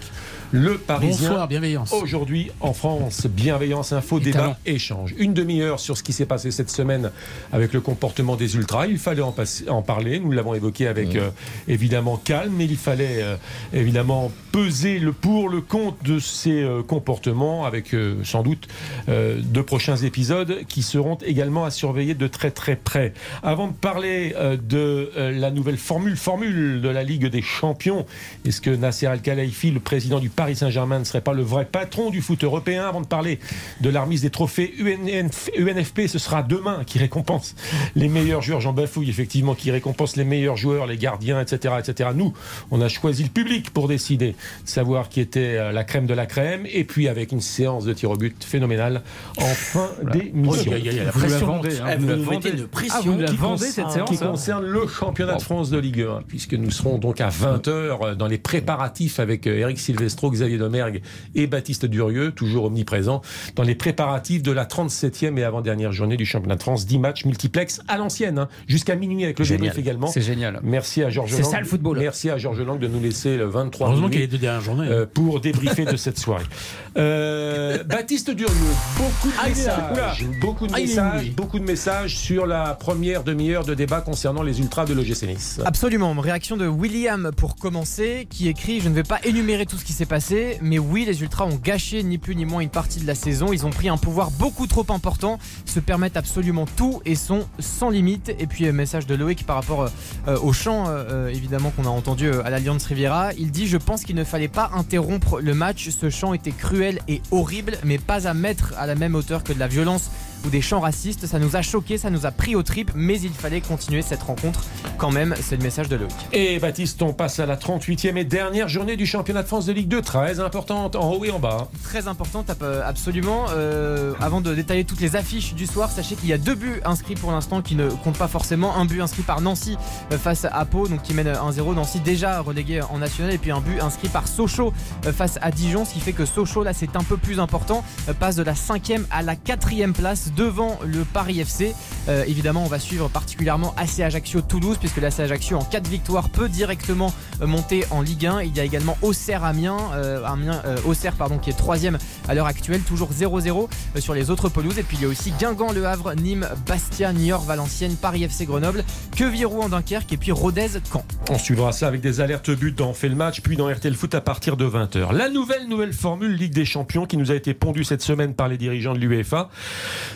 Le 0.54 0.76
Parisien. 0.76 1.30
Bonsoir, 1.30 1.48
bienveillance. 1.48 1.94
Aujourd'hui 1.94 2.50
en 2.60 2.74
France, 2.74 3.26
bienveillance, 3.26 3.94
info, 3.94 4.20
débat, 4.20 4.38
talent. 4.38 4.56
échange. 4.66 5.14
Une 5.16 5.32
demi-heure 5.32 5.80
sur 5.80 5.96
ce 5.96 6.02
qui 6.02 6.12
s'est 6.12 6.26
passé 6.26 6.50
cette 6.50 6.68
semaine 6.70 7.10
avec 7.54 7.72
le 7.72 7.80
comportement 7.80 8.36
des 8.36 8.54
ultras. 8.56 8.86
Il 8.86 8.98
fallait 8.98 9.22
en, 9.22 9.32
passer- 9.32 9.70
en 9.70 9.80
parler. 9.80 10.20
Nous 10.20 10.30
l'avons 10.30 10.52
évoqué 10.52 10.88
avec 10.88 11.16
euh, 11.16 11.30
évidemment 11.68 12.18
calme, 12.18 12.52
mais 12.54 12.66
il 12.66 12.76
fallait 12.76 13.22
euh, 13.22 13.36
évidemment 13.72 14.30
peser 14.52 14.98
le 14.98 15.12
pour, 15.14 15.48
le 15.48 15.62
contre 15.62 16.02
de 16.04 16.18
ces 16.18 16.62
euh, 16.62 16.82
comportements 16.82 17.64
avec 17.64 17.94
euh, 17.94 18.16
sans 18.22 18.42
doute 18.42 18.68
euh, 19.08 19.40
de 19.42 19.60
prochains 19.62 19.96
épisodes 19.96 20.66
qui 20.68 20.82
seront 20.82 21.16
également 21.24 21.64
à 21.64 21.70
surveiller 21.70 22.12
de 22.12 22.26
très 22.26 22.50
très 22.50 22.76
près. 22.76 23.14
Avant 23.42 23.68
de 23.68 23.72
parler 23.72 24.34
euh, 24.36 24.58
de 24.58 25.10
euh, 25.16 25.30
la 25.32 25.50
nouvelle 25.50 25.78
formule, 25.78 26.14
formule 26.18 26.82
de 26.82 26.88
la 26.90 27.04
Ligue 27.04 27.24
des 27.28 27.40
Champions, 27.40 28.04
est-ce 28.44 28.60
que 28.60 28.68
Nasser 28.68 29.06
Al-Khelaifi, 29.06 29.70
le 29.70 29.80
président 29.80 30.18
du 30.18 30.28
Paris 30.28 30.41
Saint-Germain, 30.54 30.98
ne 30.98 31.04
serait 31.04 31.20
pas 31.20 31.32
le 31.32 31.42
vrai 31.42 31.64
patron 31.64 32.10
du 32.10 32.20
foot 32.20 32.44
européen 32.44 32.84
Avant 32.86 33.00
de 33.00 33.06
parler 33.06 33.38
de 33.80 33.90
la 33.90 34.02
remise 34.02 34.22
des 34.22 34.30
trophées 34.30 34.74
UNF 34.78 35.50
UNFP, 35.58 36.06
ce 36.06 36.18
sera 36.18 36.42
demain 36.42 36.82
qui 36.84 36.98
récompense 36.98 37.54
les 37.94 38.08
meilleurs 38.08 38.42
joueurs. 38.42 38.60
Jean 38.60 38.72
Bafouille, 38.72 39.10
effectivement, 39.10 39.54
qui 39.54 39.70
récompense 39.70 40.16
les 40.16 40.24
meilleurs 40.24 40.56
joueurs, 40.56 40.86
les 40.86 40.96
gardiens, 40.96 41.40
etc., 41.40 41.74
etc. 41.78 42.10
Nous, 42.14 42.32
on 42.70 42.80
a 42.80 42.88
choisi 42.88 43.22
le 43.22 43.28
public 43.28 43.70
pour 43.70 43.88
décider 43.88 44.32
de 44.32 44.68
savoir 44.68 45.08
qui 45.08 45.20
était 45.20 45.56
euh, 45.56 45.72
la 45.72 45.84
crème 45.84 46.06
de 46.06 46.14
la 46.14 46.26
crème. 46.26 46.66
Et 46.72 46.84
puis 46.84 47.08
avec 47.08 47.32
une 47.32 47.40
séance 47.40 47.84
de 47.84 47.92
tir 47.92 48.10
au 48.10 48.16
but 48.16 48.42
phénoménale 48.44 49.02
en 49.38 49.44
fin 49.46 49.90
d'émission. 50.12 50.72
Aïe, 50.72 50.88
aïe, 50.88 50.88
aïe, 50.88 50.96
la 51.04 51.10
Vous 51.10 51.20
nous 51.20 51.26
la 51.26 51.28
pression 51.28 51.46
vendez, 51.46 51.80
hein, 51.80 51.96
vous 51.98 52.08
la 52.08 52.16
vous 52.16 52.22
vendez. 52.24 52.50
une 52.50 52.66
pression 52.66 53.18
Ah, 53.20 53.24
qui 53.24 53.36
vendez 53.36 53.66
cette 53.66 53.90
séance 53.90 54.08
qui 54.08 54.16
hein 54.22 54.26
concerne 54.26 54.64
le 54.64 54.86
championnat 54.86 55.36
de 55.36 55.42
France 55.42 55.70
de 55.70 55.78
Ligue 55.78 56.02
1, 56.02 56.22
puisque 56.26 56.54
nous 56.54 56.70
serons 56.70 56.98
donc 56.98 57.20
à 57.20 57.28
20h 57.28 58.14
dans 58.16 58.26
les 58.26 58.38
préparatifs 58.38 59.20
avec 59.20 59.46
euh, 59.46 59.58
Eric 59.58 59.78
Silvestro, 59.78 60.30
Xavier 60.32 60.58
Domergue 60.58 61.02
et 61.34 61.46
Baptiste 61.46 61.86
Durieux, 61.86 62.32
toujours 62.32 62.64
omniprésents, 62.64 63.22
dans 63.56 63.62
les 63.62 63.74
préparatifs 63.74 64.42
de 64.42 64.52
la 64.52 64.64
37e 64.64 65.38
et 65.38 65.44
avant-dernière 65.44 65.92
journée 65.92 66.16
du 66.16 66.26
championnat 66.26 66.56
de 66.56 66.62
France. 66.62 66.86
10 66.86 66.98
matchs 66.98 67.24
multiplex 67.24 67.80
à 67.88 67.96
l'ancienne, 67.98 68.38
hein, 68.38 68.48
jusqu'à 68.66 68.96
minuit 68.96 69.24
avec 69.24 69.38
le 69.38 69.44
débrief 69.46 69.78
également. 69.78 70.06
C'est 70.08 70.20
génial. 70.22 70.60
Merci 70.62 71.02
à 71.02 71.10
Georges 71.10 71.30
C'est 71.32 71.42
Lang. 71.42 71.50
ça, 71.50 71.60
le 71.60 71.66
football. 71.66 71.98
Merci 71.98 72.30
à 72.30 72.38
Georges 72.38 72.60
Lang 72.62 72.78
de 72.78 72.88
nous 72.88 73.00
laisser 73.00 73.36
le 73.36 73.46
23 73.46 73.88
Heureusement 73.88 74.08
qu'il 74.08 74.20
y 74.20 74.22
a 74.22 74.26
minutes 74.26 74.32
les 74.32 74.38
deux 74.38 74.42
dernières 74.42 74.60
journées. 74.62 74.88
euh, 74.88 75.06
pour 75.12 75.40
débriefer 75.40 75.84
de 75.84 75.96
cette 75.96 76.18
soirée. 76.18 76.44
Euh, 76.98 77.82
Baptiste 77.84 78.30
Durieux, 78.30 78.52
beaucoup 78.98 79.28
de 79.28 79.34
Ah, 79.42 79.46
est 79.46 79.48
messages, 79.50 80.26
beaucoup 80.42 80.66
de 80.66 80.72
Ah, 80.74 80.78
est 80.78 80.82
messages, 80.82 81.30
beaucoup 81.32 81.58
de 81.58 81.64
messages 81.64 82.16
sur 82.18 82.46
la 82.46 82.74
première 82.74 83.24
demi-heure 83.24 83.64
de 83.64 83.72
débat 83.74 84.02
concernant 84.02 84.42
les 84.42 84.60
ultras 84.60 84.84
de 84.84 84.92
l'OGC 84.92 85.22
Nice. 85.26 85.60
Absolument. 85.64 86.12
Réaction 86.20 86.58
de 86.58 86.66
William 86.66 87.30
pour 87.34 87.56
commencer, 87.56 88.26
qui 88.28 88.48
écrit 88.48 88.80
Je 88.80 88.90
ne 88.90 88.94
vais 88.94 89.02
pas 89.04 89.20
énumérer 89.24 89.64
tout 89.64 89.76
ce 89.78 89.84
qui 89.86 89.94
s'est 89.94 90.04
passé, 90.06 90.21
mais 90.60 90.78
oui, 90.78 91.04
les 91.04 91.22
Ultras 91.22 91.44
ont 91.44 91.56
gâché 91.62 92.02
ni 92.02 92.18
plus 92.18 92.34
ni 92.36 92.44
moins 92.44 92.60
une 92.60 92.68
partie 92.68 93.00
de 93.00 93.06
la 93.06 93.14
saison. 93.14 93.52
Ils 93.52 93.66
ont 93.66 93.70
pris 93.70 93.88
un 93.88 93.96
pouvoir 93.96 94.30
beaucoup 94.30 94.66
trop 94.66 94.86
important, 94.90 95.38
se 95.64 95.80
permettent 95.80 96.16
absolument 96.16 96.66
tout 96.76 97.00
et 97.04 97.14
sont 97.14 97.46
sans 97.58 97.90
limite. 97.90 98.32
Et 98.38 98.46
puis, 98.46 98.66
euh, 98.66 98.72
message 98.72 99.06
de 99.06 99.14
Loïc 99.14 99.44
par 99.44 99.56
rapport 99.56 99.90
euh, 100.28 100.38
au 100.38 100.52
chant, 100.52 100.88
euh, 100.88 101.04
euh, 101.10 101.28
évidemment, 101.28 101.70
qu'on 101.70 101.84
a 101.84 101.88
entendu 101.88 102.26
euh, 102.26 102.44
à 102.44 102.50
l'Alliance 102.50 102.84
Riviera. 102.84 103.32
Il 103.34 103.50
dit 103.50 103.66
Je 103.66 103.76
pense 103.76 104.04
qu'il 104.04 104.16
ne 104.16 104.24
fallait 104.24 104.48
pas 104.48 104.70
interrompre 104.74 105.40
le 105.40 105.54
match. 105.54 105.88
Ce 105.90 106.10
chant 106.10 106.34
était 106.34 106.52
cruel 106.52 107.00
et 107.08 107.20
horrible, 107.30 107.78
mais 107.84 107.98
pas 107.98 108.28
à 108.28 108.34
mettre 108.34 108.74
à 108.78 108.86
la 108.86 108.94
même 108.94 109.14
hauteur 109.14 109.44
que 109.44 109.52
de 109.52 109.58
la 109.58 109.68
violence 109.68 110.10
ou 110.44 110.50
des 110.50 110.60
chants 110.60 110.80
racistes. 110.80 111.26
Ça 111.26 111.38
nous 111.38 111.56
a 111.56 111.62
choqué, 111.62 111.98
ça 111.98 112.10
nous 112.10 112.26
a 112.26 112.30
pris 112.30 112.54
aux 112.56 112.62
tripes, 112.62 112.90
mais 112.94 113.20
il 113.20 113.32
fallait 113.32 113.60
continuer 113.60 114.02
cette 114.02 114.22
rencontre 114.22 114.64
quand 114.98 115.10
même. 115.10 115.34
C'est 115.40 115.56
le 115.56 115.62
message 115.62 115.88
de 115.88 115.96
Loïc. 115.96 116.12
Et 116.32 116.58
Baptiste, 116.58 117.02
on 117.02 117.12
passe 117.12 117.38
à 117.40 117.46
la 117.46 117.56
38e 117.56 118.16
et 118.16 118.24
dernière 118.24 118.68
journée 118.68 118.96
du 118.96 119.06
championnat 119.06 119.42
de 119.42 119.48
France 119.48 119.66
de 119.66 119.72
Ligue 119.72 119.88
2, 119.88 120.02
très 120.02 120.40
importante, 120.40 120.96
en 120.96 121.12
haut 121.12 121.24
et 121.24 121.30
en 121.30 121.38
bas. 121.38 121.68
Très 121.82 122.08
important, 122.08 122.42
tape, 122.42 122.62
euh, 122.62 122.82
absolument. 122.84 123.46
Euh, 123.50 124.14
avant 124.20 124.40
de 124.40 124.54
détailler 124.54 124.84
toutes 124.84 125.00
les 125.00 125.16
affiches 125.16 125.54
du 125.54 125.66
soir, 125.66 125.90
sachez 125.90 126.16
qu'il 126.16 126.28
y 126.28 126.32
a 126.32 126.38
deux 126.38 126.54
buts 126.54 126.80
inscrits 126.84 127.14
pour 127.14 127.32
l'instant 127.32 127.62
qui 127.62 127.74
ne 127.74 127.88
comptent 127.88 128.18
pas 128.18 128.28
forcément. 128.28 128.76
Un 128.76 128.84
but 128.84 129.00
inscrit 129.00 129.22
par 129.22 129.40
Nancy 129.40 129.76
euh, 130.12 130.18
face 130.18 130.46
à 130.50 130.64
Pau, 130.64 130.88
donc 130.88 131.02
qui 131.02 131.14
mène 131.14 131.28
1-0. 131.28 131.74
Nancy 131.74 132.00
déjà 132.00 132.40
relégué 132.40 132.82
en 132.82 132.98
national, 132.98 133.32
et 133.32 133.38
puis 133.38 133.50
un 133.50 133.60
but 133.60 133.80
inscrit 133.80 134.08
par 134.08 134.28
Sochaux 134.28 134.72
face 135.12 135.38
à 135.42 135.50
Dijon, 135.50 135.84
ce 135.84 135.94
qui 135.94 136.00
fait 136.00 136.12
que 136.12 136.26
Sochaux 136.26 136.62
là 136.62 136.72
c'est 136.72 136.96
un 136.96 137.02
peu 137.02 137.16
plus 137.16 137.40
important, 137.40 137.84
passe 138.18 138.36
de 138.36 138.42
la 138.42 138.54
5e 138.54 139.02
à 139.10 139.22
la 139.22 139.34
4e 139.34 139.92
place 139.92 140.31
devant 140.36 140.78
le 140.84 141.04
Paris 141.04 141.40
FC. 141.40 141.74
Euh, 142.08 142.24
évidemment, 142.26 142.64
on 142.64 142.68
va 142.68 142.78
suivre 142.78 143.08
particulièrement 143.08 143.74
AC 143.76 144.00
Ajaccio 144.00 144.40
Toulouse, 144.40 144.76
puisque 144.78 144.98
l'AC 144.98 145.20
Ajaccio 145.20 145.56
en 145.56 145.64
4 145.64 145.88
victoires 145.88 146.28
peut 146.28 146.48
directement 146.48 147.12
euh, 147.40 147.46
monter 147.46 147.84
en 147.90 148.00
Ligue 148.00 148.26
1. 148.26 148.42
Il 148.42 148.56
y 148.56 148.60
a 148.60 148.64
également 148.64 148.96
Auxerre 149.02 149.44
Amiens, 149.44 149.78
euh, 149.94 150.24
Amiens 150.24 150.62
Auxerre 150.84 151.14
pardon, 151.14 151.38
qui 151.38 151.50
est 151.50 151.56
troisième 151.56 151.98
à 152.28 152.34
l'heure 152.34 152.46
actuelle, 152.46 152.80
toujours 152.80 153.10
0-0 153.12 153.68
euh, 153.96 154.00
sur 154.00 154.14
les 154.14 154.30
autres 154.30 154.48
pelouses. 154.48 154.78
Et 154.78 154.82
puis 154.82 154.96
il 154.98 155.02
y 155.02 155.06
a 155.06 155.08
aussi 155.08 155.32
Guingamp, 155.38 155.72
Le 155.72 155.86
Havre, 155.86 156.14
Nîmes, 156.14 156.48
Bastia, 156.66 157.12
Niort, 157.12 157.42
Valenciennes, 157.42 157.96
Paris 157.96 158.24
FC 158.24 158.46
Grenoble, 158.46 158.84
Quevilly 159.16 159.44
en 159.44 159.68
Dunkerque 159.68 160.12
et 160.12 160.16
puis 160.16 160.32
Rodez 160.32 160.68
Caen. 160.92 161.04
On 161.30 161.38
suivra 161.38 161.72
ça 161.72 161.88
avec 161.88 162.00
des 162.00 162.20
alertes 162.20 162.50
buts 162.50 162.72
dans 162.72 162.92
fait 162.94 163.08
le 163.08 163.14
match, 163.14 163.40
puis 163.40 163.56
dans 163.56 163.68
RTL 163.68 163.94
Foot 163.94 164.14
à 164.14 164.20
partir 164.20 164.56
de 164.56 164.66
20h. 164.66 165.12
La 165.12 165.28
nouvelle, 165.28 165.68
nouvelle 165.68 165.92
formule 165.92 166.34
Ligue 166.34 166.54
des 166.54 166.64
Champions 166.64 167.06
qui 167.06 167.16
nous 167.16 167.30
a 167.30 167.34
été 167.34 167.54
pondue 167.54 167.84
cette 167.84 168.02
semaine 168.02 168.34
par 168.34 168.48
les 168.48 168.56
dirigeants 168.56 168.94
de 168.94 168.98
l'UEFA. 168.98 169.50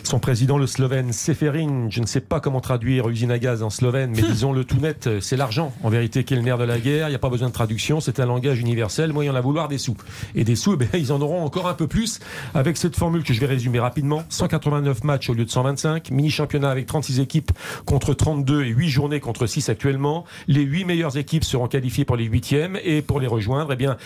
Son 0.07 0.19
président, 0.19 0.57
le 0.57 0.67
Slovène 0.67 1.11
Seferin, 1.11 1.87
je 1.89 1.99
ne 1.99 2.05
sais 2.05 2.21
pas 2.21 2.39
comment 2.39 2.61
traduire 2.61 3.09
usine 3.09 3.29
à 3.29 3.39
gaz 3.39 3.61
en 3.61 3.69
slovène, 3.69 4.13
mais 4.15 4.21
disons 4.21 4.53
le 4.53 4.63
tout 4.63 4.77
net, 4.77 5.09
c'est 5.19 5.35
l'argent 5.35 5.73
en 5.83 5.89
vérité 5.89 6.23
qui 6.23 6.33
est 6.33 6.37
le 6.37 6.43
nerf 6.43 6.57
de 6.57 6.63
la 6.63 6.79
guerre. 6.79 7.07
Il 7.07 7.09
n'y 7.09 7.15
a 7.15 7.19
pas 7.19 7.27
besoin 7.27 7.49
de 7.49 7.53
traduction, 7.53 7.99
c'est 7.99 8.21
un 8.21 8.25
langage 8.25 8.61
universel. 8.61 9.11
Moi, 9.11 9.25
il 9.25 9.27
y 9.27 9.29
en 9.29 9.35
a 9.35 9.39
à 9.39 9.41
vouloir 9.41 9.67
des 9.67 9.77
sous. 9.77 9.97
Et 10.33 10.45
des 10.45 10.55
sous, 10.55 10.75
eh 10.75 10.77
ben, 10.77 10.87
ils 10.93 11.11
en 11.11 11.19
auront 11.19 11.43
encore 11.43 11.67
un 11.67 11.73
peu 11.73 11.87
plus 11.87 12.21
avec 12.53 12.77
cette 12.77 12.95
formule 12.95 13.23
que 13.23 13.33
je 13.33 13.41
vais 13.41 13.47
résumer 13.47 13.81
rapidement. 13.81 14.23
189 14.29 15.03
matchs 15.03 15.29
au 15.29 15.33
lieu 15.33 15.43
de 15.43 15.49
125, 15.49 16.09
mini-championnat 16.09 16.69
avec 16.69 16.85
36 16.85 17.19
équipes 17.19 17.51
contre 17.85 18.13
32 18.13 18.63
et 18.63 18.69
8 18.69 18.87
journées 18.87 19.19
contre 19.19 19.45
6 19.45 19.67
actuellement. 19.67 20.23
Les 20.47 20.61
8 20.61 20.85
meilleures 20.85 21.17
équipes 21.17 21.43
seront 21.43 21.67
qualifiées 21.67 22.05
pour 22.05 22.15
les 22.15 22.29
8e 22.29 22.79
et 22.81 23.01
pour 23.01 23.19
les 23.19 23.27
rejoindre, 23.27 23.73
eh 23.73 23.75
bien, 23.75 23.97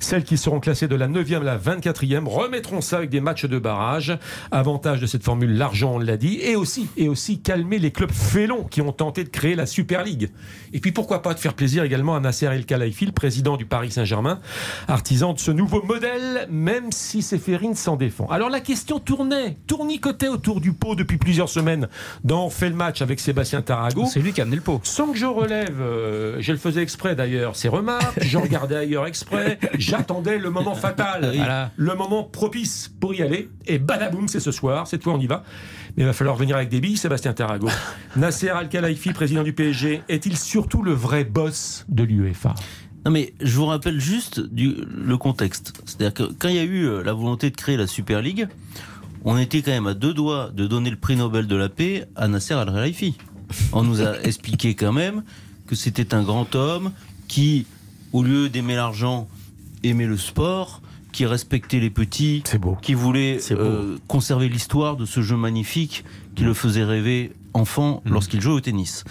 celles 0.00 0.24
qui 0.24 0.36
seront 0.36 0.60
classées 0.60 0.86
de 0.86 0.96
la 0.96 1.08
9e 1.08 1.40
à 1.40 1.44
la 1.44 1.56
24e 1.56 2.26
remettront 2.26 2.82
ça 2.82 2.98
avec 2.98 3.08
des 3.08 3.22
matchs 3.22 3.46
de 3.46 3.58
barrage. 3.58 4.18
Avantage 4.50 5.00
de 5.00 5.06
cette 5.06 5.24
formule, 5.24 5.45
l'argent, 5.46 5.94
on 5.94 5.98
l'a 5.98 6.16
dit, 6.16 6.38
et 6.42 6.56
aussi, 6.56 6.88
et 6.96 7.08
aussi 7.08 7.40
calmer 7.40 7.78
les 7.78 7.90
clubs 7.90 8.10
félons 8.12 8.64
qui 8.64 8.80
ont 8.82 8.92
tenté 8.92 9.24
de 9.24 9.28
créer 9.28 9.54
la 9.54 9.66
Super 9.66 10.04
League. 10.04 10.30
Et 10.72 10.80
puis 10.80 10.92
pourquoi 10.92 11.22
pas 11.22 11.34
de 11.34 11.38
faire 11.38 11.54
plaisir 11.54 11.84
également 11.84 12.14
à 12.16 12.20
Nasser 12.20 12.46
El 12.46 12.66
Khelaifi, 12.66 13.06
le 13.06 13.12
président 13.12 13.56
du 13.56 13.64
Paris 13.66 13.90
Saint-Germain, 13.90 14.40
artisan 14.88 15.32
de 15.32 15.38
ce 15.38 15.50
nouveau 15.50 15.82
modèle, 15.82 16.46
même 16.50 16.92
si 16.92 17.22
Séphérine 17.22 17.74
s'en 17.74 17.96
défend. 17.96 18.26
Alors 18.28 18.50
la 18.50 18.60
question 18.60 18.98
tournait, 18.98 19.56
tournicotait 19.66 20.28
autour 20.28 20.60
du 20.60 20.72
pot 20.72 20.94
depuis 20.94 21.16
plusieurs 21.18 21.48
semaines 21.48 21.88
dans 22.24 22.50
fait 22.50 22.68
le 22.68 22.76
match 22.76 23.02
avec 23.02 23.20
Sébastien 23.20 23.62
Tarago. 23.62 24.04
C'est 24.06 24.20
lui 24.20 24.32
qui 24.32 24.40
a 24.40 24.44
amené 24.44 24.56
le 24.56 24.62
pot. 24.62 24.80
Sans 24.82 25.08
que 25.12 25.18
je 25.18 25.26
relève, 25.26 25.80
euh, 25.80 26.36
je 26.40 26.52
le 26.52 26.58
faisais 26.58 26.82
exprès 26.82 27.14
d'ailleurs, 27.14 27.56
ces 27.56 27.68
remarques, 27.68 28.22
je 28.22 28.38
regardais 28.38 28.76
ailleurs 28.76 29.06
exprès, 29.06 29.58
j'attendais 29.78 30.38
le 30.38 30.50
moment 30.50 30.74
fatal, 30.74 31.32
Voilà. 31.34 31.70
le 31.76 31.94
moment 31.94 32.22
propice 32.24 32.90
pour 33.00 33.14
y 33.14 33.22
aller, 33.22 33.48
et 33.66 33.78
badaboum, 33.78 34.28
c'est 34.28 34.40
ce 34.40 34.50
soir, 34.52 34.86
cette 34.86 35.02
fois 35.02 35.14
on 35.14 35.20
y 35.20 35.25
va. 35.26 35.44
Mais 35.96 36.02
il 36.02 36.06
va 36.06 36.12
falloir 36.12 36.36
venir 36.36 36.56
avec 36.56 36.68
des 36.68 36.80
billes, 36.80 36.96
Sébastien 36.96 37.32
Tarago. 37.32 37.68
Nasser 38.16 38.50
Al-Khelaifi, 38.50 39.12
président 39.12 39.42
du 39.42 39.52
PSG, 39.52 40.02
est-il 40.08 40.36
surtout 40.36 40.82
le 40.82 40.92
vrai 40.92 41.24
boss 41.24 41.84
de 41.88 42.04
l'UEFA? 42.04 42.54
Non 43.04 43.12
mais 43.12 43.34
je 43.40 43.54
vous 43.54 43.66
rappelle 43.66 44.00
juste 44.00 44.40
du, 44.40 44.74
le 44.92 45.16
contexte. 45.16 45.72
C'est-à-dire 45.84 46.12
que 46.12 46.32
quand 46.38 46.48
il 46.48 46.56
y 46.56 46.58
a 46.58 46.64
eu 46.64 46.86
euh, 46.86 47.04
la 47.04 47.12
volonté 47.12 47.50
de 47.50 47.56
créer 47.56 47.76
la 47.76 47.86
Super 47.86 48.20
League, 48.20 48.48
on 49.24 49.38
était 49.38 49.62
quand 49.62 49.70
même 49.70 49.86
à 49.86 49.94
deux 49.94 50.12
doigts 50.12 50.50
de 50.52 50.66
donner 50.66 50.90
le 50.90 50.96
prix 50.96 51.14
Nobel 51.14 51.46
de 51.46 51.56
la 51.56 51.68
paix 51.68 52.08
à 52.16 52.26
Nasser 52.26 52.54
Al-Khelaifi. 52.54 53.16
On 53.72 53.84
nous 53.84 54.02
a 54.02 54.20
expliqué 54.24 54.74
quand 54.74 54.92
même 54.92 55.22
que 55.68 55.76
c'était 55.76 56.14
un 56.14 56.22
grand 56.22 56.52
homme 56.56 56.90
qui, 57.28 57.66
au 58.12 58.24
lieu 58.24 58.48
d'aimer 58.48 58.74
l'argent, 58.74 59.28
aimait 59.84 60.06
le 60.06 60.16
sport, 60.16 60.82
qui 61.16 61.24
respectait 61.24 61.80
les 61.80 61.88
petits, 61.88 62.42
beau. 62.60 62.76
qui 62.82 62.92
voulait 62.92 63.38
euh, 63.50 63.96
conserver 64.06 64.50
l'histoire 64.50 64.98
de 64.98 65.06
ce 65.06 65.22
jeu 65.22 65.34
magnifique 65.34 66.04
qui 66.34 66.44
le 66.44 66.52
faisait 66.52 66.84
rêver 66.84 67.32
enfant 67.54 68.02
Mm. 68.04 68.12
lorsqu'il 68.12 68.42
jouait 68.42 68.52
au 68.52 68.60
tennis. 68.60 69.02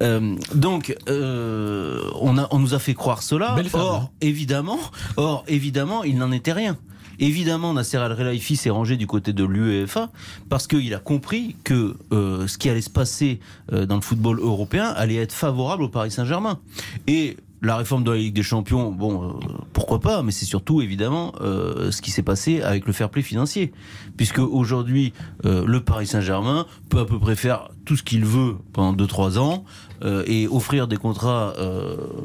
Euh, 0.00 0.36
donc, 0.54 0.94
euh, 1.08 2.00
on, 2.20 2.38
a, 2.38 2.46
on 2.52 2.60
nous 2.60 2.74
a 2.74 2.78
fait 2.78 2.94
croire 2.94 3.24
cela. 3.24 3.56
Or, 3.72 3.94
hein. 3.94 4.10
évidemment, 4.20 4.78
or, 5.16 5.42
évidemment, 5.48 6.04
il 6.04 6.16
n'en 6.16 6.30
était 6.30 6.52
rien. 6.52 6.76
Évidemment, 7.18 7.74
Nasser 7.74 7.96
Al-Khelaifi 7.96 8.54
s'est 8.54 8.70
rangé 8.70 8.96
du 8.96 9.08
côté 9.08 9.32
de 9.32 9.42
l'UEFA 9.42 10.10
parce 10.48 10.68
qu'il 10.68 10.94
a 10.94 11.00
compris 11.00 11.56
que 11.64 11.96
euh, 12.12 12.46
ce 12.46 12.56
qui 12.56 12.70
allait 12.70 12.80
se 12.80 12.90
passer 12.90 13.40
dans 13.72 13.96
le 13.96 14.00
football 14.02 14.38
européen 14.38 14.94
allait 14.96 15.16
être 15.16 15.32
favorable 15.32 15.82
au 15.82 15.88
Paris 15.88 16.12
Saint-Germain. 16.12 16.60
Et 17.08 17.36
la 17.62 17.76
réforme 17.76 18.04
de 18.04 18.12
la 18.12 18.18
Ligue 18.18 18.34
des 18.34 18.42
Champions, 18.42 18.92
bon, 18.92 19.22
euh, 19.22 19.32
pourquoi 19.72 20.00
pas, 20.00 20.22
mais 20.22 20.32
c'est 20.32 20.44
surtout 20.44 20.80
évidemment 20.80 21.32
euh, 21.40 21.90
ce 21.90 22.02
qui 22.02 22.10
s'est 22.10 22.22
passé 22.22 22.62
avec 22.62 22.86
le 22.86 22.92
fair 22.92 23.10
play 23.10 23.22
financier. 23.22 23.72
Puisque 24.16 24.38
aujourd'hui, 24.38 25.12
euh, 25.44 25.64
le 25.66 25.80
Paris 25.80 26.06
Saint-Germain 26.06 26.66
peut 26.88 27.00
à 27.00 27.04
peu 27.04 27.18
près 27.18 27.36
faire 27.36 27.70
tout 27.84 27.96
ce 27.96 28.02
qu'il 28.02 28.24
veut 28.24 28.56
pendant 28.72 28.94
2-3 28.94 29.38
ans 29.38 29.64
et 30.26 30.46
offrir 30.46 30.86
des 30.86 30.96
contrats 30.96 31.54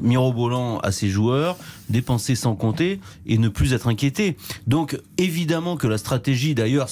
mirobolants 0.01 0.77
à 0.79 0.91
ses 0.91 1.09
joueurs, 1.09 1.57
dépenser 1.89 2.35
sans 2.35 2.55
compter 2.55 2.99
et 3.25 3.39
ne 3.39 3.47
plus 3.47 3.73
être 3.73 3.87
inquiété. 3.87 4.37
Donc 4.67 4.99
évidemment 5.17 5.75
que 5.75 5.87
la 5.87 5.97
stratégie, 5.97 6.53
d'ailleurs, 6.53 6.89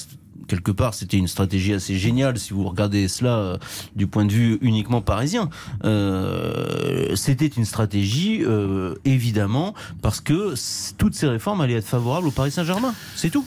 quelque 0.48 0.72
part, 0.72 0.94
c'était 0.94 1.18
une 1.18 1.28
stratégie 1.28 1.74
assez 1.74 1.98
géniale 1.98 2.38
si 2.38 2.54
vous 2.54 2.68
regardez 2.68 3.08
cela 3.08 3.38
euh, 3.38 3.58
du 3.96 4.08
point 4.08 4.26
de 4.26 4.32
vue 4.32 4.58
uniquement 4.62 5.02
parisien. 5.02 5.50
Euh, 5.84 7.16
c'était 7.16 7.48
une 7.48 7.66
stratégie, 7.66 8.44
euh, 8.44 8.96
évidemment, 9.06 9.74
parce 10.02 10.22
que 10.22 10.54
toutes 10.98 11.16
ces 11.16 11.28
réformes 11.28 11.62
allaient 11.62 11.76
être 11.76 11.88
favorables 11.88 12.28
au 12.28 12.32
Paris 12.32 12.52
Saint-Germain. 12.52 12.94
C'est 13.16 13.30
tout. 13.30 13.46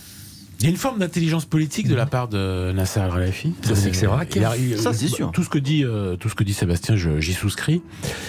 Il 0.60 0.64
y 0.64 0.66
a 0.68 0.70
une 0.70 0.76
forme 0.76 0.98
d'intelligence 0.98 1.44
politique 1.44 1.88
de 1.88 1.94
la 1.94 2.06
part 2.06 2.28
de 2.28 2.72
Nasser 2.72 3.00
Al-Khelaifi. 3.00 3.52
Ça, 3.62 3.74
c'est 3.74 3.90
que 3.90 3.96
c'est 3.96 4.06
vrai. 4.06 4.26
Il 4.34 4.44
a- 4.44 4.56
il- 4.56 4.78
Ça, 4.78 4.92
c'est 4.94 5.08
sûr. 5.08 5.30
Tout 5.32 5.42
ce 5.42 5.50
que 5.50 5.58
dit, 5.58 5.84
euh, 5.84 6.16
tout 6.16 6.28
ce 6.30 6.34
que 6.34 6.44
dit 6.44 6.54
Sébastien, 6.54 6.96
je- 6.96 7.20
j'y 7.20 7.32
souscris. 7.34 7.82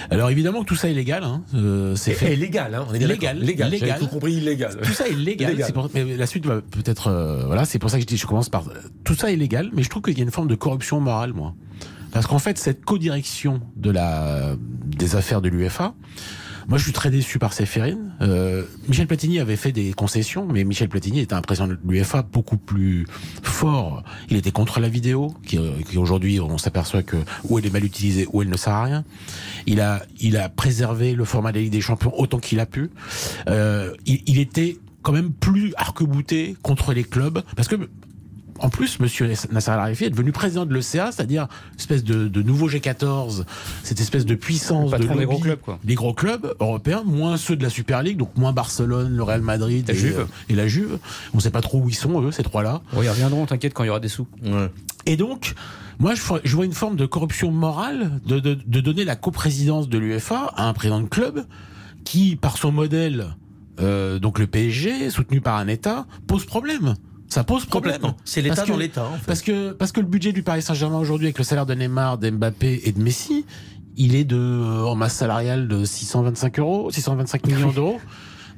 Alors 0.09 0.29
évidemment 0.29 0.61
que 0.61 0.65
tout 0.65 0.75
ça 0.75 0.89
est 0.89 0.93
légal. 0.93 1.23
Hein. 1.23 1.43
Euh, 1.53 1.95
c'est 1.95 2.13
fait. 2.13 2.33
Et 2.33 2.35
légal, 2.35 2.75
hein, 2.75 2.85
on 2.89 2.93
est 2.93 2.99
Légal, 2.99 3.39
légal, 3.39 3.69
légal. 3.69 3.99
Tout 3.99 4.07
compris, 4.07 4.33
illégal. 4.33 4.75
Tout 4.83 4.91
ça 4.93 5.07
est 5.07 5.13
légal. 5.13 5.51
Légal. 5.51 5.67
c'est 5.67 5.73
pour- 5.73 5.89
mais 5.93 6.17
la 6.17 6.25
suite 6.25 6.45
va 6.45 6.61
peut-être. 6.61 7.07
euh, 7.07 7.43
voilà, 7.45 7.63
c'est 7.65 7.79
pour 7.79 7.89
ça 7.89 7.97
que 7.97 8.01
je 8.01 8.07
dis, 8.07 8.17
je 8.17 8.25
commence 8.27 8.49
par. 8.49 8.65
Tout 9.03 9.15
ça 9.15 9.31
est 9.31 9.35
légal, 9.37 9.69
mais 9.73 9.83
je 9.83 9.89
trouve 9.89 10.01
qu'il 10.01 10.17
y 10.17 10.21
a 10.21 10.23
une 10.23 10.31
forme 10.31 10.47
de 10.47 10.55
corruption 10.55 10.99
morale, 10.99 11.31
moi. 11.33 11.53
Parce 12.11 12.27
qu'en 12.27 12.39
fait, 12.39 12.57
cette 12.57 12.83
codirection 12.85 13.61
de 13.75 13.91
la 13.91 14.55
des 14.87 15.15
affaires 15.15 15.41
de 15.41 15.49
l'UFA. 15.49 15.93
Moi, 16.67 16.77
je 16.77 16.83
suis 16.83 16.93
très 16.93 17.11
déçu 17.11 17.37
par 17.37 17.53
Séphérine. 17.53 18.13
Euh, 18.21 18.63
Michel 18.87 19.07
Platini 19.07 19.39
avait 19.39 19.55
fait 19.55 19.71
des 19.71 19.93
concessions, 19.93 20.47
mais 20.47 20.63
Michel 20.63 20.89
Platini 20.89 21.19
était 21.19 21.35
un 21.35 21.41
président 21.41 21.67
de 21.67 21.77
l'UFA 21.87 22.23
beaucoup 22.23 22.57
plus 22.57 23.05
fort. 23.43 24.03
Il 24.29 24.37
était 24.37 24.51
contre 24.51 24.79
la 24.79 24.89
vidéo, 24.89 25.33
qui, 25.45 25.57
euh, 25.57 25.71
qui 25.87 25.97
aujourd'hui, 25.97 26.39
on 26.39 26.57
s'aperçoit 26.57 27.03
que 27.03 27.17
où 27.43 27.59
elle 27.59 27.65
est 27.67 27.73
mal 27.73 27.85
utilisée, 27.85 28.27
où 28.33 28.41
elle 28.41 28.49
ne 28.49 28.57
sert 28.57 28.73
à 28.73 28.83
rien. 28.83 29.03
Il 29.67 29.79
a, 29.79 30.03
il 30.19 30.37
a 30.37 30.49
préservé 30.49 31.13
le 31.13 31.25
format 31.25 31.51
de 31.51 31.57
la 31.57 31.63
Ligue 31.63 31.71
des 31.71 31.81
Champions 31.81 32.13
autant 32.17 32.39
qu'il 32.39 32.59
a 32.59 32.65
pu. 32.65 32.89
Euh, 33.47 33.93
il, 34.05 34.23
il 34.25 34.39
était 34.39 34.77
quand 35.03 35.11
même 35.11 35.31
plus 35.33 35.71
arc-bouté 35.77 36.55
contre 36.63 36.91
les 36.93 37.03
clubs, 37.03 37.43
parce 37.55 37.67
que 37.67 37.75
en 38.59 38.69
plus, 38.69 38.99
Monsieur 38.99 39.27
Nasser 39.51 39.71
Al-Khelaifi 39.71 40.05
est 40.05 40.09
devenu 40.09 40.31
président 40.31 40.65
de 40.65 40.73
l'ECA, 40.73 41.11
c'est-à-dire 41.11 41.47
espèce 41.77 42.03
de, 42.03 42.27
de 42.27 42.41
nouveau 42.41 42.69
G14, 42.69 43.43
cette 43.83 43.99
espèce 43.99 44.25
de 44.25 44.35
puissance 44.35 44.91
Le 44.91 44.97
de 44.97 45.03
patron 45.03 45.15
des 45.15 45.21
lobby 45.25 45.35
gros 45.35 45.43
clubs, 45.43 45.59
quoi. 45.59 45.79
les 45.83 45.95
gros 45.95 46.13
clubs 46.13 46.55
européens, 46.59 47.03
moins 47.05 47.35
ceux 47.37 47.55
de 47.55 47.63
la 47.63 47.69
Super 47.69 48.01
League, 48.01 48.17
donc 48.17 48.35
moins 48.37 48.53
Barcelone, 48.53 49.15
le 49.15 49.23
Real 49.23 49.41
Madrid 49.41 49.85
La 49.87 49.93
et, 49.93 49.97
Juve. 49.97 50.19
euh, 50.19 50.25
et 50.49 50.55
la 50.55 50.67
Juve. 50.67 50.97
On 51.33 51.37
ne 51.37 51.41
sait 51.41 51.51
pas 51.51 51.61
trop 51.61 51.79
où 51.79 51.89
ils 51.89 51.95
sont, 51.95 52.21
eux, 52.21 52.31
ces 52.31 52.43
trois-là. 52.43 52.81
Bon, 52.93 53.01
ils 53.03 53.09
reviendront, 53.09 53.45
t'inquiète, 53.45 53.73
quand 53.73 53.83
il 53.83 53.87
y 53.87 53.89
aura 53.89 53.99
des 53.99 54.07
sous. 54.09 54.27
Et 55.05 55.17
donc, 55.17 55.53
moi, 55.99 56.15
je, 56.15 56.21
vois- 56.21 56.41
je 56.43 56.55
vois 56.55 56.65
une 56.65 56.73
forme 56.73 56.95
de 56.95 57.05
corruption 57.05 57.51
morale 57.51 58.19
de, 58.25 58.39
de, 58.39 58.53
de 58.65 58.81
donner 58.81 59.03
la 59.05 59.15
coprésidence 59.15 59.87
de 59.89 59.97
l'UEFA 59.97 60.53
à 60.55 60.67
un 60.67 60.73
président 60.73 61.01
de 61.01 61.07
club 61.07 61.45
qui, 62.05 62.35
par 62.37 62.57
son 62.57 62.71
modèle, 62.71 63.35
euh, 63.81 64.17
donc 64.19 64.39
le 64.39 64.47
PSG, 64.47 65.09
soutenu 65.09 65.41
par 65.41 65.57
un 65.57 65.67
État, 65.67 66.05
pose 66.27 66.45
problème. 66.45 66.93
Ça 67.35 67.43
pose 67.43 67.65
problème. 67.65 67.95
Complètement. 67.95 68.17
C'est 68.23 68.41
l'État 68.41 68.55
Parce 68.55 68.67
que- 68.67 68.71
dans 68.73 68.77
l'État. 68.79 69.03
en 69.05 69.17
fait. 69.17 69.25
Parce 69.27 69.41
que, 69.41 69.71
parce 69.73 69.91
que 69.91 69.99
le 69.99 70.07
budget 70.07 70.31
du 70.31 70.41
Paris 70.41 70.61
Saint-Germain 70.61 70.97
aujourd'hui, 70.99 71.27
avec 71.27 71.37
le 71.37 71.43
salaire 71.43 71.65
de 71.65 71.73
Neymar, 71.73 72.17
d'Mbappé 72.17 72.81
et 72.85 72.91
de 72.93 73.01
Messi, 73.01 73.45
il 73.97 74.15
est 74.15 74.23
de, 74.23 74.37
euh, 74.37 74.83
en 74.85 74.95
masse 74.95 75.15
salariale 75.15 75.67
de 75.67 75.83
625 75.83 76.59
euros, 76.59 76.91
625 76.91 77.45
millions 77.47 77.71
d'euros. 77.71 77.99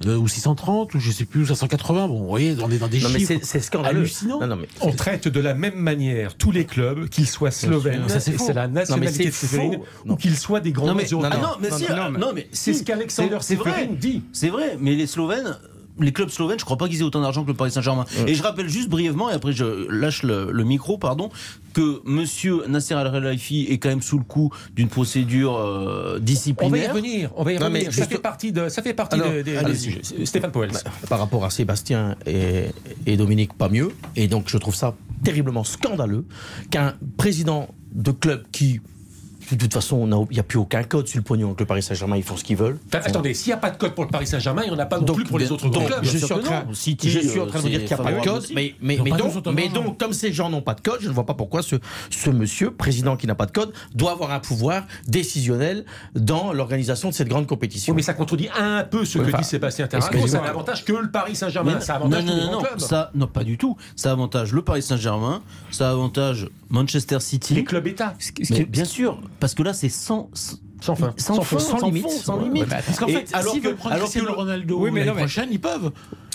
euh, 0.06 0.16
ou 0.16 0.28
630, 0.28 0.94
ou 0.94 1.00
je 1.00 1.10
sais 1.10 1.26
plus, 1.26 1.42
ou 1.42 1.46
580. 1.48 2.08
Bon, 2.08 2.20
vous 2.20 2.28
voyez, 2.28 2.56
on 2.64 2.70
est 2.70 2.78
dans 2.78 2.88
des 2.88 3.00
Non, 3.00 3.10
mais 3.10 3.18
chiffres 3.18 3.40
c'est 3.42 3.60
scandaleux. 3.62 3.98
hallucinants. 4.02 4.40
Non, 4.40 4.46
non, 4.46 4.56
mais 4.56 4.68
On 4.82 4.92
traite 4.92 5.28
de 5.28 5.40
la 5.40 5.56
même 5.56 5.74
manière 5.74 6.38
tous 6.38 6.52
les 6.52 6.66
clubs, 6.66 7.10
qu'ils 7.10 7.26
soient 7.28 7.50
slovènes, 7.50 8.04
c'est 8.08 8.54
la 8.54 8.68
nationalité 8.68 9.32
ou 10.06 10.16
qu'ils 10.16 10.38
soient 10.38 10.60
des 10.60 10.72
grands 10.72 10.86
Non 10.86 10.94
mais, 10.94 11.08
ah 11.12 11.38
non, 11.42 11.48
mais 11.60 11.72
si, 11.72 11.86
non, 11.92 12.12
mais- 12.12 12.20
non, 12.20 12.32
mais 12.32 12.48
C'est 12.52 12.74
si, 12.74 12.80
ce 12.80 12.84
qu'Alexander. 12.84 13.40
Séphérine 13.42 13.96
dit. 13.96 14.22
C'est 14.34 14.50
vrai, 14.50 14.78
mais 14.80 14.94
les 14.94 15.08
Slovènes, 15.08 15.58
les 16.00 16.12
clubs 16.12 16.30
slovènes, 16.30 16.60
je 16.60 16.66
crois 16.66 16.78
pas 16.78 16.88
qu'ils 16.88 17.00
aient 17.00 17.04
autant 17.04 17.22
d'argent 17.22 17.44
que 17.44 17.48
le 17.50 17.54
Paris 17.56 17.72
Saint-Germain. 17.72 18.06
Et 18.28 18.36
je 18.36 18.44
rappelle 18.44 18.70
juste 18.70 18.90
brièvement, 18.90 19.30
et 19.30 19.34
après 19.34 19.52
je 19.54 19.88
lâche 19.90 20.24
le, 20.24 20.52
le 20.52 20.64
micro, 20.64 20.98
pardon, 20.98 21.30
que 21.74 22.02
Monsieur 22.06 22.64
Nasser 22.68 22.94
Al 22.96 23.12
Khelaifi 23.12 23.68
est 23.70 23.78
quand 23.78 23.90
même 23.90 24.02
sous 24.02 24.18
le 24.18 24.24
coup 24.24 24.52
d'une 24.76 24.88
procédure 24.90 25.56
euh, 25.58 26.10
On 26.10 26.12
va 26.14 26.18
y 26.18 26.22
disciplinaire. 26.22 26.90
revenir. 26.94 27.32
On 27.36 27.44
va 27.44 27.54
y 27.54 27.60
Non, 27.60 27.66
revenir. 27.68 27.86
Ça 27.94 28.02
juste- 28.02 28.12
fait 28.12 28.18
partie 28.20 28.52
de, 28.52 28.70
ça 28.70 28.82
fait 28.82 28.94
partie 28.94 29.16
Alors, 29.16 29.30
de- 29.32 29.42
des, 29.42 29.44
des 29.52 29.58
allez-y. 29.58 29.78
sujets. 29.80 30.26
Stéphane 30.26 30.52
Poels. 30.52 30.72
par 31.10 31.20
rapport 31.20 31.46
à 31.46 31.50
Sébastien 31.50 32.16
et, 32.26 32.66
et 33.06 33.18
Dominique, 33.18 33.54
pas 33.54 33.70
mieux. 33.70 33.90
Et 34.16 34.28
donc, 34.28 34.46
je 34.48 34.58
trouve 34.58 34.76
ça 34.76 34.96
terriblement 35.24 35.64
scandaleux 35.64 36.26
qu'un 36.72 36.94
président 37.18 37.70
de 37.94 38.12
club 38.12 38.44
qui, 38.52 38.82
de 39.56 39.62
toute 39.62 39.74
façon, 39.74 40.28
il 40.30 40.34
n'y 40.34 40.40
a 40.40 40.44
plus 40.44 40.60
aucun 40.60 40.84
code 40.84 41.08
sur 41.08 41.18
le 41.18 41.24
pognon. 41.24 41.54
Que 41.54 41.62
le 41.62 41.66
Paris 41.68 41.84
Saint-Germain, 41.84 42.18
ils 42.18 42.24
font 42.24 42.38
ce 42.38 42.44
qu'ils 42.44 42.58
veulent. 42.58 42.78
Enfin, 42.88 43.04
attendez, 43.04 43.34
s'il 43.34 43.50
n'y 43.50 43.54
a 43.54 43.58
pas 43.58 43.72
de 43.72 43.78
code 43.78 43.94
pour 43.96 44.04
le 44.04 44.10
Paris 44.10 44.28
Saint-Germain, 44.28 44.64
il 44.66 44.72
n'y 44.72 44.76
en 44.76 44.80
a 44.80 44.86
pas 44.86 45.00
non 45.00 45.06
Donc, 45.06 45.18
plus 45.18 45.26
pour 45.26 45.40
les 45.40 45.52
autres 45.52 45.70
donc, 45.70 45.88
clubs. 45.88 46.00
je 46.04 46.18
suis 46.18 46.34
en 46.34 46.40
train, 46.40 46.64
non. 46.66 46.74
City, 46.74 47.10
je 47.10 47.20
suis 47.20 47.40
en 47.40 47.48
train 47.48 47.60
de 47.60 47.64
vous 47.64 47.70
dire 47.70 47.80
qu'il 47.80 47.88
n'y 47.88 47.94
a 47.94 48.04
pas 48.04 48.12
de 48.12 48.24
code, 48.24 48.44
aussi. 48.44 48.54
mais, 48.54 48.98
donc, 48.98 49.48
mais 49.54 49.70
donc, 49.70 49.98
comme 50.00 50.14
ces 50.14 50.34
gens 50.34 50.50
n'ont 50.50 50.62
pas 50.62 50.74
de 50.74 50.82
code, 50.82 51.00
je 51.02 51.08
ne 51.10 51.14
vois 51.14 51.26
pas 51.26 51.34
pourquoi 51.34 51.62
ce, 51.62 51.78
ce 52.10 52.30
monsieur, 52.30 52.72
président 52.72 53.16
qui 53.16 53.28
n'a 53.28 53.36
pas 53.36 53.46
de 53.46 53.52
code, 53.52 53.74
doit 53.96 54.12
avoir 54.12 54.32
un 54.32 54.40
pouvoir 54.40 54.84
décisionnel 55.08 55.86
dans 56.16 56.54
l'organisation 56.54 57.10
de 57.10 57.14
cette 57.14 57.30
grande 57.30 57.48
compétition. 57.48 57.94
Oui, 57.94 57.98
mais 57.98 58.02
ça 58.04 58.14
contredit 58.14 58.50
un 58.58 58.84
peu 58.84 59.06
ce 59.06 59.18
que 59.18 59.38
dit 59.38 59.44
Sébastien 59.44 59.88
Terraco. 59.88 60.08
excusez-moi. 60.14 60.44
C'est 60.44 60.48
un 60.48 60.50
avantage 60.50 60.86
que 60.86 60.94
le 60.94 61.10
Paris 61.10 61.36
Saint-Germain. 61.36 61.80
Ça 61.80 62.00
non, 62.00 62.12
avantage 62.12 62.26
non, 62.26 62.62
ça, 62.78 63.12
non, 63.16 63.28
pas 63.28 63.44
du 63.44 63.58
tout. 63.58 63.78
Ça 63.96 64.12
avantage 64.12 64.54
le 64.54 64.62
Paris 64.62 64.82
Saint-Germain, 64.82 65.42
ça 65.72 65.90
avantage 65.92 66.50
Manchester 66.70 67.20
City. 67.20 67.56
Les 67.56 67.64
clubs 67.64 67.88
États. 67.88 68.14
Bien 68.70 68.86
sûr, 68.86 69.20
parce 69.40 69.54
que 69.54 69.64
là, 69.64 69.74
c'est 69.74 69.90
sans, 69.90 70.30
Sans 70.82 70.96
fin. 70.96 71.14
sans, 71.18 71.42
fond, 71.42 71.60
sans 71.60 71.80
sans 71.80 71.86
limite. 71.88 72.04
fond, 72.04 72.10
sans 72.10 72.40
limite. 72.40 72.64
ouais, 72.64 72.70
Parce 72.86 73.00
qu'en 73.00 73.08
fait, 73.08 73.30
alors 73.34 73.54
s'ils 73.54 73.62
que- 73.62 73.68
veulent 73.70 73.76
prendre 73.78 73.96
alors 73.96 74.08
que 74.08 74.12
Cristiano 74.12 74.30
le- 74.36 74.36
Ronaldo 74.42 74.80
Oui, 74.80 74.92
mais 74.92 75.04
l'année 75.06 75.18
prochaine, 75.18 75.50
ils 75.52 75.60
peuvent. 75.62 75.92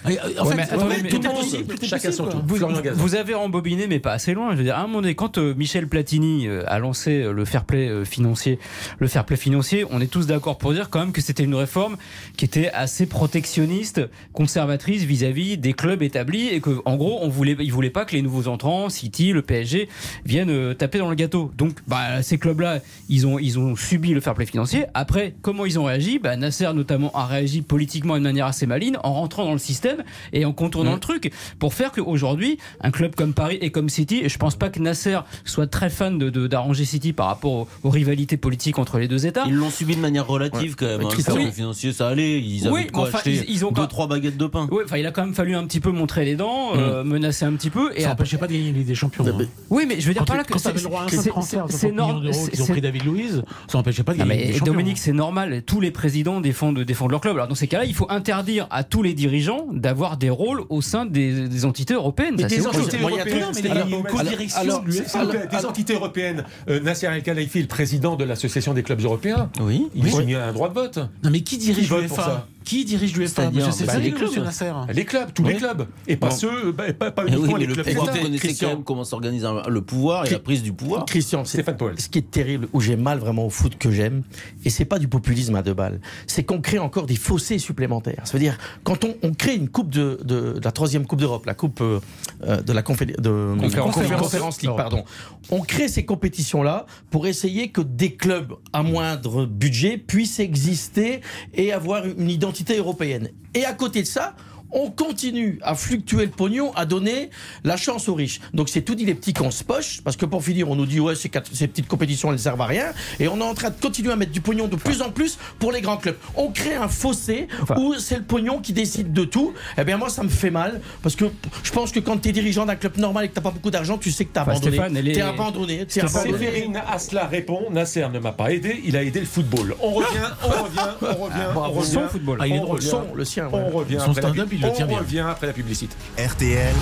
Et, 0.08 0.18
En 0.38 0.44
Ouais, 0.44 0.50
fait, 0.50 0.56
mais 0.56 0.62
attendez, 0.62 0.94
mais- 1.02 1.08
tout 1.08 1.16
est 1.16 1.18
tout 1.20 1.22
le 1.22 1.28
monde- 1.28 1.36
possible, 1.42 1.74
tout 1.74 1.84
est 1.84 1.88
chacun 1.88 2.08
possible, 2.08 2.14
son 2.14 2.24
quoi. 2.24 2.32
tour. 2.32 2.94
Vous, 2.96 3.14
avez 3.14 3.34
rembobiné, 3.34 3.86
mais 3.86 3.98
pas 4.00 4.12
assez 4.12 4.34
loin. 4.34 4.52
Je 4.52 4.56
veux 4.58 4.64
dire, 4.64 4.76
à 4.76 4.80
un 4.80 4.86
moment 4.86 5.00
donné, 5.02 5.14
quand 5.14 5.38
euh, 5.38 5.54
Michel 5.54 5.86
Platini 5.88 6.46
euh, 6.48 6.64
a 6.66 6.78
lancé 6.78 7.22
euh, 7.22 7.32
le 7.32 7.44
fair 7.44 7.64
play 7.64 7.88
euh, 7.88 8.04
financier, 8.04 8.58
le 8.98 9.06
fair 9.06 9.24
play 9.24 9.36
financier, 9.36 9.84
on 9.90 10.00
est 10.00 10.06
tous 10.08 10.26
d'accord 10.26 10.58
pour 10.58 10.72
dire 10.72 10.90
quand 10.90 10.98
même 11.00 11.12
que 11.12 11.20
c'était 11.20 11.44
une 11.44 11.54
réforme 11.54 11.96
qui 12.36 12.44
était 12.44 12.68
assez 12.70 13.06
protectionniste, 13.06 14.00
conservatrice 14.32 15.04
vis-à-vis 15.04 15.56
des 15.58 15.72
clubs 15.72 16.02
établis 16.02 16.48
et 16.48 16.60
que, 16.60 16.80
en 16.84 16.96
gros, 16.96 17.18
on 17.22 17.28
voulait, 17.28 17.56
il 17.60 17.72
voulait 17.72 17.90
pas 17.90 18.04
que 18.04 18.16
les 18.16 18.22
nouveaux 18.22 18.48
entrants, 18.48 18.88
City, 18.88 19.32
le 19.32 19.42
PSG, 19.42 19.88
viennent 20.24 20.74
taper 20.74 20.98
dans 20.98 21.08
le 21.10 21.14
gâteau. 21.14 21.50
Donc, 21.56 21.74
bah, 21.86 22.22
ces 22.22 22.38
clubs-là, 22.38 22.80
ils 23.08 23.26
ont, 23.26 23.38
ils 23.38 23.58
ont 23.58 23.76
subi 23.76 24.10
le 24.14 24.20
fair 24.20 24.34
play 24.34 24.46
financier. 24.46 24.84
Après, 24.94 25.34
comment 25.42 25.64
ils 25.66 25.78
ont 25.78 25.84
réagi? 25.84 26.18
Bah, 26.18 26.36
Nasser, 26.36 26.72
notamment, 26.74 27.10
a 27.14 27.26
réagi 27.26 27.62
politiquement 27.62 28.14
de 28.14 28.20
manière 28.22 28.46
assez 28.46 28.66
maligne 28.66 28.96
en 29.04 29.12
rentrant 29.14 29.44
dans 29.44 29.52
le 29.52 29.58
système 29.58 29.91
et 30.32 30.44
en 30.44 30.52
contournant 30.52 30.94
le 30.94 31.00
truc 31.00 31.32
pour 31.58 31.74
faire 31.74 31.92
qu'aujourd'hui, 31.92 32.58
un 32.80 32.90
club 32.90 33.14
comme 33.14 33.34
Paris 33.34 33.58
et 33.60 33.70
comme 33.70 33.88
City, 33.88 34.20
et 34.24 34.28
je 34.28 34.38
pense 34.38 34.56
pas 34.56 34.68
que 34.70 34.80
Nasser 34.80 35.18
soit 35.44 35.66
très 35.66 35.90
fan 35.90 36.18
de, 36.18 36.30
de- 36.30 36.46
d'arranger 36.46 36.84
City 36.84 37.12
par 37.12 37.26
rapport 37.26 37.52
aux, 37.52 37.68
aux 37.82 37.90
rivalités 37.90 38.36
politiques 38.36 38.78
entre 38.78 38.98
les 38.98 39.08
deux 39.08 39.26
États. 39.26 39.44
Ils 39.46 39.54
l'ont 39.54 39.70
subi 39.70 39.96
de 39.96 40.00
manière 40.00 40.26
relative 40.26 40.74
quand 40.76 40.86
même. 40.86 41.00
Hein, 41.00 41.04
le 41.04 41.08
Christophe- 41.10 41.34
play 41.36 41.50
financier, 41.52 41.92
ça 41.92 42.08
allait. 42.08 42.40
Ils 42.40 42.66
avaient 42.66 42.74
Oui, 42.74 42.86
de 42.86 42.90
quoi 42.90 43.02
mais 43.04 43.08
enfin, 43.08 43.18
acheter 43.18 43.44
ils- 43.48 43.54
ils 43.54 43.64
ont 43.64 43.70
deux, 43.70 43.82
pas- 43.82 43.86
trois 43.86 44.06
baguettes 44.06 44.36
de 44.36 44.46
pain. 44.46 44.68
Oui, 44.70 44.82
enfin, 44.84 44.96
il 44.96 45.06
a 45.06 45.10
quand 45.10 45.24
même 45.24 45.34
fallu 45.34 45.54
un 45.54 45.64
petit 45.66 45.80
peu 45.80 45.90
montrer 45.90 46.24
les 46.24 46.36
dents, 46.36 46.74
euh, 46.76 47.04
menacer 47.04 47.44
un 47.44 47.52
petit 47.54 47.70
peu. 47.70 47.90
Et 47.94 48.00
Ça 48.02 48.10
après- 48.10 48.22
n'empêchait 48.22 48.38
pas 48.38 48.46
de 48.46 48.52
gagner 48.52 48.72
Ligue 48.72 48.86
des 48.86 48.94
Champions. 48.94 49.24
hein. 49.26 49.46
oui, 49.70 49.84
mais 49.88 50.00
je 50.00 50.06
veux 50.08 50.12
dire 50.14 50.20
Quand, 50.22 50.26
par 50.26 50.36
là 50.36 50.44
que 50.44 50.56
c'est- 50.58 50.64
t'avais 50.64 50.78
le 50.78 50.84
droit 50.84 51.02
à 51.02 51.04
un 51.04 51.08
c'est- 51.08 51.16
seul 51.16 51.26
transfert 51.32 51.66
de 51.66 51.72
c'est 51.72 51.78
60 51.78 51.92
millions 51.92 52.06
normal. 52.06 52.22
d'euros 52.32 52.46
qu'ils 52.48 52.62
ont 52.62 52.64
c'est- 52.66 52.72
pris 52.72 52.80
David 52.80 53.04
Louise, 53.04 53.42
ça 53.68 53.78
n'empêchait 53.78 54.02
pas 54.02 54.12
de 54.14 54.18
gagner 54.18 54.36
des 54.46 54.52
Champions. 54.54 54.64
Dominique, 54.72 54.98
c'est 54.98 55.12
normal. 55.12 55.62
Tous 55.66 55.80
les 55.80 55.90
présidents 55.90 56.40
défendent, 56.40 56.78
défendent 56.80 57.10
leur 57.10 57.20
club. 57.20 57.34
Alors 57.36 57.48
dans 57.48 57.54
ces 57.54 57.66
cas-là, 57.66 57.84
il 57.84 57.94
faut 57.94 58.06
interdire 58.10 58.66
à 58.70 58.84
tous 58.84 59.02
les 59.02 59.14
dirigeants 59.14 59.66
d'avoir 59.82 60.16
des 60.16 60.30
rôles 60.30 60.62
au 60.70 60.80
sein 60.80 61.04
des, 61.04 61.48
des 61.48 61.64
entités 61.64 61.94
européennes. 61.94 62.34
Mais 62.36 62.44
Ça, 62.44 62.48
des 62.48 62.66
entités 62.66 62.98
Moi, 62.98 63.10
il 63.10 63.16
y 63.16 63.20
a 63.20 63.24
européennes, 63.24 63.40
tout- 63.42 63.52
mais 63.54 63.60
il 63.60 63.66
y 63.66 63.70
a 63.78 63.84
des- 63.84 63.90
une 63.92 64.02
co-direction 64.04 65.68
entités 65.68 65.94
européennes. 65.94 66.44
Nasser 66.82 67.06
El 67.06 67.22
Khelaifi, 67.22 67.60
le 67.62 67.66
président 67.68 68.16
de 68.16 68.24
l'association 68.24 68.72
des 68.74 68.82
clubs 68.82 69.00
européens, 69.02 69.50
Oui. 69.60 69.88
il 69.94 70.04
Oui. 70.04 70.34
a 70.34 70.46
un 70.46 70.52
droit 70.52 70.68
de 70.68 70.74
vote. 70.74 70.98
Non, 71.22 71.30
mais 71.30 71.40
qui 71.40 71.58
dirige 71.58 71.84
Qui 71.84 71.90
vote 71.90 72.06
pour 72.06 72.16
l'UEFA 72.16 72.22
ça? 72.30 72.46
Qui 72.64 72.84
dirige 72.84 73.14
l'UEFA 73.16 73.50
Monsieur 73.50 73.86
bah, 73.86 73.98
les 73.98 74.12
clubs. 74.12 74.36
Nasser 74.44 74.70
Les 74.94 75.04
clubs, 75.04 75.32
tous 75.34 75.42
les 75.44 75.54
Oui. 75.54 75.58
clubs. 75.58 75.86
Et 76.06 76.16
pas 76.16 76.28
Bon. 76.28 76.34
ceux, 76.36 76.72
bah, 76.72 76.92
pas, 76.92 77.10
pas 77.10 77.22
Eh 77.26 77.30
oui, 77.30 77.36
uniquement 77.36 77.52
mais 77.54 77.60
les 77.60 77.66
le 77.66 77.74
clubs 77.74 77.86
pouvoir, 77.86 78.06
d'État. 78.06 78.18
vous 78.18 78.24
connaissez 78.24 78.40
quand 78.42 78.48
Christian. 78.48 78.68
même 78.70 78.84
comment 78.84 79.04
s'organise 79.04 79.46
le 79.68 79.82
pouvoir 79.82 80.26
et 80.26 80.30
la 80.30 80.38
prise 80.38 80.62
du 80.62 80.72
pouvoir. 80.72 81.04
Christian, 81.06 81.44
Stéphane 81.44 81.76
Powell. 81.76 82.00
ce 82.00 82.08
qui 82.08 82.18
est 82.18 82.30
terrible, 82.30 82.68
où 82.72 82.80
j'ai 82.80 82.96
mal 82.96 83.18
vraiment 83.18 83.46
au 83.46 83.50
foot 83.50 83.76
que 83.78 83.90
j'aime, 83.90 84.22
et 84.64 84.70
c'est 84.70 84.84
pas 84.84 84.98
du 84.98 85.08
populisme 85.08 85.54
à 85.56 85.62
deux 85.62 85.74
balles, 85.74 86.00
c'est 86.26 86.44
qu'on 86.44 86.60
crée 86.60 86.78
encore 86.78 87.06
des 87.06 87.16
fossés 87.16 87.58
supplémentaires. 87.58 88.22
Ça 88.24 88.34
veut 88.34 88.38
dire, 88.38 88.56
quand 88.84 89.04
on, 89.04 89.14
on 89.22 89.32
crée 89.34 89.54
une 89.56 89.68
coupe 89.68 89.90
de, 89.90 90.18
de- 90.24 90.52
de 90.52 90.60
la 90.64 90.72
troisième 90.72 91.06
coupe 91.06 91.20
d'Europe, 91.20 91.46
la 91.46 91.54
coupe 91.54 91.80
euh, 91.80 92.00
euh, 92.44 92.60
de 92.62 92.72
la 92.72 92.82
confé- 92.82 93.06
de, 93.20 93.54
Conférence. 93.58 93.94
Conférence 93.94 94.22
Conférence. 94.22 94.62
League, 94.62 94.72
pardon, 94.76 95.04
on 95.50 95.60
crée 95.60 95.88
ces 95.88 96.04
compétitions-là 96.04 96.86
pour 97.10 97.26
essayer 97.26 97.68
que 97.70 97.80
des 97.80 98.14
clubs 98.14 98.54
à 98.72 98.82
moindre 98.82 99.46
budget 99.46 99.98
puissent 99.98 100.40
exister 100.40 101.20
et 101.54 101.72
avoir 101.72 102.04
une 102.06 102.30
identité 102.30 102.51
européenne. 102.78 103.30
Et 103.54 103.64
à 103.64 103.72
côté 103.72 104.02
de 104.02 104.06
ça, 104.06 104.34
on 104.72 104.90
continue 104.90 105.58
à 105.62 105.74
fluctuer 105.74 106.24
le 106.24 106.30
pognon, 106.30 106.72
à 106.74 106.84
donner 106.86 107.30
la 107.64 107.76
chance 107.76 108.08
aux 108.08 108.14
riches. 108.14 108.40
Donc 108.54 108.68
c'est 108.68 108.82
tout 108.82 108.94
dit 108.94 109.04
les 109.04 109.14
petits 109.14 109.32
qu'on 109.34 109.50
se 109.50 109.64
poche, 109.64 110.00
parce 110.02 110.16
que 110.16 110.26
pour 110.26 110.42
finir, 110.44 110.70
on 110.70 110.76
nous 110.76 110.86
dit 110.86 111.00
ouais 111.00 111.14
ces, 111.14 111.28
quatre- 111.28 111.50
ces 111.54 111.68
petites 111.68 111.88
compétitions 111.88 112.32
elles 112.32 112.38
servent 112.38 112.60
à 112.60 112.66
rien, 112.66 112.86
et 113.20 113.28
on 113.28 113.38
est 113.38 113.44
en 113.44 113.54
train 113.54 113.70
de 113.70 113.80
continuer 113.80 114.12
à 114.12 114.16
mettre 114.16 114.32
du 114.32 114.40
pognon 114.40 114.68
de 114.68 114.76
plus 114.76 115.02
en 115.02 115.10
plus 115.10 115.38
pour 115.58 115.72
les 115.72 115.80
grands 115.80 115.96
clubs. 115.96 116.16
On 116.36 116.50
crée 116.50 116.74
un 116.74 116.88
fossé 116.88 117.48
Enfin. 117.62 117.76
où 117.78 117.94
c'est 117.98 118.16
le 118.16 118.22
pognon 118.24 118.58
qui 118.60 118.72
décide 118.72 119.12
de 119.12 119.24
tout. 119.24 119.52
Eh 119.78 119.84
bien 119.84 119.96
moi 119.96 120.08
ça 120.08 120.22
me 120.22 120.28
fait 120.28 120.50
mal, 120.50 120.80
parce 121.02 121.16
que 121.16 121.26
je 121.62 121.70
pense 121.72 121.92
que 121.92 122.00
quand 122.00 122.18
tu 122.18 122.28
es 122.28 122.32
dirigeant 122.32 122.66
d'un 122.66 122.76
club 122.76 122.96
normal 122.98 123.24
et 123.24 123.28
que 123.28 123.34
t'as 123.34 123.40
pas 123.40 123.50
beaucoup 123.50 123.70
d'argent, 123.70 123.98
tu 123.98 124.10
sais 124.10 124.24
que 124.24 124.32
t'as 124.32 124.42
Enfin, 124.42 124.52
abandonné. 124.52 124.76
Stéphane, 124.76 124.96
est- 124.96 125.12
T'es 125.12 125.20
abandonné. 125.20 125.86
T'es 125.86 126.00
abandonné. 126.00 126.32
Séverine 126.32 126.82
Asla 126.88 127.26
répond 127.26 127.70
Nasser 127.70 128.06
ne 128.12 128.18
m'a 128.18 128.32
pas 128.32 128.52
aidé, 128.52 128.80
il 128.84 128.96
a 128.96 129.02
aidé 129.02 129.20
le 129.20 129.26
football. 129.26 129.74
On 129.80 129.90
revient, 129.90 130.08
on 130.44 130.48
revient, 130.48 130.80
on 131.02 131.06
revient, 131.24 131.36
on 131.54 131.60
revient. 131.72 131.90
Son 131.92 132.08
football. 132.08 132.38
Ah, 132.40 132.46
il 132.46 132.54
est 132.54 132.58
on 132.58 132.62
drôle. 132.62 132.76
revient, 132.76 132.88
Son, 132.90 133.04
le 133.14 133.24
sien. 133.24 133.46
ouais. 133.48 133.62
on 133.66 133.70
revient 133.76 133.98
Son 134.04 134.12
stand-up, 134.14 134.48
pub- 134.48 134.61
il 134.62 134.66
le 134.66 134.72
on 134.72 134.76
tient 134.76 134.86
bien. 134.86 134.98
revient 134.98 135.18
après 135.20 135.46
la 135.46 135.52
publicité. 135.52 135.94
RTL, 136.18 136.74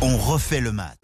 on 0.00 0.16
refait 0.16 0.60
le 0.60 0.72
match. 0.72 0.96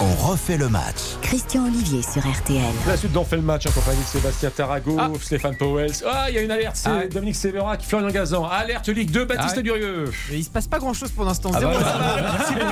On 0.00 0.12
refait 0.26 0.56
le 0.58 0.68
match. 0.68 0.96
Christian 1.22 1.66
Olivier 1.66 2.02
sur 2.02 2.20
RTL. 2.28 2.60
La 2.86 2.96
suite 2.96 3.12
d'en 3.12 3.24
fait 3.24 3.36
le 3.36 3.42
match 3.42 3.66
en 3.66 3.70
compagnie 3.70 4.00
de 4.00 4.06
Sébastien 4.06 4.50
Tarago, 4.50 4.96
Ah. 4.98 5.08
Stéphane 5.22 5.56
Powell. 5.56 5.90
Ah, 6.06 6.26
il 6.28 6.34
y 6.34 6.38
a 6.38 6.42
une 6.42 6.50
alerte, 6.50 6.76
c'est 6.76 6.88
Ah. 6.88 7.06
Dominique 7.10 7.36
Sévérac, 7.36 7.80
Florian 7.82 8.08
Gazan. 8.10 8.44
Alerte 8.44 8.88
Ligue 8.88 9.10
2, 9.12 9.24
Baptiste 9.24 9.54
Ah. 9.58 9.62
Durieux. 9.62 10.10
Et 10.32 10.36
il 10.38 10.44
se 10.44 10.50
passe 10.50 10.66
pas 10.66 10.78
grand 10.78 10.92
chose 10.94 11.10
pour 11.12 11.24
l'instant. 11.24 11.50
Ah 11.54 11.60
bah, 11.60 11.70
zéro. 11.72 12.64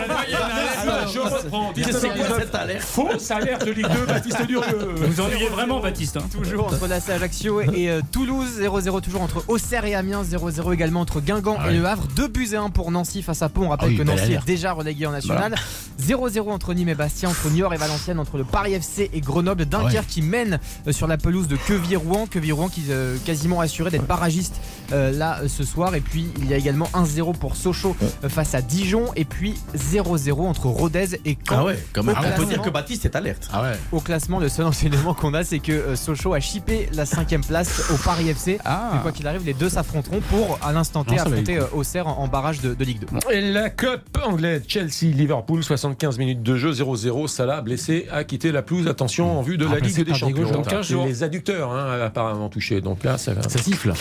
Alors, 0.82 1.08
je 1.08 1.18
reprends. 1.20 1.72
Qu'est-ce 1.74 1.88
que 1.88 1.94
c'est 1.94 2.08
que 2.08 2.14
19 2.14 2.38
cette 2.40 2.54
alerte 2.54 2.82
Fausse 2.82 3.30
alerte 3.30 3.66
Ligue 3.66 3.86
2, 3.88 4.06
Baptiste 4.06 4.46
Durieux. 4.46 4.94
Vous 4.96 5.20
ennuyez 5.20 5.48
vraiment, 5.48 5.80
Baptiste. 5.80 6.16
hein. 6.16 6.24
Toujours 6.42 6.66
entre 6.66 6.86
l'AC 6.88 7.08
Ajaccio 7.08 7.60
et 7.60 7.88
euh, 7.88 8.00
Toulouse, 8.10 8.58
0-0 8.60 9.00
toujours 9.00 9.22
entre 9.22 9.44
Auxerre 9.48 9.84
et 9.84 9.94
Amiens, 9.94 10.22
0-0 10.24 10.72
également 10.74 11.00
entre 11.00 11.20
Guingamp 11.20 11.58
et 11.68 11.72
Le 11.74 11.84
Havre, 11.86 12.08
2 12.16 12.26
buts 12.28 12.48
et 12.52 12.56
1 12.56 12.70
pour 12.70 12.90
Nancy 12.90 13.22
face 13.22 13.42
à 13.42 13.48
Pau. 13.48 13.62
On 13.64 13.68
rappelle 13.68 13.92
Ah 13.94 13.98
que 13.98 14.02
Nancy 14.02 14.32
est 14.32 14.44
déjà 14.44 14.72
relégué 14.72 15.06
en 15.06 15.12
national. 15.12 15.54
0-0 16.00 16.50
entre 16.50 16.74
Nîmes 16.74 16.88
et 16.88 16.94
Bastia, 16.96 17.11
entre 17.24 17.50
Niort 17.50 17.72
et 17.74 17.76
Valenciennes, 17.76 18.18
entre 18.18 18.36
le 18.36 18.44
Paris 18.44 18.74
FC 18.74 19.10
et 19.12 19.20
Grenoble, 19.20 19.64
Dunkerque 19.66 20.06
qui 20.06 20.22
mène 20.22 20.58
euh, 20.86 20.92
sur 20.92 21.06
la 21.06 21.16
pelouse 21.16 21.48
de 21.48 21.56
Quevier-Rouen, 21.56 22.26
Quevier-Rouen 22.26 22.68
qui 22.68 22.80
est 22.80 22.92
euh, 22.92 23.16
quasiment 23.24 23.60
assuré 23.60 23.90
d'être 23.90 24.06
barragiste 24.06 24.60
euh, 24.92 25.12
là 25.12 25.40
ce 25.46 25.64
soir. 25.64 25.94
Et 25.94 26.00
puis 26.00 26.26
il 26.38 26.48
y 26.48 26.54
a 26.54 26.56
également 26.56 26.88
1-0 26.94 27.36
pour 27.36 27.56
Sochaux 27.56 27.96
face 28.28 28.54
à 28.54 28.62
Dijon 28.62 29.06
et 29.16 29.24
puis 29.24 29.54
0-0 29.76 30.40
entre 30.40 30.66
Rodez 30.66 31.20
et 31.24 31.36
Caen. 31.48 31.58
Ah 31.58 31.64
ouais, 31.64 31.78
quand 31.92 32.02
même. 32.02 32.16
On 32.18 32.36
peut 32.36 32.46
dire 32.46 32.62
que 32.62 32.70
Baptiste 32.70 33.04
est 33.04 33.16
alerte. 33.16 33.48
Ah 33.52 33.62
ouais. 33.62 33.72
Au 33.92 34.00
classement, 34.00 34.38
le 34.38 34.48
seul 34.48 34.66
enseignement 34.72 35.14
qu'on 35.14 35.34
a, 35.34 35.44
c'est 35.44 35.58
que 35.58 35.72
euh, 35.72 35.96
Sochaux 35.96 36.34
a 36.34 36.40
chippé 36.40 36.88
la 36.94 37.06
cinquième 37.06 37.44
place 37.44 37.90
au 37.90 37.96
Paris 37.96 38.28
FC. 38.28 38.58
Ah. 38.64 38.90
Mais 38.94 39.00
quoi 39.00 39.12
qu'il 39.12 39.26
arrive, 39.26 39.44
les 39.44 39.54
deux 39.54 39.68
s'affronteront 39.68 40.20
pour, 40.20 40.58
à 40.62 40.72
l'instant 40.72 41.04
T, 41.04 41.16
Non, 41.16 41.22
affronter 41.22 41.58
euh, 41.58 41.66
Auxerre 41.72 42.06
en, 42.06 42.18
en 42.18 42.28
barrage 42.28 42.60
de, 42.60 42.74
de 42.74 42.84
Ligue 42.84 43.00
2. 43.00 43.32
Et 43.32 43.52
la 43.52 43.70
Cup 43.70 44.18
anglaise, 44.24 44.62
Chelsea, 44.66 45.12
Liverpool, 45.14 45.62
75 45.62 46.18
minutes 46.18 46.42
de 46.42 46.56
jeu, 46.56 46.72
0-0. 46.72 47.01
Salah 47.26 47.60
blessé 47.60 48.06
a 48.10 48.24
quitté 48.24 48.52
la 48.52 48.62
pelouse. 48.62 48.86
Attention 48.88 49.38
en 49.38 49.42
vue 49.42 49.56
de 49.58 49.64
la 49.64 49.72
Remplacé 49.72 49.98
Ligue 49.98 50.06
des 50.12 50.14
Champions. 50.14 50.42
Jota. 50.42 50.52
Donc, 50.54 50.68
15 50.68 50.86
jours. 50.86 51.06
Les 51.06 51.22
adducteurs 51.22 51.70
hein, 51.72 52.00
apparemment 52.02 52.48
touchés. 52.48 52.80
Donc 52.80 53.04
là, 53.04 53.18
ça 53.18 53.34
siffle. 53.48 53.92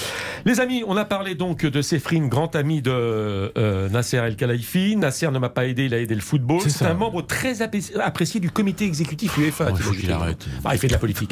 Les 0.45 0.59
amis, 0.59 0.83
on 0.87 0.97
a 0.97 1.05
parlé 1.05 1.35
donc 1.35 1.65
de 1.65 1.81
Séfrine, 1.81 2.29
grand 2.29 2.55
ami 2.55 2.81
de 2.81 2.91
euh, 2.91 3.89
Nasser 3.89 4.17
El 4.17 4.35
Khelaifi. 4.35 4.95
Nasser 4.95 5.29
ne 5.31 5.39
m'a 5.39 5.49
pas 5.49 5.65
aidé, 5.65 5.85
il 5.85 5.93
a 5.93 5.99
aidé 5.99 6.15
le 6.15 6.21
football. 6.21 6.61
C'est 6.67 6.85
un 6.85 6.93
membre 6.93 7.21
très 7.21 7.61
apprécié 7.61 8.39
du 8.39 8.49
comité 8.51 8.85
exécutif 8.85 9.37
UEFA. 9.37 9.67
Oh, 9.69 9.73
il 9.75 9.81
faut 9.81 9.91
qu'il 9.93 10.11
arrête. 10.11 10.45
Ah, 10.65 10.75
il 10.75 10.79
fait 10.79 10.87
de 10.87 10.93
la 10.93 10.99
politique. 10.99 11.31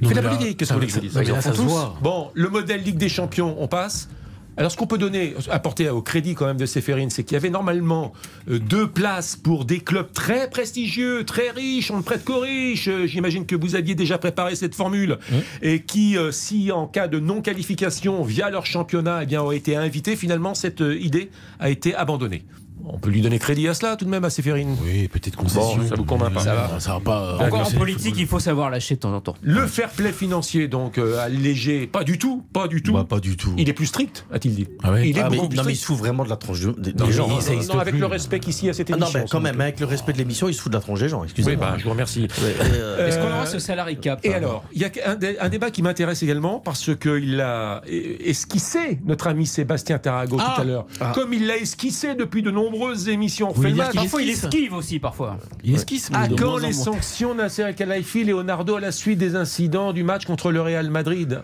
Il 0.00 0.02
Non, 0.02 0.08
fait 0.08 0.14
de 0.14 0.20
la 0.20 0.28
politique, 0.30 0.56
qu'est-ce 0.58 0.70
que 0.70 0.74
vous 0.74 0.80
voulez 0.80 0.92
que 0.92 0.92
je 0.92 1.40
ça- 1.40 1.50
dise. 1.50 1.62
Bon, 2.02 2.30
le 2.34 2.48
modèle 2.48 2.82
Ligue 2.82 2.96
des 2.98 3.08
Champions, 3.08 3.56
on 3.58 3.68
passe. 3.68 4.08
Alors, 4.56 4.70
ce 4.70 4.76
qu'on 4.76 4.86
peut 4.86 4.98
donner, 4.98 5.34
apporter 5.50 5.88
au 5.88 6.00
crédit 6.00 6.34
quand 6.34 6.46
même 6.46 6.56
de 6.56 6.66
Séphérine, 6.66 7.10
c'est 7.10 7.24
qu'il 7.24 7.34
y 7.34 7.36
avait 7.36 7.50
normalement 7.50 8.12
euh, 8.48 8.58
deux 8.58 8.88
places 8.88 9.34
pour 9.34 9.64
des 9.64 9.80
clubs 9.80 10.12
très 10.12 10.48
prestigieux, 10.48 11.24
très 11.24 11.50
riches, 11.50 11.90
on 11.90 11.96
ne 11.98 12.02
prête 12.02 12.24
qu'aux 12.24 12.40
riches. 12.40 12.88
Euh, 12.88 13.06
J'imagine 13.06 13.46
que 13.46 13.56
vous 13.56 13.74
aviez 13.74 13.94
déjà 13.94 14.16
préparé 14.18 14.54
cette 14.54 14.74
formule. 14.74 15.18
Et 15.62 15.82
qui, 15.82 16.16
euh, 16.16 16.30
si 16.30 16.70
en 16.70 16.86
cas 16.86 17.08
de 17.08 17.18
non-qualification 17.18 18.22
via 18.22 18.48
leur 18.50 18.66
championnat, 18.66 19.20
eh 19.22 19.26
bien, 19.26 19.42
ont 19.42 19.50
été 19.50 19.74
invités, 19.76 20.14
finalement, 20.14 20.54
cette 20.54 20.80
idée 20.80 21.30
a 21.58 21.70
été 21.70 21.94
abandonnée. 21.94 22.44
On 22.86 22.98
peut 22.98 23.10
lui 23.10 23.20
donner 23.22 23.38
crédit 23.38 23.66
à 23.68 23.74
cela, 23.74 23.96
tout 23.96 24.04
de 24.04 24.10
même, 24.10 24.24
à 24.24 24.30
Séphérine. 24.30 24.76
Oui, 24.84 25.08
petite 25.08 25.36
concession. 25.36 25.76
Bon, 25.76 25.88
ça 25.88 25.94
vous 25.96 26.04
convainc 26.04 26.34
pas. 26.34 26.40
Ça 26.40 26.54
va. 26.54 26.80
Ça 26.80 26.92
va 26.94 27.00
pas. 27.00 27.22
euh, 27.40 27.46
Encore 27.46 27.66
en 27.66 27.70
politique, 27.78 28.14
il 28.18 28.26
faut 28.26 28.38
savoir 28.38 28.70
lâcher 28.70 28.94
de 28.96 29.00
temps 29.00 29.14
en 29.14 29.20
temps. 29.20 29.34
Le 29.42 29.66
fair 29.66 29.88
play 29.90 30.12
financier, 30.12 30.68
donc, 30.68 30.98
euh, 30.98 31.18
allégé, 31.18 31.86
pas 31.86 32.04
du 32.04 32.18
tout, 32.18 32.44
pas 32.52 32.68
du 32.68 32.82
tout. 32.82 32.92
Bah, 32.92 33.04
pas 33.08 33.20
du 33.20 33.36
tout. 33.36 33.54
Il 33.56 33.68
est 33.68 33.72
plus 33.72 33.86
strict, 33.86 34.26
a-t-il 34.32 34.54
dit. 34.54 34.68
Ah 34.82 34.92
ouais 34.92 35.08
Il 35.08 35.16
est 35.16 35.20
Ah, 35.22 35.28
mais- 35.30 35.36
beaucoup 35.36 35.48
plus 35.48 35.56
non, 35.58 35.64
mais 35.64 35.72
il 35.72 35.76
se 35.76 35.86
fout 35.86 35.96
vraiment 35.96 36.24
de 36.24 36.28
la 36.30 36.36
tronche 36.36 36.60
de- 36.60 36.72
des, 36.72 36.92
des 36.92 37.04
Non, 37.04 37.10
gens. 37.10 37.28
non, 37.28 37.38
hein. 37.38 37.60
non, 37.68 37.78
avec 37.78 37.94
plus. 37.94 38.00
le 38.00 38.06
respect 38.06 38.40
qu'ici 38.40 38.68
à 38.68 38.72
cette 38.72 38.90
Ah 38.90 38.96
non, 38.96 39.06
émission. 39.06 39.20
ben, 39.20 39.26
quand 39.30 39.40
même, 39.40 39.60
avec 39.60 39.80
le 39.80 39.86
respect 39.86 40.12
de 40.12 40.18
l'émission, 40.18 40.48
il 40.48 40.54
se 40.54 40.60
fout 40.60 40.70
de 40.72 40.76
la 40.76 40.82
tronche 40.82 41.00
des 41.00 41.08
gens, 41.08 41.20
Oui, 41.20 41.24
excusez-moi. 41.26 41.66
bah, 41.70 41.74
je 41.78 41.84
vous 41.84 41.90
remercie. 41.90 42.28
Euh, 42.42 43.06
Est-ce 43.08 43.18
qu'on 43.18 43.26
aura 43.32 43.46
ce 43.46 43.58
salary 43.58 43.96
cap 43.98 44.20
Et 44.24 44.34
alors, 44.34 44.64
il 44.72 44.82
y 44.82 44.84
a 44.84 44.90
un, 45.06 45.14
dé- 45.14 45.36
un 45.40 45.48
débat 45.48 45.70
qui 45.70 45.82
m'intéresse 45.82 46.22
également 46.22 46.58
parce 46.60 46.94
qu'il 46.96 47.40
a 47.40 47.82
esquissé 48.20 48.98
notre 49.04 49.26
ami 49.26 49.46
Sébastien 49.46 49.98
Tarago 49.98 50.36
Ah. 50.40 50.52
tout 50.54 50.60
à 50.62 50.64
l'heure. 50.64 50.86
Ah. 51.00 51.12
Comme 51.14 51.32
il 51.32 51.46
l'a 51.46 51.56
esquissé 51.56 52.14
depuis 52.14 52.42
de 52.42 52.50
nombreuses 52.74 53.08
émissions. 53.08 53.50
On 53.50 53.54
fait 53.54 53.70
le 53.70 53.76
match. 53.76 53.94
Parfois, 53.94 54.22
il 54.22 54.30
esquisse 54.30 54.44
esquive 54.44 54.72
aussi, 54.74 54.98
parfois. 54.98 55.38
Il 55.64 55.74
esquisse. 55.74 56.10
mais 56.10 56.16
À 56.18 56.28
de 56.28 56.34
quand 56.34 56.58
les 56.58 56.72
sanctions 56.72 57.34
Nasser 57.34 57.62
El 57.62 57.74
Khelaifi, 57.74 58.24
Leonardo 58.24 58.76
à 58.76 58.80
la 58.80 58.92
suite 58.92 59.18
des 59.18 59.36
incidents 59.36 59.92
du 59.92 60.02
match 60.02 60.24
contre 60.26 60.50
le 60.52 60.60
Real 60.60 60.90
Madrid 60.90 61.42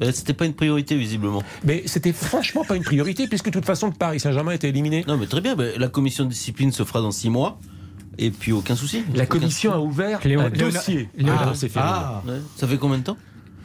Euh, 0.00 0.12
C'était 0.12 0.32
pas 0.34 0.46
une 0.46 0.54
priorité, 0.54 0.96
visiblement. 0.96 1.42
Mais 1.64 1.82
c'était 1.86 2.12
franchement 2.12 2.64
pas 2.64 2.76
une 2.76 2.84
priorité 2.84 3.26
puisque 3.26 3.46
de 3.46 3.50
toute 3.50 3.64
façon 3.64 3.88
le 3.88 3.92
Paris 3.94 4.20
Saint-Germain 4.20 4.52
était 4.52 4.68
éliminé. 4.68 5.04
Non, 5.08 5.16
mais 5.16 5.26
très 5.26 5.40
bien. 5.40 5.56
bah, 5.56 5.64
la 5.76 5.88
commission 5.88 6.24
de 6.24 6.30
discipline 6.30 6.70
se 6.70 6.84
fera 6.84 7.00
dans 7.00 7.10
six 7.10 7.30
mois. 7.30 7.58
Et 8.20 8.30
puis, 8.32 8.50
aucun 8.52 8.74
souci. 8.74 9.04
La 9.14 9.22
Aucun 9.24 9.26
commission 9.38 9.72
a 9.72 9.78
ouvert 9.78 10.18
Léon- 10.24 10.40
un 10.40 10.48
Léona- 10.50 10.72
dossier. 10.72 11.08
Léona- 11.16 11.36
Ah, 11.50 11.54
fait. 11.54 11.70
Ah, 11.76 12.22
Ouais. 12.26 12.34
Ça 12.56 12.66
fait 12.66 12.76
combien 12.76 12.98
de 12.98 13.04
temps? 13.04 13.16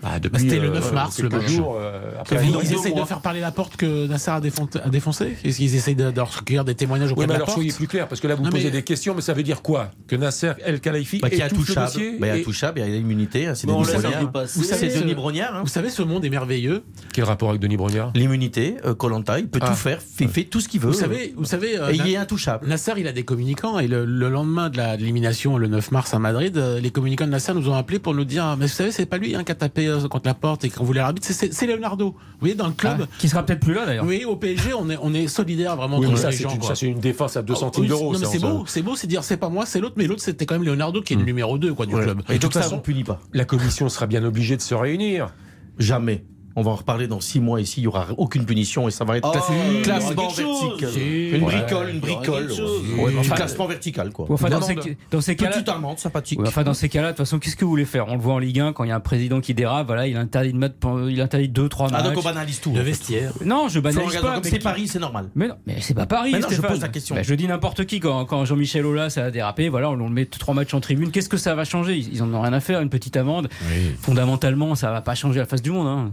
Bah, 0.04 0.20
depuis, 0.20 0.42
c'était 0.44 0.60
le 0.60 0.68
euh, 0.70 0.74
9 0.74 0.94
mars, 0.94 1.20
le 1.22 1.30
match. 1.30 1.48
jours, 1.48 1.78
euh, 1.80 2.12
après 2.20 2.36
Ils, 2.44 2.50
ils 2.64 2.74
essayent 2.74 2.94
de 2.94 3.04
faire 3.06 3.22
parler 3.22 3.40
la 3.40 3.52
porte 3.52 3.78
que 3.78 4.06
Nasser 4.08 4.32
a, 4.32 4.42
défon- 4.42 4.68
a 4.84 4.90
défoncé 4.90 5.38
Est-ce 5.44 5.58
qu'ils 5.58 5.76
essayent 5.76 5.96
de, 5.96 6.12
de 6.12 6.22
recueillir 6.22 6.66
des 6.66 6.76
témoignages 6.76 7.12
auprès 7.14 7.22
Oui, 7.22 7.28
mais 7.28 7.28
de 7.28 7.32
la 7.34 7.36
alors 7.38 7.46
porte 7.48 7.58
soyez 7.58 7.72
plus 7.72 7.88
clair, 7.88 8.08
parce 8.08 8.20
que 8.22 8.28
là 8.28 8.36
vous 8.36 8.44
Non, 8.44 8.50
posez 8.52 8.66
mais- 8.66 8.72
des 8.72 8.84
questions, 8.84 9.16
mais 9.16 9.22
ça 9.22 9.34
veut 9.34 9.44
dire 9.44 9.62
quoi 9.62 9.92
Que 10.08 10.16
Nasser 10.16 10.52
El 10.66 10.82
Khelaifi 10.82 11.20
bah, 11.20 11.30
qui 11.30 11.36
est 11.42 11.50
dossier 11.50 12.18
Bah, 12.20 12.28
il 12.28 12.34
est 12.34 12.38
et- 12.38 12.42
intouchable, 12.42 12.80
il 12.80 12.86
y 12.88 12.92
a 12.92 12.96
l'immunité, 12.96 13.48
hein, 13.48 13.56
c'est 13.56 13.66
Denis. 13.68 13.78
Vous 13.80 14.64
savez, 14.64 14.90
ce- 14.90 15.14
Brognard, 15.14 15.56
hein. 15.56 15.62
Vous 15.64 15.70
savez, 15.70 15.90
ce 15.90 16.02
monde 16.02 16.26
est 16.26 16.30
merveilleux. 16.30 16.84
Quel 17.14 17.24
rapport 17.26 17.50
avec 17.50 17.62
Denis 17.62 17.78
Brognard? 17.78 18.12
L'immunité, 18.16 18.76
euh, 18.86 18.94
Koh-Lanta, 18.96 19.40
il 19.40 19.48
peut 19.48 19.60
Ah. 19.62 19.68
tout 19.70 19.76
faire, 19.76 20.00
il 20.20 20.28
fait 20.28 20.44
tout 20.46 20.60
ce 20.60 20.68
qu'il 20.68 20.82
veut. 20.82 20.88
Vous 20.88 20.94
savez, 20.98 21.34
vous 21.38 21.46
savez 21.46 21.78
euh, 21.80 21.92
et 21.92 21.96
il 21.96 22.08
est 22.10 22.18
intouchable. 22.18 22.68
Nasser, 22.68 22.94
il 22.98 23.08
a 23.08 23.12
des 23.12 23.24
communicants 23.24 23.80
et 23.80 23.88
le, 23.88 24.06
le 24.06 24.30
lendemain 24.30 24.70
de 24.70 24.78
l'élimination, 24.98 25.58
le 25.58 25.68
9 25.68 25.92
mars 25.92 26.14
à 26.14 26.20
Madrid, 26.20 26.58
euh, 26.58 26.80
les 26.80 26.90
communicants 26.90 27.26
de 27.26 27.32
Nasser 27.32 27.54
nous 27.54 27.70
ont 27.70 27.76
appelés 27.76 28.00
pour 28.00 28.14
nous 28.14 28.26
dire 28.26 28.56
Mais 28.58 28.66
vous 28.66 28.72
savez, 28.74 28.92
c'est 28.92 29.06
pas 29.06 29.18
lui 29.18 29.36
hein, 29.36 29.44
qui 29.44 29.52
a 29.52 29.56
tapé 29.56 29.88
euh, 29.88 29.93
contre 30.10 30.28
la 30.28 30.34
porte 30.34 30.64
et 30.66 30.70
qu'on 30.70 30.84
voulait 30.84 31.00
l'arbitre, 31.02 31.28
c'est- 31.32 31.66
Leonardo. 31.66 32.12
Vous 32.12 32.18
voyez, 32.40 32.56
dans 32.56 32.68
le 32.68 32.74
club, 32.74 33.02
Ah, 33.04 33.08
qui 33.20 33.30
sera 33.30 33.44
peut-être 33.46 33.60
plus 33.62 33.74
là 33.74 33.86
d'ailleurs. 33.86 34.06
oui, 34.06 34.26
au 34.26 34.36
PSG, 34.36 34.74
on 34.74 34.90
est, 34.90 34.98
on 35.02 35.14
est 35.14 35.28
solidaire 35.28 35.76
vraiment 35.76 35.98
Oui, 36.00 36.08
ça 36.18 36.30
les 36.30 36.36
c'est 36.38 36.44
gens. 36.44 36.50
une, 36.52 36.60
quoi. 36.60 36.70
ça, 36.70 36.76
c'est 36.76 36.88
une 36.88 37.00
défense 37.00 37.38
à 37.38 37.42
2 37.42 37.54
Ah, 37.56 37.60
centimes 37.60 37.88
d'euros. 37.88 38.14
Non, 38.14 38.20
mais 38.20 38.26
ça, 38.26 38.32
c'est 38.32 38.44
on 38.44 38.60
beau, 38.60 38.64
c'est 38.68 38.82
beau, 38.82 38.96
c'est 38.96 39.08
dire 39.08 39.24
c'est 39.24 39.38
pas 39.38 39.50
moi, 39.50 39.66
c'est 39.66 39.80
l'autre, 39.80 39.96
mais 39.98 40.06
l'autre 40.08 40.22
c'était 40.22 40.46
quand 40.46 40.56
même 40.56 40.64
Leonardo 40.64 41.02
qui 41.02 41.14
est 41.14 41.18
le 41.18 41.24
numéro 41.24 41.58
2 41.58 41.74
quoi, 41.74 41.86
du 41.86 41.96
Ouais. 41.96 42.04
club. 42.04 42.22
Et 42.30 42.34
de 42.34 42.38
toute 42.40 42.54
façon- 42.54 42.76
on 42.76 42.80
punit 42.80 43.04
pas. 43.04 43.20
La 43.34 43.46
commission 43.46 43.88
sera 43.90 44.08
bien 44.08 44.24
obligée 44.24 44.58
de 44.58 44.62
se 44.62 44.74
réunir. 44.76 45.34
Jamais. 45.78 46.24
On 46.56 46.62
va 46.62 46.70
en 46.72 46.76
reparler 46.76 47.08
dans 47.08 47.20
six 47.20 47.40
mois 47.40 47.60
ici, 47.62 47.80
il 47.80 47.84
n'y 47.84 47.88
aura 47.88 48.08
aucune 48.18 48.46
punition 48.46 48.88
et 48.88 48.92
ça 48.92 49.04
va 49.06 49.18
être 49.18 49.28
Oh, 49.28 49.32
classe- 49.32 49.50
aura 49.50 49.82
classement 49.82 50.28
vertical. 50.30 50.90
Si. 50.92 51.30
Une 51.30 51.44
Ouais. 51.44 51.62
bricole, 51.62 51.90
une 51.90 52.00
bricole. 52.00 52.52
Ouais, 53.00 53.14
Enfin, 53.20 53.36
classement 53.36 53.66
vertical, 53.66 54.12
quoi. 54.12 54.28
Enfin, 54.30 54.50
dans 54.50 54.58
Une 54.60 54.64
ces, 54.64 54.72
amende. 54.74 54.96
dans 55.12 55.22
ces 55.22 55.36
cas-là, 55.36 55.52
Petite 55.52 55.70
amende 55.70 55.98
sympathique. 55.98 56.40
Ouais, 56.40 56.48
enfin, 56.48 56.64
dans 56.64 56.76
ces 56.76 56.90
cas-là, 56.90 57.08
de 57.08 57.12
toute 57.18 57.26
façon, 57.26 57.40
qu'est-ce 57.40 57.56
que 57.56 57.66
vous 57.66 57.72
voulez 57.72 57.86
faire? 57.86 58.08
On 58.08 58.14
le 58.16 58.22
voit 58.22 58.36
en 58.36 58.40
Ligue 58.40 58.60
1 58.60 58.72
quand 58.74 58.84
il 58.84 58.90
y 58.90 58.92
a 58.92 58.96
un 58.96 59.00
président 59.00 59.42
qui 59.42 59.54
dérape, 59.56 59.88
voilà, 59.88 60.06
il 60.08 60.16
interdit 60.16 60.54
de 60.54 60.58
mettre, 60.58 60.76
il 61.10 61.20
interdit 61.22 61.50
deux, 61.50 61.70
trois 61.70 61.88
Ah, 61.90 61.94
matchs. 61.94 62.04
donc 62.04 62.18
on 62.18 62.22
banalise 62.22 62.60
tout. 62.60 62.70
Le 62.70 62.76
en 62.76 62.80
fait. 62.80 62.84
vestiaire. 62.84 63.32
Non, 63.44 63.68
je 63.70 63.80
banalise 63.80 64.14
pas. 64.18 64.34
Comme 64.34 64.42
mais 64.44 64.50
c'est 64.52 64.60
Paris, 64.60 64.88
c'est 64.88 65.00
normal. 65.00 65.30
Mais 65.36 65.48
non, 65.48 65.56
mais 65.66 65.78
c'est 65.82 65.94
pas 65.96 66.06
Paris. 66.06 66.32
Mais 66.34 66.40
non, 66.40 66.48
je 66.52 66.62
pose 66.62 66.82
la 66.82 66.90
question. 66.90 67.16
Bah, 67.16 67.24
je 67.24 67.34
dis 67.34 67.48
n'importe 67.48 67.86
qui 67.86 68.00
quand, 68.00 68.26
quand 68.26 68.46
Jean-Michel 68.46 68.86
Aulas 68.86 69.18
a 69.18 69.32
dérapé, 69.32 69.70
voilà, 69.70 69.90
on 69.90 69.96
le 69.96 70.08
met 70.10 70.26
trois 70.28 70.54
matchs 70.54 70.74
en 70.76 70.80
tribune. 70.82 71.10
Qu'est-ce 71.10 71.30
que 71.30 71.38
ça 71.38 71.56
va 71.56 71.66
changer? 71.66 71.96
Ils 71.98 72.14
ils 72.14 72.22
en 72.22 72.32
ont 72.32 72.42
rien 72.42 72.54
à 72.54 72.60
faire, 72.60 72.80
une 72.82 72.90
petite 72.90 73.18
amende. 73.18 73.50
Oui. 73.72 73.96
Fondamentalement, 74.00 74.76
ça 74.76 74.92
va 74.92 75.02
pas 75.02 75.16
changer 75.16 75.40
la 75.40 75.46
face 75.48 75.62
du 75.64 75.72
monde. 75.72 75.88
hein. 75.88 76.12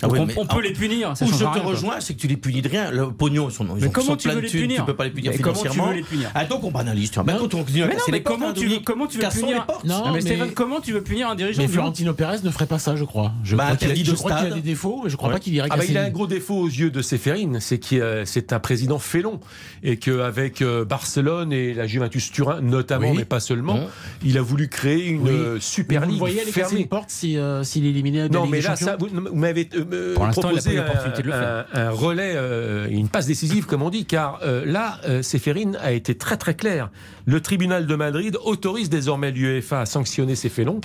Ah 0.00 0.08
oui, 0.08 0.18
on, 0.36 0.46
peut 0.46 0.54
en- 0.56 0.58
les 0.60 0.72
punir. 0.72 1.16
Ça 1.16 1.24
Où 1.24 1.28
je 1.28 1.34
te 1.38 1.44
rien, 1.44 1.62
rejoins, 1.62 2.00
c'est 2.00 2.14
que 2.14 2.18
tu 2.20 2.26
les 2.26 2.36
punis 2.36 2.62
de 2.62 2.68
rien. 2.68 2.90
Le 2.90 3.10
pognon, 3.10 3.48
ils 3.48 3.52
sont, 3.52 3.64
ils 3.76 3.84
Mais 3.84 3.90
comment 3.90 4.06
sont 4.08 4.16
tu 4.16 4.28
veux 4.28 4.40
les 4.40 4.48
punir 4.48 4.80
Tu 4.80 4.84
peux 4.86 4.96
pas 4.96 5.04
les 5.04 5.10
punir 5.10 5.30
Mais 5.32 5.38
comment 5.38 5.54
tu 5.54 5.60
financièrement. 5.60 5.90
veux 5.90 5.96
les 5.96 6.02
punir 6.02 6.30
Ah, 6.34 6.44
donc 6.44 6.64
on 6.64 6.70
banalise. 6.70 7.10
Tu 7.10 7.14
vois. 7.16 7.24
Bah, 7.24 7.36
quand 7.38 7.54
on 7.54 7.58
continue 7.58 7.82
à 7.82 7.86
Mais 7.86 7.92
non, 7.92 7.98
casser 7.98 8.10
mais 8.12 8.18
les 8.18 8.22
portes, 8.24 8.36
comment 8.38 8.50
hein, 8.50 8.54
tu 8.56 8.66
veux, 8.66 8.78
comment 8.80 9.06
tu 9.06 9.18
veux 9.18 9.28
punir 9.28 9.48
les 9.58 9.66
portes. 9.66 9.84
Non, 9.84 10.02
mais, 10.06 10.12
mais- 10.14 10.20
Stéphane, 10.22 10.50
comment 10.52 10.80
tu 10.80 10.92
veux 10.92 11.02
punir 11.02 11.28
un 11.28 11.34
dirigeant 11.36 11.62
Mais 11.62 11.68
Florentino 11.68 12.14
Pérez 12.14 12.38
ne 12.42 12.50
ferait 12.50 12.66
pas 12.66 12.78
ça, 12.80 12.96
je 12.96 13.04
crois. 13.04 13.32
Je 13.44 13.54
Bah, 13.54 13.64
crois 13.66 13.76
qu'il 13.76 13.92
qu'il 13.92 14.10
a 14.10 14.50
des 14.50 14.60
défauts, 14.60 15.02
mais 15.04 15.10
je 15.10 15.16
crois 15.16 15.28
Ouais. 15.28 15.34
pas 15.34 15.40
qu'il 15.40 15.54
irait 15.54 15.68
Ah 15.70 15.76
bah, 15.76 15.84
il 15.88 15.96
a 15.98 16.02
un 16.04 16.10
gros 16.10 16.26
défaut 16.26 16.56
aux 16.56 16.66
yeux 16.68 16.90
de 16.90 17.02
Séphérine, 17.02 17.58
c'est 17.60 17.78
qu'il 17.78 18.00
euh, 18.00 18.24
c'est 18.24 18.52
un 18.52 18.58
président 18.60 18.98
félon 18.98 19.38
et 19.82 19.98
qu'avec 19.98 20.62
Barcelone 20.88 21.52
et 21.52 21.74
la 21.74 21.86
Juventus 21.86 22.30
Turin 22.32 22.60
notamment, 22.60 23.14
mais 23.14 23.24
pas 23.24 23.40
seulement, 23.40 23.78
il 24.24 24.38
a 24.38 24.42
voulu 24.42 24.68
créer 24.68 25.06
une 25.06 25.28
euh, 25.28 25.60
super 25.60 26.02
vous 26.02 26.10
ligue 26.10 26.18
voyez 26.18 26.36
casser 26.38 26.52
fermée. 26.52 26.80
une 26.80 26.88
porte 26.88 27.10
si, 27.10 27.36
euh, 27.36 27.62
s'il 27.62 27.86
éliminait 27.86 28.28
Non, 28.28 28.46
mais 28.46 28.60
là, 28.60 28.76
ça, 28.76 28.96
vous, 28.96 29.08
vous 29.12 29.36
m'avez 29.36 29.68
euh, 29.92 30.14
Pour 30.14 30.24
il 30.24 30.74
eu 30.74 30.78
un, 30.78 30.84
l'opportunité 30.84 31.22
de 31.22 31.26
le 31.26 31.32
faire. 31.32 31.66
un- 31.74 31.80
un 31.86 31.90
relais, 31.90 32.32
euh, 32.34 32.86
une 32.90 33.08
passe 33.08 33.26
décisive, 33.26 33.66
comme 33.66 33.82
on 33.82 33.90
dit, 33.90 34.04
car 34.04 34.40
euh, 34.42 34.64
là, 34.66 34.98
euh, 35.08 35.22
Séphérine 35.22 35.78
a 35.82 35.92
été 35.92 36.14
très 36.16 36.36
très 36.36 36.54
clair. 36.54 36.90
Le 37.24 37.40
tribunal 37.40 37.86
de 37.86 37.94
Madrid 37.94 38.36
autorise 38.44 38.90
désormais 38.90 39.30
l'UEFA 39.30 39.82
à 39.82 39.86
sanctionner 39.86 40.34
ces 40.34 40.48
félons. 40.48 40.80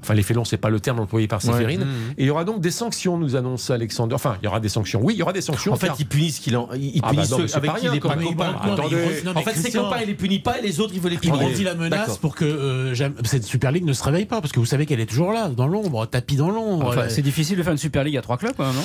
Enfin, 0.00 0.14
les 0.14 0.22
félons, 0.22 0.44
c'est 0.44 0.56
pas 0.56 0.70
le 0.70 0.80
terme 0.80 1.00
employé 1.00 1.28
par 1.28 1.42
Séphérine. 1.42 1.82
Et 2.16 2.22
il 2.22 2.26
y 2.26 2.30
aura 2.30 2.44
donc 2.44 2.60
des 2.62 2.70
sanctions, 2.70 3.18
nous 3.18 3.36
annonce 3.36 3.70
Alexandre. 3.70 4.14
Enfin, 4.16 4.36
il 4.40 4.46
y 4.46 4.48
aura 4.48 4.58
des 4.60 4.70
sanctions. 4.70 5.00
Oui, 5.02 5.12
il 5.14 5.18
y 5.18 5.22
aura 5.22 5.34
des 5.34 5.42
sanctions. 5.42 5.72
En 5.72 5.76
fait, 5.76 5.90
ils 5.98 6.06
punissent 6.06 6.38
qu'il 6.40 6.56
en, 6.56 6.68
ils 6.74 6.98
Ah 7.02 7.08
bah 7.08 7.10
punissent 7.10 7.30
non, 7.32 7.36
ceux 7.38 7.46
c'est 7.46 7.56
avec 7.56 7.74
qui 7.74 7.86
il 7.86 7.94
est 7.94 8.00
quand 8.00 8.08
pas 8.08 8.16
copain. 8.16 8.56
Non. 8.66 8.76
Non, 8.76 9.32
En 9.36 9.42
fait, 9.42 9.54
ses 9.54 9.70
copains, 9.70 9.98
il 10.00 10.06
les 10.08 10.14
punit 10.14 10.38
pas 10.38 10.58
et 10.58 10.62
les 10.62 10.80
autres, 10.80 10.92
ils 10.94 11.00
veulent 11.00 11.10
les 11.12 11.16
Il 11.16 11.20
punir. 11.20 11.38
brandit 11.38 11.64
la 11.64 11.74
menace 11.74 12.16
pour 12.16 12.34
que 12.34 12.44
euh, 12.46 12.94
cette 13.24 13.44
Super 13.44 13.70
League 13.70 13.84
ne 13.84 13.92
se 13.92 14.02
réveille 14.02 14.24
pas, 14.24 14.40
parce 14.40 14.52
que 14.52 14.60
vous 14.60 14.66
savez 14.66 14.86
qu'elle 14.86 15.00
est 15.00 15.06
toujours 15.06 15.32
là, 15.32 15.48
dans 15.48 15.68
l'ombre, 15.68 16.06
tapis 16.06 16.36
dans 16.36 16.50
l'ombre. 16.50 16.86
Enfin, 16.88 17.08
c'est 17.08 17.22
difficile 17.22 17.58
de 17.58 17.62
faire 17.62 17.72
une 17.72 17.78
Super 17.78 18.02
League 18.02 18.16
à 18.16 18.22
trois 18.22 18.38
clubs, 18.42 18.54
quand 18.56 18.66
même, 18.66 18.74
non 18.76 18.82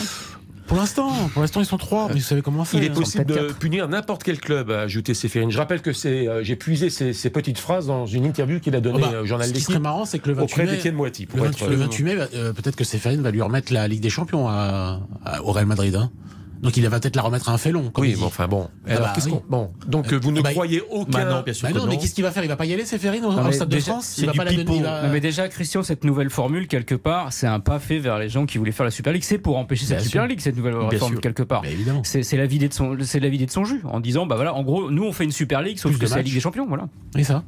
Pour 0.67 0.77
l'instant, 0.77 1.11
pour 1.33 1.41
l'instant 1.41 1.59
ils 1.61 1.65
sont 1.65 1.77
trois, 1.77 2.07
mais 2.09 2.15
vous 2.15 2.19
savez 2.21 2.41
comment 2.41 2.65
c'est. 2.65 2.77
Il 2.77 2.83
est 2.83 2.89
possible 2.89 3.25
de 3.25 3.33
quatre. 3.35 3.55
punir 3.57 3.87
n'importe 3.87 4.23
quel 4.23 4.39
club, 4.39 4.69
a 4.71 4.81
ajouté 4.81 5.13
Séphérine. 5.13 5.49
Je 5.51 5.57
rappelle 5.57 5.81
que 5.81 5.93
c'est, 5.93 6.27
euh, 6.27 6.43
j'ai 6.43 6.55
puisé 6.55 6.89
ces, 6.89 7.13
ces 7.13 7.29
petites 7.29 7.57
phrases 7.57 7.87
dans 7.87 8.05
une 8.05 8.25
interview 8.25 8.59
qu'il 8.59 8.75
a 8.75 8.79
Oh 8.79 8.81
donnée 8.81 8.99
bah, 9.01 9.21
au 9.21 9.25
journal 9.25 9.47
ce 9.47 9.53
qui 9.53 9.61
serait 9.61 9.79
marrant, 9.79 10.05
c'est 10.05 10.19
que 10.19 10.27
le 10.27 10.35
28 10.35 10.43
auprès 10.53 10.65
mai, 10.65 10.71
d'Étienne 10.71 10.95
Moiti. 10.95 11.23
le 11.23 11.27
Pour 11.29 11.39
28, 11.39 11.63
être, 11.63 11.69
le 11.69 11.75
euh, 11.75 11.79
28 11.79 12.03
mai, 12.03 12.15
euh, 12.35 12.53
peut-être 12.53 12.75
que 12.75 12.83
Séphérine 12.83 13.21
va 13.21 13.31
lui 13.31 13.41
remettre 13.41 13.71
la 13.73 13.87
Ligue 13.87 14.01
des 14.01 14.09
Champions 14.09 14.47
à, 14.49 14.99
à- 15.25 15.41
au 15.43 15.51
Real 15.53 15.65
Madrid. 15.67 15.95
hein. 15.95 16.11
Donc 16.61 16.75
il 16.77 16.87
va 16.87 16.99
peut-être 16.99 17.15
la 17.15 17.21
remettre 17.21 17.49
à 17.49 17.53
un 17.53 17.57
félon. 17.57 17.89
Comme 17.91 18.03
Oui, 18.05 18.15
bon, 18.19 18.25
enfin 18.25 18.47
bon. 18.47 18.69
Ah 18.87 18.91
Alors, 18.91 19.01
bah, 19.07 19.11
qu'est-ce 19.15 19.27
oui. 19.27 19.31
qu'on. 19.33 19.43
Bon, 19.49 19.71
donc 19.87 20.11
euh, 20.13 20.19
vous 20.21 20.31
ne 20.31 20.41
bah, 20.41 20.51
croyez 20.51 20.81
aucun. 20.89 21.11
Bah 21.11 21.25
non, 21.25 21.41
bien 21.43 21.53
sûr 21.53 21.67
Bah 21.67 21.73
que 21.73 21.77
non, 21.79 21.85
non. 21.85 21.91
mais 21.91 21.97
qu'est-ce 21.97 22.13
qu'il 22.15 22.23
va 22.23 22.31
faire? 22.31 22.43
Il 22.43 22.47
va 22.47 22.55
pas 22.55 22.65
y 22.65 22.73
aller, 22.73 22.85
Séphérine, 22.85 23.25
au, 23.25 23.31
au 23.31 23.41
mais 23.43 23.51
Stade 23.51 23.69
de 23.69 23.79
France 23.79 24.05
c'est 24.15 24.21
Il 24.21 24.25
va 24.27 24.33
pas 24.33 24.43
la 24.43 24.51
donner. 24.53 24.81
va- 24.81 25.03
Non, 25.03 25.09
mais 25.13 25.19
déjà, 25.19 25.47
Christian, 25.47 25.83
cette 25.83 26.03
nouvelle 26.03 26.29
formule, 26.29 26.67
quelque 26.67 26.95
part, 26.95 27.31
c'est 27.33 27.47
un 27.47 27.59
pas 27.59 27.79
fait 27.79 27.99
vers 27.99 28.17
les 28.19 28.29
gens 28.29 28.45
qui 28.45 28.57
voulaient 28.57 28.71
faire 28.71 28.85
la 28.85 28.91
Super 28.91 29.13
League. 29.13 29.23
C'est 29.23 29.37
pour 29.37 29.57
empêcher 29.57 29.85
cette 29.85 30.01
Super. 30.01 30.27
League, 30.27 30.39
cette 30.39 30.55
nouvelle 30.57 30.75
réforme, 30.75 31.19
quelque 31.19 31.43
part. 31.43 31.63
Évidemment. 31.65 32.01
C'est 32.03 32.23
c'est 32.23 32.37
la 32.37 32.45
vidée 32.45 32.67
de 32.69 32.73
son, 32.73 32.97
c'est 33.01 33.19
la 33.19 33.29
vidée 33.29 33.45
de 33.45 33.51
son 33.51 33.63
jus, 33.65 33.81
en 33.85 33.99
disant, 33.99 34.25
bah 34.25 34.35
voilà, 34.35 34.53
en 34.53 34.63
gros, 34.63 34.89
nous 34.91 35.03
on 35.03 35.11
fait 35.13 35.23
une 35.23 35.31
Super 35.31 35.61
League, 35.61 35.77
sauf 35.77 35.91
Plus 35.91 35.97
que 35.99 36.03
de 36.05 36.09
c'est 36.09 36.15
la. 36.15 36.21
Ligue 36.21 36.33
des 36.33 36.39
Champions, 36.39 36.65
voilà. 36.67 36.87
Oui, 37.15 37.23
ça. 37.23 37.43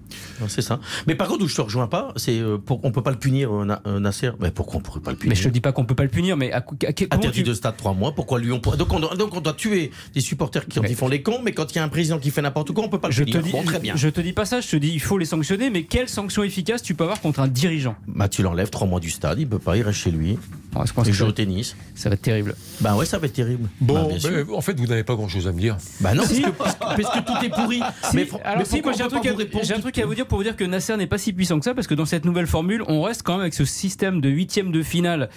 C'est 0.47 0.61
ça. 0.61 0.79
Mais 1.07 1.15
par 1.15 1.27
contre, 1.27 1.43
où 1.43 1.47
je 1.47 1.55
te 1.55 1.61
rejoins 1.61 1.87
pas, 1.87 2.13
c'est 2.15 2.39
euh, 2.39 2.57
pour, 2.57 2.79
on 2.83 2.91
peut 2.91 3.01
pas 3.03 3.11
le 3.11 3.17
punir, 3.17 3.51
euh, 3.53 3.65
Na- 3.65 3.81
Nasser. 3.99 4.31
Mais 4.39 4.51
pourquoi 4.51 4.77
on 4.77 4.81
pourrait 4.81 4.99
pas 5.01 5.11
le 5.11 5.17
punir 5.17 5.29
Mais 5.29 5.35
je 5.35 5.43
te 5.43 5.49
dis 5.49 5.61
pas 5.61 5.71
qu'on 5.71 5.85
peut 5.85 5.95
pas 5.95 6.03
le 6.03 6.09
punir, 6.09 6.37
mais 6.37 6.51
Interdit 6.53 7.43
de 7.43 7.53
stade 7.53 7.77
trois 7.77 7.93
mois. 7.93 8.13
Pourquoi 8.13 8.39
lui 8.39 8.51
on 8.51 8.59
on, 8.99 9.07
doit- 9.07 9.15
donc 9.15 9.35
on 9.35 9.41
doit 9.41 9.53
tuer 9.53 9.91
des 10.13 10.21
supporters 10.21 10.65
qui 10.67 10.79
Mais- 10.79 10.93
font 10.93 11.07
les 11.07 11.21
cons, 11.21 11.39
mais 11.43 11.51
quand 11.53 11.71
il 11.71 11.75
y 11.77 11.79
a 11.79 11.83
un 11.83 11.89
président 11.89 12.19
qui 12.19 12.29
fait 12.31 12.41
n'importe 12.41 12.71
quoi, 12.73 12.83
on 12.83 12.89
peut 12.89 12.99
pas 12.99 13.07
le 13.07 13.13
je 13.13 13.23
te 13.23 13.37
dis, 13.37 13.51
Bon, 13.51 13.63
très 13.63 13.79
bien. 13.79 13.93
je 13.95 14.09
te 14.09 14.21
dis 14.21 14.33
pas 14.33 14.45
ça, 14.45 14.61
je 14.61 14.67
te 14.69 14.75
dis, 14.75 14.89
il 14.93 14.99
faut 15.01 15.17
les 15.17 15.25
sanctionner, 15.25 15.69
mais 15.69 15.83
quelle 15.83 16.09
sanction 16.09 16.43
efficace 16.43 16.81
tu 16.83 16.93
peux 16.95 17.03
avoir 17.03 17.21
contre 17.21 17.39
un 17.39 17.47
dirigeant? 17.47 17.95
Bah 18.07 18.27
tu 18.29 18.41
l'enlèves 18.43 18.69
trois 18.69 18.87
mois 18.87 18.99
du 18.99 19.09
stade, 19.09 19.39
il 19.39 19.47
peut 19.47 19.59
pas, 19.59 19.77
il 19.77 19.83
reste 19.83 19.99
chez 19.99 20.11
lui. 20.11 20.37
Alors, 20.75 20.85
je 20.85 20.93
pense 20.93 21.07
Il 21.07 21.13
joue 21.13 21.25
au 21.25 21.31
tennis. 21.31 21.75
ça 21.95 22.09
va 22.09 22.13
être 22.13 22.21
terrible. 22.21 22.55
Bah 22.79 22.95
ouais, 22.95 23.05
ça 23.05 23.17
va 23.17 23.25
être 23.25 23.33
terrible. 23.33 23.67
Bon, 23.81 23.93
Bah, 23.95 24.05
bien 24.07 24.19
sûr. 24.19 24.29
mais, 24.31 24.53
en 24.53 24.61
fait, 24.61 24.79
vous 24.79 24.85
n'avez 24.85 25.03
pas 25.03 25.15
grand-chose 25.15 25.47
à 25.47 25.51
me 25.51 25.59
dire. 25.59 25.77
Bah 25.99 26.13
non, 26.13 26.21
parce 26.21 26.39
que, 26.39 26.49
parce 26.51 26.75
que- 26.75 26.79
parce 27.01 27.15
que 27.19 27.25
tout 27.25 27.45
est 27.45 27.49
pourri. 27.49 27.79
Si, 28.09 28.15
mais 28.15 28.27
alors 28.43 28.59
mais 28.59 28.65
si, 28.65 28.81
moi 28.81 28.93
j'ai 28.93 29.03
un, 29.03 29.07
truc 29.07 29.25
à, 29.25 29.31
vous 29.31 29.37
répondre 29.37 29.63
j'ai 29.65 29.73
un 29.73 29.75
tout- 29.77 29.81
truc 29.83 29.97
à 29.99 30.05
vous 30.05 30.15
dire 30.15 30.25
pour 30.27 30.37
vous 30.37 30.43
dire 30.43 30.55
que 30.55 30.63
Nasser 30.63 30.95
n'est 30.97 31.07
pas 31.07 31.17
si 31.17 31.33
puissant 31.33 31.57
que 31.59 31.65
ça 31.65 31.73
parce 31.73 31.85
que 31.87 31.93
dans 31.95 32.05
cette 32.05 32.25
nouvelle 32.25 32.47
formule, 32.47 32.83
on 32.87 33.01
reste 33.01 33.23
quand 33.23 33.33
même 33.33 33.41
avec 33.41 33.53
ce 33.53 33.65
système 33.65 34.21
de 34.21 34.29
huitième 34.29 34.71
de 34.71 34.81
finale 34.83 35.29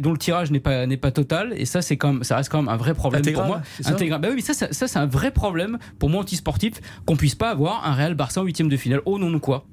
dont 0.00 0.12
le 0.12 0.18
tirage 0.18 0.50
n'est 0.50 0.60
pas 0.60 0.86
n'est 0.86 0.96
pas 0.96 1.10
total 1.10 1.52
et 1.56 1.64
ça 1.64 1.82
c'est 1.82 1.96
quand 1.96 2.12
même 2.12 2.24
ça 2.24 2.36
reste 2.36 2.50
quand 2.50 2.62
même 2.62 2.68
un 2.68 2.76
vrai 2.78 2.94
problème 2.94 3.20
Intégral, 3.20 3.46
pour 3.46 3.56
moi. 3.56 3.62
Intégral. 3.84 4.20
Bah 4.20 4.28
oui, 4.30 4.36
mais 4.36 4.42
ça, 4.42 4.54
ça, 4.54 4.72
ça, 4.72 4.88
c'est 4.88 4.98
un 4.98 5.06
vrai 5.06 5.30
problème 5.30 5.78
pour 5.98 6.08
moi 6.08 6.22
anti-sportif 6.22 6.74
qu'on 7.04 7.16
puisse 7.16 7.34
pas 7.34 7.50
avoir 7.50 7.86
un 7.86 7.94
Real 7.94 8.14
Barça 8.14 8.40
en 8.40 8.44
huitième 8.44 8.68
de 8.68 8.76
finale. 8.76 9.02
Au 9.04 9.18
nom 9.18 9.30
de 9.30 9.38
quoi 9.38 9.66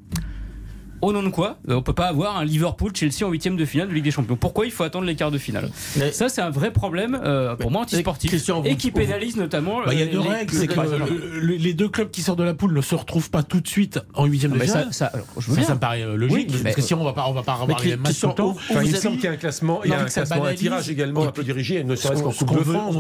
au 1.02 1.12
nom 1.14 1.22
de 1.24 1.30
quoi 1.30 1.58
Euh, 1.70 1.76
On 1.76 1.82
peut 1.82 1.94
pas 1.94 2.08
avoir 2.08 2.38
un 2.38 2.46
Liverpool 2.46 2.92
Chelsea 2.96 3.24
en 3.26 3.30
huitième 3.30 3.56
de 3.58 3.66
finale 3.66 3.90
de 3.90 3.94
Ligue 3.94 4.04
des 4.06 4.12
Champions. 4.12 4.36
Pourquoi 4.36 4.66
il 4.66 4.72
faut 4.72 4.84
attendre 4.84 5.06
les 5.06 5.16
quarts 5.16 5.32
de 5.32 5.38
finale 5.38 5.70
Mais- 5.98 6.12
Ça 6.12 6.30
c'est 6.30 6.42
un 6.42 6.50
vrai 6.50 6.72
problème 6.72 7.20
euh, 7.24 7.56
pour 7.56 7.72
moi 7.72 7.82
anti-sportif 7.82 8.30
Christian, 8.32 8.64
et 8.64 8.76
qui 8.76 8.92
pénalise 8.92 9.36
notamment. 9.38 9.80
Bah, 9.86 9.94
Il 9.94 10.00
y 10.00 10.02
a 10.02 10.06
euh, 10.06 10.12
deux 10.12 10.22
les- 10.24 10.30
règles, 10.30 10.54
c'est 10.54 10.68
que 10.68 10.74
Bah, 10.74 10.86
euh, 10.88 11.00
le- 11.42 11.56
les 11.56 11.74
deux 11.74 11.90
clubs 11.90 12.10
qui 12.10 12.22
sortent 12.22 12.40
de 12.40 12.44
la 12.44 12.54
poule 12.54 12.74
ne 12.74 12.82
se 12.82 12.96
retrouvent 12.96 13.30
pas 13.30 13.44
tout 13.44 13.62
de 13.62 13.68
suite 13.68 14.00
en 14.14 14.26
huitième 14.26 14.52
de 14.54 14.58
mais 14.58 14.66
finale. 14.66 14.86
ça, 14.92 14.92
ça, 14.92 15.06
alors, 15.08 15.26
je 15.38 15.48
veux 15.48 15.54
Ça, 15.56 15.60
bien. 15.60 15.68
ça 15.68 15.74
me 15.76 15.80
paraît 15.80 16.06
logique, 16.18 16.32
Oui, 16.36 16.48
mais- 16.58 16.64
parce 16.64 16.76
que 16.76 16.82
sinon 16.82 17.02
on 17.02 17.06
va 17.06 17.14
pas, 17.14 17.26
on 17.28 17.34
va 17.34 17.44
pas 17.44 17.54
avoir 17.54 17.80
les 17.82 17.92
mêmes 17.92 18.00
matchs 18.02 18.20
tout 18.22 18.28
le 18.28 18.34
temps. 18.34 18.56
Enfin, 18.70 18.82
il 18.84 18.96
semble 18.96 19.16
qu'il 19.18 19.26
y 19.26 19.28
a 19.28 19.32
un 19.32 19.36
classement, 19.38 19.82
il 19.84 19.92
y 19.92 19.94
a 19.94 20.00
un 20.02 20.06
classement, 20.06 20.46
tirage 20.56 20.90
également 20.90 21.26
un 21.28 21.32
peu 21.32 21.44
dirigé, 21.44 21.84
ne 21.84 21.96
Ce 21.96 22.04
serait-ce 22.04 22.24
qu'en 22.24 22.32
ce 22.32 22.44
Coupe 22.46 22.60
de 22.60 22.64
France. 22.64 22.96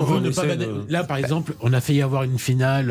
Là, 0.89 1.03
par 1.03 1.17
exemple, 1.17 1.53
on 1.61 1.73
a 1.73 1.81
failli 1.81 2.01
avoir 2.01 2.23
une 2.23 2.39
finale 2.39 2.87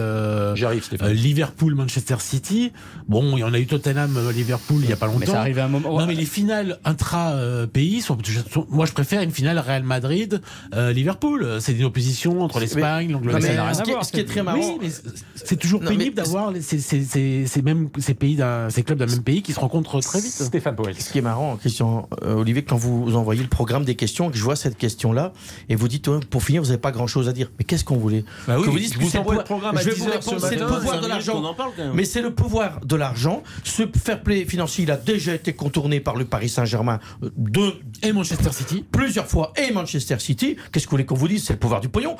J'arrive, 0.54 0.88
euh, 1.02 1.12
Liverpool-Manchester 1.12 2.16
City. 2.20 2.72
Bon, 3.08 3.36
il 3.36 3.40
y 3.40 3.44
en 3.44 3.52
a 3.54 3.58
eu 3.58 3.66
Tottenham-Liverpool 3.66 4.82
il 4.84 4.92
a 4.94 4.96
pas 4.96 5.06
longtemps. 5.06 5.18
Mais 5.20 5.26
ça 5.26 5.40
arrive 5.40 5.58
à 5.58 5.64
un 5.66 5.68
moment. 5.68 5.98
Non, 5.98 6.06
mais 6.06 6.14
les 6.14 6.24
finales 6.24 6.78
intra-pays 6.84 8.00
sont, 8.00 8.16
sont- 8.50 8.66
Moi, 8.70 8.86
je 8.86 8.92
préfère 8.92 9.22
une 9.22 9.30
finale 9.30 9.58
Real 9.58 9.82
Madrid-Liverpool. 9.82 11.58
c'est 11.60 11.72
une 11.72 11.84
opposition 11.84 12.40
entre 12.42 12.60
l'Espagne, 12.60 13.12
l'Angleterre. 13.12 13.74
ce, 13.74 13.82
qui 13.82 13.92
ce 14.02 14.12
qui 14.12 14.20
est 14.20 14.24
très 14.24 14.42
marrant, 14.42 14.58
Oui, 14.58 14.78
mais 14.80 14.88
c'est- 15.34 15.56
toujours 15.56 15.80
Non, 15.82 15.88
pénible 15.90 16.16
d'avoir 16.16 16.52
ces, 16.60 16.78
ces, 16.78 17.02
ces, 17.04 17.46
ces 17.46 17.62
mêmes 17.62 17.88
ces 17.98 18.14
pays 18.14 18.38
ces 18.70 18.82
clubs 18.82 18.98
d'un 18.98 19.06
même 19.06 19.22
pays 19.22 19.42
qui 19.42 19.52
se 19.52 19.60
rencontrent 19.60 20.00
très 20.00 20.20
vite. 20.20 20.32
Stéphane 20.32 20.74
Powell. 20.76 20.94
Ce 21.00 21.10
qui 21.12 21.18
est 21.18 21.22
marrant, 21.22 21.56
Christian 21.56 22.08
euh, 22.22 22.34
Olivier, 22.34 22.62
quand 22.62 22.76
vous 22.76 23.14
envoyez 23.16 23.42
le 23.42 23.48
programme 23.48 23.84
des 23.84 23.94
questions, 23.94 24.30
que 24.30 24.36
je 24.36 24.42
vois 24.42 24.56
cette 24.56 24.76
question-là, 24.76 25.32
et 25.68 25.76
vous 25.76 25.88
dites, 25.88 26.08
pour 26.30 26.42
finir, 26.42 26.62
vous 26.62 26.68
n'avez 26.68 26.80
pas 26.80 26.90
grand-chose 26.92 27.28
à 27.28 27.32
dire. 27.32 27.50
Mais 27.58 27.64
qu'est-ce 27.64 27.84
qu'on 27.84 27.96
voulait 27.96 28.24
Bah 28.46 28.56
oui, 28.58 28.64
Que 28.64 28.70
vous 28.70 28.78
je 28.78 28.82
dites, 28.84 28.98
vous 28.98 29.16
envoie 29.16 29.36
le 29.36 29.44
programme 29.44 29.76
à 29.76 29.80
je 29.80 29.90
vais 29.90 29.94
10 29.94 30.00
vous 30.00 30.08
heures 30.08 30.22
ce 30.22 30.30
répondre, 30.30 30.46
c'est 30.48 30.56
le 30.56 30.66
pouvoir 30.66 31.00
de 31.00 31.06
l'argent. 31.06 31.54
Mais 31.94 32.04
c'est 32.04 32.22
le 32.22 32.34
pouvoir 32.34 32.80
de 32.84 32.96
l'argent. 32.96 33.42
Ce 33.62 33.82
fair 34.02 34.22
play 34.22 34.44
financier, 34.44 34.83
il 34.84 34.90
a 34.90 34.96
déjà 34.96 35.34
été 35.34 35.52
contourné 35.52 36.00
par 36.00 36.16
le 36.16 36.24
Paris 36.24 36.48
Saint-Germain 36.48 37.00
euh, 37.22 37.30
de 37.36 37.72
Et 38.02 38.12
Manchester 38.12 38.52
City. 38.52 38.84
plusieurs 38.90 39.26
fois 39.26 39.52
et 39.56 39.72
Manchester 39.72 40.18
City. 40.18 40.56
Qu'est-ce 40.70 40.84
que 40.86 40.90
vous 40.90 40.96
voulez 40.96 41.06
qu'on 41.06 41.14
vous 41.14 41.28
dise? 41.28 41.44
C'est 41.44 41.54
le 41.54 41.58
pouvoir 41.58 41.80
du 41.80 41.88
pognon. 41.88 42.16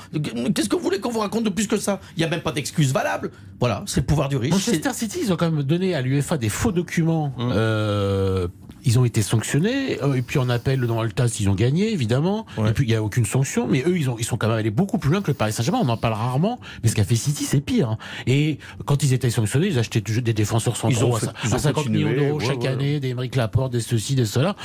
Qu'est-ce 0.55 0.69
que 0.69 0.77
vous 0.77 0.83
voulez 0.83 0.99
qu'on 0.99 1.11
vous 1.11 1.21
raconte 1.21 1.45
de 1.45 1.51
plus 1.51 1.67
que 1.69 1.77
ça? 1.77 2.01
Il 2.17 2.21
n'y 2.21 2.25
a 2.25 2.29
même 2.29 2.41
pas 2.41 2.53
d'excuse 2.53 2.93
valable. 2.93 3.31
Voilà, 3.61 3.83
c'est 3.87 4.01
le 4.01 4.07
pouvoir 4.07 4.29
du 4.29 4.37
riche. 4.37 4.53
Manchester 4.53 4.93
City, 4.93 5.21
ils 5.23 5.33
ont 5.33 5.37
quand 5.37 5.51
même 5.51 5.63
donné 5.63 5.95
à 5.95 6.01
l'UEFA 6.01 6.39
des 6.39 6.49
faux 6.49 6.73
documents. 6.73 7.33
Hum. 7.39 7.53
Euh, 7.55 8.49
ils 8.85 8.99
ont 8.99 9.05
été 9.05 9.23
sanctionnés. 9.23 10.03
euh, 10.03 10.15
et 10.15 10.23
puis 10.23 10.39
en 10.39 10.49
appel 10.49 10.81
dans 10.81 11.03
le 11.03 11.11
TAS, 11.11 11.37
ils 11.41 11.49
ont 11.49 11.55
gagné, 11.55 11.93
évidemment. 11.93 12.47
Ouais. 12.57 12.71
Et 12.71 12.73
puis 12.73 12.85
il 12.85 12.89
n'y 12.89 12.95
a 12.95 13.03
aucune 13.03 13.25
sanction. 13.25 13.67
Mais 13.69 13.83
eux, 13.87 13.97
ils, 13.97 14.09
ont, 14.11 14.17
ils 14.19 14.25
sont 14.25 14.37
quand 14.37 14.49
même 14.49 14.57
allés 14.59 14.71
beaucoup 14.71 14.99
plus 14.99 15.11
loin 15.11 15.21
que 15.23 15.29
le 15.29 15.35
Paris 15.35 15.53
Saint-Germain. 15.53 15.81
On 15.83 15.89
en 15.89 15.97
parle 15.97 16.15
rarement. 16.15 16.59
Mais 16.83 16.89
ce 16.89 16.95
qu'a 16.95 17.05
fait 17.05 17.17
City, 17.17 17.45
c'est 17.45 17.61
pire. 17.61 17.91
hein. 17.91 17.99
Et 18.27 18.59
quand 18.85 19.03
ils 19.03 19.13
étaient 19.13 19.31
sanctionnés, 19.31 19.69
ils 19.69 19.79
achetaient 19.79 20.01
des 20.01 20.33
défenseurs 20.33 20.75
Ils 20.89 20.97
ont 21.05 21.13
centraux 21.13 21.17
fait- 21.19 21.27
à, 21.29 21.33
ils 21.45 21.53
ont 21.53 21.57
à 21.57 21.59
50 21.59 21.89
millions 21.89 22.13
d'euros 22.13 22.39
ouais, 22.39 22.45
chaque 22.47 22.61
ouais. 22.63 22.69
année, 22.69 23.01
des 23.01 23.09
Émeric 23.09 23.37
Laporte, 23.37 23.73
des 23.73 23.81
ceci, 23.81 24.15
des 24.15 24.25
cela. 24.27 24.57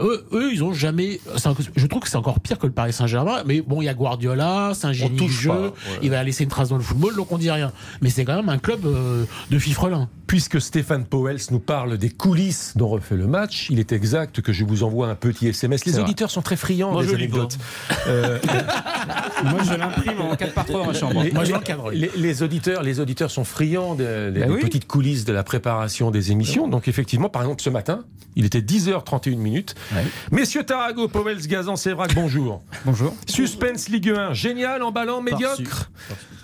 Eux, 0.00 0.26
eux 0.32 0.50
ils 0.52 0.62
ont 0.64 0.72
jamais. 0.72 1.20
un- 1.44 1.54
Je 1.76 1.86
trouve 1.86 2.02
que 2.02 2.08
c'est 2.08 2.16
encore 2.16 2.40
pire 2.40 2.58
que 2.58 2.66
le 2.66 2.72
Paris 2.72 2.92
Saint-Germain. 2.92 3.42
Mais 3.46 3.60
bon, 3.60 3.82
il 3.82 3.86
y 3.86 3.88
a 3.88 3.94
Guardiola, 3.94 4.72
c'est 4.74 4.86
un 4.86 4.92
génie 4.92 5.16
du 5.16 5.30
jeu. 5.30 5.50
pas, 5.50 5.60
ouais. 5.60 5.72
Il 6.02 6.10
va 6.10 6.22
laisser 6.22 6.44
une 6.44 6.50
trace 6.50 6.68
dans 6.70 6.76
le 6.76 6.82
football, 6.82 7.14
donc 7.16 7.30
on 7.32 7.38
dit 7.38 7.50
rien. 7.50 7.72
Mais 8.00 8.10
c'est 8.10 8.24
quand 8.24 8.36
même 8.36 8.48
un 8.48 8.58
club 8.58 8.84
euh, 8.86 9.24
de 9.50 9.58
fifrelins. 9.58 10.08
Puisque 10.26 10.60
Stéphane 10.60 11.04
Powell 11.04 11.36
nous 11.52 11.60
parle 11.60 11.98
des 11.98 12.10
coulisses 12.10 12.72
dont 12.76 12.88
refait 12.88 13.16
le 13.16 13.28
match, 13.28 13.65
il 13.70 13.78
est 13.80 13.92
exact 13.92 14.40
que 14.40 14.52
je 14.52 14.64
vous 14.64 14.82
envoie 14.82 15.08
un 15.08 15.14
petit 15.14 15.48
SMS. 15.48 15.84
Les 15.84 15.92
vrai. 15.92 16.02
auditeurs 16.02 16.30
sont 16.30 16.42
très 16.42 16.56
friands 16.56 16.92
Moi, 16.92 17.02
des 17.02 17.08
je 17.08 17.14
lis 17.14 17.24
anecdotes. 17.24 17.58
Euh, 18.06 18.38
Moi, 19.44 19.60
je 19.64 19.74
l'imprime 19.74 20.20
en 20.20 20.34
4 20.36 20.52
par 20.54 20.64
3 20.66 20.80
dans 20.80 20.86
ma 20.86 20.94
chambre. 20.94 21.22
les, 21.22 21.30
Moi, 21.32 21.44
je 21.44 21.48
les- 21.48 21.54
l'encadre. 21.54 21.90
les- 21.90 22.10
les 22.16 22.42
auditeurs, 22.42 22.82
les 22.82 23.00
auditeurs 23.00 23.30
sont 23.30 23.44
friands 23.44 23.94
des, 23.94 24.30
des- 24.30 24.40
des 24.46 24.50
oui. 24.52 24.60
petites 24.60 24.86
coulisses 24.86 25.24
de 25.24 25.32
la 25.32 25.42
préparation 25.42 26.10
des 26.10 26.32
émissions. 26.32 26.68
Donc 26.68 26.88
effectivement, 26.88 27.28
par 27.28 27.42
exemple, 27.42 27.62
ce 27.62 27.70
matin, 27.70 28.04
il 28.34 28.44
était 28.44 28.60
10h31 28.60 29.36
minutes. 29.36 29.74
Ouais. 29.94 30.04
Messieurs 30.30 30.64
Tarago, 30.64 31.08
Powell, 31.08 31.38
Gazan, 31.46 31.76
Sévrac, 31.76 32.14
bonjour. 32.14 32.62
Bonjour. 32.84 33.14
Suspense 33.28 33.88
Ligue 33.88 34.10
1, 34.10 34.32
génial, 34.34 34.82
emballant, 34.82 35.20
médiocre. 35.22 35.90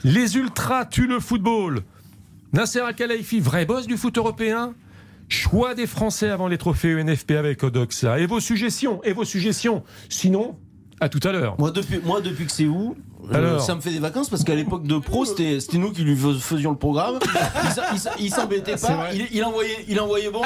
Les 0.05 0.37
ultras 0.37 0.85
tuent 0.87 1.07
le 1.07 1.21
football. 1.21 1.83
Nasser 2.53 2.81
Al-Khelaifi, 2.81 3.41
vrai 3.41 3.65
boss 3.65 3.87
du 3.87 3.97
foot 3.97 4.19
européen. 4.19 4.75
Choix 5.33 5.75
des 5.75 5.87
Français 5.87 6.29
avant 6.29 6.47
les 6.47 6.59
trophées 6.59 6.91
UNFP 6.91 7.31
avec 7.31 7.63
Odoxa. 7.63 8.19
Et 8.19 8.27
vos 8.27 8.39
suggestions, 8.39 9.03
et 9.03 9.15
vos 9.15 9.25
suggestions. 9.25 9.83
Sinon, 10.11 10.59
à 11.01 11.09
tout 11.09 11.27
à 11.27 11.33
l'heure. 11.33 11.57
Moi 11.59 11.71
depuis, 11.71 12.01
moi, 12.05 12.21
depuis 12.21 12.45
que 12.45 12.53
c'est 12.53 12.67
où 12.67 12.95
Alors 13.33 13.61
ça 13.61 13.75
me 13.75 13.81
fait 13.81 13.91
des 13.91 13.99
vacances 13.99 14.29
parce 14.29 14.43
qu'à 14.45 14.55
l'époque 14.55 14.85
de 14.85 14.99
Pro, 14.99 15.25
c'était 15.25 15.59
nous 15.75 15.93
qui 15.93 16.03
lui 16.03 16.17
fais- 16.17 16.39
faisions 16.41 16.71
le 16.71 16.77
programme. 16.77 17.19
Il 17.23 17.71
Il, 18.19 18.25
il 18.27 18.31
s'embêtait 18.35 18.77
pas. 18.77 19.09
Il, 19.15 19.27
il 19.33 19.45
envoyait, 19.45 19.85
il 19.89 20.01
envoyait 20.01 20.31
bon. 20.31 20.41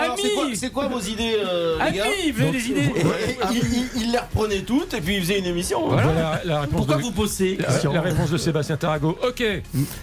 c'est 0.54 0.70
quoi, 0.70 0.88
vos 0.88 1.00
idées, 1.00 1.36
euh, 1.44 1.76
les 1.78 1.82
Ami, 1.84 1.96
gars 1.98 2.04
venez 2.34 2.52
les 2.52 2.66
idées 2.70 2.92
Et- 2.96 3.00
et- 3.00 3.36
il, 3.52 3.56
il- 3.56 4.02
il 4.02 4.12
les 4.12 4.18
reprenait 4.18 4.60
toutes 4.60 4.94
et 4.94 5.00
puis 5.00 5.16
il 5.16 5.20
faisait 5.22 5.38
une 5.38 5.46
émission. 5.46 5.88
Voilà 5.88 6.40
la 6.44 6.60
réponse 6.62 6.76
Pourquoi 6.78 6.96
de... 6.96 7.02
vous 7.02 7.10
bossez 7.12 7.58
la, 7.92 8.00
réponse 8.00 8.30
de 8.30 8.36
Sébastien 8.38 8.76
Tarago. 8.76 9.16
Ok. 9.26 9.42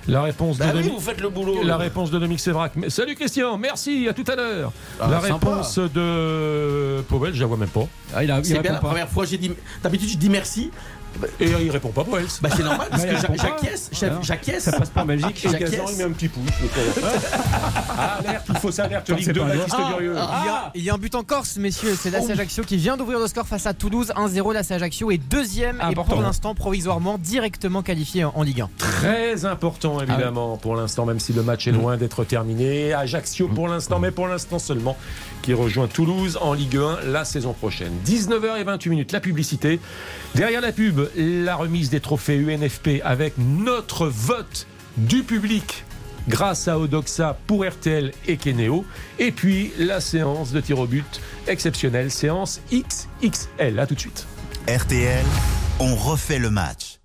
La 0.07 0.21
réponse 0.23 0.57
de 0.57 0.63
Bah 0.63 0.71
oui, 0.75 0.89
vous 0.89 0.99
faites 0.99 1.21
le 1.21 1.29
boulot. 1.29 1.63
La 1.63 1.77
réponse 1.77 2.11
de 2.11 2.19
Dominique 2.19 2.39
Sévrac. 2.39 2.73
Salut 2.89 3.15
Christian, 3.15 3.57
merci, 3.57 4.07
à 4.07 4.13
tout 4.13 4.25
à 4.31 4.35
l'heure. 4.35 4.71
Ah, 4.99 5.07
la 5.09 5.21
sympa. 5.21 5.33
réponse 5.49 5.79
de 5.79 7.01
Powell, 7.07 7.33
je 7.33 7.41
la 7.41 7.45
vois 7.47 7.57
même 7.57 7.69
pas. 7.69 7.87
Ah, 8.15 8.23
il 8.23 8.31
a, 8.31 8.39
il 8.39 8.45
C'est 8.45 8.59
bien 8.59 8.73
la 8.73 8.79
première 8.79 9.09
fois 9.09 9.25
j'ai 9.25 9.37
dit. 9.37 9.51
D'habitude 9.81 10.09
je 10.09 10.17
dis 10.17 10.29
merci. 10.29 10.71
Et 11.39 11.45
il 11.49 11.71
répond 11.71 11.89
pas, 11.89 12.03
Powell. 12.03 12.25
Bah 12.41 12.49
c'est 12.55 12.63
normal 12.63 12.87
parce 12.89 13.03
Bah, 13.03 13.09
que 13.09 13.15
j'a- 13.15 13.43
j'acquiesce. 13.43 13.89
Ah, 13.93 14.19
j'a-. 14.21 14.59
Ça 14.59 14.71
passe 14.71 14.89
pas 14.89 15.01
en 15.01 15.05
Belgique. 15.05 15.45
Et 15.45 15.57
Gazan, 15.59 15.85
il 15.91 15.97
met 15.97 16.03
un 16.03 16.11
petit 16.11 16.27
pouce. 16.27 16.43
Ah, 17.97 18.19
alerte, 18.19 18.45
il 18.49 18.55
faut 18.57 18.69
Ligue 18.69 19.25
c'est 19.25 19.33
2, 19.33 19.39
pas 19.41 19.45
un 19.45 19.49
Baptiste 19.55 19.75
Ah, 19.77 19.87
Durieux. 19.89 20.13
Il, 20.13 20.45
y 20.45 20.49
a, 20.49 20.71
il 20.75 20.83
y 20.83 20.89
a 20.89 20.93
un 20.93 20.97
but 20.97 21.15
en 21.15 21.23
Corse, 21.23 21.57
messieurs. 21.57 21.95
C'est 21.99 22.09
l'AC 22.09 22.29
Ajaccio 22.29 22.63
qui 22.63 22.77
vient 22.77 22.97
d'ouvrir 22.97 23.19
le 23.19 23.27
score 23.27 23.47
face 23.47 23.65
à 23.65 23.73
Toulouse. 23.73 24.11
1-0. 24.15 24.53
L'AC 24.53 24.71
Ajaccio 24.71 25.11
est 25.11 25.17
deuxième 25.17 25.77
et 25.79 25.83
Important. 25.83 26.13
pour 26.13 26.21
l'instant 26.21 26.55
provisoirement 26.55 27.17
directement 27.17 27.81
qualifié 27.81 28.23
en, 28.25 28.33
en 28.35 28.43
Ligue 28.43 28.61
1. 28.61 28.69
Très 28.77 29.45
important, 29.45 30.01
évidemment, 30.01 30.57
pour 30.57 30.75
l'instant, 30.75 31.05
même 31.05 31.19
si 31.19 31.33
le 31.33 31.43
match 31.43 31.67
est 31.67 31.71
loin 31.71 31.97
d'être 31.97 32.23
terminé. 32.23 32.93
Ajaccio, 32.93 33.47
pour 33.47 33.67
l'instant, 33.67 33.99
mais 33.99 34.11
pour 34.11 34.27
l'instant 34.27 34.59
seulement, 34.59 34.97
qui 35.41 35.53
rejoint 35.53 35.87
Toulouse 35.87 36.37
en 36.41 36.53
Ligue 36.53 36.77
1 36.77 37.05
la 37.11 37.25
saison 37.25 37.53
prochaine. 37.53 37.93
19h28 38.05 38.89
minutes, 38.89 39.11
la 39.11 39.19
publicité. 39.19 39.79
Derrière 40.35 40.61
la 40.61 40.71
pub, 40.71 41.01
la 41.15 41.55
remise 41.55 41.89
des 41.89 41.99
trophées 41.99 42.37
UNFP 42.37 43.01
avec 43.03 43.33
notre 43.37 44.07
vote 44.07 44.67
du 44.97 45.23
public 45.23 45.85
grâce 46.27 46.67
à 46.67 46.79
Odoxa 46.79 47.37
pour 47.47 47.65
RTL 47.65 48.11
et 48.27 48.37
Keneo. 48.37 48.85
Et 49.19 49.31
puis 49.31 49.71
la 49.77 50.01
séance 50.01 50.51
de 50.51 50.61
tir 50.61 50.79
au 50.79 50.87
but 50.87 51.21
exceptionnelle, 51.47 52.11
séance 52.11 52.61
XXL. 52.71 53.79
À 53.79 53.87
tout 53.87 53.95
de 53.95 53.99
suite. 53.99 54.25
RTL, 54.67 55.25
on 55.79 55.95
refait 55.95 56.39
le 56.39 56.49
match. 56.49 56.99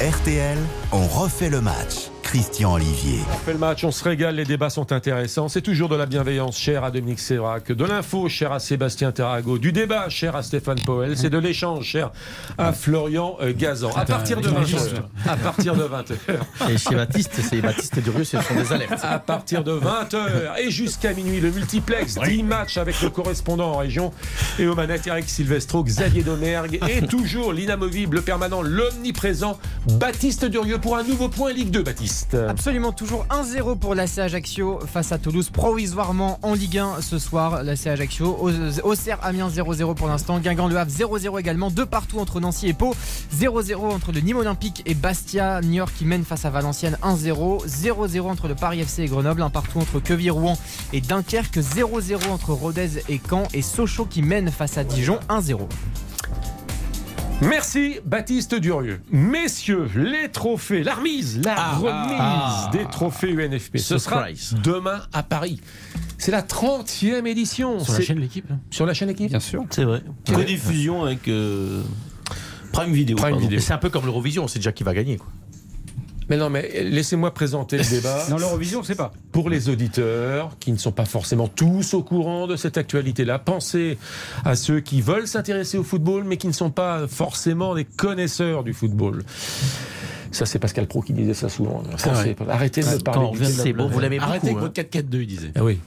RTL, 0.00 0.58
on 0.92 1.06
refait 1.06 1.50
le 1.50 1.60
match. 1.60 2.10
Christian 2.28 2.74
Olivier. 2.74 3.20
On 3.32 3.38
fait 3.38 3.52
le 3.54 3.58
match, 3.58 3.84
on 3.84 3.90
se 3.90 4.04
régale, 4.04 4.34
les 4.34 4.44
débats 4.44 4.68
sont 4.68 4.92
intéressants. 4.92 5.48
C'est 5.48 5.62
toujours 5.62 5.88
de 5.88 5.96
la 5.96 6.04
bienveillance 6.04 6.58
chère 6.58 6.84
à 6.84 6.90
Dominique 6.90 7.20
Sévrac, 7.20 7.72
de 7.72 7.84
l'info 7.86 8.28
chère 8.28 8.52
à 8.52 8.60
Sébastien 8.60 9.12
Terrago, 9.12 9.56
du 9.56 9.72
débat 9.72 10.10
cher 10.10 10.36
à 10.36 10.42
Stéphane 10.42 10.78
Poel, 10.84 11.16
c'est 11.16 11.30
de 11.30 11.38
l'échange 11.38 11.86
cher 11.86 12.10
à 12.58 12.74
Florian 12.74 13.38
euh, 13.40 13.54
Gazan. 13.56 13.88
À 13.96 14.04
partir 14.04 14.42
de 14.42 14.48
20h. 14.50 14.76
À 15.26 15.36
partir 15.36 15.74
de 15.74 15.84
20h. 15.84 16.70
Et 16.70 16.76
chez 16.76 16.96
Baptiste, 16.96 17.32
c'est 17.40 17.62
Baptiste 17.62 17.98
Durieux, 17.98 18.24
ce 18.24 18.38
sont 18.42 18.54
des 18.54 18.74
alertes. 18.74 19.02
À 19.02 19.18
partir 19.18 19.64
de 19.64 19.72
20h 19.72 20.58
et 20.58 20.70
jusqu'à 20.70 21.14
minuit, 21.14 21.40
le 21.40 21.50
multiplex, 21.50 22.16
10 22.16 22.42
matchs 22.42 22.76
avec 22.76 23.00
le 23.00 23.08
correspondant 23.08 23.72
en 23.72 23.78
région 23.78 24.12
et 24.58 24.66
aux 24.66 24.74
manettes 24.74 25.06
Eric 25.06 25.30
Silvestro, 25.30 25.82
Xavier 25.82 26.24
Domergue 26.24 26.78
et 26.90 27.06
toujours 27.06 27.54
l'inamovible, 27.54 28.16
le 28.16 28.22
permanent, 28.22 28.60
l'omniprésent 28.60 29.58
Baptiste 29.92 30.44
Durieux 30.44 30.78
pour 30.78 30.98
un 30.98 31.04
nouveau 31.04 31.30
point 31.30 31.54
Ligue 31.54 31.70
2, 31.70 31.82
Baptiste. 31.82 32.17
Absolument 32.48 32.92
toujours 32.92 33.26
1-0 33.30 33.78
pour 33.78 33.94
l'AC 33.94 34.18
Ajaccio 34.18 34.80
face 34.92 35.12
à 35.12 35.18
Toulouse, 35.18 35.50
provisoirement 35.50 36.38
en 36.42 36.54
Ligue 36.54 36.78
1 36.78 37.00
ce 37.00 37.18
soir. 37.18 37.62
L'AC 37.62 37.86
Ajaccio, 37.86 38.36
Au- 38.40 38.50
Auxerre 38.90 39.18
Amiens 39.22 39.48
0-0 39.48 39.94
pour 39.94 40.08
l'instant, 40.08 40.38
Guingamp 40.38 40.68
Le 40.68 40.76
Havre 40.78 40.90
0-0 40.90 41.38
également, 41.38 41.70
deux 41.70 41.86
partout 41.86 42.18
entre 42.18 42.40
Nancy 42.40 42.68
et 42.68 42.72
Pau, 42.72 42.94
0-0 43.34 43.92
entre 43.92 44.12
le 44.12 44.20
Nîmes 44.20 44.38
Olympique 44.38 44.82
et 44.86 44.94
Bastia, 44.94 45.60
Niort 45.60 45.92
qui 45.92 46.04
mène 46.04 46.24
face 46.24 46.44
à 46.44 46.50
Valenciennes 46.50 46.96
1-0, 47.02 47.66
0-0 47.66 48.20
entre 48.28 48.48
le 48.48 48.54
Paris 48.54 48.80
FC 48.80 49.02
et 49.02 49.06
Grenoble, 49.06 49.42
un 49.42 49.50
partout 49.50 49.78
entre 49.78 50.00
Queville 50.00 50.30
Rouen 50.32 50.56
et 50.92 51.00
Dunkerque, 51.00 51.58
0-0 51.58 52.30
entre 52.30 52.52
Rodez 52.52 53.02
et 53.08 53.20
Caen 53.28 53.44
et 53.54 53.62
Sochaux 53.62 54.06
qui 54.06 54.22
mène 54.22 54.50
face 54.50 54.78
à 54.78 54.84
Dijon 54.84 55.18
1-0. 55.28 55.60
Merci 57.40 57.98
Baptiste 58.04 58.56
Durieux. 58.56 59.00
Messieurs, 59.12 59.88
les 59.94 60.28
trophées, 60.28 60.82
la 60.82 60.94
remise, 60.94 61.40
la 61.44 61.54
Ah, 61.56 61.76
remise 61.76 62.18
ah. 62.18 62.70
des 62.72 62.84
trophées 62.86 63.30
UNFP. 63.32 63.78
Ce 63.78 63.96
sera 63.98 64.16
Surprise. 64.26 64.56
demain 64.64 65.00
à 65.12 65.22
Paris. 65.22 65.60
C'est 66.18 66.32
la 66.32 66.42
30e 66.42 67.26
édition. 67.26 67.78
Sur 67.78 67.92
la 67.92 67.98
C'est- 68.00 68.04
chaîne 68.06 68.18
l'équipe 68.18 68.48
là 68.50 68.56
Sur 68.70 68.86
la 68.86 68.94
chaîne 68.94 69.10
équipe 69.10 69.28
Bien 69.30 69.38
sûr. 69.38 69.64
C'est 69.70 69.84
vrai. 69.84 70.02
Rediffusion 70.28 71.04
avec 71.04 71.28
euh, 71.28 71.82
Prime 72.72 72.92
Video. 72.92 73.16
Prime 73.16 73.36
c'est 73.60 73.72
un 73.72 73.78
peu 73.78 73.88
comme 73.88 74.04
l'Eurovision, 74.04 74.44
on 74.44 74.48
sait 74.48 74.58
déjà 74.58 74.72
qui 74.72 74.82
va 74.82 74.92
gagner. 74.92 75.16
Quoi. 75.16 75.28
Mais 76.28 76.36
non, 76.36 76.50
mais 76.50 76.82
laissez-moi 76.84 77.32
présenter 77.32 77.78
le 77.78 77.84
débat. 77.84 78.26
Dans 78.30 78.38
l'Eurovision, 78.38 78.82
c'est 78.82 78.94
pas. 78.94 79.12
Pour 79.32 79.48
les 79.48 79.68
auditeurs 79.68 80.56
qui 80.60 80.72
ne 80.72 80.76
sont 80.76 80.92
pas 80.92 81.04
forcément 81.06 81.48
tous 81.48 81.94
au 81.94 82.02
courant 82.02 82.46
de 82.46 82.56
cette 82.56 82.76
actualité-là, 82.76 83.38
pensez 83.38 83.98
à 84.44 84.54
ceux 84.54 84.80
qui 84.80 85.00
veulent 85.00 85.26
s'intéresser 85.28 85.78
au 85.78 85.84
football 85.84 86.24
mais 86.24 86.36
qui 86.36 86.46
ne 86.46 86.52
sont 86.52 86.70
pas 86.70 87.06
forcément 87.08 87.74
des 87.74 87.84
connaisseurs 87.84 88.64
du 88.64 88.74
football. 88.74 89.22
Ça, 90.30 90.44
c'est 90.44 90.58
Pascal 90.58 90.86
Pro 90.86 91.00
qui 91.00 91.14
disait 91.14 91.32
ça 91.34 91.48
souvent. 91.48 91.82
Pensez- 91.96 92.36
Arrêtez 92.48 92.82
de 92.82 92.86
me 92.86 92.98
parler 92.98 93.44
c'est 93.46 93.72
bon, 93.72 93.84
vous 93.88 93.98
beaucoup. 93.98 94.04
Arrêtez 94.04 94.48
avec 94.48 94.56
hein. 94.56 94.60
votre 94.60 94.74
4-4-2, 94.74 95.20
il 95.22 95.26
disait. 95.26 95.52
Ah 95.54 95.64
oui, 95.64 95.80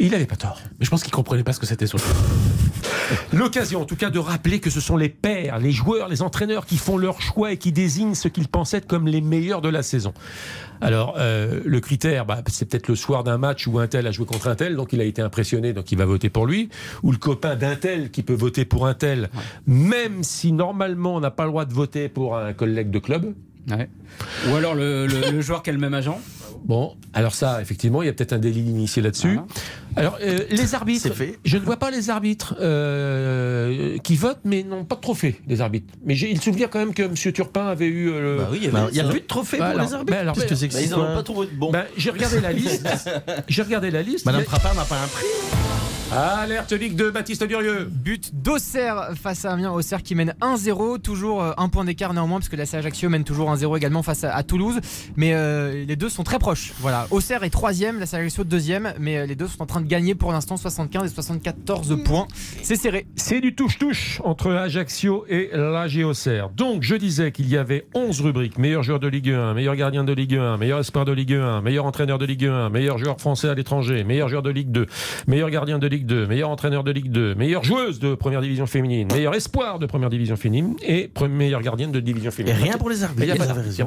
il 0.00 0.10
n'avait 0.10 0.26
pas 0.26 0.36
tort. 0.36 0.58
Mais 0.78 0.84
je 0.84 0.90
pense 0.90 1.02
qu'il 1.04 1.12
comprenait 1.12 1.44
pas 1.44 1.52
ce 1.52 1.60
que 1.60 1.66
c'était 1.66 1.86
sur 1.86 1.98
le. 1.98 2.04
L'occasion, 3.32 3.82
en 3.82 3.84
tout 3.84 3.96
cas, 3.96 4.10
de 4.10 4.18
rappeler 4.18 4.60
que 4.60 4.70
ce 4.70 4.80
sont 4.80 4.96
les 4.96 5.08
pairs, 5.08 5.58
les 5.58 5.72
joueurs, 5.72 6.08
les 6.08 6.22
entraîneurs 6.22 6.66
qui 6.66 6.76
font 6.76 6.96
leur 6.96 7.20
choix 7.20 7.52
et 7.52 7.56
qui 7.56 7.72
désignent 7.72 8.14
ce 8.14 8.28
qu'ils 8.28 8.48
pensent 8.48 8.74
être 8.74 8.86
comme 8.86 9.06
les 9.06 9.20
meilleurs 9.20 9.60
de 9.60 9.68
la 9.68 9.82
saison. 9.82 10.12
Alors, 10.80 11.14
euh, 11.18 11.60
le 11.64 11.80
critère, 11.80 12.26
bah, 12.26 12.42
c'est 12.48 12.68
peut-être 12.68 12.88
le 12.88 12.96
soir 12.96 13.24
d'un 13.24 13.38
match 13.38 13.66
où 13.66 13.78
un 13.78 13.86
tel 13.86 14.06
a 14.06 14.10
joué 14.10 14.26
contre 14.26 14.48
un 14.48 14.54
tel, 14.54 14.76
donc 14.76 14.92
il 14.92 15.00
a 15.00 15.04
été 15.04 15.22
impressionné, 15.22 15.72
donc 15.72 15.90
il 15.92 15.98
va 15.98 16.04
voter 16.04 16.30
pour 16.30 16.46
lui, 16.46 16.68
ou 17.02 17.12
le 17.12 17.18
copain 17.18 17.56
d'un 17.56 17.76
tel 17.76 18.10
qui 18.10 18.22
peut 18.22 18.34
voter 18.34 18.64
pour 18.64 18.86
un 18.86 18.94
tel, 18.94 19.30
même 19.66 20.22
si 20.22 20.52
normalement 20.52 21.14
on 21.14 21.20
n'a 21.20 21.30
pas 21.30 21.44
le 21.44 21.50
droit 21.50 21.64
de 21.64 21.72
voter 21.72 22.08
pour 22.08 22.36
un 22.36 22.52
collègue 22.52 22.90
de 22.90 22.98
club. 22.98 23.34
Ouais. 23.70 23.88
Ou 24.50 24.54
alors 24.56 24.74
le, 24.74 25.06
le- 25.06 25.30
le 25.32 25.40
joueur 25.40 25.62
qui 25.62 25.70
a 25.70 25.72
le 25.72 25.78
même 25.78 25.94
agent. 25.94 26.20
Bon, 26.64 26.96
alors 27.14 27.34
ça, 27.34 27.60
effectivement, 27.60 28.02
il 28.02 28.06
y 28.06 28.08
a 28.08 28.12
peut-être 28.12 28.32
un 28.32 28.38
délit 28.38 28.62
d'initié 28.62 29.00
là-dessus. 29.02 29.38
Alors, 29.94 30.18
euh, 30.22 30.40
les 30.50 30.74
arbitres, 30.74 31.12
fait. 31.14 31.38
je 31.44 31.58
ne 31.58 31.62
vois 31.64 31.76
pas 31.76 31.90
les 31.90 32.10
arbitres 32.10 32.56
euh, 32.60 33.98
qui 33.98 34.16
votent, 34.16 34.40
mais 34.44 34.62
n'ont 34.64 34.84
pas 34.84 34.96
de 34.96 35.00
trophée, 35.00 35.40
les 35.46 35.60
arbitres. 35.60 35.92
Mais 36.04 36.14
j'ai 36.16 36.32
le 36.32 36.40
souvenir 36.40 36.68
quand 36.70 36.78
même 36.80 36.92
que 36.94 37.02
M. 37.02 37.14
Turpin 37.32 37.66
avait 37.66 37.86
eu 37.86 38.08
euh, 38.10 38.20
le... 38.20 38.38
Bah 38.38 38.48
oui, 38.50 38.58
il 38.62 38.64
y 38.64 38.68
Bah, 38.68 38.80
avait 38.84 38.90
Il 38.92 38.96
y 38.96 39.00
a 39.00 39.04
plus 39.08 39.20
de 39.20 39.26
trophées 39.26 39.58
Bah, 39.58 39.66
pour 39.70 39.74
alors, 39.80 39.86
les 39.88 39.94
arbitres. 39.94 40.12
bah, 40.12 40.20
alors, 40.20 40.34
Qu'est-ce 40.34 40.46
que 40.46 40.54
c'est 40.54 40.68
que 40.68 40.74
Bah, 40.74 40.80
ils 40.82 40.90
n'en 40.90 41.10
ont 41.12 41.14
pas 41.14 41.22
trouvé 41.22 41.46
de 41.46 41.52
bon. 41.54 41.70
Ben, 41.70 41.84
j'ai 41.96 42.10
regardé 42.10 42.40
la 42.40 42.52
liste. 42.52 42.88
j'ai 43.48 43.62
regardé 43.62 43.90
la 43.90 44.02
liste. 44.02 44.26
Madame 44.26 44.42
Frappard 44.42 44.74
n'a 44.74 44.84
pas 44.84 44.96
un 45.00 45.06
prix 45.08 45.24
Alerte 46.12 46.72
Ligue 46.72 46.94
2, 46.94 47.10
Baptiste 47.10 47.42
Durieux. 47.44 47.88
But 47.90 48.30
d'Auxerre 48.32 49.10
face 49.20 49.44
à 49.44 49.52
Amiens. 49.52 49.72
Auxerre 49.72 50.04
qui 50.04 50.14
mène 50.14 50.34
1-0. 50.40 51.00
Toujours 51.00 51.42
euh, 51.42 51.52
un 51.56 51.68
point 51.68 51.84
d'écart 51.84 52.14
néanmoins, 52.14 52.38
parce 52.38 52.48
que 52.48 52.54
la 52.54 52.62
Ajaccio 52.62 53.08
mène 53.08 53.24
toujours 53.24 53.52
1-0 53.52 53.76
également 53.76 54.04
face 54.04 54.22
à, 54.22 54.32
à 54.32 54.42
Toulouse. 54.44 54.78
Mais 55.16 55.34
euh, 55.34 55.84
les 55.84 55.96
deux 55.96 56.08
sont 56.08 56.22
très 56.22 56.38
proches. 56.38 56.74
Voilà. 56.78 57.08
Auxerre 57.10 57.42
est 57.42 57.50
troisième, 57.50 57.98
la 57.98 58.04
Ajaccio 58.04 58.44
deuxième. 58.44 58.94
Mais 59.00 59.18
euh, 59.18 59.26
les 59.26 59.34
deux 59.34 59.48
sont 59.48 59.60
en 59.62 59.66
train 59.66 59.80
de 59.80 59.88
gagner 59.88 60.14
pour 60.14 60.30
l'instant 60.30 60.56
75 60.56 61.10
et 61.10 61.14
74 61.14 62.04
points. 62.04 62.28
C'est 62.62 62.76
serré. 62.76 63.06
C'est 63.16 63.40
du 63.40 63.56
touche-touche 63.56 64.20
entre 64.22 64.52
Ajaccio 64.52 65.26
et 65.28 65.50
l'AG 65.52 66.04
Auxerre. 66.04 66.50
Donc, 66.50 66.84
je 66.84 66.94
disais 66.94 67.32
qu'il 67.32 67.48
y 67.48 67.56
avait 67.56 67.84
11 67.94 68.20
rubriques. 68.20 68.58
Meilleur 68.58 68.84
joueur 68.84 69.00
de 69.00 69.08
Ligue 69.08 69.32
1, 69.32 69.54
meilleur 69.54 69.74
gardien 69.74 70.04
de 70.04 70.12
Ligue 70.12 70.36
1, 70.36 70.56
meilleur 70.56 70.78
espoir 70.78 71.04
de 71.04 71.12
Ligue 71.12 71.34
1, 71.34 71.62
meilleur 71.62 71.84
entraîneur 71.84 72.18
de 72.18 72.26
Ligue 72.26 72.46
1, 72.46 72.70
meilleur 72.70 72.96
joueur 72.96 73.20
français 73.20 73.48
à 73.48 73.54
l'étranger, 73.54 74.04
meilleur 74.04 74.28
joueur 74.28 74.42
de 74.42 74.50
Ligue 74.50 74.70
2, 74.70 74.86
meilleur 75.26 75.50
gardien 75.50 75.80
de 75.80 75.86
Ligue 75.86 75.95
2, 76.04 76.26
meilleur 76.26 76.50
entraîneur 76.50 76.84
de 76.84 76.90
Ligue 76.90 77.10
2, 77.10 77.34
meilleure 77.34 77.64
joueuse 77.64 77.98
de 77.98 78.14
première 78.14 78.40
division 78.40 78.66
féminine, 78.66 79.08
meilleur 79.12 79.34
espoir 79.34 79.78
de 79.78 79.86
première 79.86 80.10
division 80.10 80.36
féminine. 80.36 80.76
Et 80.82 81.10
meilleure 81.28 81.62
gardienne 81.62 81.92
de 81.92 82.00
division 82.00 82.30
Et 82.30 82.34
féminine. 82.34 82.62
rien 82.62 82.78
pour 82.78 82.90
les 82.90 83.02
arbitres. 83.02 83.34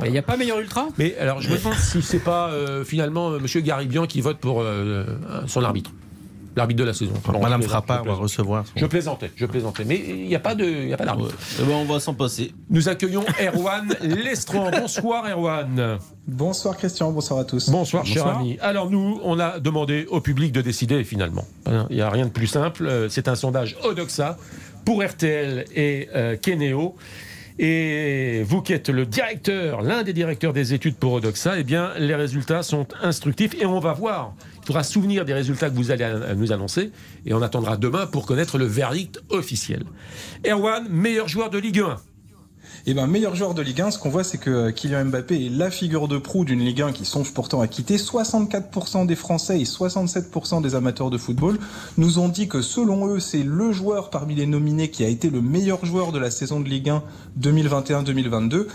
Il 0.05 0.11
n'y 0.11 0.17
a 0.17 0.21
pas 0.21 0.37
meilleur 0.37 0.59
ultra? 0.59 0.87
Mais 0.97 1.15
alors, 1.17 1.41
je 1.41 1.49
me 1.49 1.57
demande 1.59 1.75
si 1.75 2.01
c'est 2.01 2.23
pas 2.23 2.49
euh, 2.49 2.83
finalement 2.83 3.31
euh, 3.31 3.39
Monsieur 3.39 3.61
Garibian 3.61 4.05
qui 4.05 4.21
vote 4.21 4.37
pour 4.37 4.61
euh, 4.61 5.05
son 5.47 5.63
arbitre, 5.63 5.91
l'arbitre 6.59 6.79
de 6.79 6.83
la 6.85 6.93
saison. 6.93 7.13
Madame 7.41 7.61
je 7.63 7.67
va 7.67 7.79
recevoir. 8.13 8.65
son- 8.67 8.73
Je 8.75 8.85
plaisantais, 8.85 9.31
je 9.35 9.45
plaisantais, 9.47 9.83
mais 9.85 9.95
il 10.07 10.27
n'y 10.27 10.35
a 10.35 10.39
pas 10.39 10.53
de, 10.55 10.63
il 10.65 10.87
y 10.89 10.93
a 10.93 10.97
pas 10.97 11.05
d'arbitre. 11.05 11.35
Eh 11.59 11.63
ben, 11.63 11.73
on 11.73 11.85
va 11.85 11.99
s'en 11.99 12.13
passer. 12.13 12.53
Nous 12.69 12.87
accueillons 12.87 13.23
Erwan 13.41 13.87
Lestran. 14.01 14.69
Bonsoir 14.71 15.27
Erwan. 15.27 15.97
Bonsoir 16.27 16.77
Christian, 16.77 17.11
bonsoir 17.11 17.39
à 17.39 17.43
tous. 17.45 17.69
Bonsoir, 17.69 18.05
cher 18.05 18.23
Bonsoir. 18.23 18.39
ami. 18.39 18.57
Alors 18.61 18.89
nous, 18.91 19.19
on 19.23 19.39
a 19.39 19.59
demandé 19.59 20.05
au 20.11 20.21
public 20.21 20.51
de 20.51 20.61
décider 20.61 21.03
finalement. 21.03 21.45
Hein, 21.65 21.87
Il 21.89 21.95
n'y 21.95 22.01
a 22.03 22.09
rien 22.09 22.25
de 22.25 22.31
plus 22.31 22.47
simple. 22.47 22.85
Euh, 22.85 23.09
C'est 23.09 23.27
un 23.27 23.35
sondage 23.35 23.75
Odoxa 23.83 24.37
pour 24.85 25.03
RTL 25.03 25.65
et 25.75 26.07
euh, 26.15 26.35
Keneo. 26.37 26.95
Et 27.61 28.41
vous 28.47 28.61
qui 28.61 28.71
êtes 28.71 28.87
le 28.87 29.05
directeur, 29.05 29.81
l'un 29.81 30.03
des 30.03 30.13
directeurs 30.13 30.53
des 30.53 30.73
études 30.73 30.95
pour 30.95 31.11
Odoxa, 31.11 31.59
eh 31.59 31.63
bien, 31.65 31.91
les 31.97 32.15
résultats 32.15 32.63
sont 32.63 32.87
instructifs 33.01 33.53
et 33.59 33.65
on 33.65 33.81
va 33.81 33.91
voir. 33.91 34.33
Il 34.61 34.65
faudra 34.65 34.81
souvenir 34.83 35.25
des 35.25 35.33
résultats 35.33 35.69
que 35.69 35.75
vous 35.75 35.91
allez 35.91 36.09
nous 36.37 36.53
annoncer 36.53 36.91
et 37.25 37.33
on 37.33 37.41
attendra 37.41 37.75
demain 37.75 38.07
pour 38.07 38.25
connaître 38.25 38.57
le 38.57 38.63
verdict 38.63 39.19
officiel. 39.27 39.83
Erwan, 40.47 40.87
meilleur 40.89 41.27
joueur 41.27 41.49
de 41.49 41.57
Ligue 41.57 41.81
1. 41.81 41.97
Et 42.89 42.95
ben 42.95 43.05
meilleur 43.05 43.35
joueur 43.35 43.53
de 43.53 43.61
Ligue 43.61 43.81
1, 43.81 43.91
ce 43.91 43.99
qu'on 43.99 44.09
voit, 44.09 44.23
c'est 44.23 44.39
que 44.39 44.49
euh, 44.49 44.71
Kylian 44.71 45.05
Mbappé 45.05 45.45
est 45.45 45.49
la 45.49 45.69
figure 45.69 46.07
de 46.07 46.17
proue 46.17 46.43
d'une 46.43 46.61
Ligue 46.61 46.81
1 46.81 46.91
qui 46.91 47.05
songe 47.05 47.35
pourtant 47.35 47.61
à 47.61 47.67
quitter. 47.67 47.97
64% 47.97 49.05
des 49.05 49.15
Français 49.15 49.61
et 49.61 49.63
67% 49.63 50.63
des 50.63 50.73
amateurs 50.73 51.11
de 51.11 51.19
football 51.19 51.59
nous 51.99 52.17
ont 52.17 52.29
dit 52.29 52.47
que 52.47 52.63
selon 52.63 53.05
eux, 53.05 53.19
c'est 53.19 53.43
le 53.43 53.71
joueur 53.71 54.09
parmi 54.09 54.33
les 54.33 54.47
nominés 54.47 54.89
qui 54.89 55.05
a 55.05 55.07
été 55.07 55.29
le 55.29 55.39
meilleur 55.39 55.85
joueur 55.85 56.11
de 56.11 56.17
la 56.17 56.31
saison 56.31 56.61
de 56.61 56.67
Ligue 56.67 56.89
1 56.89 57.03
2021-2022. 57.39 58.65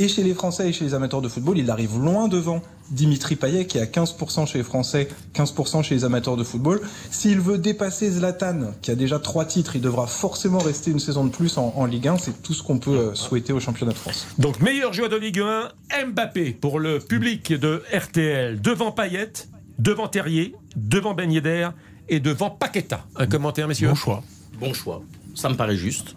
Et 0.00 0.08
chez 0.08 0.24
les 0.24 0.34
Français 0.34 0.68
et 0.68 0.72
chez 0.72 0.84
les 0.84 0.94
amateurs 0.94 1.22
de 1.22 1.28
football, 1.28 1.56
il 1.56 1.70
arrive 1.70 1.98
loin 2.00 2.26
devant 2.26 2.60
Dimitri 2.90 3.36
Payet 3.36 3.66
qui 3.66 3.78
est 3.78 3.80
à 3.80 3.84
15% 3.84 4.44
chez 4.46 4.58
les 4.58 4.64
Français, 4.64 5.08
15% 5.34 5.84
chez 5.84 5.94
les 5.94 6.04
amateurs 6.04 6.36
de 6.36 6.42
football. 6.42 6.80
S'il 7.12 7.38
veut 7.38 7.58
dépasser 7.58 8.10
Zlatan, 8.10 8.72
qui 8.82 8.90
a 8.90 8.96
déjà 8.96 9.20
trois 9.20 9.44
titres, 9.44 9.76
il 9.76 9.82
devra 9.82 10.08
forcément 10.08 10.58
rester 10.58 10.90
une 10.90 10.98
saison 10.98 11.24
de 11.24 11.30
plus 11.30 11.58
en, 11.58 11.72
en 11.76 11.86
Ligue 11.86 12.08
1. 12.08 12.18
C'est 12.18 12.42
tout 12.42 12.54
ce 12.54 12.64
qu'on 12.64 12.78
peut 12.78 12.90
euh, 12.90 13.14
souhaiter 13.14 13.52
au 13.52 13.60
championnat 13.60 13.92
de 13.92 13.96
France. 13.96 14.26
Donc 14.36 14.60
meilleur 14.60 14.92
joueur 14.92 15.10
de 15.10 15.16
Ligue 15.16 15.40
1, 15.40 16.06
Mbappé 16.08 16.50
pour 16.60 16.80
le 16.80 16.98
public 16.98 17.52
de 17.52 17.84
RTL. 17.92 18.60
Devant 18.60 18.90
Payet, 18.90 19.32
devant 19.78 20.08
Terrier, 20.08 20.56
devant 20.74 21.14
Ben 21.14 21.30
Yedder 21.30 21.68
et 22.08 22.18
devant 22.18 22.50
Paqueta. 22.50 23.06
Un 23.14 23.28
commentaire, 23.28 23.68
messieurs? 23.68 23.88
Bon 23.88 23.94
choix. 23.94 24.24
Bon 24.58 24.74
choix. 24.74 25.02
Ça 25.36 25.48
me 25.48 25.54
paraît 25.54 25.76
juste. 25.76 26.16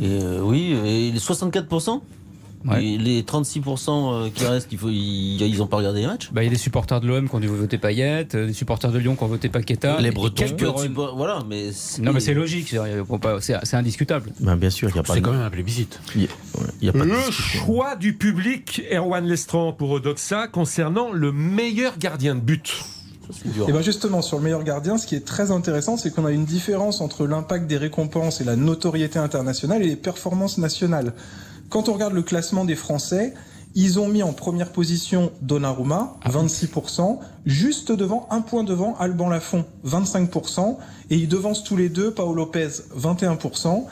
Et, 0.00 0.18
euh, 0.22 0.40
oui, 0.40 0.72
et 0.72 1.12
les 1.12 1.18
64% 1.18 2.00
Ouais. 2.64 2.84
Et 2.84 2.98
les 2.98 3.22
36% 3.22 3.88
euh, 4.26 4.28
qui 4.34 4.44
restent, 4.44 4.68
il 4.72 4.78
faut, 4.78 4.88
ils, 4.88 5.40
ils 5.40 5.62
ont 5.62 5.66
pas 5.68 5.76
regardé 5.76 6.00
les 6.00 6.06
matchs 6.06 6.30
Bah, 6.32 6.42
il 6.42 6.46
y 6.46 6.48
a 6.48 6.50
des 6.52 6.58
supporters 6.58 7.00
de 7.00 7.06
l'OM 7.06 7.28
qui 7.28 7.34
ont 7.34 7.40
dû 7.40 7.46
voter 7.46 7.78
Payet, 7.78 8.26
euh, 8.34 8.46
des 8.48 8.52
supporters 8.52 8.90
de 8.90 8.98
Lyon 8.98 9.14
qui 9.14 9.22
ont 9.22 9.28
voté 9.28 9.48
Paqueta. 9.48 10.00
Les 10.00 10.08
et 10.08 10.10
Bretons. 10.10 10.44
peux- 10.56 10.66
Voilà, 11.14 11.38
mais 11.48 11.70
c'est- 11.72 12.02
Non, 12.02 12.12
mais 12.12 12.20
c'est 12.20 12.34
logique, 12.34 12.68
c'est- 12.68 13.74
indiscutable. 13.76 14.30
Ben, 14.40 14.56
bien 14.56 14.70
sûr, 14.70 14.88
il 14.88 14.92
n'y 14.94 14.98
a 14.98 15.02
pas 15.04 15.14
C'est 15.14 15.20
de... 15.20 15.24
quand 15.24 15.32
même 15.32 15.42
un 15.42 15.50
plébiscite. 15.50 16.00
Y 16.16 16.24
a- 16.24 16.28
y 16.82 16.90
pas 16.90 17.04
Le 17.04 17.30
choix 17.30 17.94
du 17.96 18.14
public, 18.14 18.82
Erwan 18.92 19.24
Lestran 19.26 19.72
pour 19.72 19.90
Odoxa, 19.92 20.48
concernant 20.48 21.12
le 21.12 21.30
meilleur 21.32 21.96
gardien 21.98 22.34
de 22.34 22.40
but. 22.40 22.74
Et 23.68 23.72
bien 23.72 23.82
justement, 23.82 24.22
sur 24.22 24.38
le 24.38 24.44
meilleur 24.44 24.64
gardien, 24.64 24.96
ce 24.96 25.06
qui 25.06 25.14
est 25.14 25.24
très 25.24 25.50
intéressant, 25.50 25.96
c'est 25.98 26.12
qu'on 26.14 26.24
a 26.24 26.30
une 26.32 26.46
différence 26.46 27.00
entre 27.02 27.26
l'impact 27.26 27.66
des 27.66 27.76
récompenses 27.76 28.40
et 28.40 28.44
la 28.44 28.56
notoriété 28.56 29.18
internationale 29.18 29.82
et 29.82 29.86
les 29.86 29.96
performances 29.96 30.56
nationales. 30.58 31.12
Quand 31.68 31.88
on 31.88 31.92
regarde 31.92 32.14
le 32.14 32.22
classement 32.22 32.64
des 32.64 32.76
Français, 32.76 33.34
ils 33.74 34.00
ont 34.00 34.08
mis 34.08 34.22
en 34.22 34.32
première 34.32 34.72
position 34.72 35.30
Donnarumma, 35.42 36.16
26%, 36.26 37.18
juste 37.44 37.92
devant, 37.92 38.26
un 38.30 38.40
point 38.40 38.64
devant 38.64 38.96
Alban 38.98 39.28
Lafont, 39.28 39.66
25%, 39.86 40.78
et 41.10 41.16
ils 41.16 41.28
devancent 41.28 41.64
tous 41.64 41.76
les 41.76 41.90
deux 41.90 42.10
Paolo 42.10 42.34
Lopez, 42.34 42.68
21%. 42.96 43.84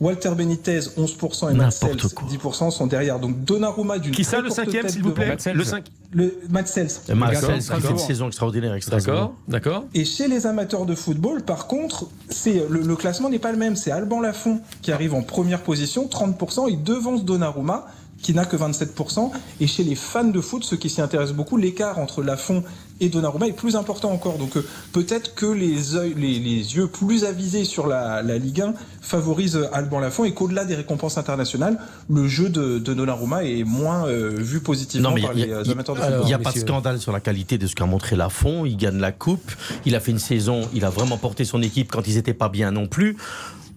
Walter 0.00 0.30
Benitez, 0.36 0.80
11% 0.80 1.50
et 1.50 1.54
Matt 1.54 1.80
N'importe 1.82 2.00
Sells, 2.00 2.14
quoi. 2.14 2.52
10% 2.52 2.70
sont 2.70 2.86
derrière. 2.86 3.20
Donc 3.20 3.44
Donnarumma 3.44 3.98
d'une 3.98 4.12
Qui 4.12 4.24
ça, 4.24 4.40
le 4.40 4.50
cinquième, 4.50 4.88
s'il 4.88 5.02
vous 5.02 5.12
plaît 5.12 5.24
devant. 5.24 5.32
Matt 5.34 5.40
Sells. 5.40 5.56
Le 5.56 5.64
cinq. 5.64 5.84
Le 6.12 6.38
Matt 6.50 6.68
Sells. 6.68 6.90
Et 7.08 7.14
Marcel, 7.14 7.58
D'accord, 7.58 7.76
qui 7.76 7.82
fait 7.82 7.92
une 7.92 7.98
saison 7.98 8.26
extraordinaire. 8.28 8.76
D'accord, 8.88 9.34
d'accord. 9.48 9.84
Et 9.94 10.04
chez 10.04 10.28
les 10.28 10.46
amateurs 10.46 10.86
de 10.86 10.94
football, 10.94 11.42
par 11.42 11.66
contre, 11.66 12.06
c'est 12.28 12.66
le, 12.68 12.80
le 12.80 12.96
classement 12.96 13.28
n'est 13.30 13.38
pas 13.38 13.52
le 13.52 13.58
même. 13.58 13.76
C'est 13.76 13.90
Alban 13.90 14.20
Lafont 14.20 14.60
qui 14.82 14.92
arrive 14.92 15.14
en 15.14 15.22
première 15.22 15.62
position, 15.62 16.06
30%, 16.06 16.66
il 16.70 16.82
devance 16.82 17.24
Donnarumma 17.24 17.86
qui 18.24 18.32
n'a 18.34 18.44
que 18.46 18.56
27%. 18.56 19.30
Et 19.60 19.66
chez 19.68 19.84
les 19.84 19.94
fans 19.94 20.24
de 20.24 20.40
foot, 20.40 20.64
ceux 20.64 20.76
qui 20.78 20.88
s'y 20.90 21.00
intéressent 21.02 21.36
beaucoup, 21.36 21.56
l'écart 21.58 21.98
entre 21.98 22.22
Lafont 22.22 22.64
et 23.00 23.08
Donnarumma 23.10 23.46
est 23.48 23.52
plus 23.52 23.76
important 23.76 24.10
encore. 24.10 24.38
Donc 24.38 24.56
euh, 24.56 24.66
peut-être 24.92 25.34
que 25.34 25.46
les, 25.46 25.94
œils- 25.96 26.14
les, 26.16 26.38
les 26.38 26.76
yeux 26.76 26.86
plus 26.86 27.24
avisés 27.24 27.64
sur 27.64 27.86
la, 27.86 28.22
la 28.22 28.38
Ligue 28.38 28.62
1 28.62 28.74
favorisent 29.02 29.68
Alban 29.72 30.00
Lafont 30.00 30.24
et 30.24 30.32
qu'au-delà 30.32 30.64
des 30.64 30.74
récompenses 30.74 31.18
internationales, 31.18 31.78
le 32.08 32.26
jeu 32.26 32.48
de, 32.48 32.78
de 32.78 32.94
Donnarumma 32.94 33.44
est 33.44 33.64
moins 33.64 34.06
euh, 34.08 34.30
vu 34.38 34.60
positivement 34.60 35.10
Non, 35.10 35.14
mais 35.14 35.22
par 35.22 35.32
il 35.34 35.40
y 35.40 35.42
a- 35.42 35.46
les 35.46 35.52
euh, 35.52 35.62
il 35.64 35.66
y 35.66 35.70
a- 35.70 35.72
amateurs 35.74 35.94
de 35.96 36.00
Il 36.00 36.04
football. 36.06 36.24
n'y 36.26 36.34
a 36.34 36.38
pas 36.38 36.52
de 36.52 36.58
scandale 36.58 37.00
sur 37.00 37.12
la 37.12 37.20
qualité 37.20 37.58
de 37.58 37.66
ce 37.66 37.74
qu'a 37.74 37.84
montré 37.86 38.16
Lafont. 38.16 38.64
Il 38.64 38.76
gagne 38.76 38.98
la 38.98 39.12
coupe. 39.12 39.52
Il 39.84 39.94
a 39.94 40.00
fait 40.00 40.12
une 40.12 40.18
saison. 40.18 40.62
Il 40.72 40.84
a 40.86 40.90
vraiment 40.90 41.18
porté 41.18 41.44
son 41.44 41.60
équipe 41.62 41.92
quand 41.92 42.06
ils 42.08 42.14
n'étaient 42.14 42.32
pas 42.32 42.48
bien 42.48 42.70
non 42.70 42.86
plus. 42.86 43.16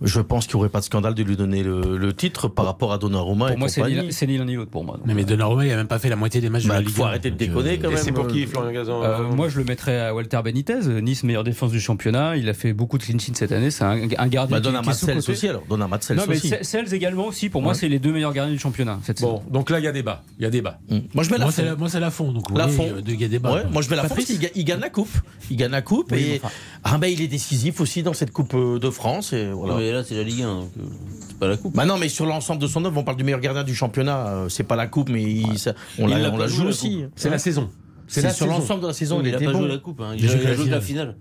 Je 0.02 0.20
pense 0.22 0.46
qu'il 0.46 0.56
n'y 0.56 0.60
aurait 0.62 0.70
pas 0.70 0.80
de 0.80 0.86
scandale 0.86 1.14
de 1.16 1.24
lui 1.24 1.36
donner 1.36 1.64
le, 1.64 1.98
le 1.98 2.14
titre 2.14 2.48
par 2.48 2.66
rapport 2.66 2.94
à 2.94 2.98
Donnarumma 2.98 3.46
Pour 3.48 3.56
et 3.56 3.58
moi, 3.58 3.68
c'est 3.70 3.82
compagnie. 3.82 4.02
ni, 4.08 4.14
c'est 4.14 4.28
ni 4.28 4.38
l'un 4.38 4.46
ni 4.46 4.56
l'autre 4.56 4.70
pour 4.70 4.84
moi. 4.84 5.00
Non, 5.06 5.14
mais 5.16 5.24
Donnarumma, 5.26 5.66
il 5.66 5.72
a 5.72 5.76
même 5.76 5.88
pas 5.88 6.00
fait 6.00 6.10
la 6.10 6.16
moitié 6.16 6.40
des 6.42 6.50
matchs 6.50 6.64
de 6.64 6.68
Bah, 6.70 6.76
la 6.76 6.82
il 6.82 6.86
Ligue 6.88 6.96
faut 6.96 7.04
1, 7.04 7.08
arrêter 7.08 7.32
de 7.32 7.36
donc, 7.36 7.48
déconner 7.48 7.72
euh, 7.72 7.78
quand 7.82 7.90
Et 7.90 7.94
même. 7.94 8.04
c'est 8.04 8.12
pour 8.12 8.28
qui, 8.28 8.44
Euh, 8.44 8.48
Florian 8.48 8.72
Gazan 8.72 9.04
Euh, 9.04 9.24
moi, 9.24 9.50
je 9.50 9.58
le 9.58 9.64
mettrais 9.64 10.00
à 10.00 10.14
Walter 10.14 10.40
Benitez, 10.44 10.80
Nice 11.02 11.24
meilleure 11.24 11.44
défense 11.44 11.72
du 11.72 11.80
championnat. 11.80 12.38
Il 12.38 12.48
a 12.50 12.54
fait 12.54 12.74
beaucoup 12.74 12.98
de 12.98 13.04
clean 13.04 13.18
sheets 13.18 13.36
cette 13.36 13.52
année. 13.52 13.72
C'est 13.72 13.84
un, 13.84 13.92
un 14.18 14.28
gardien 14.28 14.46
Bah, 14.60 14.62
qui, 14.62 14.70
qui 14.84 14.90
est 14.90 14.94
sous-coté. 14.94 15.32
aussi 15.32 15.48
alors. 15.50 15.64
Donne 15.70 15.82
à 15.82 15.88
Matsels 15.88 16.18
Non, 16.18 16.24
mais 16.28 16.36
aussi. 16.36 16.54
Sells 16.62 16.94
également 16.94 17.26
aussi. 17.26 17.50
Pour 17.50 17.62
moi, 17.62 17.74
c'est 17.74 17.88
les 17.90 18.00
deux 18.00 18.12
meilleurs 18.12 18.34
gardiens 18.34 18.54
du 18.54 18.60
championnat 18.60 19.00
cette 19.04 19.20
saison. 19.20 19.42
Bon, 19.50 19.60
donc 19.60 19.70
là, 19.70 19.80
il 19.80 19.86
y 19.86 19.88
a 19.88 19.92
débat. 19.92 20.24
Il 20.38 20.44
y 20.44 20.46
a 20.46 20.50
débat. 20.50 20.80
Mm. 20.90 20.98
Moi 21.14 21.24
je 21.24 21.30
mets 21.32 21.38
Moi, 21.38 21.46
Lafont. 21.46 21.52
c'est 21.52 21.64
la, 21.66 21.76
moi, 21.76 21.90
c'est 21.90 22.00
la 22.00 22.12
fond. 22.12 22.32
Donc, 22.32 22.52
euh, 22.52 23.02
de- 23.02 23.12
il 23.14 23.22
y 23.22 23.26
a 23.26 23.28
débat. 23.28 23.52
Ouais, 23.54 23.64
moi 23.72 23.82
je 23.82 23.90
mets 23.90 23.96
la 23.96 24.04
Patrice 24.04 24.30
il, 24.30 24.40
ga- 24.40 24.50
il 24.56 24.64
gagne 24.64 24.80
la 24.80 24.90
coupe. 24.90 25.10
Il 25.50 25.58
gagne 25.58 25.72
la 25.72 25.82
coupe 25.82 26.12
et 26.14 26.42
ah 26.84 26.98
ben 26.98 27.08
il 27.08 27.22
est 27.22 27.28
décisif 27.28 27.82
aussi 27.82 28.04
dans 28.04 28.14
cette 28.14 28.32
coupe 28.32 28.54
euh, 28.54 28.80
de 28.80 28.90
France 28.90 29.34
et 29.34 29.48
voilà. 29.52 29.82
Mais 29.88 29.94
là, 29.94 30.04
c'est 30.04 30.16
la 30.16 30.24
Ligue 30.24 30.42
1, 30.42 30.54
donc 30.56 30.70
euh, 30.78 30.84
c'est 31.30 31.38
pas 31.40 31.48
la 31.48 31.56
coupe. 31.58 31.74
Bah 31.76 31.86
non, 31.86 31.98
mais 31.98 32.10
sur 32.10 32.26
l'ensemble 32.26 32.62
de 32.62 32.68
son 32.68 32.84
œuvre, 32.84 32.98
on 33.00 33.04
parle 33.04 33.16
du 33.18 33.24
meilleur 33.24 33.40
gardien 33.40 33.64
du 33.64 33.74
championnat. 33.74 34.28
euh, 34.28 34.50
c'est 34.50 34.64
pas 34.64 34.76
la 34.76 34.88
coupe, 34.88 35.08
mais 35.10 35.24
il- 35.24 35.58
ça- 35.58 35.74
on 35.98 36.08
Il 36.08 36.14
la, 36.14 36.20
l'a 36.20 36.30
on 36.30 36.32
pas 36.34 36.38
la 36.40 36.48
joué, 36.48 36.58
joue 36.58 36.64
la 36.64 36.70
aussi. 36.70 37.04
C'est 37.16 37.30
la 37.30 37.38
saison. 37.38 37.70
C'est 38.08 38.22
la 38.22 38.30
sur 38.34 38.46
saison. 38.48 38.60
l'ensemble 38.60 38.82
de 38.82 38.88
la 38.88 38.94
saison, 38.94 39.20
il, 39.22 39.28
il 39.28 39.34
a 39.34 39.38
était 39.38 39.46
pas 39.46 39.54
bon. 39.54 39.60
joué 39.60 39.68
la 39.70 39.78
coupe. 39.78 40.02
Hein. 40.02 40.12
Il, 40.18 40.24
Il 40.26 40.30
a 40.30 40.34
joué 40.36 40.44
la 40.46 40.54
joué 40.56 40.66
que 40.66 40.70
la 40.72 40.82
finale. 40.82 41.16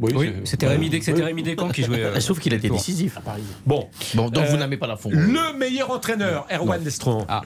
Oui, 0.00 0.12
Oui, 0.14 0.32
c'est- 0.44 0.50
c'était 0.52 0.68
Rémi, 0.68 0.90
Dec- 0.90 1.02
c'était 1.02 1.24
Rémi 1.24 1.42
Descamps 1.42 1.70
qui 1.70 1.82
jouait. 1.82 2.04
euh, 2.04 2.20
Sauf 2.20 2.38
qu'il 2.38 2.52
a 2.52 2.56
été 2.56 2.68
le 2.68 2.74
tour. 2.74 2.78
décisif. 2.78 3.18
Bon, 3.66 3.88
Bon, 4.14 4.28
donc 4.30 4.44
Euh, 4.44 4.48
vous 4.50 4.56
n'aimez 4.56 4.76
pas 4.76 4.86
la 4.86 4.96
fond. 4.96 5.10
le 5.12 5.58
meilleur 5.58 5.90
entraîneur, 5.90 6.46
Erwan 6.52 6.82
Lestran. 6.84 7.24
Ah, 7.28 7.42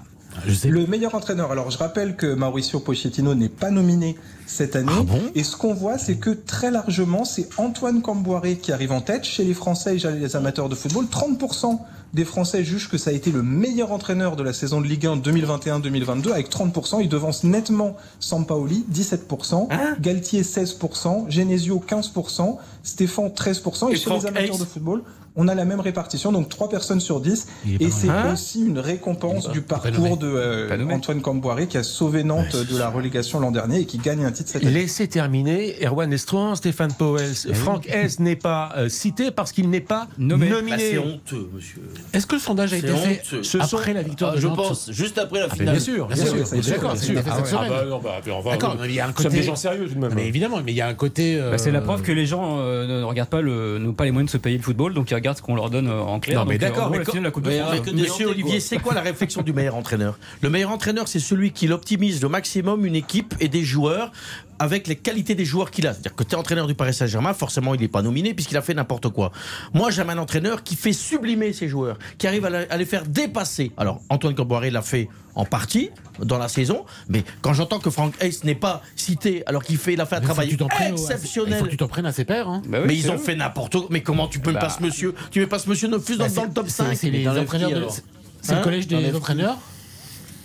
Je 0.47 0.55
sais. 0.55 0.68
Le 0.68 0.87
meilleur 0.87 1.14
entraîneur. 1.14 1.53
Alors 1.53 1.70
je 1.70 1.78
rappelle 1.78 2.16
que 2.16 2.35
Mauricio 2.35 2.80
Pochettino 2.80 3.35
n'est 3.35 3.49
pas 3.49 3.70
nominé 3.70 4.16
cette 4.47 4.76
année. 4.76 4.93
Ah 4.95 5.03
bon? 5.03 5.20
Et 5.35 5.45
ce 5.45 5.57
qu'on 5.57 5.74
voit, 5.74 5.99
c'est 5.99 6.16
que 6.16 6.30
très 6.30 6.70
largement, 6.70 7.24
c'est 7.24 7.49
Antoine 7.59 8.03
Camboiré 8.03 8.57
qui 8.57 8.72
arrive 8.72 8.93
en 8.93 9.01
tête 9.01 9.24
chez 9.24 9.45
les 9.45 9.55
Français 9.55 9.97
et 9.97 9.99
chez 9.99 10.11
les 10.11 10.37
amateurs 10.37 10.68
de 10.68 10.74
football. 10.74 11.07
30% 11.07 11.78
des 12.12 12.24
Français 12.24 12.62
jugent 12.62 12.91
que 12.91 12.99
ça 12.99 13.11
a 13.11 13.12
été 13.14 13.30
le 13.30 13.43
meilleur 13.43 13.91
entraîneur 13.93 14.37
de 14.37 14.43
la 14.43 14.53
saison 14.53 14.80
de 14.80 14.87
Ligue 14.87 15.07
1 15.07 15.16
2021-2022 15.18 16.33
avec 16.33 16.51
30%. 16.51 17.01
Il 17.01 17.09
devance 17.09 17.45
nettement 17.45 17.97
Sampaoli, 18.20 18.85
17%, 18.93 19.68
Hein 19.70 19.97
Galtier 20.01 20.43
16%, 20.43 21.30
Genesio 21.30 21.83
15%, 21.87 22.57
Stéphane 22.83 23.28
13%. 23.28 23.89
Et, 23.89 23.93
Et 23.93 23.97
chez 23.97 24.05
Franck 24.05 24.22
les 24.22 24.28
amateurs 24.28 24.55
Hayes 24.55 24.61
de 24.61 24.64
football, 24.64 25.03
on 25.37 25.49
a 25.49 25.55
la 25.55 25.64
même 25.64 25.80
répartition, 25.80 26.30
donc 26.33 26.49
3 26.49 26.68
personnes 26.68 27.01
sur 27.01 27.20
10. 27.20 27.47
Il 27.66 27.74
est 27.74 27.78
pas 27.78 27.85
Et 27.85 27.91
c'est 27.91 28.09
Hein 28.11 28.33
aussi 28.35 28.64
une 28.66 28.78
récompense 28.78 29.51
du 29.51 29.62
parcours 29.62 30.16
de 30.18 30.26
euh. 30.26 30.89
Antoine 30.91 31.20
Camboiré 31.22 31.66
qui 31.66 31.78
a 31.78 31.83
sauvé 31.83 32.22
Nantes 32.24 32.55
de 32.57 32.76
la 32.78 32.89
relégation 32.91 33.41
l'an 33.41 33.51
dernier 33.51 33.80
et 33.80 33.85
qui 33.87 33.97
gagne 33.99 34.24
un 34.24 34.33
titre 34.33 34.51
cette 34.51 34.62
année. 34.62 34.72
Laissez 34.72 35.09
terminer 35.09 35.74
Erwan 35.85 36.11
Lestran, 36.11 36.55
Stéphane 36.55 36.93
Powell. 36.93 37.33
Franck 37.55 37.87
Hez 37.89 38.09
n'est 38.18 38.37
pas 38.37 38.72
euh, 38.76 38.89
cité 38.91 39.30
parce 39.30 39.53
qu'il 39.53 39.70
n'est 39.70 39.80
pas 39.80 40.07
Nommé. 40.18 40.51
Bah, 40.51 40.57
nominé. 40.57 40.76
c'est 40.78 40.99
honteux, 40.99 41.49
monsieur. 41.55 41.83
Est-ce 42.12 42.26
que 42.26 42.35
le 42.35 42.41
sondage 42.41 42.74
a 42.74 42.76
été 42.76 42.89
fait. 42.89 43.22
Ce 43.24 43.43
sont- 43.43 43.76
après 43.76 43.95
la 43.95 44.03
victoire 44.03 44.33
Ah, 44.33 44.37
de 44.37 44.41
je 44.41 44.47
Nantes 44.49 44.57
pense, 44.57 44.91
juste 44.93 45.16
après 45.18 45.41
la 45.41 45.47
Ah, 45.51 45.55
finale. 45.55 45.74
Bien 45.76 45.80
sûr, 45.85 46.07
bien 46.09 46.16
sûr. 46.16 46.35
D'accord, 46.70 46.95
Ah 46.95 47.66
bah 47.68 47.85
non, 47.89 48.01
bah, 48.01 48.20
va- 48.45 48.51
D'accord, 48.51 48.76
mais 48.80 48.89
il 48.89 48.95
y 48.95 49.01
a 49.01 49.07
un 49.07 49.12
côté. 49.12 49.30
des 49.30 49.43
gens 49.43 49.57
sérieux 49.57 49.87
tout 49.89 49.95
de 49.95 49.99
même. 50.01 50.12
Mais 50.14 50.26
évidemment, 50.26 50.59
mais 50.64 50.72
il 50.72 50.76
y 50.76 50.80
a 50.83 50.89
un 50.89 50.95
côté. 50.95 51.39
Bah, 51.39 51.57
c'est 51.59 51.70
la 51.70 51.78
euh, 51.78 51.83
preuve 51.83 52.03
que 52.03 52.12
les 52.12 52.26
gens 52.26 52.59
euh, 52.59 53.01
ne 53.01 53.03
regardent 53.05 53.30
pas 53.30 53.41
le, 53.41 53.78
n'ont 53.78 53.95
pas 53.95 54.05
les 54.05 54.11
moyens 54.11 54.28
de 54.30 54.33
se 54.33 54.39
payer 54.39 54.57
le 54.59 54.62
football, 54.62 54.93
donc 54.95 55.11
ils 55.11 55.14
ce 55.35 55.43
qu'on 55.43 55.55
leur 55.55 55.70
donne 55.70 55.89
euh, 55.89 56.01
en 56.01 56.20
clair. 56.20 56.41
Non, 56.41 56.47
mais 56.47 56.59
d'accord, 56.59 56.91
Monsieur 56.91 58.27
Olivier, 58.27 58.61
c'est 58.61 58.79
quoi 58.79 58.95
la 58.95 59.01
réflexion 59.01 59.43
du 59.43 59.53
meilleur 59.53 59.77
entraîneur? 59.77 60.18
Le 60.41 60.51
meilleur 60.51 60.70
entraîneur, 60.70 61.09
c'est 61.09 61.20
celui 61.20 61.53
qui 61.53 61.66
l'optimise 61.66 62.23
le 62.23 62.29
maximum 62.29 62.85
une 62.85 62.97
équipe 62.97 63.35
et 63.41 63.49
des 63.49 63.64
joueurs 63.64 64.12
avec 64.59 64.87
les 64.87 64.97
qualités 64.97 65.35
des 65.35 65.45
joueurs 65.45 65.70
qu'il 65.70 65.87
a. 65.87 65.93
C'est-à-dire 65.93 66.14
que 66.14 66.23
tu 66.23 66.33
es 66.33 66.35
entraîneur 66.37 66.66
du 66.66 66.75
Paris 66.75 66.95
Saint-Germain, 66.95 67.35
forcément, 67.35 67.75
il 67.75 67.81
n'est 67.81 67.89
pas 67.89 68.03
nominé 68.03 68.33
puisqu'il 68.33 68.57
a 68.57 68.62
fait 68.62 68.75
n'importe 68.75 69.09
quoi. 69.09 69.33
Moi, 69.75 69.91
j'aime 69.91 70.11
un 70.11 70.18
entraîneur 70.18 70.62
qui 70.62 70.77
fait 70.77 70.93
sublimer 70.93 71.53
ses 71.53 71.68
joueurs, 71.68 71.99
qui 72.18 72.27
arrive 72.27 72.45
à 72.45 72.77
les 72.77 72.85
faire 72.85 73.05
dépasser. 73.05 73.73
Alors, 73.77 74.01
Antoine 74.09 74.35
Camboiré 74.35 74.70
l'a 74.70 74.83
fait 74.83 75.09
en 75.35 75.45
partie 75.45 75.91
dans 76.18 76.37
la 76.39 76.49
saison, 76.49 76.85
mais 77.09 77.24
quand 77.41 77.55
j'entends 77.55 77.78
que 77.78 77.89
Frank 77.91 78.14
Hayes 78.20 78.39
n'est 78.45 78.55
pas 78.55 78.83
cité 78.97 79.43
alors 79.47 79.62
qu'il 79.64 79.78
fait, 79.78 79.95
il 79.95 80.01
a 80.01 80.07
fait 80.07 80.16
un 80.16 80.20
travail 80.20 80.49
au- 80.49 80.66
Il 80.80 80.93
exceptionnel. 80.93 81.59
faut 81.59 81.64
que 81.64 81.70
tu 81.70 81.76
t'en 81.78 81.89
prennes 81.89 82.07
à 82.07 82.12
ses 82.12 82.24
pairs. 82.24 82.49
hein. 82.49 82.62
Bah 82.68 82.78
oui, 82.80 82.85
mais 82.89 82.97
ils 82.97 83.11
ont 83.11 83.18
fait 83.18 83.35
n'importe 83.35 83.72
quoi. 83.72 83.87
Mais 83.91 84.03
comment 84.03 84.28
tu 84.28 84.39
peux 84.41 84.51
me 84.51 84.55
Bah, 84.55 84.61
passer 84.61 84.83
monsieur? 84.83 85.14
Tu 85.30 85.41
mets 85.41 85.47
pas 85.47 85.59
ce 85.59 85.68
monsieur 85.70 85.89
Nofus 85.89 86.16
dans, 86.16 86.24
Bah, 86.26 86.30
dans 86.35 86.45
le 86.45 86.51
top 86.53 86.66
c'est- 86.68 86.83
5 86.85 86.95
C'est 86.97 87.11
les 87.11 87.26
entraîneurs 87.26 87.70
le 87.70 88.62
collège 88.62 88.87
des 88.87 89.14
entraîneurs. 89.14 89.57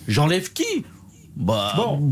J'enlève 0.08 0.54
qui? 0.54 0.86
Bah, 1.40 1.74
Bon. 1.78 2.10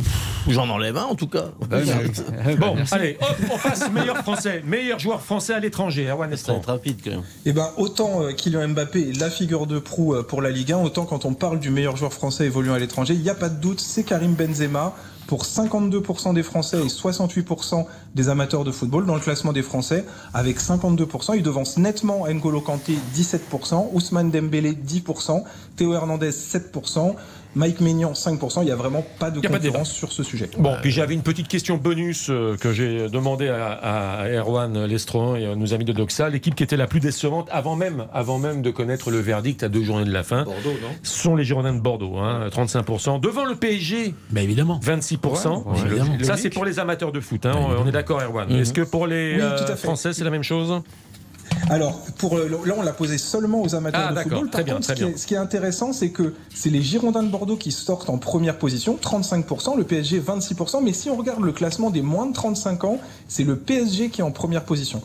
j'en 0.47 0.69
enlève 0.69 0.97
un 0.97 1.05
en 1.05 1.15
tout 1.15 1.27
cas. 1.27 1.45
Bon, 2.59 2.75
allez, 2.91 3.17
hop, 3.19 3.37
on 3.53 3.57
passe 3.57 3.91
meilleur 3.91 4.17
français, 4.17 4.61
meilleur 4.65 4.99
joueur 4.99 5.21
français 5.21 5.53
à 5.53 5.59
l'étranger, 5.59 6.07
Erwan 6.07 6.35
Ça 6.37 6.53
va 6.53 6.59
être 6.59 6.67
rapide 6.67 6.99
quand 7.03 7.09
même. 7.11 7.23
Eh 7.45 7.51
ben, 7.51 7.69
autant 7.77 8.21
euh, 8.21 8.31
Kylian 8.33 8.69
Mbappé 8.69 9.09
est 9.09 9.19
la 9.19 9.29
figure 9.31 9.65
de 9.65 9.79
proue 9.79 10.13
euh, 10.13 10.23
pour 10.23 10.41
la 10.41 10.51
Ligue 10.51 10.73
1, 10.73 10.77
autant 10.77 11.05
quand 11.05 11.25
on 11.25 11.33
parle 11.33 11.59
du 11.59 11.71
meilleur 11.71 11.97
joueur 11.97 12.13
français 12.13 12.45
évoluant 12.45 12.75
à 12.75 12.79
l'étranger, 12.79 13.15
il 13.15 13.21
n'y 13.21 13.29
a 13.29 13.35
pas 13.35 13.49
de 13.49 13.59
doute, 13.59 13.79
c'est 13.79 14.03
Karim 14.03 14.35
Benzema. 14.35 14.93
Pour 15.27 15.43
52% 15.43 16.35
des 16.35 16.43
Français 16.43 16.77
et 16.77 16.87
68% 16.87 17.85
des 18.13 18.29
amateurs 18.29 18.63
de 18.63 18.71
football 18.71 19.07
dans 19.07 19.15
le 19.15 19.19
classement 19.21 19.53
des 19.53 19.63
Français, 19.63 20.05
avec 20.35 20.59
52%, 20.59 21.35
il 21.35 21.41
devance 21.41 21.77
nettement 21.77 22.27
N'Golo 22.27 22.61
Kanté 22.61 22.93
17%, 23.15 23.89
Ousmane 23.93 24.29
Dembélé 24.29 24.73
10%, 24.73 25.43
Théo 25.77 25.95
Hernandez 25.95 26.29
7%, 26.29 27.15
Mike 27.55 27.79
Maignan 27.81 28.11
5%. 28.13 28.61
Il 28.61 28.65
n'y 28.65 28.71
a 28.71 28.75
vraiment 28.75 29.05
pas 29.19 29.31
de 29.31 29.39
concurrence 29.39 29.91
sur 29.91 30.11
ce 30.11 30.23
sujet. 30.23 30.49
Bon, 30.57 30.75
puis 30.81 30.91
j'avais 30.91 31.13
une 31.13 31.21
petite 31.21 31.47
question 31.47 31.77
bonus 31.77 32.27
euh, 32.29 32.57
que 32.57 32.73
j'ai 32.73 33.09
demandé 33.09 33.47
à, 33.47 33.71
à 34.21 34.27
Erwan 34.29 34.85
Lestron 34.85 35.35
et 35.35 35.45
à 35.45 35.55
nos 35.55 35.73
amis 35.73 35.85
de 35.85 35.93
Doxa, 35.93 36.29
l'équipe 36.29 36.55
qui 36.55 36.63
était 36.63 36.77
la 36.77 36.87
plus 36.87 36.99
décevante 36.99 37.47
avant 37.51 37.75
même, 37.75 38.05
avant 38.13 38.37
même 38.39 38.61
de 38.61 38.71
connaître 38.71 39.11
le 39.11 39.19
verdict 39.19 39.63
à 39.63 39.69
deux 39.69 39.83
journées 39.83 40.05
de 40.05 40.11
la 40.13 40.23
fin. 40.23 40.43
Bordeaux, 40.43 40.71
non? 40.81 40.89
Ce 41.03 41.19
sont 41.19 41.35
les 41.35 41.43
Girondins 41.43 41.73
de 41.73 41.79
Bordeaux, 41.81 42.17
hein, 42.17 42.47
35%. 42.51 43.19
Devant 43.19 43.45
le 43.45 43.55
PSG, 43.55 44.13
Bah 44.31 44.41
évidemment. 44.41 44.79
26%. 44.83 45.63
Ouais, 45.65 45.79
évidemment. 45.85 46.17
Ça, 46.23 46.37
c'est 46.37 46.49
pour 46.49 46.65
les 46.65 46.79
amateurs 46.79 47.11
de 47.11 47.19
foot. 47.19 47.45
hein, 47.45 47.51
Bah, 47.53 47.75
on- 47.83 47.87
est 47.87 47.91
d'accord, 47.91 48.21
Erwan. 48.21 48.51
Est-ce 48.51 48.73
que 48.73 48.81
pour 48.81 49.07
les 49.07 49.35
Oui, 49.35 49.41
euh, 49.41 49.57
tout 49.57 49.71
à 49.71 49.75
fait. 49.75 49.83
Français, 49.87 50.13
c'est 50.13 50.23
la 50.23 50.29
même 50.29 50.43
chose? 50.43 50.81
Alors, 51.69 51.99
pour, 52.17 52.37
euh, 52.37 52.47
là, 52.65 52.73
on 52.77 52.81
l'a 52.81 52.93
posé 52.93 53.17
seulement 53.17 53.61
aux 53.61 53.75
amateurs 53.75 54.07
Ah, 54.09 54.13
de 54.13 54.19
football. 54.19 54.41
Par 54.49 54.51
Très 54.51 54.63
bien, 54.63 54.73
contre, 54.75 54.85
très 54.87 54.93
ce, 54.95 54.99
qui 54.99 55.05
bien. 55.05 55.13
est, 55.13 55.17
ce 55.17 55.27
qui 55.27 55.33
est 55.33 55.37
intéressant, 55.37 55.93
c'est 55.93 56.09
que 56.09 56.33
c'est 56.53 56.69
les 56.69 56.81
Girondins 56.81 57.23
de 57.23 57.29
Bordeaux 57.29 57.57
qui 57.57 57.71
sortent 57.71 58.09
en 58.09 58.17
première 58.17 58.57
position, 58.57 58.97
35%, 59.01 59.75
le 59.77 59.83
PSG 59.83 60.19
26%. 60.19 60.83
Mais 60.83 60.93
si 60.93 61.09
on 61.09 61.15
regarde 61.15 61.43
le 61.43 61.51
classement 61.51 61.89
des 61.89 62.01
moins 62.01 62.27
de 62.27 62.33
35 62.33 62.83
ans, 62.83 62.99
c'est 63.27 63.43
le 63.43 63.55
PSG 63.57 64.09
qui 64.09 64.21
est 64.21 64.23
en 64.23 64.31
première 64.31 64.63
position. 64.63 65.01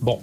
Bon. 0.00 0.20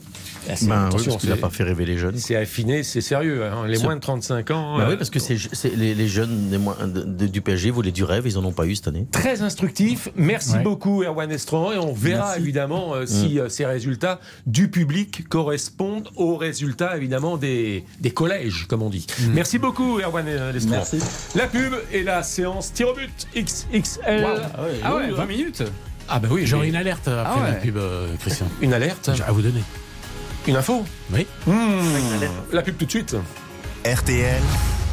Ah, 0.49 0.55
c'est- 0.55 0.65
Ben 0.67 0.81
oui, 0.81 0.87
attention, 0.87 1.11
parce 1.11 1.21
qu'il 1.21 1.29
n'a 1.29 1.35
pas 1.37 1.49
fait 1.49 1.63
rêver 1.63 1.85
les 1.85 1.97
jeunes. 1.97 2.17
C'est 2.17 2.35
affiné, 2.35 2.83
c'est 2.83 3.01
sérieux. 3.01 3.43
hein. 3.45 3.67
Les 3.67 3.77
moins 3.79 3.95
de 3.95 4.01
35 4.01 4.51
ans. 4.51 4.77
Bah 4.77 4.85
euh, 4.85 4.89
oui, 4.91 4.97
parce 4.97 5.09
que 5.09 5.19
c'est, 5.19 5.37
les, 5.75 5.93
les 5.93 6.07
jeunes 6.07 6.49
des 6.49 6.57
moins- 6.57 6.75
de- 6.85 7.03
de- 7.03 7.27
du 7.27 7.41
PSG 7.41 7.69
voulaient 7.71 7.91
du 7.91 8.03
rêve, 8.03 8.23
ils 8.25 8.37
en 8.37 8.45
ont 8.45 8.51
pas 8.51 8.65
eu 8.65 8.75
cette 8.75 8.87
année. 8.87 9.05
Très 9.11 9.41
instructif. 9.41 10.09
Merci 10.15 10.53
Ouais. 10.53 10.63
beaucoup, 10.63 11.03
Erwan 11.03 11.31
Estron. 11.31 11.71
Et 11.71 11.77
on 11.77 11.93
verra 11.93 12.25
Merci. 12.25 12.39
évidemment 12.41 12.95
euh, 12.95 13.05
si 13.05 13.39
euh, 13.39 13.49
ces 13.49 13.65
résultats 13.65 14.19
du 14.47 14.69
public 14.69 15.27
correspondent 15.29 16.09
aux 16.15 16.35
résultats 16.37 16.97
évidemment 16.97 17.37
des, 17.37 17.83
des 17.99 18.11
collèges, 18.11 18.65
comme 18.67 18.81
on 18.81 18.89
dit. 18.89 19.05
Merci 19.33 19.59
beaucoup, 19.59 19.99
Erwan 19.99 20.27
Estron. 20.27 20.71
Merci. 20.71 20.99
La 21.35 21.47
pub 21.47 21.73
et 21.93 22.03
la 22.03 22.23
séance 22.23 22.73
tir 22.73 22.89
au 22.89 22.93
but 22.93 23.27
XXL. 23.35 24.25
Ah 24.83 24.95
ouais, 24.95 25.11
20 25.11 25.25
minutes 25.25 25.63
Ah 26.09 26.19
bah 26.19 26.27
oui, 26.31 26.45
J'aurai 26.45 26.63
j'ai 26.65 26.69
une 26.69 26.75
alerte 26.75 27.07
après 27.07 27.23
Ah 27.25 27.43
ouais. 27.43 27.51
la 27.51 27.57
pub, 27.57 27.77
euh, 27.77 28.07
Christian. 28.19 28.47
une 28.61 28.73
alerte, 28.73 29.09
à 29.25 29.31
vous 29.31 29.41
donner. 29.41 29.61
Une 30.47 30.55
info. 30.55 30.83
Oui. 31.13 31.27
Mmh. 31.47 31.51
La 32.53 32.61
pub 32.61 32.77
tout 32.77 32.85
de 32.85 32.89
suite. 32.91 33.15
RTL, 33.85 34.41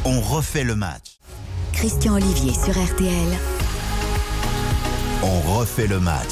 on 0.05 0.19
refait 0.21 0.63
le 0.63 0.75
match. 0.75 1.17
Christian 1.73 2.15
Olivier 2.15 2.53
sur 2.53 2.71
RTL. 2.71 3.27
On 5.23 5.39
refait 5.57 5.87
le 5.87 5.99
match. 5.99 6.29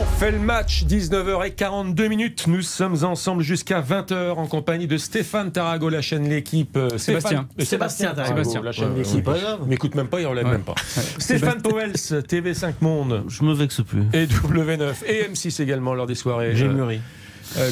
On 0.00 0.18
fait 0.18 0.30
le 0.30 0.38
match, 0.38 0.84
19h42 0.84 2.08
minutes. 2.08 2.46
Nous 2.46 2.62
sommes 2.62 3.04
ensemble 3.04 3.42
jusqu'à 3.42 3.80
20h 3.80 4.34
en 4.34 4.46
compagnie 4.46 4.86
de 4.86 4.96
Stéphane 4.96 5.50
Tarago, 5.52 5.88
la 5.88 6.00
chaîne 6.02 6.28
L'équipe. 6.28 6.76
Euh, 6.76 6.96
Sébastien. 6.98 7.46
Stéphane- 7.58 7.66
Sébastien 7.66 8.14
Tarago. 8.14 8.42
Tarago, 8.42 8.62
la 8.64 8.72
chaîne 8.72 8.92
Ouais, 8.92 8.98
L'équipe. 8.98 9.28
Il 9.62 9.68
m'écoute 9.68 9.94
même 9.94 10.08
pas, 10.08 10.20
il 10.20 10.26
relève 10.26 10.44
Ouais. 10.46 10.52
même 10.52 10.62
pas. 10.62 10.74
Stéphane 11.18 11.60
Powels, 11.62 11.92
TV5 11.92 12.74
Monde. 12.80 13.24
Je 13.28 13.42
me 13.44 13.52
vexe 13.54 13.80
plus. 13.82 14.04
Et 14.12 14.26
W9 14.26 14.94
et 15.06 15.28
M6 15.30 15.60
également 15.62 15.94
lors 15.94 16.06
des 16.06 16.14
soirées. 16.14 16.54
J'ai 16.54 16.66
euh, 16.66 16.72
mûri. 16.72 16.96
euh, 16.96 16.98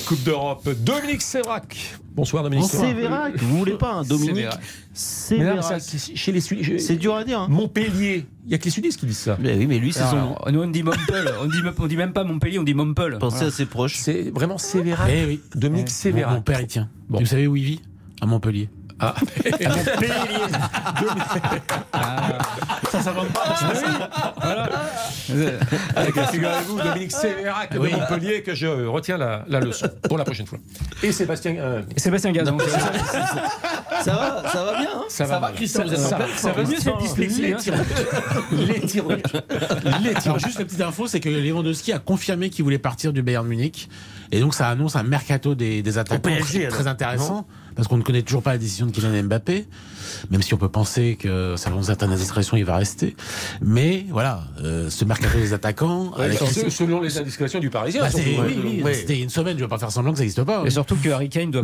Coupe 0.06 0.22
d'Europe. 0.22 0.68
Dominique 0.80 1.22
Sévrac. 1.22 1.96
Bonsoir 2.14 2.42
Dominique 2.44 2.70
Sévrac. 2.70 2.88
Sévérac, 2.88 3.36
vous 3.38 3.58
voulez 3.58 3.76
pas, 3.76 3.94
hein, 3.94 4.02
Dominique 4.08 4.46
c'est 4.92 5.38
chez 6.14 6.32
les 6.32 6.40
C'est 6.40 6.96
dur 6.96 7.16
à 7.16 7.24
dire. 7.24 7.40
Hein. 7.40 7.48
Montpellier. 7.50 8.26
Il 8.46 8.52
y 8.52 8.54
a 8.54 8.58
que 8.58 8.64
les 8.64 8.70
sudistes 8.70 9.00
qui 9.00 9.06
disent 9.06 9.18
ça. 9.18 9.36
Mais 9.40 9.54
oui, 9.56 9.66
mais 9.66 9.78
lui, 9.78 9.92
c'est 9.92 10.04
son. 10.04 10.36
Nous 10.50 10.62
on 10.62 10.66
dit 10.68 10.82
Montpel, 10.82 11.28
on 11.42 11.46
dit, 11.46 11.58
on 11.78 11.86
dit 11.86 11.96
même 11.96 12.12
pas 12.12 12.24
Montpellier, 12.24 12.58
on 12.58 12.62
dit 12.62 12.74
Montpel. 12.74 13.18
Pensez 13.18 13.36
Voilà. 13.36 13.48
à 13.48 13.50
ses 13.50 13.66
proches. 13.66 13.96
C'est 13.96 14.30
vraiment 14.34 14.58
Sévérac. 14.58 15.10
Eh 15.12 15.26
oui. 15.26 15.40
Dominique 15.54 15.86
Mon, 15.86 15.90
Sévérac. 15.92 16.34
mon 16.34 16.42
père, 16.42 16.60
il 16.60 16.66
tient. 16.68 16.88
Bon. 17.08 17.18
Vous 17.18 17.26
savez 17.26 17.46
où 17.46 17.56
il 17.56 17.64
vit? 17.64 17.82
À 18.20 18.26
Montpellier. 18.26 18.68
Ah. 19.00 19.14
Ça 23.04 23.10
s'invente 23.10 23.28
pas. 23.32 24.34
Avec, 25.96 26.14
figurez-vous, 26.30 26.80
Dominique 26.80 27.12
Sévérac 27.12 27.72
de 27.72 27.78
Oui. 27.78 27.92
Montpellier, 27.92 28.42
que 28.42 28.54
je 28.54 28.66
retiens 28.86 29.16
la, 29.18 29.44
la 29.48 29.60
leçon 29.60 29.86
pour 30.08 30.18
la 30.18 30.24
prochaine 30.24 30.46
fois. 30.46 30.58
Et 31.02 31.12
Sébastien. 31.12 31.56
euh, 31.58 31.82
Sébastien 31.96 32.32
Gazan. 32.32 32.56
Ça 32.58 34.12
va, 34.12 34.42
ça 34.50 34.64
va 34.64 34.78
bien. 34.78 34.88
Hein 34.94 35.02
ça, 35.08 35.24
va, 35.24 35.40
mal. 35.40 35.54
Christian, 35.54 35.84
vous 35.84 35.92
êtes 35.92 35.98
en 35.98 36.02
ça, 36.08 36.16
pleine 36.16 36.28
ça 36.36 36.52
va 36.52 36.62
mieux 36.62 36.76
cette 36.78 36.98
dyslexie. 36.98 37.42
Les 37.42 37.48
Les 38.66 38.80
tirs. 38.80 39.04
Les. 39.08 40.14
Alors 40.24 40.38
juste 40.38 40.58
la 40.58 40.64
petite 40.64 40.80
info, 40.80 41.06
c'est 41.06 41.20
que 41.20 41.28
Lewandowski 41.28 41.92
a 41.92 41.98
confirmé 41.98 42.50
qu'il 42.50 42.64
voulait 42.64 42.78
partir 42.78 43.12
du 43.12 43.22
Bayern 43.22 43.46
Munich. 43.46 43.88
Et 44.32 44.40
donc 44.40 44.54
ça 44.54 44.68
annonce 44.68 44.96
un 44.96 45.02
mercato 45.02 45.54
des, 45.54 45.82
des 45.82 45.98
attaquants 45.98 46.20
PSG, 46.22 46.68
très 46.68 46.86
intéressant. 46.86 47.46
Parce 47.76 47.88
qu'on 47.88 47.96
ne 47.96 48.02
connaît 48.02 48.22
toujours 48.22 48.42
pas 48.42 48.52
la 48.52 48.58
décision 48.58 48.86
de 48.86 48.92
Kylian 48.92 49.24
Mbappé. 49.24 49.66
Même 50.30 50.42
si 50.42 50.54
on 50.54 50.56
peut 50.56 50.68
penser 50.68 51.16
que 51.18 51.54
selon 51.56 51.82
certaines 51.82 52.12
indiscrétions, 52.12 52.56
il 52.56 52.64
va 52.64 52.76
rester. 52.76 53.16
Mais 53.60 54.06
voilà, 54.10 54.44
euh, 54.62 54.90
ce 54.90 55.04
mercato 55.04 55.36
des 55.38 55.52
attaquants... 55.52 56.12
avec- 56.12 56.38
Selon 56.70 57.00
les 57.00 57.18
indiscrétions 57.18 57.58
du 57.58 57.70
Parisien. 57.70 58.02
Bah, 58.02 58.10
surtout. 58.10 58.26
oui, 58.46 58.58
oui, 58.62 58.82
Ouais. 58.82 58.94
c'était 58.94 59.18
une 59.20 59.28
semaine, 59.28 59.56
je 59.58 59.64
vais 59.64 59.68
pas 59.68 59.78
faire 59.78 59.90
semblant 59.90 60.12
que 60.12 60.18
ça 60.18 60.22
n'existe 60.22 60.44
pas. 60.44 60.62
Et 60.64 60.70
surtout 60.70 60.94
que 60.96 61.08
Harry 61.08 61.28
Kane 61.28 61.50
doit 61.50 61.62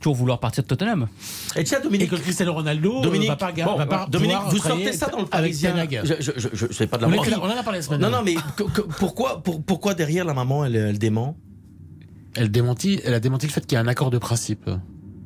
toujours 0.00 0.14
vouloir 0.14 0.38
partir 0.38 0.62
de 0.62 0.68
Tottenham. 0.68 1.08
Et 1.56 1.64
tiens, 1.64 1.78
Et 1.80 1.82
Dominique, 1.82 2.10
que 2.10 2.16
Cristiano 2.16 2.52
Ronaldo 2.52 3.00
Dominique, 3.00 3.28
va 3.28 3.36
pas, 3.36 3.50
bon, 3.52 3.76
va 3.76 3.86
pas 3.86 4.06
Dominique, 4.08 4.36
vous 4.50 4.58
sortez 4.58 4.92
ça 4.92 5.06
dans 5.08 5.18
le 5.18 5.22
avec 5.22 5.30
Parisien. 5.30 5.74
Je, 6.04 6.14
je, 6.20 6.30
je, 6.36 6.48
je 6.68 6.72
sais 6.72 6.86
pas 6.86 6.98
de 6.98 7.02
la 7.02 7.08
là- 7.08 7.38
on 7.42 7.46
en 7.46 7.50
a 7.50 7.62
parlé 7.64 7.80
la 7.80 7.82
semaine 7.82 8.00
Non, 8.00 8.10
dernière. 8.10 8.34
non, 8.36 8.42
mais 8.42 8.54
que- 8.64 8.70
que- 8.70 8.86
pourquoi, 8.98 9.42
pour- 9.42 9.62
pourquoi 9.62 9.94
derrière 9.94 10.24
la 10.24 10.34
maman, 10.34 10.64
elle, 10.64 10.76
elle 10.76 10.98
dément? 10.98 11.36
Elle, 12.36 12.50
démentit, 12.50 13.00
elle 13.04 13.14
a 13.14 13.20
démenti 13.20 13.46
le 13.46 13.52
fait 13.52 13.66
qu'il 13.66 13.74
y 13.74 13.78
a 13.78 13.80
un 13.80 13.88
accord 13.88 14.10
de 14.10 14.18
principe. 14.18 14.70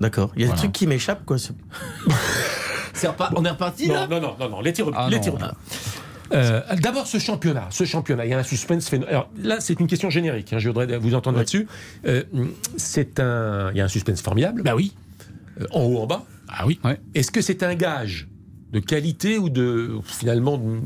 D'accord. 0.03 0.33
Il 0.37 0.43
y 0.43 0.45
a 0.45 0.49
Voilà. 0.49 0.57
des 0.61 0.67
trucs 0.69 0.73
qui 0.73 0.87
m'échappent, 0.87 1.25
quoi. 1.25 1.37
C'est- 2.95 3.09
On 3.35 3.45
est 3.45 3.51
reparti 3.51 3.89
Non, 3.89 3.95
là 3.95 4.07
non, 4.07 4.21
non, 4.21 4.37
non, 4.39 4.49
non, 4.51 4.61
les 4.61 4.73
tirs. 4.73 4.91
Ah, 4.95 5.09
les 5.11 5.17
non. 5.17 5.23
tirs. 5.23 5.55
Euh, 6.33 6.61
D'abord, 6.81 7.07
ce 7.07 7.19
championnat. 7.19 7.69
Ce 7.71 7.85
championnat, 7.85 8.25
il 8.27 8.31
y 8.31 8.35
a 8.35 8.39
un 8.39 8.43
suspense 8.43 8.89
phénoménal. 8.89 9.15
Alors 9.15 9.31
là, 9.43 9.57
c'est 9.61 9.79
une 9.81 9.87
question 9.87 10.09
générique. 10.11 10.53
hein, 10.53 10.59
je 10.59 10.69
voudrais 10.69 10.99
vous 10.99 11.15
entendre 11.15 11.39
là-dessus. 11.39 11.67
Euh, 12.07 12.23
c'est 12.77 13.21
un, 13.21 13.71
il 13.73 13.77
y 13.79 13.81
a 13.81 13.85
un 13.85 13.89
suspense 13.89 14.21
formidable. 14.23 14.63
Bah 14.63 14.75
oui. 14.75 14.93
euh, 15.61 15.67
en 15.73 15.83
haut, 15.83 15.99
en 15.99 16.07
bas. 16.07 16.25
Ah 16.49 16.67
oui. 16.67 16.79
Est-ce 17.15 17.31
que 17.31 17.41
c'est 17.41 17.63
un 17.63 17.75
gage 17.75 18.29
de 18.73 18.81
qualité 18.81 19.37
ou 19.37 19.51
de 19.51 19.99
finalement 20.05 20.57
de, 20.59 20.81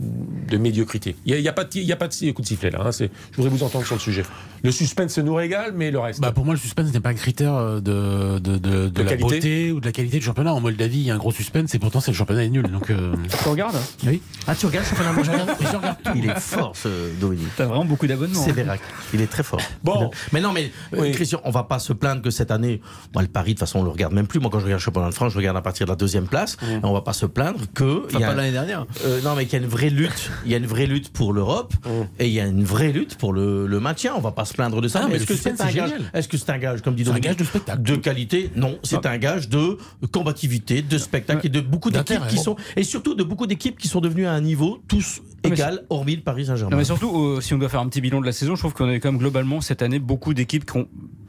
de 0.51 0.57
médiocrité? 0.59 1.15
Il 1.27 1.41
n'y 1.41 1.49
a, 1.49 1.53
pas 1.53 1.65
de- 1.65 1.71
il 1.77 1.85
y 1.85 1.93
a 1.93 1.97
pas 1.97 2.09
de 2.09 2.31
coup 2.33 2.43
de 2.43 2.47
sifflet 2.47 2.71
là. 2.71 2.81
hein, 2.85 2.93
c'est- 2.93 3.11
je 3.33 3.37
voudrais 3.37 3.51
vous 3.51 3.63
entendre 3.63 3.85
sur 3.87 3.95
le 3.95 4.01
sujet. 4.01 4.25
Le 4.67 4.73
suspense 4.73 5.17
nous 5.19 5.35
régale, 5.35 5.73
mais 5.77 5.91
le 5.91 5.99
reste. 5.99 6.21
Bah 6.21 6.33
pour 6.33 6.45
moi, 6.45 6.55
le 6.55 6.61
suspense 6.61 6.93
n'est 6.93 7.01
pas 7.01 7.11
un 7.11 7.15
critère 7.15 7.55
euh, 7.55 7.81
de, 7.81 8.39
de, 8.39 8.59
de, 8.59 8.59
de 8.59 8.89
De 8.89 9.03
la 9.03 9.11
qualité. 9.11 9.25
beauté 9.25 9.73
ou 9.73 9.81
de 9.81 9.87
la 9.87 9.93
qualité 9.93 10.19
du 10.19 10.25
championnat. 10.25 10.53
En 10.53 10.61
Moldavie, 10.61 10.99
il 10.99 11.07
y 11.07 11.11
a 11.11 11.15
un 11.15 11.19
gros 11.19 11.31
suspense 11.33 11.75
et 11.75 11.79
pourtant, 11.79 12.01
c'est 12.01 12.11
le 12.11 12.17
championnat 12.17 12.45
est 12.45 12.49
nul. 12.49 12.65
Donc, 12.71 12.91
euh, 12.91 13.15
Tu 13.43 13.49
regardes 13.49 13.77
oui. 14.07 14.21
Ah, 14.47 14.55
tu 14.55 14.67
regardes 14.67 14.87
le 14.91 14.97
championnat 14.97 15.23
Je 15.23 15.31
regarde, 15.31 15.51
je 15.61 15.77
regarde 15.77 15.97
tout. 16.05 16.11
Il 16.17 16.29
est 16.29 16.41
fort, 16.41 16.73
ce 16.77 16.89
Dominique. 17.21 17.49
T'as 17.57 17.67
vraiment 17.67 17.85
beaucoup 17.85 18.07
d'abonnements. 18.07 18.43
C'est 18.43 18.53
Vérac. 18.53 18.81
Il 19.15 19.21
est 19.21 19.27
très 19.29 19.43
fort. 19.43 19.61
Bon. 19.85 20.11
Mais 20.33 20.41
non, 20.41 20.53
mais 20.53 20.71
euh, 20.95 20.99
Oui. 21.03 21.13
Christian, 21.13 21.41
on 21.45 21.51
va 21.51 21.63
pas 21.63 21.79
se 21.79 21.93
plaindre 21.93 22.21
que 22.23 22.31
cette 22.31 22.51
année, 22.51 22.81
moi, 23.15 23.23
le 23.23 23.29
Paris, 23.29 23.51
de 23.55 23.59
toute 23.59 23.61
façon, 23.61 23.79
on 23.81 23.85
le 23.85 23.91
regarde 23.91 24.13
même 24.15 24.27
plus. 24.27 24.41
Moi, 24.41 24.51
quand 24.51 24.59
je 24.59 24.65
regarde 24.65 24.81
le 24.81 24.85
championnat 24.85 25.11
de 25.11 25.15
France, 25.15 25.33
je 25.33 25.39
regarde 25.39 25.57
à 25.57 25.63
partir 25.63 25.87
de 25.87 25.93
la 25.93 25.97
deuxième 25.97 26.27
place. 26.27 26.57
Et 26.69 26.79
on 26.83 26.93
va 26.93 27.03
pas 27.03 27.13
se 27.13 27.27
plaindre 27.27 27.61
que. 27.75 28.03
il 28.13 28.19
y 28.19 28.25
a 28.25 28.29
pas 28.29 28.35
l'année 28.35 28.51
dernière. 28.53 28.85
Euh, 29.05 29.21
non, 29.23 29.35
mais 29.37 29.45
qu'il 29.47 29.59
y 29.59 29.63
a 29.63 29.65
une 29.65 29.71
vraie 29.71 29.91
lutte. 29.91 30.31
Il 30.45 30.51
y 30.51 30.55
a 30.55 30.59
une 30.59 30.67
vraie 30.67 30.87
lutte 30.87 31.13
pour 31.13 31.33
l'Europe 31.33 31.73
et 32.19 32.27
il 32.27 32.33
y 32.33 32.41
a 32.41 32.47
une 32.47 32.65
vraie 32.65 32.91
lutte 32.93 33.17
pour 33.17 33.33
le, 33.33 33.67
le 33.67 33.81
maintien. 33.81 34.15
On 34.17 34.21
va 34.21 34.33
pas 34.33 34.45
se 34.45 34.56
plaindre 34.57 34.81
de 34.81 34.89
ça. 34.89 35.03
Ah, 35.05 35.09
mais 35.09 35.17
est-ce 35.17 35.27
que 35.27 35.35
c'est 35.35 35.61
un 35.61 35.71
gage. 35.71 35.93
Est-ce 36.13 36.29
que 36.29 36.37
c'est 36.37 36.51
un 36.51 36.59
gage, 36.59 36.83
comme 36.83 36.95
dit 36.95 37.09
un 37.09 37.19
gage 37.19 37.37
de 37.37 37.45
spectacle. 37.45 37.83
de 37.83 37.97
qualité 37.97 38.51
Non, 38.57 38.79
c'est 38.83 39.07
un 39.07 39.19
gage 39.19 39.49
de 39.49 39.79
combativité, 40.13 40.83
de 40.83 40.99
spectacle 40.99 41.47
et 41.47 41.51
de 41.51 41.61
beaucoup 41.61 41.91
d'équipes 41.91 42.27
qui 42.29 42.39
sont 42.39 42.57
et 42.77 42.83
surtout 42.83 43.15
de 43.15 43.23
beaucoup 43.23 43.47
d'équipes 43.47 43.79
qui 43.79 43.89
sont 43.89 44.01
devenues 44.01 44.27
à 44.27 44.33
un 44.33 44.41
niveau 44.41 44.83
tous 44.89 45.21
mais 45.45 45.51
égal, 45.51 45.85
hormis 45.91 46.17
le 46.17 46.23
Paris 46.23 46.47
Saint-Germain. 46.47 46.77
mais 46.77 46.85
surtout, 46.85 47.17
euh, 47.19 47.41
si 47.41 47.55
on 47.55 47.59
doit 47.59 47.69
faire 47.69 47.81
un 47.81 47.89
petit 47.89 48.01
bilan 48.01 48.21
de 48.21 48.27
la 48.27 48.33
saison, 48.33 48.57
je 48.57 48.61
trouve 48.61 48.75
qu'on 48.75 48.89
a 48.89 48.99
quand 48.99 49.13
même 49.13 49.21
globalement 49.21 49.61
cette 49.61 49.83
année 49.83 49.99
beaucoup 49.99 50.35
d'équipes 50.35 50.65
qui 50.65 50.77
ont 50.77 50.89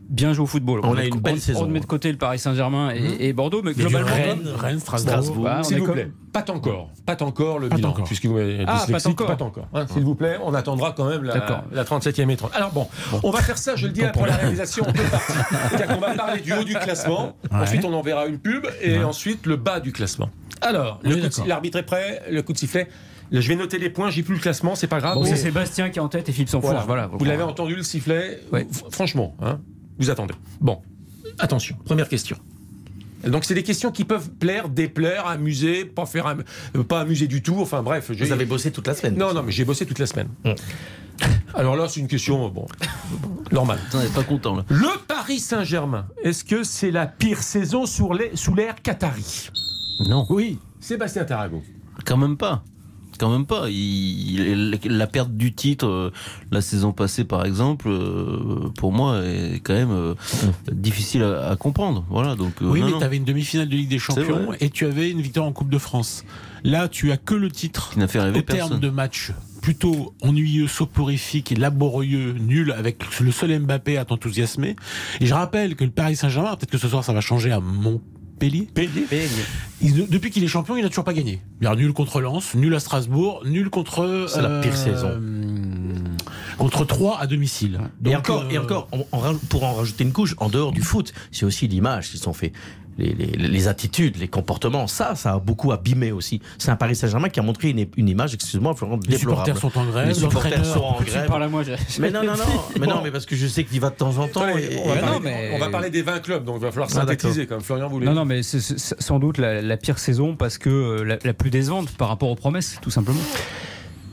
bien 0.10 0.34
joué 0.34 0.44
au 0.44 0.48
football. 0.48 0.82
On 0.84 0.96
a 0.98 1.04
une 1.06 1.20
belle 1.20 1.36
on- 1.36 1.40
saison. 1.40 1.64
On 1.64 1.68
met 1.68 1.80
de 1.80 1.86
côté 1.86 2.12
le 2.12 2.18
Paris 2.18 2.40
Saint-Germain 2.40 2.92
et, 2.94 3.28
et 3.28 3.34
Bordeaux, 3.34 3.62
mais 3.64 3.74
du 3.74 3.82
globalement. 3.82 4.08
Rennes, 4.14 4.48
Rennes, 4.58 4.80
Strasbourg. 4.80 5.44
Bah, 5.44 5.58
on 5.60 5.64
S'il 5.64 5.80
vous 5.82 5.92
plaît, 5.92 6.12
pas 6.34 6.46
encore, 6.52 6.90
pas 7.06 7.22
encore 7.24 7.60
le 7.60 7.70
Pas 7.70 7.76
bilan, 7.76 7.90
encore. 7.90 8.06
puisque 8.06 8.26
vous 8.26 8.36
m'avez 8.36 8.64
Ah, 8.68 8.86
pas 8.90 9.08
encore. 9.08 9.36
pas 9.38 9.44
encore. 9.44 9.68
hein, 9.74 9.86
S'il 9.92 10.04
vous 10.04 10.16
plaît, 10.16 10.38
on 10.44 10.54
attendra 10.54 10.94
quand 10.96 11.10
même 11.10 11.24
la, 11.24 11.64
la 11.72 11.84
37e 11.84 12.30
étoile. 12.30 12.52
Alors 12.56 12.72
bon, 12.72 12.88
on 13.24 13.32
va 13.32 13.42
faire 13.42 13.58
ça, 13.58 13.76
je 13.76 13.88
le 13.88 13.94
dis 13.94 14.04
après 14.04 14.28
la 14.28 14.36
réalisation 14.36 14.86
deux 14.86 15.04
parties. 15.04 15.34
C'est-à-dire 15.70 15.88
qu'on 15.96 16.02
va 16.02 16.14
parler 16.14 16.42
du 16.42 16.54
haut 16.54 16.64
du 16.64 16.74
classement, 16.76 17.36
Ouais. 17.52 17.60
ensuite 17.62 17.84
on 17.86 17.94
enverra 17.94 18.28
une 18.28 18.40
pub 18.40 18.66
et 18.82 19.04
ensuite 19.04 19.46
le 19.46 19.56
bas 19.56 19.80
du 19.80 19.92
classement. 19.92 20.30
Alors, 20.62 21.00
l'arbitre 21.46 21.78
est 21.80 21.84
prêt, 21.84 22.24
le 22.32 22.42
coup 22.42 22.54
de 22.54 22.58
sifflet. 22.58 22.88
Là, 23.30 23.42
je 23.42 23.48
vais 23.50 23.56
noter 23.58 23.78
les 23.78 23.90
points, 23.90 24.10
j'ai 24.10 24.24
plus 24.24 24.36
le 24.36 24.40
classement, 24.40 24.74
c'est 24.76 24.88
pas 24.88 25.00
grave. 25.00 25.16
Bon, 25.16 25.24
Mais- 25.24 25.30
c'est 25.30 25.36
Sébastien 25.36 25.90
qui 25.90 26.00
est 26.00 26.02
en 26.02 26.08
tête 26.08 26.30
et 26.30 26.32
Philippe 26.32 26.48
s'en. 26.50 26.60
Voilà. 26.60 26.84
Voilà. 26.88 27.10
Vous 27.12 27.26
l'avez 27.26 27.44
entendu 27.44 27.76
le 27.76 27.84
sifflet 27.84 28.40
Ouais. 28.54 28.66
Franchement, 28.90 29.36
hein, 29.42 29.60
vous 30.00 30.10
attendez. 30.10 30.34
Bon, 30.62 30.82
attention, 31.40 31.76
première 31.86 32.10
question. 32.10 32.38
Donc 33.26 33.46
c'est 33.46 33.56
des 33.56 33.64
questions 33.64 33.92
qui 33.92 34.06
peuvent 34.06 34.30
plaire, 34.30 34.70
déplaire, 34.70 35.26
amuser, 35.28 35.86
pas 35.86 36.06
faire 36.06 36.28
am- 36.28 36.44
euh, 36.76 36.84
pas 36.84 37.02
amuser 37.02 37.28
du 37.28 37.42
tout. 37.42 37.58
Enfin 37.60 37.82
bref, 37.82 38.12
Vous 38.12 38.32
avez 38.32 38.46
bossé 38.46 38.72
toute 38.72 38.88
la 38.88 38.94
semaine. 38.94 39.16
non 39.18 39.34
non 39.34 39.42
mais 39.44 39.52
j'ai 39.52 39.66
bossé 39.66 39.86
toute 39.86 40.00
la 40.00 40.06
semaine. 40.06 40.30
Mm. 40.46 40.52
Alors 41.56 41.76
là 41.76 41.88
c'est 41.90 42.00
une 42.00 42.08
question 42.08 42.48
bon 42.50 42.68
normale. 43.52 43.80
T'en 43.92 44.02
es 44.02 44.08
pas 44.10 44.24
content 44.24 44.56
là. 44.56 44.66
Le 44.70 44.88
Paris 45.08 45.40
Saint-Germain, 45.40 46.06
est-ce 46.24 46.44
que 46.44 46.64
c'est 46.64 46.92
la 46.92 47.08
pire 47.08 47.42
saison 47.42 47.86
les- 48.14 48.36
sous 48.36 48.54
l'ère 48.54 48.76
Qatari? 48.84 49.50
Non. 50.08 50.26
Oui. 50.30 50.60
Sébastien 50.80 51.26
Tarago. 51.26 51.64
Quand 52.06 52.18
même 52.18 52.38
pas. 52.38 52.64
Quand 53.18 53.32
même 53.32 53.46
pas. 53.46 53.70
Il- 53.70 54.80
la 54.86 55.08
perte 55.08 55.32
du 55.32 55.54
titre 55.54 55.86
euh, 55.88 56.12
la 56.52 56.62
saison 56.62 56.92
passée, 56.92 57.24
par 57.24 57.46
exemple, 57.46 57.88
euh, 57.90 58.70
pour 58.78 58.92
moi, 58.92 59.24
est 59.26 59.60
quand 59.64 59.74
même 59.74 59.92
euh, 59.92 60.14
difficile 60.72 61.24
à, 61.24 61.50
à 61.50 61.56
comprendre. 61.56 62.06
Voilà. 62.10 62.36
Donc. 62.36 62.54
Oui, 62.62 62.82
non, 62.82 62.88
mais 62.94 62.98
tu 63.00 63.04
avais 63.04 63.18
une 63.18 63.26
demi-finale 63.26 63.70
de 63.70 63.76
Ligue 63.76 63.90
des 63.90 64.00
Champions 64.00 64.54
et 64.60 64.70
tu 64.70 64.86
avais 64.86 65.10
une 65.10 65.22
victoire 65.22 65.46
en 65.46 65.52
Coupe 65.54 65.70
de 65.70 65.78
France. 65.78 66.24
Là, 66.64 66.88
tu 66.88 67.12
as 67.12 67.18
que 67.18 67.36
le 67.36 67.50
titre 67.52 67.92
qui 67.94 68.00
n'a 68.00 68.08
fait 68.08 68.20
rêver 68.20 68.40
au 68.40 68.42
terme 68.42 68.60
personne. 68.60 68.80
de 68.80 68.90
match 68.90 69.32
plutôt 69.62 70.14
ennuyeux, 70.22 70.68
soporifique 70.68 71.54
laborieux, 71.58 72.34
nul, 72.40 72.72
avec 72.72 73.04
le 73.20 73.32
seul 73.32 73.58
Mbappé 73.60 73.98
à 73.98 74.06
t'enthousiasmer. 74.06 74.76
Et 75.20 75.26
je 75.26 75.34
rappelle 75.34 75.76
que 75.76 75.84
le 75.84 75.90
Paris 75.92 76.16
Saint-Germain, 76.16 76.56
peut-être 76.56 76.72
que 76.72 76.78
ce 76.78 76.88
soir 76.88 77.04
ça 77.04 77.14
va 77.14 77.22
changer 77.22 77.52
à 77.52 77.60
Montpellier. 78.42 78.68
Il- 79.82 80.08
depuis 80.10 80.30
qu'il 80.30 80.44
est 80.44 80.48
champion, 80.48 80.76
il 80.78 80.84
n'a 80.84 80.90
toujours 80.90 81.04
pas 81.04 81.14
gagné. 81.14 81.42
Il 81.62 81.66
y 81.66 81.68
a 81.68 81.76
nul 81.76 81.92
contre 81.94 82.22
Lens, 82.22 82.54
nul 82.54 82.74
à 82.76 82.80
Strasbourg, 82.80 83.42
nul 83.46 83.70
contre. 83.70 84.02
euh, 84.04 84.28
C'est 84.28 84.42
la 84.42 84.60
pire 84.62 84.76
saison. 84.76 85.20
Contre 86.58 86.86
3 86.86 87.20
à 87.20 87.28
domicile. 87.28 87.80
et 88.06 88.16
encore, 88.16 88.44
euh, 88.44 88.50
et 88.50 88.58
encore 88.58 88.88
on- 88.92 89.06
on 89.12 89.18
raj- 89.20 89.38
pour 89.50 89.64
en 89.64 89.74
rajouter 89.76 90.04
une 90.04 90.12
couche, 90.12 90.34
en 90.38 90.50
dehors 90.50 90.72
du 90.72 90.82
foot, 90.82 91.14
c'est 91.32 91.46
aussi 91.46 91.68
l'image 91.68 92.10
qu'ils 92.10 92.20
sont 92.20 92.34
fait. 92.34 92.52
Les, 92.98 93.14
les- 93.14 93.28
les 93.48 93.68
attitudes, 93.68 94.18
les 94.18 94.28
comportements, 94.28 94.88
ça, 94.88 95.14
ça 95.16 95.34
a 95.34 95.40
beaucoup 95.40 95.72
abîmé 95.72 96.12
aussi. 96.12 96.42
C'est 96.58 96.72
un 96.72 96.76
Paris 96.76 96.96
Saint-Germain 96.96 97.30
qui 97.30 97.40
a 97.40 97.44
montré 97.44 97.70
une, 97.70 97.86
une 97.96 98.10
image, 98.10 98.34
excuse-moi, 98.34 98.74
Florent, 98.76 99.00
Les 99.08 99.18
supporters 99.20 99.56
sont 99.58 99.78
en 99.78 99.86
grève, 99.86 100.08
Les 100.08 100.14
supporters 100.16 100.66
sont 100.66 100.80
en 100.80 100.98
Tu 100.98 101.06
grève. 101.12 101.28
parles 101.28 101.44
à 101.44 101.48
moi. 101.48 101.62
j'ai- 101.64 101.76
Mais 102.00 102.10
non, 102.10 102.24
non, 102.24 102.34
non, 102.36 102.44
mais 102.80 102.88
non, 102.88 103.02
mais 103.04 103.12
parce 103.12 103.26
que 103.28 103.36
je 103.36 103.46
sais 103.46 103.64
qu'il 103.64 103.76
y 103.76 103.80
va 103.80 103.92
de 103.92 103.96
temps 103.96 104.18
en 104.18 104.28
temps. 104.28 104.48
Et- 104.48 104.80
on, 104.84 104.88
va 104.90 104.96
parler, 104.96 105.12
non, 105.14 105.20
mais- 105.22 105.52
on 105.54 105.60
va 105.60 105.70
parler 105.70 105.90
des 105.92 106.02
20 106.02 106.20
clubs, 106.22 106.44
donc 106.44 106.56
il 106.58 106.62
va 106.64 106.72
falloir 106.72 106.90
Ah, 106.92 106.96
synthétiser 106.96 107.46
comme 107.46 107.62
Florian 107.62 107.88
voulait. 107.88 108.08
Non, 108.08 108.14
non, 108.16 108.26
mais 108.26 108.42
c'est 108.42 108.60
sans 108.60 109.20
doute 109.20 109.38
la, 109.38 109.62
la 109.62 109.78
pire 109.78 110.00
saison 110.00 110.36
parce 110.36 110.58
que 110.58 110.70
euh, 110.70 111.04
la, 111.04 111.18
la 111.24 111.34
plus 111.34 111.52
décevante 111.52 111.92
par 111.92 112.08
rapport 112.08 112.30
aux 112.30 112.36
promesses, 112.36 112.78
tout 112.82 112.90
simplement. 112.90 113.20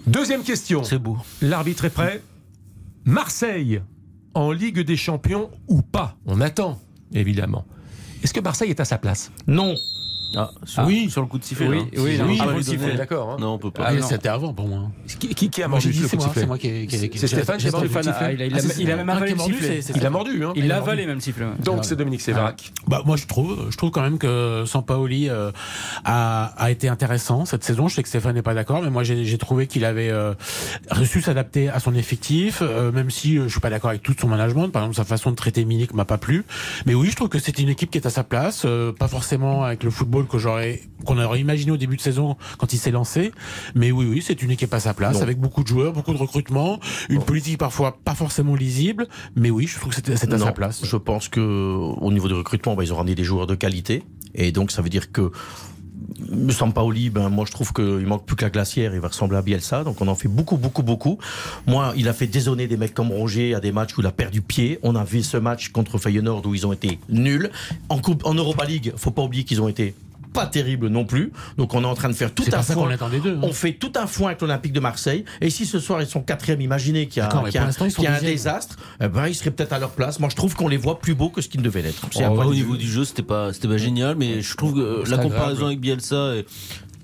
Deuxième 0.07 0.43
question. 0.43 0.85
C'est 0.85 0.99
beau. 0.99 1.17
L'arbitre 1.41 1.87
est 1.87 1.91
prêt. 1.91 2.21
Marseille 3.05 3.81
en 4.35 4.53
Ligue 4.53 4.81
des 4.81 4.97
Champions 4.97 5.51
ou 5.69 5.83
pas? 5.83 6.17
On 6.27 6.41
attend, 6.41 6.81
évidemment. 7.13 7.65
Est-ce 8.25 8.33
que 8.33 8.41
Marseille 8.41 8.71
est 8.71 8.81
à 8.81 8.87
sa 8.87 8.97
place? 8.97 9.31
Non. 9.47 9.75
Ah, 10.37 10.51
sur, 10.65 10.85
Oui. 10.85 11.09
sur 11.11 11.21
le 11.21 11.27
coup 11.27 11.39
de 11.39 11.45
sifflet. 11.45 11.67
Oui, 11.69 11.85
oui, 11.97 12.19
non, 12.19 12.61
sifflet, 12.63 12.95
d'accord, 12.95 13.31
hein. 13.31 13.37
Non, 13.41 13.55
on 13.55 13.59
peut 13.59 13.71
pas. 13.71 13.85
Ah, 13.87 13.93
Ah. 13.99 14.03
C'était 14.03 14.29
avant 14.29 14.53
pour 14.53 14.69
moi. 14.69 14.91
qui, 15.19 15.29
qui- 15.35 15.51
qui 15.51 15.63
a 15.63 15.69
mordu 15.69 15.89
le 15.89 15.95
coup 16.09 16.17
de 16.17 16.23
sifflet 16.23 16.41
c'est 16.43 16.47
moi 16.47 16.59
qui, 16.59 16.87
qui, 16.87 17.09
qui- 17.09 17.19
C'est 17.19 17.27
Stéphane 17.27 17.59
qui 17.59 17.69
a 17.69 17.71
mordu 17.71 17.89
le 17.89 17.93
sifflet 17.95 18.13
ah, 18.21 18.33
il 18.33 18.43
a, 18.43 18.47
Ah, 18.57 18.59
a- 18.59 18.93
a 18.93 18.97
même 18.97 19.09
ah, 19.11 19.13
avalé 19.17 19.31
le 19.33 19.35
a 19.35 19.39
mordu, 19.39 19.55
sifflet. 19.55 19.81
Il 19.97 20.07
a 20.07 20.11
mordu, 20.11 20.45
hein 20.45 20.53
Il 20.57 20.67
l'a 20.69 20.77
avalé 20.79 21.07
même 21.07 21.17
le 21.17 21.21
sifflet. 21.21 21.47
Donc 21.65 21.85
c'est 21.85 21.97
Dominique 21.97 22.21
Séverac. 22.21 22.73
Bah, 22.87 23.03
moi, 23.05 23.17
je 23.17 23.27
trouve, 23.27 23.67
je 23.71 23.77
trouve 23.77 23.91
quand 23.91 24.03
même 24.03 24.19
que 24.19 24.65
Sampaoli 24.67 25.29
euh, 25.29 25.51
a, 26.05 26.53
a 26.57 26.71
été 26.71 26.89
intéressant 26.89 27.45
cette 27.45 27.65
saison. 27.65 27.89
Je 27.89 27.95
sais 27.97 28.03
que 28.03 28.09
Stéphane 28.09 28.35
n'est 28.35 28.43
pas 28.43 28.55
d'accord, 28.55 28.83
mais 28.83 28.91
moi, 28.91 29.03
j'ai 29.05 29.39
trouvé 29.39 29.67
qu'il 29.67 29.85
avait 29.85 30.11
euh, 30.11 30.35
reçu 30.91 31.21
s'adapter 31.23 31.69
à 31.69 31.81
son 31.81 31.95
effectif, 31.95 32.59
euh, 32.63 32.93
même 32.93 33.11
si 33.11 33.37
je 33.37 33.49
suis 33.49 33.61
pas 33.61 33.71
d'accord 33.71 33.91
avec 33.91 34.03
tout 34.03 34.15
son 34.19 34.29
management. 34.29 34.69
Par 34.69 34.83
exemple, 34.83 34.97
sa 34.97 35.05
façon 35.05 35.31
de 35.31 35.37
traiter 35.37 35.65
Milik 35.65 35.95
m'a 35.95 36.05
pas 36.05 36.19
plu. 36.19 36.45
Mais 36.87 36.95
oui, 36.95 37.09
je 37.11 37.17
trouve 37.17 37.29
que 37.29 37.39
c'est 37.39 37.59
une 37.59 37.69
équipe 37.69 37.91
qui 37.91 37.99
est 37.99 38.07
à 38.07 38.11
sa 38.11 38.25
place, 38.25 38.67
pas 38.99 39.09
forcément 39.09 39.65
avec 39.65 39.83
le 39.85 39.91
football 39.91 40.24
que 40.25 40.39
j'aurais, 40.39 40.81
qu'on 41.05 41.19
aurait 41.19 41.41
imaginé 41.41 41.71
au 41.73 41.77
début 41.77 41.97
de 41.97 42.01
saison 42.01 42.37
quand 42.59 42.73
il 42.73 42.79
s'est 42.79 42.91
lancé. 42.91 43.33
Mais 43.75 43.91
oui, 43.93 44.07
oui, 44.09 44.23
c'est 44.25 44.43
une 44.43 44.51
équipe 44.51 44.73
à 44.75 44.81
sa 44.81 44.95
place, 44.95 45.17
Non. 45.17 45.23
avec 45.23 45.39
beaucoup 45.39 45.63
de 45.63 45.69
joueurs, 45.69 45.93
beaucoup 45.93 46.13
de 46.13 46.19
recrutement, 46.19 46.79
une 47.09 47.23
politique 47.23 47.59
parfois 47.59 47.99
pas 48.05 48.15
forcément 48.15 48.55
lisible. 48.55 49.09
Mais 49.37 49.51
oui, 49.51 49.67
je 49.67 49.79
trouve 49.79 49.95
que 49.95 50.01
c'est 50.05 50.33
à 50.33 50.37
Non, 50.37 50.47
sa 50.47 50.53
place. 50.53 50.81
Je 50.85 50.97
pense 50.97 51.29
que 51.29 51.41
au 51.41 52.13
niveau 52.13 52.29
du 52.29 52.35
recrutement, 52.35 52.75
bah, 52.75 52.85
ils 52.85 52.93
ont 52.93 52.97
ramené 52.97 53.15
des 53.15 53.25
joueurs 53.25 53.47
de 53.47 53.55
qualité. 53.55 54.03
Et 54.35 54.53
donc, 54.53 54.71
ça 54.71 54.83
veut 54.83 54.89
dire 54.89 55.13
que 55.13 55.31
Sampaoli, 56.51 57.11
ben, 57.11 57.29
moi, 57.29 57.45
je 57.47 57.53
trouve 57.53 57.73
qu'il 57.73 58.07
manque 58.07 58.27
plus 58.27 58.37
que 58.37 58.45
la 58.45 58.51
glacière. 58.51 58.95
Il 58.95 59.01
va 59.01 59.09
ressembler 59.09 59.37
à 59.37 59.43
Bielsa. 59.43 59.85
Donc, 59.85 60.01
on 60.01 60.09
en 60.09 60.15
fait 60.15 60.29
beaucoup, 60.29 60.57
beaucoup, 60.57 60.83
beaucoup. 60.83 61.19
Moi, 61.67 61.93
il 61.97 62.09
a 62.09 62.13
fait 62.13 62.27
dézonner 62.27 62.67
des 62.67 62.77
mecs 62.77 62.95
comme 62.95 63.11
Roger 63.11 63.55
à 63.55 63.61
des 63.61 63.73
matchs 63.73 63.97
où 63.97 64.01
il 64.01 64.07
a 64.07 64.13
perdu 64.13 64.41
pied. 64.41 64.79
On 64.83 64.97
a 64.97 65.05
vu 65.05 65.23
ce 65.23 65.37
match 65.37 65.69
contre 65.71 65.99
Feyenoord 65.99 66.47
où 66.47 66.55
ils 66.55 66.67
ont 66.67 66.73
été 66.73 66.99
nuls. 67.09 67.51
En 67.89 67.99
coupe, 67.99 68.25
en 68.25 68.35
Europa 68.35 68.65
League, 68.65 68.93
faut 68.97 69.11
pas 69.11 69.23
oublier 69.23 69.45
qu'ils 69.45 69.61
ont 69.63 69.69
été 69.69 69.95
pas 70.35 70.47
terribles 70.47 70.89
non 70.89 71.07
plus. 71.07 71.33
Donc, 71.57 71.73
on 71.73 71.83
est 71.83 71.87
en 71.87 71.95
train 71.95 72.09
de 72.11 72.15
faire 72.15 72.35
tout 72.35 72.43
un 72.53 72.63
foin. 72.75 72.85
d'eux. 73.21 73.37
hein. 73.37 73.41
On 73.43 73.53
fait 73.55 73.73
tout 73.73 73.93
un 73.97 74.07
foin 74.07 74.27
avec 74.29 74.43
l'Olympique 74.43 74.73
de 74.75 74.81
Marseille. 74.81 75.25
Et 75.41 75.49
si 75.49 75.65
ce 75.65 75.79
soir 75.79 76.03
ils 76.03 76.07
sont 76.07 76.21
quatrième, 76.21 76.61
imaginez 76.61 77.07
qu'il 77.09 77.23
y 77.23 77.23
a, 77.23 77.29
y 77.55 77.59
a- 77.59 77.63
a 78.09 78.11
un 78.11 78.21
désastre, 78.33 78.77
eh 79.01 79.09
ben, 79.09 79.27
ils 79.29 79.35
seraient 79.35 79.51
peut-être 79.53 79.73
à 79.73 79.79
leur 79.79 79.91
place. 79.93 80.21
Moi, 80.21 80.29
je 80.29 80.37
trouve 80.37 80.55
qu'on 80.55 80.69
les 80.69 80.77
voit 80.77 80.99
plus 80.99 81.15
beaux 81.15 81.31
que 81.31 81.41
ce 81.41 81.49
qu'ils 81.49 81.61
ne 81.61 81.65
devaient 81.65 81.81
l'être. 81.83 82.07
C'est 82.13 82.25
un 82.25 82.31
Oh, 82.31 82.43
au 82.43 82.55
niveau 82.55 82.77
du 82.77 82.87
jeu, 82.91 83.05
c'était 83.05 83.23
pas, 83.23 83.53
c'était 83.55 83.69
pas 83.69 83.77
génial, 83.79 84.17
mais 84.17 84.43
je 84.43 84.57
trouve 84.57 84.75
que 84.75 84.81
euh, 84.81 84.97
la 85.07 85.15
agréable. 85.15 85.23
comparaison 85.35 85.67
avec 85.67 85.81
Bielsa 85.81 86.35
est- 86.37 86.47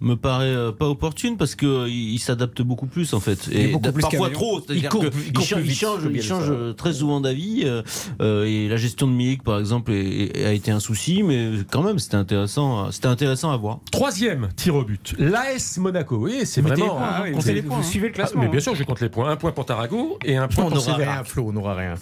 me 0.00 0.14
paraît 0.16 0.46
euh, 0.46 0.72
pas 0.72 0.88
opportune 0.88 1.36
parce 1.36 1.54
que 1.54 1.66
euh, 1.66 1.88
il, 1.88 2.14
il 2.14 2.18
s'adapte 2.18 2.62
beaucoup 2.62 2.86
plus 2.86 3.12
en 3.12 3.20
fait 3.20 3.48
et 3.52 3.68
plus 3.78 4.00
parfois 4.00 4.30
trop 4.30 4.60
c'est-à-dire 4.60 4.84
Il 4.84 4.88
court 4.88 5.02
que 5.02 5.10
il 5.26 5.32
court 5.32 5.44
change, 5.44 5.60
vite 5.62 5.74
change, 5.78 6.00
il 6.12 6.22
change, 6.22 6.52
très 6.76 6.92
souvent 6.94 7.20
d'avis 7.20 7.62
euh, 7.64 7.82
euh, 8.22 8.44
et 8.44 8.68
la 8.68 8.76
gestion 8.76 9.06
de 9.06 9.12
Milik 9.12 9.42
par 9.42 9.58
exemple 9.58 9.92
est- 9.92 10.38
est- 10.38 10.44
a 10.46 10.52
été 10.52 10.70
un 10.70 10.80
souci 10.80 11.22
mais 11.22 11.50
quand 11.70 11.82
même 11.82 11.98
c'était 11.98 12.16
intéressant 12.16 12.90
c'était 12.90 13.08
intéressant 13.08 13.50
à 13.52 13.56
voir 13.56 13.80
Troisième 13.92 14.48
tir 14.56 14.74
au 14.74 14.84
but. 14.84 15.14
L'AS 15.18 15.78
Monaco. 15.78 16.16
Oui, 16.16 16.40
c'est 16.44 16.60
vraiment. 16.60 16.84
les 16.84 16.90
points, 16.90 16.98
Ah, 17.02 17.16
hein, 17.18 17.22
oui, 17.24 17.32
comptez 17.32 17.48
vous- 17.50 17.54
les 17.56 17.62
points, 17.62 17.76
Vous 17.76 17.82
hein. 17.82 17.86
suivez 17.86 18.06
le 18.08 18.12
Ah, 18.12 18.16
classement. 18.16 18.40
mais 18.40 18.46
hein. 18.46 18.50
bien 18.50 18.60
sûr, 18.60 18.74
je 18.74 18.84
compte 18.84 19.00
les 19.00 19.08
points. 19.08 19.30
Un 19.30 19.36
point 19.36 19.52
pour 19.52 19.64
Tarago 19.66 20.18
et 20.24 20.36
un 20.36 20.48
point 20.48 20.64
On 20.64 20.70
pour 20.70 20.84
rien, 20.96 21.24
Flo, 21.24 21.46
on 21.48 21.52
n'aura 21.52 21.74
rien. 21.74 21.94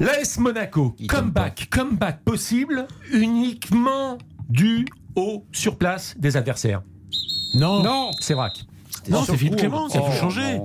L'AS 0.00 0.38
Monaco, 0.38 0.94
comeback, 1.08 1.68
comeback 1.70 2.22
possible 2.24 2.86
uniquement 3.12 4.18
dû 4.48 4.86
au 5.16 5.44
surplace 5.52 6.14
des 6.18 6.36
adversaires. 6.36 6.82
Non, 7.54 7.82
Non 7.82 8.10
C'est 8.20 8.34
vrai. 8.34 8.50
non, 9.08 9.24
c'est 9.24 9.36
Philippe 9.36 9.56
Clément, 9.56 9.88
ça 9.88 9.98
a 9.98 10.02
tout 10.02 10.12
changé. 10.18 10.60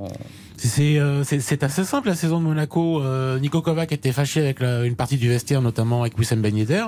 C'est- 0.58 0.68
C'est 0.68 0.98
euh, 1.00 1.24
c'est- 1.26 1.40
c'est 1.42 1.62
assez 1.64 1.84
simple 1.84 2.08
la 2.08 2.16
saison 2.16 2.40
de 2.40 2.46
Monaco. 2.46 3.02
Euh, 3.02 3.38
Nico 3.40 3.62
Kovac 3.62 3.92
était 3.92 4.12
fâché 4.14 4.40
avec 4.40 4.60
la- 4.62 4.86
une 4.86 4.96
partie 4.96 5.18
du 5.18 5.28
vestiaire, 5.28 5.62
notamment 5.62 6.02
avec 6.02 6.18
Wissam 6.18 6.42
Ben 6.42 6.56
Yedder. 6.56 6.86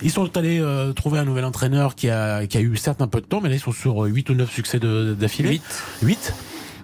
Ils 0.00 0.12
sont 0.12 0.36
allés 0.36 0.60
euh, 0.60 0.92
trouver 0.92 1.18
un 1.18 1.24
nouvel 1.24 1.44
entraîneur 1.44 1.96
qui 1.96 2.08
a, 2.08 2.46
qui 2.46 2.56
a 2.56 2.60
eu 2.60 2.76
certes 2.76 3.02
un 3.02 3.08
peu 3.08 3.20
de 3.20 3.26
temps, 3.26 3.40
mais 3.40 3.48
là 3.48 3.56
ils 3.56 3.60
sont 3.60 3.72
sur 3.72 4.02
8 4.02 4.30
ou 4.30 4.34
9 4.34 4.52
succès 4.52 4.78
de- 4.78 5.16
d'affilée. 5.18 5.48
8. 5.50 5.62
8. 6.02 6.34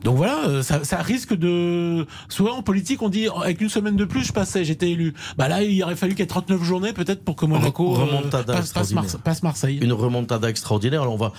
Donc 0.04 0.16
voilà, 0.18 0.46
euh, 0.48 0.62
ça, 0.62 0.84
ça 0.84 0.98
risque 0.98 1.34
de... 1.34 2.06
Souvent 2.28 2.56
en 2.58 2.62
politique 2.62 3.02
on 3.02 3.08
dit 3.08 3.26
avec 3.42 3.60
une 3.60 3.68
semaine 3.68 3.96
de 3.96 4.04
plus 4.04 4.22
je 4.24 4.32
passais, 4.32 4.62
j'étais 4.64 4.90
élu. 4.90 5.14
Bah 5.38 5.48
là 5.48 5.62
il 5.62 5.82
aurait 5.82 5.96
fallu 5.96 6.12
qu'il 6.12 6.20
y 6.20 6.24
ait 6.24 6.26
39 6.26 6.62
journées 6.62 6.92
peut-être 6.92 7.24
pour 7.24 7.36
que 7.36 7.46
Monaco 7.46 7.94
euh, 7.94 7.98
Remontada 8.04 8.44
passe, 8.44 8.46
passe, 8.46 8.58
extraordinaire. 8.66 9.02
Mars- 9.02 9.16
passe 9.24 9.42
Marseille. 9.42 9.78
Une 9.82 9.92
remontada 9.92 10.48
extraordinaire. 10.50 11.02
Alors 11.02 11.14
on 11.14 11.18
va. 11.18 11.32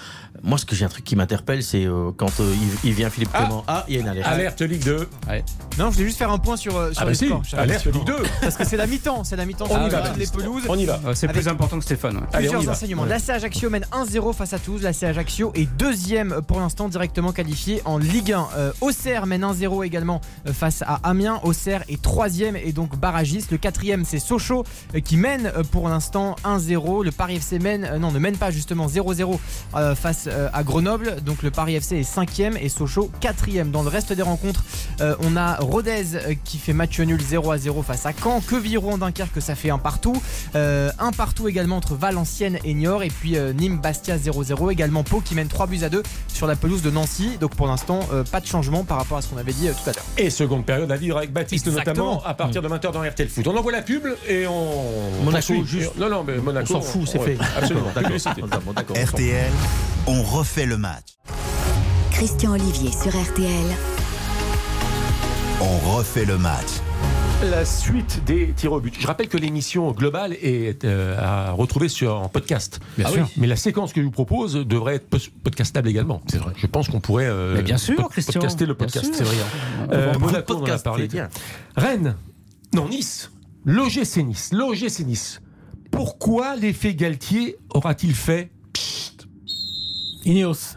Moi, 0.43 0.57
ce 0.57 0.66
que 0.66 0.76
j'ai 0.76 0.84
un 0.86 0.89
truc 0.89 1.05
qui 1.05 1.16
m'interpelle, 1.16 1.63
c'est 1.63 1.86
euh, 1.86 2.11
quand 2.18 2.39
euh, 2.39 2.53
il, 2.84 2.89
il 2.89 2.93
vient 2.95 3.09
Philippe 3.09 3.30
Ah. 3.34 3.39
Clément. 3.43 3.63
Ah, 3.68 3.86
il 3.88 3.95
y 3.95 3.97
a 3.97 4.01
une 4.01 4.07
alerte. 4.07 4.28
Alerte 4.28 4.61
Ligue 4.61 4.84
2. 4.84 5.07
Non, 5.78 5.89
je 5.89 5.95
voulais 5.95 6.05
juste 6.05 6.18
faire 6.18 6.32
un 6.32 6.38
point 6.39 6.57
sur, 6.57 6.76
euh, 6.76 6.91
sur 6.91 7.01
Ah 7.01 7.05
bah 7.05 7.11
les 7.11 7.16
si, 7.18 7.26
scores. 7.28 7.43
alerte 7.57 7.86
Ligue 7.86 8.05
2. 8.05 8.16
Parce 8.41 8.55
que 8.55 8.66
c'est 8.66 8.78
la 8.78 8.88
mi-temps, 8.88 9.24
c'est 9.24 9.36
la 9.36 9.45
mi-temps 9.45 9.66
On 9.70 9.76
sur 9.76 9.88
y 9.88 9.89
va, 9.89 10.13
les 10.18 10.28
pelouses. 10.28 10.63
On 10.68 10.76
y 10.78 10.86
va. 10.86 10.99
Euh, 11.05 11.13
C'est 11.16 11.28
plus 11.28 11.47
important 11.47 11.78
que 11.78 11.84
Stéphane. 11.86 12.18
ouais. 12.18 12.24
Allez, 12.34 12.47
Plusieurs 12.47 12.63
va. 12.63 12.72
enseignements. 12.74 13.03
Ouais. 13.03 13.09
L'AC 13.09 13.30
Ajaccio 13.30 13.70
mène 13.70 13.86
1-0 13.91 14.34
face 14.34 14.53
à 14.53 14.59
Toulouse. 14.59 14.82
L'AC 14.84 15.03
Ajaccio 15.03 15.51
est 15.55 15.68
deuxième 15.78 16.41
pour 16.47 16.59
l'instant 16.59 16.89
directement 16.89 17.32
qualifié 17.32 17.82
en 17.86 17.97
Ligue 17.97 18.34
1. 18.34 18.47
Euh, 18.56 18.72
Auxerre 18.82 19.26
mène 19.26 19.43
1-0 19.43 19.86
également 19.86 20.22
euh, 20.47 20.53
face 20.53 20.82
à 20.82 20.99
Amiens. 21.03 21.39
Auxerre 21.43 21.84
est 21.89 22.01
troisième 22.01 22.56
et 22.56 22.72
donc 22.72 22.97
barragiste. 22.97 23.51
Le 23.51 23.58
quatrième 23.58 24.06
c'est 24.06 24.20
Sochaux 24.20 24.64
euh, 24.95 24.99
qui 24.99 25.18
mène 25.18 25.51
pour 25.72 25.89
l'instant 25.89 26.36
1-0. 26.43 27.03
Le 27.03 27.12
Paris 27.12 27.36
FC 27.36 27.60
mène, 27.60 27.97
non 27.97 28.12
ne 28.12 28.20
mène 28.20 28.38
pas 28.38 28.51
justement 28.51 28.88
0-0 28.88 29.39
euh, 29.76 29.95
face 29.95 30.28
à 30.53 30.64
Grenoble. 30.64 31.18
Donc 31.24 31.43
le 31.43 31.51
Paris 31.51 31.76
FC 31.76 31.97
est 31.97 32.03
cinquième 32.03 32.58
et 32.58 32.70
Sochaux 32.70 33.12
quatrième. 33.20 33.72
Dans 33.72 33.84
le 33.84 33.89
reste 33.89 34.14
des 34.14 34.22
rencontres, 34.22 34.64
on 35.20 35.36
a 35.36 35.56
Rodez 35.58 36.06
qui 36.43 36.58
fait 36.58 36.74
match 36.74 36.99
nul 36.99 37.22
0-0 37.22 37.84
face 37.84 38.06
à 38.06 38.12
Caen. 38.14 38.41
Queviron 38.41 38.97
Dunkerque 38.97 39.41
ça 39.41 39.56
fait 39.56 39.70
un 39.70 39.78
partout. 39.78 40.22
Un 40.53 41.12
partout 41.16 41.47
également 41.47 41.78
entre 41.78 41.95
Valenciennes 41.95 42.60
et 42.64 42.74
Niort. 42.74 43.03
Et 43.03 43.10
puis 43.10 43.38
euh, 43.38 43.53
Nîmes 43.53 43.80
Bastia 43.80 44.18
0-0. 44.18 44.72
Également 44.72 45.03
Pau 45.03 45.22
qui 45.22 45.36
mène 45.36 45.47
3 45.47 45.68
buts 45.68 45.84
à 45.84 45.89
2 45.89 46.03
sur 46.28 46.47
la 46.47 46.56
pelouse 46.56 46.82
de 46.82 46.91
Nancy. 46.91 47.38
Donc 47.39 47.56
pour 47.56 47.68
l'instant, 47.68 48.01
pas 48.32 48.41
de 48.41 48.45
changement 48.48 48.84
par 48.84 48.98
rapport 48.98 49.18
à 49.18 49.22
ce 49.22 49.30
qu'on 49.30 49.38
avait 49.38 49.54
dit 49.54 49.68
euh, 49.68 49.74
tout 49.74 49.89
à 49.89 49.93
l'heure. 49.93 50.04
Et 50.18 50.30
seconde 50.30 50.66
période 50.66 50.91
à 50.91 50.96
vivre 50.98 51.18
avec 51.18 51.32
Baptiste 51.32 51.68
Exactement. 51.68 52.16
notamment 52.16 52.24
à 52.26 52.34
partir 52.34 52.62
de 52.62 52.68
20h 52.68 52.91
dans 52.91 53.02
RTL 53.02 53.30
Foot. 53.30 53.48
On 53.48 53.58
envoie 53.58 53.72
la 53.72 53.82
pub 53.82 54.08
et 54.28 54.48
on. 54.48 55.24
Monaco, 55.24 55.64
juste. 55.66 55.96
Non, 55.98 56.10
non, 56.10 56.24
mais 56.24 56.38
Monaco. 56.38 56.76
On 56.76 56.82
s'en 56.82 56.88
fout, 56.88 57.08
c'est 57.08 57.20
fait. 57.20 57.38
Absolument. 57.58 57.91
D'accord. 58.76 58.98
RTL, 58.98 59.52
on 60.08 60.24
refait 60.24 60.66
le 60.66 60.78
match. 60.78 61.06
Christian 62.12 62.54
Olivier 62.54 62.91
sur 62.91 63.12
RTL. 63.12 63.76
On 65.62 65.78
refait 65.96 66.26
le 66.26 66.38
match. 66.38 66.85
La 67.52 67.64
suite 67.64 68.24
des 68.26 68.54
tirs 68.54 68.72
au 68.74 68.80
but. 68.80 68.96
Je 69.00 69.06
rappelle 69.06 69.28
que 69.28 69.38
l'émission 69.38 69.91
globale 69.91 70.34
est 70.34 70.84
euh, 70.84 71.16
à 71.20 71.52
retrouver 71.52 71.89
sur, 71.89 72.16
en 72.16 72.28
podcast. 72.30 72.80
Bien 72.98 73.06
Ah 73.08 73.12
sûr. 73.12 73.24
oui, 73.24 73.34
Mais 73.38 73.48
la 73.48 73.56
séquence 73.56 73.93
que 73.93 74.02
je 74.02 74.06
vous 74.06 74.12
propose 74.12 74.54
devrait 74.56 74.96
être 74.96 75.08
podcastable 75.43 75.88
également. 75.89 76.22
C'est 76.28 76.38
vrai. 76.38 76.54
Je 76.58 76.66
pense 76.68 76.89
qu'on 76.89 77.00
pourrait 77.02 77.28
euh, 77.28 77.54
Mais 77.56 77.62
bien 77.64 77.78
sûr, 77.78 77.96
pod- 77.98 78.10
Christian. 78.10 78.39
podcaster 78.41 78.66
le 78.66 78.74
podcast. 78.76 79.12
C'est 79.14 79.24
vrai. 79.24 79.36
Euh, 79.91 80.14
On 80.16 80.20
Monaco, 80.20 80.54
on 80.54 80.58
en 80.58 80.60
a 80.60 80.62
podcast, 80.62 80.84
parlé. 80.86 81.08
bien. 81.08 81.30
Rennes. 81.76 82.16
Non, 82.74 82.88
Nice. 82.89 83.32
L'OGC 83.66 84.18
Nice. 84.24 84.50
L'OGC 84.52 85.00
Nice. 85.06 85.41
Pourquoi 85.91 86.56
l'effet 86.56 86.96
Galtier 86.96 87.58
aura-t-il 87.74 88.14
fait? 88.16 88.52
Psst, 88.74 89.28
Ineos, 90.26 90.76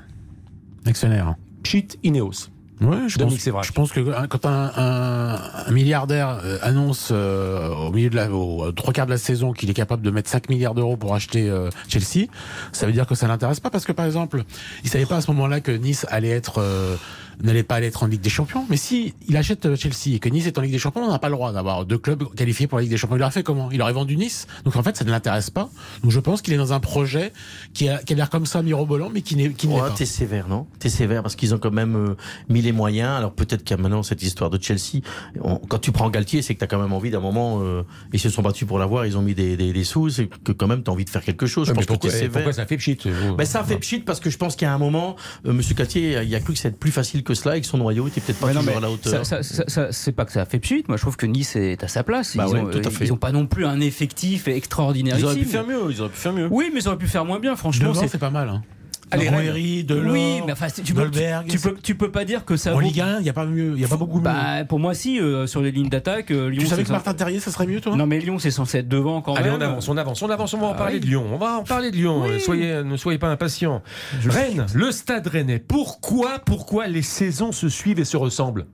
actionnaire. 0.87 1.35
pchit 1.63 1.89
Ineos 2.05 2.49
Ouais, 2.81 3.09
je 3.09 3.19
Dominique 3.19 3.51
pense, 3.51 3.67
je 3.67 3.73
pense 3.73 3.93
que 3.93 4.01
hein, 4.15 4.27
quand 4.29 4.47
un, 4.47 4.71
un- 4.77 5.39
un 5.67 5.71
milliardaire 5.73 6.39
euh, 6.45 6.59
annonce 6.63 7.09
euh, 7.11 7.69
au 7.75 7.91
milieu 7.91 8.09
de 8.11 8.17
la, 8.17 8.31
aux 8.31 8.67
euh, 8.67 8.73
trois 8.73 8.93
quarts 8.93 9.07
de 9.07 9.11
la 9.11 9.19
saison 9.19 9.53
qu'il 9.53 9.69
est 9.69 9.75
capable 9.75 10.03
de 10.03 10.11
mettre 10.11 10.31
5 10.31 10.49
milliards 10.49 10.75
d'euros 10.75 10.97
pour 10.97 11.15
acheter 11.15 11.49
euh, 11.51 11.71
Chelsea, 11.89 12.27
ça 12.73 12.87
veut 12.87 12.93
dire 12.93 13.07
que 13.07 13.15
ça 13.17 13.27
l'intéresse 13.27 13.59
pas 13.61 13.71
parce 13.71 13.85
que 13.85 13.93
par 13.93 14.07
exemple, 14.07 14.45
il 14.85 14.91
savait 14.91 15.07
pas 15.07 15.17
à 15.17 15.21
ce 15.21 15.31
moment-là 15.33 15.61
que 15.61 15.73
Nice 15.73 16.07
allait 16.09 16.29
être 16.31 16.59
euh, 16.59 16.97
n'allait 17.43 17.63
pas 17.63 17.77
aller 17.77 17.87
être 17.87 18.03
en 18.03 18.07
Ligue 18.07 18.21
des 18.21 18.31
Champions. 18.31 18.65
Mais 18.69 18.77
si 18.77 19.15
il 19.29 19.37
achète 19.37 19.67
euh, 19.67 19.77
Chelsea 19.77 20.15
et 20.15 20.19
que 20.19 20.29
Nice 20.29 20.47
est 20.47 20.59
en 20.59 20.63
Ligue 20.63 20.73
des 20.73 20.79
Champions, 20.79 21.03
on 21.03 21.11
n'a 21.11 21.19
pas 21.19 21.29
le 21.29 21.35
droit 21.35 21.53
d'avoir 21.53 21.85
deux 21.85 21.99
clubs 21.99 22.25
qualifiés 22.35 22.67
pour 22.67 22.79
la 22.79 22.83
Ligue 22.83 22.91
des 22.91 22.97
Champions. 22.97 23.17
Il 23.17 23.23
aurait 23.23 23.31
fait 23.33 23.43
comment? 23.43 23.71
Il 23.71 23.81
aurait 23.83 23.93
vendu 23.93 24.17
Nice? 24.17 24.47
Donc 24.65 24.77
en 24.77 24.83
fait, 24.83 24.97
ça 24.97 25.05
ne 25.05 25.11
l'intéresse 25.11 25.51
pas. 25.51 25.69
Donc 26.03 26.11
je 26.13 26.21
pense 26.21 26.43
qu'il 26.43 26.55
est 26.55 26.59
dans 26.59 26.73
un 26.73 26.81
projet 26.81 27.33
qui 27.75 27.89
a, 27.89 27.99
qui 27.99 28.13
a 28.13 28.17
l'air 28.17 28.31
comme 28.31 28.47
ça 28.47 28.63
mirobolant, 28.63 29.11
mais 29.13 29.23
qui 29.23 29.37
n'est 29.37 29.51
qui 29.51 29.69
n'est 29.69 29.75
Ouais, 29.75 29.81
pas. 29.81 29.91
t'es 29.91 30.07
sévère, 30.07 30.49
non? 30.49 30.67
T'es 30.79 30.89
sévère 30.89 31.23
parce 31.23 31.37
qu'ils 31.37 31.55
ont 31.55 31.59
quand 31.59 31.71
même 31.71 31.95
euh, 31.97 32.17
mis 32.49 32.63
les 32.63 32.73
moyens. 32.73 33.11
Alors 33.11 33.33
peut-être 33.33 33.63
qu'il 33.65 33.77
y 33.77 33.81
a 33.81 33.83
maintenant 33.83 34.03
cette 34.03 34.23
histoire 34.23 34.51
de 34.51 34.61
Chelsea. 34.61 35.01
On- 35.41 35.57
quand 35.57 35.79
tu 35.79 35.93
prends 35.93 36.11
Galtier, 36.11 36.43
c'est 36.43 36.55
que 36.55 36.61
t'as 36.61 36.67
quand 36.67 36.81
même 36.81 36.93
envie 36.93 37.11
d'un 37.11 37.21
moment. 37.21 37.61
Euh, 37.63 37.83
ils 38.13 38.21
se 38.21 38.31
sont 38.31 38.43
battus 38.43 38.67
pour 38.67 38.79
l'avoir, 38.79 39.07
ils 39.07 39.17
ont 39.17 39.23
mis 39.23 39.35
des, 39.35 39.57
des, 39.57 39.73
des 39.73 39.85
sous. 39.85 40.11
C'est 40.11 40.27
que 40.27 40.53
quand 40.53 40.67
même 40.67 40.83
t'as 40.83 40.93
envie 40.93 41.05
de 41.05 41.11
faire 41.11 41.23
quelque 41.23 41.47
chose. 41.47 41.67
Je 41.69 41.73
Mais 41.73 41.77
pense 41.77 41.85
que 41.87 41.93
pourquoi, 41.93 42.11
t'es 42.11 42.17
eh, 42.17 42.21
sévère. 42.21 42.33
pourquoi 42.33 42.53
ça 42.53 42.67
fait 42.67 42.77
pchit 42.77 42.99
euh, 43.07 43.35
Ben, 43.37 43.45
ça 43.45 43.63
fait 43.63 43.77
pchit 43.79 44.01
parce 44.01 44.21
que 44.21 44.31
je 44.31 44.37
pense 44.39 44.57
qu'il 44.57 44.67
y 44.67 44.69
a 44.71 44.75
un 44.75 44.79
moment, 44.79 45.17
euh, 45.47 45.53
Monsieur 45.53 45.75
Galtier, 45.75 46.19
il 46.23 46.29
y 46.29 46.35
a 46.35 46.41
cru 46.41 46.53
que 46.55 46.59
c'était 46.59 46.77
plus 46.77 46.91
facile 46.91 47.23
que 47.29 47.35
cela 47.35 47.57
et 47.57 47.61
que 47.61 47.67
son 47.67 47.79
noyau 47.79 48.09
était 48.09 48.21
peut-être 48.23 48.39
pas 48.41 48.47
Mais 48.49 48.55
toujours 48.55 48.67
mais 48.73 48.77
à 48.77 48.81
la 48.81 48.91
hauteur. 48.91 49.25
ça- 49.27 49.43
ça- 49.43 49.43
ça- 49.43 49.65
ça- 49.69 49.93
c'est 49.93 50.13
pas 50.13 50.25
que 50.25 50.33
ça 50.33 50.43
a 50.43 50.45
fait 50.47 50.59
pchit. 50.59 50.85
Moi, 50.89 50.97
je 50.97 51.03
trouve 51.03 51.17
que 51.17 51.27
Nice 51.27 51.55
est 51.57 51.85
à 51.85 51.89
sa 51.89 52.03
place. 52.03 52.37
Bah 52.37 52.47
ils, 52.49 52.55
ouais, 52.55 52.61
ont, 52.61 52.71
tout 52.71 52.81
à 52.85 52.91
fait. 52.91 53.05
ils 53.05 53.13
ont 53.13 53.17
pas 53.19 53.33
non 53.33 53.47
plus 53.47 53.67
un 53.67 53.81
effectif 53.81 54.49
extraordinaire. 54.49 55.17
Ils 55.19 55.25
auraient 55.25 55.37
pu 55.37 55.45
faire 55.45 55.67
mieux, 55.67 55.81
ils 55.91 56.01
auraient 56.01 56.11
pu 56.11 56.17
faire 56.19 56.33
mieux. 56.33 56.49
Oui, 56.51 56.71
mais 56.73 56.81
ils 56.81 56.89
auraient 56.89 56.97
pu 56.97 57.07
faire 57.07 57.25
moins 57.25 57.39
bien. 57.39 57.55
Franchement, 57.57 57.91
Devant, 57.91 58.01
c'est 58.01 58.09
c'est 58.09 58.19
pas 58.19 58.31
mal. 58.31 58.49
Hein. 58.49 58.63
Allez, 59.11 59.29
Rouéry, 59.29 59.85
Delors, 59.85 60.13
Oui, 60.13 60.41
mais 60.47 60.53
enfin, 60.53 60.67
tu 60.69 60.81
peux, 60.81 60.87
tu, 60.87 60.93
Dolberg. 60.93 61.47
tu 61.49 61.59
peux, 61.59 61.75
tu 61.83 61.95
peux 61.95 62.11
pas 62.11 62.25
dire 62.25 62.45
que 62.45 62.57
ça 62.57 62.73
En 62.73 62.75
vaut. 62.75 62.81
Ligue 62.81 63.01
1, 63.01 63.19
il 63.21 63.23
n'y 63.23 63.29
a 63.29 63.33
pas 63.33 63.47
mieux, 63.47 63.73
il 63.75 63.81
y 63.81 63.85
a 63.85 63.89
pas 63.89 63.97
beaucoup 63.97 64.19
mieux. 64.19 64.25
Bah, 64.25 64.65
pour 64.69 64.79
moi, 64.79 64.95
si, 64.95 65.21
euh, 65.21 65.47
sur 65.47 65.61
les 65.63 65.71
lignes 65.71 65.89
d'attaque, 65.89 66.31
euh, 66.31 66.49
Lyon. 66.51 66.61
tu 66.63 66.67
savais 66.67 66.85
que 66.85 66.91
Martin 66.93 67.15
Terrier, 67.15 67.41
ça 67.41 67.51
serait 67.51 67.67
mieux, 67.67 67.81
toi? 67.81 67.97
Non, 67.97 68.07
mais 68.07 68.19
Lyon, 68.19 68.39
c'est 68.39 68.51
censé 68.51 68.79
être 68.79 68.89
devant 68.89 69.21
quand 69.23 69.35
Allez, 69.35 69.51
même. 69.51 69.59
on 69.61 69.65
avance, 69.65 69.89
on 69.89 69.97
avance, 69.97 70.23
on 70.23 70.31
avance, 70.31 70.55
on 70.55 70.59
va 70.59 70.67
en 70.69 70.73
Ah 70.73 70.77
parler 70.79 70.95
oui. 70.95 71.01
de 71.01 71.07
Lyon. 71.07 71.25
On 71.33 71.37
va 71.39 71.59
en 71.59 71.65
parler 71.65 71.91
de 71.91 71.97
Lyon. 71.97 72.23
Oui. 72.25 72.31
Euh, 72.33 72.39
Soyez, 72.39 72.83
ne 72.85 72.97
soyez 72.97 73.19
pas 73.19 73.29
impatients. 73.29 73.83
Rennes, 74.27 74.67
le 74.75 74.91
stade 74.93 75.27
rennais. 75.27 75.59
Pourquoi, 75.59 76.39
pourquoi 76.45 76.87
les 76.87 77.03
saisons 77.03 77.53
se 77.53 77.69
suivent 77.69 77.99
et 78.01 78.05
se 78.05 78.17
ressemblent? 78.17 78.67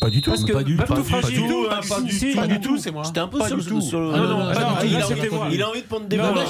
Pas 0.00 0.10
du 0.10 0.20
tout. 0.20 0.30
Parce 0.30 0.44
que 0.44 0.52
Pas 0.52 0.62
du 0.62 0.76
pas 0.76 0.84
tout, 0.84 0.94
pas 0.94 1.02
fragile. 1.02 1.42
du 1.42 1.48
tout, 1.48 1.66
pas 2.36 2.46
du 2.46 2.60
tout, 2.60 2.76
c'est 2.78 2.90
moi. 2.90 3.02
J'étais 3.04 3.20
un 3.20 3.28
peu 3.28 3.38
Pas 3.38 3.48
sur, 3.48 3.56
du 3.58 3.64
tout. 3.66 3.80
sur 3.80 3.98
le. 4.00 4.06
Non, 4.12 4.28
non, 4.28 4.52
pas 4.52 4.54
du 4.54 4.58
tout. 4.58 4.86
il, 4.86 4.96
a 4.96 5.06
envie, 5.68 5.80
il 5.80 5.82
de 5.82 5.86
prendre 5.88 6.06
des 6.06 6.16
Non, 6.16 6.34
balles. 6.34 6.44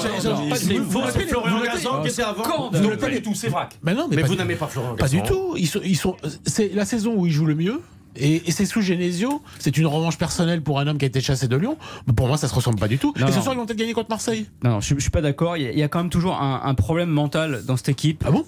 vous- 0.81 1.01
Florian 1.27 1.61
Gazan 1.63 2.01
qui 2.01 2.09
était 2.09 2.23
avant. 2.23 2.69
Vous 2.71 2.97
pas 2.97 3.09
du 3.09 3.21
tout, 3.21 3.33
c'est 3.35 3.49
vrac. 3.49 3.77
Mais 3.83 3.93
non, 3.93 4.07
mais 4.09 4.17
Mais 4.17 4.21
pas, 4.23 4.27
vous 4.27 4.35
n'aimez 4.35 4.55
pas 4.55 4.67
Florian 4.67 4.95
pas 4.95 5.07
du 5.07 5.17
Gazan. 5.21 5.27
tout. 5.33 5.53
Ils 5.57 5.67
sont, 5.67 5.79
ils 5.83 5.95
sont, 5.97 6.15
c'est 6.45 6.71
la 6.73 6.85
saison 6.85 7.13
où 7.15 7.25
ils 7.25 7.31
jouent 7.31 7.45
le 7.45 7.55
mieux. 7.55 7.81
Et, 8.19 8.47
et 8.47 8.51
c'est 8.51 8.65
sous 8.65 8.81
Genesio, 8.81 9.43
c'est 9.59 9.77
une 9.77 9.85
revanche 9.85 10.17
personnelle 10.17 10.63
pour 10.63 10.79
un 10.79 10.87
homme 10.87 10.97
qui 10.97 11.05
a 11.05 11.07
été 11.07 11.21
chassé 11.21 11.47
de 11.47 11.55
Lyon. 11.55 11.77
Mais 12.07 12.13
Pour 12.13 12.27
moi, 12.27 12.35
ça 12.37 12.47
se 12.47 12.55
ressemble 12.55 12.79
pas 12.79 12.87
du 12.87 12.97
tout. 12.97 13.13
Non, 13.19 13.27
et 13.27 13.31
ce 13.31 13.37
non. 13.37 13.43
soir, 13.43 13.53
ils 13.53 13.59
vont 13.59 13.65
peut-être 13.67 13.77
gagner 13.77 13.93
contre 13.93 14.09
Marseille. 14.09 14.47
Non, 14.63 14.71
non, 14.71 14.79
je, 14.81 14.95
je 14.95 14.99
suis 14.99 15.11
pas 15.11 15.21
d'accord. 15.21 15.55
Il 15.55 15.63
y, 15.63 15.67
a- 15.67 15.71
il 15.71 15.77
y 15.77 15.83
a 15.83 15.87
quand 15.87 15.99
même 15.99 16.09
toujours 16.09 16.41
un, 16.41 16.61
un 16.63 16.73
problème 16.73 17.09
mental 17.09 17.61
dans 17.67 17.77
cette 17.77 17.89
équipe. 17.89 18.23
Ah 18.25 18.31
bon? 18.31 18.43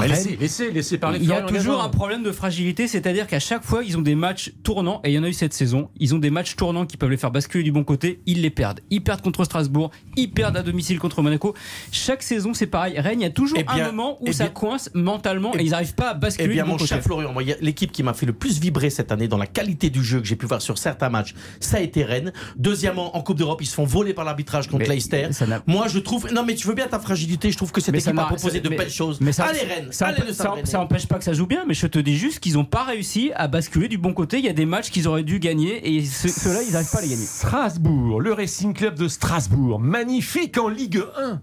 Mais 0.00 0.08
laissez, 0.08 0.36
laissez, 0.40 0.70
laissez 0.70 0.98
parler 0.98 1.18
Il 1.20 1.28
y 1.28 1.32
a 1.32 1.42
toujours 1.42 1.76
Gazan. 1.76 1.86
un 1.86 1.88
problème 1.88 2.22
de 2.22 2.32
fragilité, 2.32 2.88
c'est-à-dire 2.88 3.26
qu'à 3.26 3.40
chaque 3.40 3.62
fois, 3.64 3.82
ils 3.84 3.96
ont 3.96 4.02
des 4.02 4.14
matchs 4.14 4.52
tournants, 4.62 5.00
et 5.04 5.10
il 5.10 5.14
y 5.14 5.18
en 5.18 5.24
a 5.24 5.28
eu 5.28 5.32
cette 5.32 5.52
saison, 5.52 5.90
ils 5.98 6.14
ont 6.14 6.18
des 6.18 6.30
matchs 6.30 6.56
tournants 6.56 6.86
qui 6.86 6.96
peuvent 6.96 7.10
les 7.10 7.16
faire 7.16 7.30
basculer 7.30 7.64
du 7.64 7.72
bon 7.72 7.84
côté, 7.84 8.20
ils 8.26 8.40
les 8.42 8.50
perdent. 8.50 8.80
Ils 8.90 9.02
perdent 9.02 9.20
contre 9.22 9.44
Strasbourg, 9.44 9.90
ils 10.16 10.30
perdent 10.30 10.56
à 10.56 10.62
domicile 10.62 10.98
contre 10.98 11.22
Monaco. 11.22 11.54
Chaque 11.90 12.22
saison, 12.22 12.54
c'est 12.54 12.66
pareil. 12.66 12.98
Rennes, 12.98 13.20
il 13.20 13.24
y 13.24 13.26
a 13.26 13.30
toujours 13.30 13.58
Eh 13.60 13.64
bien- 13.64 13.84
un 13.84 13.92
moment 13.92 14.18
où 14.20 14.24
eh 14.26 14.32
ça 14.32 14.44
bien- 14.44 14.52
coince 14.52 14.90
mentalement 14.94 15.52
eh- 15.54 15.60
et 15.60 15.64
ils 15.64 15.70
n'arrivent 15.70 15.94
pas 15.94 16.10
à 16.10 16.14
basculer 16.14 16.48
bien, 16.48 16.62
du 16.64 16.68
bon 16.68 16.72
mon 16.74 16.78
côté. 16.78 16.88
cher 16.88 17.02
Florian, 17.02 17.34
l'équipe 17.60 17.92
qui 17.92 18.02
m'a 18.02 18.14
fait 18.14 18.26
le 18.26 18.32
plus 18.32 18.60
vibrer 18.60 18.90
cette 18.90 19.12
année 19.12 19.28
dans 19.28 19.38
la 19.38 19.46
qualité 19.46 19.90
du 19.90 20.02
jeu 20.02 20.20
que 20.20 20.26
j'ai 20.26 20.36
pu 20.36 20.46
voir 20.46 20.62
sur 20.62 20.78
certains 20.78 21.08
matchs, 21.08 21.34
ça 21.60 21.78
a 21.78 21.80
été 21.80 22.04
Rennes. 22.04 22.32
Deuxièmement, 22.56 23.16
en 23.16 23.22
Coupe 23.22 23.38
d'Europe, 23.38 23.60
ils 23.62 23.66
se 23.66 23.74
font 23.74 23.84
voler 23.84 24.14
par 24.14 24.24
l'arbitrage 24.24 24.68
contre 24.68 24.88
Leicester. 24.88 25.28
Moi, 25.66 25.88
je 25.88 25.98
trouve. 25.98 26.32
Non, 26.32 26.44
mais 26.44 26.54
tu 26.54 26.66
veux 26.66 26.74
bien 26.74 26.86
ta 26.86 26.98
fragilité. 26.98 27.50
Je 27.50 27.56
trouve 27.56 27.72
que 27.72 27.80
cette 27.80 27.94
Mais 27.94 28.00
ça 28.00 28.10
équipe 28.10 28.20
a 28.20 28.26
proposé 28.26 28.60
de 28.60 28.68
belles 28.68 28.90
choses. 28.90 29.20
mais 29.20 29.32
ça- 29.32 29.44
allez, 29.44 29.60
Rennes. 29.60 29.81
Ça, 29.90 30.06
allez, 30.08 30.20
le 30.20 30.28
ça, 30.28 30.34
Stade 30.44 30.50
Rennais. 30.52 30.66
ça 30.66 30.80
empêche 30.80 31.06
pas 31.06 31.18
que 31.18 31.24
ça 31.24 31.32
joue 31.32 31.46
bien, 31.46 31.64
mais 31.66 31.74
je 31.74 31.86
te 31.86 31.98
dis 31.98 32.16
juste 32.16 32.40
qu'ils 32.40 32.54
n'ont 32.54 32.64
pas 32.64 32.84
réussi 32.84 33.32
à 33.34 33.48
basculer 33.48 33.88
du 33.88 33.98
bon 33.98 34.12
côté. 34.14 34.38
Il 34.38 34.44
y 34.44 34.48
a 34.48 34.52
des 34.52 34.66
matchs 34.66 34.90
qu'ils 34.90 35.08
auraient 35.08 35.24
dû 35.24 35.38
gagner 35.38 35.96
et 35.96 36.04
ce- 36.04 36.28
ceux-là, 36.28 36.62
ils 36.62 36.72
n'arrivent 36.72 36.90
pas 36.90 36.98
à 36.98 37.02
les 37.02 37.08
gagner. 37.08 37.24
Strasbourg, 37.24 38.20
le 38.20 38.32
Racing 38.32 38.74
Club 38.74 38.96
de 38.98 39.08
Strasbourg, 39.08 39.78
magnifique 39.80 40.56
en 40.58 40.68
Ligue 40.68 41.02
1. 41.18 41.40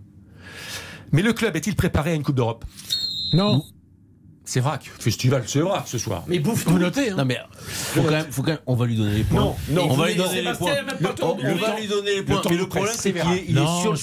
Mais 1.11 1.21
le 1.21 1.33
club 1.33 1.55
est-il 1.55 1.75
préparé 1.75 2.11
à 2.11 2.13
une 2.15 2.23
Coupe 2.23 2.35
d'Europe? 2.35 2.65
Non. 3.33 3.63
C'est 4.49 4.61
vrac, 4.61 4.89
festival, 4.99 5.43
c'est 5.45 5.59
vrac 5.59 5.83
ce 5.87 5.99
soir. 5.99 6.23
Mais 6.27 6.39
bouffe 6.39 6.65
Vous 6.65 6.79
notez, 6.79 7.11
hein 7.11 7.15
Non 7.15 7.23
mais 7.23 7.37
faut 7.59 8.01
quand 8.01 8.09
même, 8.09 8.25
faut 8.31 8.41
quand 8.41 8.49
même, 8.49 8.57
on 8.65 8.73
va 8.73 8.87
lui 8.87 8.95
donner 8.95 9.13
les 9.17 9.23
points. 9.23 9.41
Non, 9.41 9.55
non, 9.69 9.87
on 9.91 9.93
va 9.93 10.07
lui 10.07 10.15
donner 10.15 10.41
les 10.41 10.53
points. 10.53 10.73
même 10.73 10.85
pas 10.87 10.93
le 10.99 11.23
on 11.23 11.35
va 11.55 11.79
lui 11.79 11.87
donner 11.87 12.09
les 12.13 12.17
le 12.17 12.25
points. 12.25 12.41
Mais 12.49 12.57
le 12.57 12.65
problème 12.67 12.95
c'est 12.97 13.13
qu'il 13.13 13.21
est, 13.31 13.45
il 13.47 13.55
est 13.59 13.61
Non, 13.61 13.81
sur 13.81 13.91
le 13.91 13.97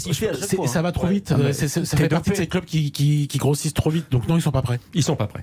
ça 0.69 0.83
va 0.83 0.93
trop 0.93 1.09
vite. 1.09 1.35
C'est- 1.53 1.67
c'est- 1.67 1.85
ça 1.85 1.97
fait 1.97 2.09
partie 2.09 2.31
de 2.31 2.37
ces 2.37 2.47
clubs 2.47 2.65
qui, 2.65 2.93
qui, 2.93 3.27
qui 3.27 3.39
grossissent 3.39 3.75
trop 3.75 3.91
vite. 3.91 4.07
Donc 4.13 4.29
non, 4.29 4.37
ils 4.37 4.43
sont 4.43 4.53
pas 4.53 4.63
prêts. 4.63 4.79
Ils 4.95 5.03
sont 5.03 5.17
pas 5.17 5.27
prêts. 5.27 5.43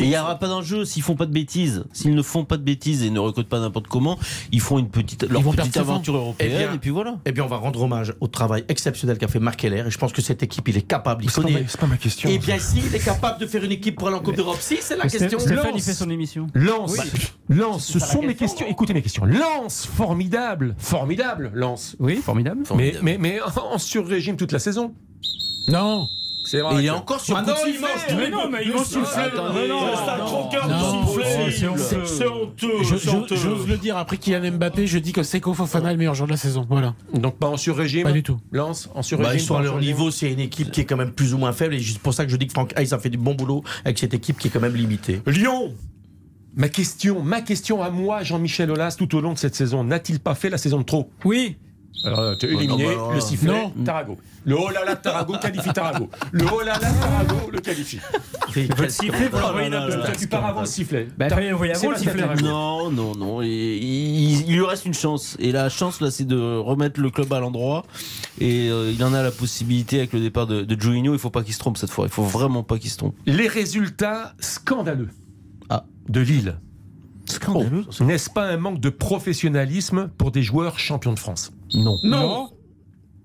Et 0.00 0.04
il 0.04 0.08
n'y 0.08 0.16
aura 0.18 0.38
pas 0.38 0.48
d'enjeu 0.48 0.84
s'ils 0.84 1.02
font 1.02 1.14
pas 1.16 1.26
de 1.26 1.32
bêtises. 1.32 1.84
S'ils 1.92 2.14
ne 2.14 2.22
font 2.22 2.44
pas 2.44 2.56
de 2.56 2.62
bêtises 2.62 3.02
et 3.02 3.10
ne 3.10 3.18
recrutent 3.18 3.48
pas 3.48 3.60
n'importe 3.60 3.86
comment, 3.88 4.18
ils 4.52 4.60
font 4.60 4.78
une 4.78 4.88
petite, 4.88 5.22
leur 5.28 5.40
Ils 5.40 5.44
vont 5.44 5.52
petite 5.52 5.76
aventure 5.76 6.16
européenne 6.16 6.50
Eh 6.54 6.58
bien, 6.58 6.72
et 6.74 6.78
puis 6.78 6.90
voilà. 6.90 7.16
Eh 7.24 7.32
bien, 7.32 7.44
on 7.44 7.48
va 7.48 7.56
rendre 7.56 7.80
hommage 7.82 8.14
au 8.20 8.26
travail 8.28 8.64
exceptionnel 8.68 9.18
qu'a 9.18 9.28
fait 9.28 9.38
Marc 9.40 9.60
Keller. 9.60 9.84
Et 9.86 9.90
je 9.90 9.98
pense 9.98 10.12
que 10.12 10.22
cette 10.22 10.42
équipe, 10.42 10.68
il 10.68 10.76
est 10.76 10.82
capable. 10.82 11.24
Il 11.24 11.30
C'est 11.30 11.40
pas, 11.40 11.46
connaît. 11.48 11.62
ma- 11.62 11.68
c'est 11.68 11.80
pas 11.80 11.86
ma 11.86 11.96
question. 11.96 12.28
Eh 12.32 12.38
bien, 12.38 12.58
s'il 12.58 12.94
est 12.94 13.04
capable 13.04 13.40
de 13.40 13.46
faire 13.46 13.62
une 13.64 13.72
équipe 13.72 13.96
pour 13.96 14.08
aller 14.08 14.16
en 14.16 14.20
Coupe 14.20 14.36
d'Europe, 14.36 14.58
si, 14.60 14.78
c'est 14.80 14.96
la 14.96 15.08
question. 15.08 15.38
Stéphane, 15.38 15.66
il 15.68 15.72
Lance. 15.74 15.84
fait 15.84 15.94
son 15.94 16.10
émission. 16.10 16.46
Lance, 16.54 16.96
Lance, 17.48 17.86
ce 17.86 17.98
sont 17.98 18.20
mes 18.22 18.28
question, 18.34 18.46
questions. 18.46 18.66
Écoutez 18.66 18.94
mes 18.94 19.02
questions. 19.02 19.24
Lance, 19.24 19.86
formidable, 19.86 20.74
formidable, 20.78 21.50
Lance. 21.54 21.96
Oui, 21.98 22.16
formidable. 22.16 22.62
Mais, 22.74 22.94
mais, 23.02 23.18
mais 23.18 23.38
en 23.40 23.78
sur-régime 23.78 24.36
toute 24.36 24.52
la 24.52 24.58
saison. 24.58 24.94
Non. 25.68 26.06
C'est 26.46 26.58
Et 26.58 26.62
il 26.78 26.84
est 26.86 26.90
encore 26.90 27.20
sur 27.20 27.36
Ah 27.36 27.42
non, 27.42 27.54
il 27.66 27.80
mange 27.80 27.90
Mais 28.16 28.30
non, 28.30 28.48
mais. 28.48 28.58
Attendez, 28.58 29.60
Mais 29.62 29.68
non, 29.68 29.82
euh, 29.82 29.94
c'est 29.96 30.10
un 30.10 30.18
croqueur 30.18 30.68
de 30.68 32.06
c'est 32.06 33.12
honteux. 33.12 33.36
J'ose 33.36 33.66
le 33.66 33.76
dire, 33.76 33.96
après 33.96 34.16
Kylian 34.16 34.52
Mbappé, 34.52 34.86
je 34.86 34.98
dis 34.98 35.12
que 35.12 35.24
Seko 35.24 35.54
Fofana 35.54 35.88
est 35.88 35.92
le 35.92 35.98
meilleur 35.98 36.14
joueur 36.14 36.28
de 36.28 36.32
la 36.32 36.38
saison. 36.38 36.64
Voilà. 36.70 36.94
Donc 37.14 37.36
pas 37.38 37.48
en 37.48 37.56
sur-régime. 37.56 38.04
Pas 38.04 38.12
du 38.12 38.22
tout. 38.22 38.38
Lance, 38.52 38.88
en 38.94 39.02
sur-régime. 39.02 39.32
Bah, 39.32 39.38
ils 39.38 39.44
sont 39.44 39.56
à 39.56 39.62
leur 39.62 39.72
sur-régime. 39.72 39.94
niveau, 39.96 40.10
c'est 40.12 40.32
une 40.32 40.40
équipe 40.40 40.70
qui 40.70 40.82
est 40.82 40.84
quand 40.84 40.96
même 40.96 41.12
plus 41.12 41.34
ou 41.34 41.38
moins 41.38 41.52
faible. 41.52 41.74
Et 41.74 41.82
c'est 41.82 41.98
pour 41.98 42.14
ça 42.14 42.24
que 42.24 42.30
je 42.30 42.36
dis 42.36 42.46
que 42.46 42.52
Franck 42.52 42.72
Hayes 42.78 42.94
a 42.94 42.98
fait 42.98 43.10
du 43.10 43.18
bon 43.18 43.34
boulot 43.34 43.64
avec 43.84 43.98
cette 43.98 44.14
équipe 44.14 44.38
qui 44.38 44.46
est 44.46 44.50
quand 44.50 44.60
même 44.60 44.76
limitée. 44.76 45.22
Lyon 45.26 45.74
Ma 46.54 46.70
question, 46.70 47.22
ma 47.22 47.42
question 47.42 47.82
à 47.82 47.90
moi, 47.90 48.22
Jean-Michel 48.22 48.70
Aulas, 48.70 48.94
tout 48.96 49.14
au 49.14 49.20
long 49.20 49.34
de 49.34 49.38
cette 49.38 49.54
saison, 49.54 49.84
n'a-il 49.84 50.20
pas 50.20 50.34
fait 50.34 50.48
la 50.48 50.56
saison 50.56 50.78
de 50.78 50.84
trop? 50.84 51.10
Oui. 51.24 51.58
Alors, 52.04 52.18
euh, 52.20 52.34
tu 52.36 52.46
as 52.46 52.50
éliminé 52.50 52.84
non, 52.94 52.96
bah, 53.06 53.08
le 53.10 53.14
là. 53.16 53.20
sifflet, 53.20 53.48
Non. 53.74 53.84
Tarago. 53.84 54.16
Le 54.44 54.54
oh 54.56 54.68
là 54.70 54.94
Tarago 54.96 55.34
qualifie 55.40 55.72
Tarago. 55.72 56.08
Le 56.30 56.44
oh 56.52 56.60
là 56.62 56.78
Tarago 56.78 57.50
le 57.52 57.60
qualifie. 57.60 57.98
Votre 58.54 58.90
sifflet, 58.90 59.28
vous 59.28 59.38
l'envoyez 59.38 59.70
là-dedans. 59.70 60.02
Tu 60.18 60.28
pars 60.28 60.46
avant 60.46 60.60
le 60.60 60.66
sifflet. 60.66 61.08
Bah, 61.18 61.28
l'envoyer 61.28 61.74
avant 61.74 61.90
le 61.90 61.96
sifflet. 61.96 62.22
Non, 62.42 62.90
non, 62.90 63.14
non. 63.16 63.42
Il, 63.42 63.50
il 63.50 64.56
lui 64.56 64.64
reste 64.64 64.84
une 64.86 64.94
chance. 64.94 65.36
Et 65.40 65.50
la 65.52 65.68
chance, 65.68 66.00
là, 66.00 66.10
c'est 66.10 66.24
de 66.26 66.56
remettre 66.58 67.00
le 67.00 67.10
club 67.10 67.32
à 67.32 67.40
l'endroit. 67.40 67.84
Et 68.40 68.68
euh, 68.70 68.92
il 68.94 69.02
en 69.02 69.12
a 69.14 69.22
la 69.22 69.30
possibilité 69.32 69.98
avec 69.98 70.12
le 70.12 70.20
départ 70.20 70.46
de, 70.46 70.62
de 70.62 70.80
Juninho. 70.80 71.12
Il 71.12 71.18
faut 71.18 71.30
pas 71.30 71.42
qu'il 71.42 71.54
se 71.54 71.58
trompe 71.58 71.76
cette 71.78 71.90
fois. 71.90 72.06
Il 72.06 72.12
faut 72.12 72.22
vraiment 72.22 72.62
pas 72.62 72.78
qu'il 72.78 72.90
se 72.90 72.98
trompe. 72.98 73.16
Les 73.26 73.48
résultats 73.48 74.34
scandaleux 74.38 75.08
Ah. 75.70 75.84
de 76.08 76.20
Lille. 76.20 76.58
Scandaleux. 77.28 77.84
Oh, 78.00 78.04
N'est-ce 78.04 78.30
pas 78.30 78.44
un 78.46 78.56
manque 78.58 78.78
de 78.80 78.90
professionnalisme 78.90 80.08
pour 80.16 80.30
des 80.30 80.42
joueurs 80.44 80.78
champions 80.78 81.12
de 81.12 81.18
France? 81.18 81.50
Non. 81.74 81.96
Non 82.04 82.50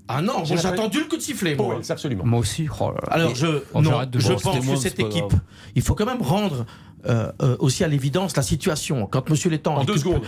Ah 0.08 0.22
non, 0.22 0.44
J'ai 0.44 0.66
attendu 0.66 1.00
le 1.00 1.06
coup 1.06 1.18
de 1.18 1.22
sifflet, 1.22 1.56
moi. 1.56 1.80
Absolument. 1.90 2.26
Moi 2.26 2.40
aussi. 2.40 2.68
Oh 2.80 2.90
là 2.90 2.96
là. 3.08 3.14
Alors, 3.14 3.36
je, 3.36 3.48
Oh, 3.74 3.82
non, 3.82 4.06
de 4.06 4.20
je 4.20 4.34
pense 4.34 4.66
que 4.66 4.76
cette 4.76 5.00
équipe, 5.00 5.28
grave. 5.30 5.40
il 5.76 5.82
faut 5.82 5.96
quand 5.96 6.06
même 6.06 6.22
rendre 6.22 6.66
euh, 7.08 7.32
euh, 7.42 7.56
aussi 7.60 7.84
à 7.84 7.88
l'évidence 7.88 8.36
la 8.36 8.44
situation. 8.44 9.06
Quand 9.08 9.30
Monsieur 9.30 9.50
Létang 9.50 9.76
En 9.78 9.84
deux 9.86 9.94
récup- 9.94 10.00
secondes. 10.00 10.22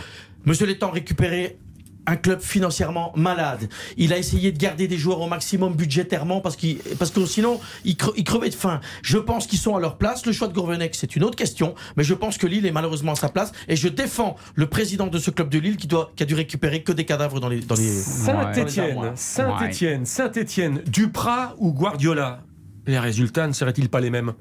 Monsieur 0.44 0.66
Létang 0.66 0.90
récupérait 0.90 1.58
un 2.06 2.16
club 2.16 2.40
financièrement 2.40 3.12
malade. 3.16 3.68
Il 3.96 4.12
a 4.12 4.18
essayé 4.18 4.52
de 4.52 4.58
garder 4.58 4.88
des 4.88 4.98
joueurs 4.98 5.20
au 5.20 5.26
maximum 5.28 5.74
budgétairement 5.74 6.40
parce, 6.40 6.56
qu'il 6.56 6.76
parce 6.98 7.10
que 7.10 7.24
sinon, 7.26 7.60
ils, 7.84 7.94
cre- 7.94 8.12
ils 8.16 8.24
crevaient 8.24 8.50
de 8.50 8.54
faim. 8.54 8.80
Je 9.02 9.18
pense 9.18 9.46
qu'ils 9.46 9.58
sont 9.58 9.74
à 9.76 9.80
leur 9.80 9.96
place. 9.96 10.26
Le 10.26 10.32
choix 10.32 10.48
de 10.48 10.52
Gourvenec, 10.52 10.94
c'est 10.94 11.16
une 11.16 11.24
autre 11.24 11.36
question. 11.36 11.74
Mais 11.96 12.04
je 12.04 12.14
pense 12.14 12.36
que 12.38 12.46
Lille 12.46 12.66
est 12.66 12.72
malheureusement 12.72 13.12
à 13.12 13.16
sa 13.16 13.28
place. 13.28 13.52
Et 13.68 13.76
je 13.76 13.88
défends 13.88 14.36
le 14.54 14.66
président 14.66 15.06
de 15.06 15.18
ce 15.18 15.30
club 15.30 15.48
de 15.48 15.58
Lille 15.58 15.76
qui, 15.76 15.86
doit, 15.86 16.12
qui 16.14 16.22
a 16.22 16.26
dû 16.26 16.34
récupérer 16.34 16.82
que 16.82 16.92
des 16.92 17.04
cadavres 17.04 17.40
dans 17.40 17.48
les. 17.48 17.60
Dans 17.60 17.74
les 17.74 17.88
Saint-Étienne, 17.88 18.98
Ouais. 18.98 19.10
Saint-Étienne, 19.14 20.04
Saint-Étienne, 20.06 20.82
Duprat 20.86 21.54
ou 21.58 21.72
Guardiola? 21.72 22.40
Les 22.86 22.98
résultats 22.98 23.46
ne 23.46 23.52
seraient-ils 23.52 23.88
pas 23.88 24.00
les 24.00 24.10
mêmes? 24.10 24.32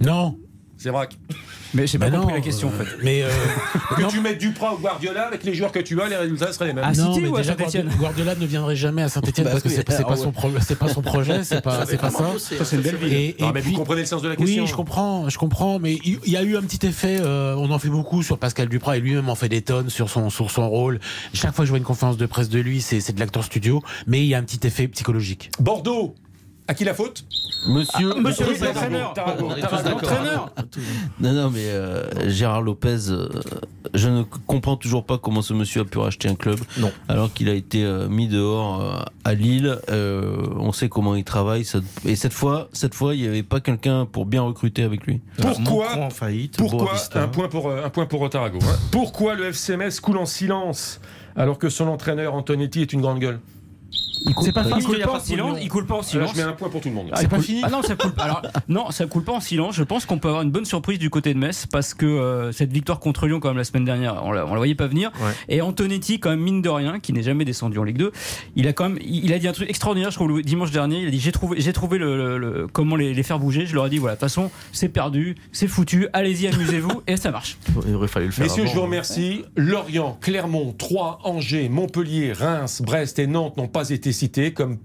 Non. 0.00 0.36
C'est 0.76 0.90
vrai. 0.90 1.08
Mais 1.76 1.86
j'ai 1.86 1.98
pas 1.98 2.10
compris 2.10 2.26
non, 2.28 2.34
la 2.34 2.40
question 2.40 2.68
en 2.68 2.70
fait. 2.72 2.86
Mais 3.02 3.22
euh, 3.22 3.28
Que 3.96 4.10
tu 4.10 4.20
mettes 4.20 4.38
Duprat 4.38 4.74
ou 4.74 4.78
Guardiola, 4.78 5.26
avec 5.26 5.44
les 5.44 5.54
joueurs 5.54 5.72
que 5.72 5.78
tu 5.78 6.00
as, 6.00 6.08
les 6.08 6.16
résultats 6.16 6.52
seraient 6.52 6.68
les 6.68 6.72
mêmes. 6.72 6.84
À 6.84 6.92
non, 6.92 7.12
City 7.12 7.26
mais 7.26 7.42
déjà, 7.42 7.54
Guardiola 7.98 8.34
ne 8.34 8.46
viendrait 8.46 8.76
jamais 8.76 9.02
à 9.02 9.08
Saint-Etienne 9.08 9.44
Bah 9.44 9.52
parce 9.52 9.62
que 9.62 9.68
c'est 9.68 9.80
ah 9.88 10.02
pas 10.04 10.10
ouais. 10.10 10.16
son 10.16 10.32
c'est 10.60 10.78
pas 10.78 10.88
son 10.88 11.02
projet, 11.02 11.44
c'est 11.44 11.60
pas 11.60 11.84
c'est 11.86 11.98
pas 11.98 12.10
ça. 12.10 12.24
Ça, 12.38 12.64
c'est 12.64 12.76
une 12.76 12.82
belle 12.82 12.96
ville. 12.96 13.34
Mais 13.54 13.60
vous 13.60 13.72
comprenez 13.72 14.00
le 14.00 14.06
sens 14.06 14.22
de 14.22 14.28
la 14.28 14.36
question. 14.36 14.62
Oui, 14.62 14.68
je 14.68 14.74
comprends, 14.74 15.28
je 15.28 15.38
comprends, 15.38 15.78
mais 15.78 15.98
il 16.04 16.30
y 16.30 16.36
a 16.36 16.42
eu 16.42 16.56
un 16.56 16.62
petit 16.62 16.86
effet. 16.86 17.18
euh, 17.20 17.54
on 17.56 17.70
en 17.70 17.78
fait 17.78 17.88
beaucoup 17.88 18.22
sur 18.22 18.38
Pascal 18.38 18.68
Duprat 18.68 18.96
et 18.96 19.00
lui-même 19.00 19.28
en 19.28 19.34
fait 19.34 19.48
des 19.48 19.62
tonnes 19.62 19.90
sur 19.90 20.08
son 20.08 20.30
sur 20.30 20.50
son 20.50 20.68
rôle. 20.68 21.00
Chaque 21.34 21.54
fois 21.54 21.62
que 21.64 21.66
je 21.66 21.70
vois 21.70 21.78
une 21.78 21.84
conférence 21.84 22.16
de 22.16 22.26
presse 22.26 22.48
de 22.48 22.60
lui, 22.60 22.80
c'est 22.80 23.00
c'est 23.00 23.12
de 23.12 23.20
l'acteur 23.20 23.44
studio, 23.44 23.82
mais 24.06 24.20
il 24.20 24.26
y 24.26 24.34
a 24.34 24.38
un 24.38 24.42
petit 24.42 24.66
effet 24.66 24.88
psychologique. 24.88 25.50
Bordeaux, 25.60 26.14
à 26.68 26.74
qui 26.74 26.84
la 26.84 26.94
faute? 26.94 27.24
Monsieur, 27.68 28.14
Monsieur 28.14 28.46
le 28.46 29.12
Tarago, 29.14 29.48
l'entraîneur. 29.48 30.52
Non, 31.20 31.32
non, 31.32 31.50
mais 31.50 31.66
euh, 31.66 32.28
Gérard 32.30 32.62
Lopez, 32.62 33.08
euh, 33.10 33.28
je 33.94 34.08
ne 34.08 34.22
comprends 34.46 34.76
toujours 34.76 35.04
pas 35.04 35.18
comment 35.18 35.42
ce 35.42 35.52
monsieur 35.52 35.80
a 35.80 35.84
pu 35.84 35.98
racheter 35.98 36.28
un 36.28 36.34
club. 36.34 36.58
Non. 36.78 36.92
Alors 37.08 37.32
qu'il 37.32 37.48
a 37.48 37.54
été 37.54 37.82
euh, 37.84 38.08
mis 38.08 38.28
dehors 38.28 38.80
euh, 38.82 38.98
à 39.24 39.34
Lille. 39.34 39.78
Euh, 39.90 40.46
on 40.58 40.72
sait 40.72 40.88
comment 40.88 41.14
il 41.16 41.24
travaille. 41.24 41.64
ça- 41.64 41.80
et 42.04 42.14
cette 42.14 42.32
fois, 42.32 42.68
cette 42.72 42.94
fois, 42.94 43.14
il 43.14 43.22
n'y 43.22 43.28
avait 43.28 43.42
pas 43.42 43.60
quelqu'un 43.60 44.06
pour 44.06 44.26
bien 44.26 44.42
recruter 44.42 44.82
avec 44.82 45.04
lui. 45.06 45.20
Pourquoi 45.40 45.96
en 45.96 46.10
faillite. 46.10 46.56
Pourquoi 46.56 46.92
un 47.14 47.28
point 47.28 47.48
pour 47.48 47.70
un 47.72 47.90
point 47.90 48.06
pour 48.06 48.28
Tarago 48.30 48.58
hein. 48.62 48.76
Pourquoi 48.92 49.34
le 49.34 49.46
FCMS 49.52 50.00
coule 50.00 50.18
en 50.18 50.26
silence 50.26 51.00
alors 51.36 51.58
que 51.58 51.68
son 51.68 51.88
entraîneur 51.88 52.34
Antonetti 52.34 52.80
est 52.82 52.92
une 52.92 53.00
grande 53.00 53.18
gueule? 53.18 53.40
C'est 54.42 54.50
pas 54.52 54.64
il 54.66 54.72
qu'il 54.74 54.84
coule 54.86 54.98
y 54.98 55.02
a 55.02 55.06
pas 55.06 55.12
pas 55.12 55.18
de 55.20 55.24
silence. 55.24 55.58
Il 55.62 55.68
coule 55.68 55.86
pas 55.86 55.94
en 55.94 55.98
Alors, 55.98 56.04
silence. 56.08 56.30
je 56.34 56.38
mets 56.38 56.42
un 56.48 56.52
point 56.52 56.68
pour 56.68 56.80
tout 56.80 56.88
le 56.88 56.94
monde. 56.94 57.08
Ah, 57.12 57.16
C'est 57.18 57.24
il 57.24 57.28
pas 57.28 57.38
fini 57.40 57.60
Ah 57.62 57.68
non, 57.70 57.82
ça 57.82 57.94
coule. 57.94 58.12
Alors 58.18 58.42
non, 58.68 58.90
ça 58.90 59.06
coule 59.06 59.22
pas 59.22 59.32
en 59.34 59.40
silence. 59.40 59.76
Je 59.76 59.84
pense 59.84 60.04
qu'on 60.04 60.18
peut 60.18 60.26
avoir 60.28 60.42
une 60.42 60.50
bonne 60.50 60.64
surprise 60.64 60.98
du 60.98 61.10
côté 61.10 61.32
de 61.32 61.38
Metz 61.38 61.66
parce 61.70 61.94
que 61.94 62.06
euh, 62.06 62.50
cette 62.50 62.72
victoire 62.72 62.98
contre 62.98 63.26
Lyon, 63.26 63.38
quand 63.40 63.48
même 63.48 63.56
la 63.58 63.64
semaine 63.64 63.84
dernière, 63.84 64.22
on 64.24 64.32
la, 64.32 64.44
on 64.46 64.50
la 64.50 64.56
voyait 64.56 64.74
pas 64.74 64.88
venir. 64.88 65.12
Ouais. 65.20 65.30
Et 65.48 65.60
Antonetti, 65.60 66.18
quand 66.18 66.30
même 66.30 66.40
mine 66.40 66.60
de 66.60 66.68
rien, 66.68 66.98
qui 66.98 67.12
n'est 67.12 67.22
jamais 67.22 67.44
descendu 67.44 67.78
en 67.78 67.84
Ligue 67.84 67.98
2, 67.98 68.10
il 68.56 68.66
a 68.66 68.72
quand 68.72 68.88
même, 68.88 68.98
il 69.04 69.24
il 69.26 69.32
a 69.32 69.38
dit 69.38 69.46
un 69.48 69.52
truc 69.52 69.68
extraordinaire. 69.70 70.10
Je 70.10 70.16
trouve 70.16 70.34
le 70.36 70.42
dimanche 70.42 70.70
dernier, 70.72 70.98
il 71.02 71.08
a 71.08 71.10
dit 71.10 71.20
j'ai 71.20 71.32
trouvé, 71.32 71.60
j'ai 71.60 71.72
trouvé 71.72 71.98
le, 71.98 72.16
le- 72.16 72.38
le- 72.38 72.66
comment 72.66 72.96
les, 72.96 73.14
les 73.14 73.22
faire 73.22 73.38
bouger. 73.38 73.66
Je 73.66 73.74
leur 73.74 73.86
ai 73.86 73.90
dit 73.90 73.98
voilà, 73.98 74.16
de 74.16 74.20
toute 74.20 74.28
façon, 74.28 74.50
c'est 74.72 74.88
perdu, 74.88 75.36
c'est 75.52 75.68
foutu. 75.68 76.08
Allez-y, 76.14 76.48
amusez-vous 76.48 77.02
et 77.06 77.16
ça 77.16 77.30
marche. 77.30 77.58
Il 77.86 77.94
aurait 77.94 78.08
fallu 78.08 78.26
le 78.26 78.32
faire. 78.32 78.44
Messieurs, 78.44 78.62
avant. 78.64 78.72
je 78.72 78.76
vous 78.76 78.82
remercie. 78.82 79.44
Lorient, 79.56 80.16
Clermont, 80.20 80.74
Troyes, 80.76 81.18
Angers, 81.22 81.68
Montpellier, 81.68 82.32
Reims, 82.32 82.82
Brest 82.84 83.18
et 83.20 83.26
Nantes 83.28 83.56
n'ont 83.56 83.68
pas 83.68 83.85
été 83.94 84.12
cités 84.12 84.52
comme, 84.52 84.78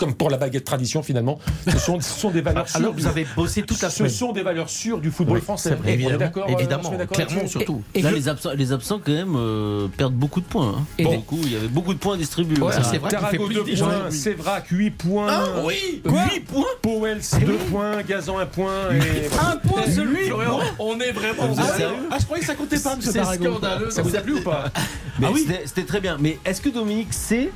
comme 0.00 0.14
pour 0.14 0.30
la 0.30 0.36
baguette 0.36 0.64
tradition 0.64 1.02
finalement. 1.02 1.38
Ce 1.70 1.78
sont, 1.78 2.00
ce 2.00 2.10
sont 2.18 2.30
des 2.30 2.40
valeurs 2.40 2.68
sûres. 2.68 2.76
Alors 2.80 2.92
vous 2.92 3.06
avez 3.06 3.24
bossé 3.36 3.62
toute 3.62 3.80
la 3.80 3.88
ce 3.88 3.98
semaine. 3.98 4.10
sont 4.10 4.32
des 4.32 4.42
valeurs 4.42 4.68
sûres 4.68 4.98
du 5.00 5.10
football 5.12 5.36
Oui, 5.38 5.42
français. 5.44 5.70
c'est 5.70 5.74
vrai, 5.76 5.84
On 5.86 5.90
est 5.90 5.94
évidemment. 5.94 6.18
d'accord, 6.18 6.42
euh, 6.48 6.52
on 6.52 6.58
Évidemment, 6.58 6.90
là-dessus 6.92 7.48
surtout. 7.48 7.82
Et 7.94 8.02
Là, 8.02 8.10
je- 8.10 8.14
les 8.16 8.28
absents, 8.28 8.50
les 8.56 8.72
absents 8.72 8.98
quand 9.04 9.12
même 9.12 9.34
euh, 9.36 9.86
perdent 9.96 10.14
beaucoup 10.14 10.40
de 10.40 10.46
points. 10.46 10.74
hein. 10.78 10.84
Et 10.98 11.04
Pour 11.04 11.12
des- 11.12 11.18
le 11.18 11.22
coup, 11.22 11.38
il 11.44 11.52
y 11.52 11.56
avait 11.56 11.68
beaucoup 11.68 11.94
de 11.94 11.98
points 12.00 12.16
distribués. 12.16 12.60
Ouais, 12.60 12.72
c'est 12.82 12.98
vrai 12.98 13.10
Tarago 13.10 13.46
plus 13.46 13.54
2 13.54 13.64
de 13.64 13.76
gens. 13.76 13.86
points, 13.86 14.10
Sévrac 14.10 14.66
8 14.70 14.90
points. 14.90 15.44
oui 15.64 16.02
8 16.04 16.40
points 16.40 16.64
Powells 16.82 17.20
2 17.44 17.52
points, 17.70 18.02
Gazan 18.02 18.38
1 18.38 18.46
point 18.46 18.72
et 18.92 19.26
Un 19.38 19.56
point 19.58 19.82
celui. 19.86 20.32
On 20.80 20.98
est 20.98 21.12
vraiment. 21.12 21.54
Sérieux 21.54 21.94
Ah, 22.10 22.16
je 22.18 22.24
croyais 22.24 22.40
que 22.40 22.46
ça 22.46 22.54
comptait 22.56 22.78
pas, 22.80 22.96
C'est 23.00 23.22
scandaleux. 23.22 23.90
ça 23.90 24.02
vous 24.02 24.16
a 24.16 24.20
plu 24.20 24.34
ou 24.34 24.42
pas 24.42 24.64
Mais 25.20 25.28
c'était- 25.36 25.62
C'était 25.66 25.84
très 25.84 26.00
bien. 26.00 26.16
Mais 26.20 26.38
est-ce 26.44 26.60
que 26.60 26.68
Dominique 26.70 27.12
sait 27.12 27.50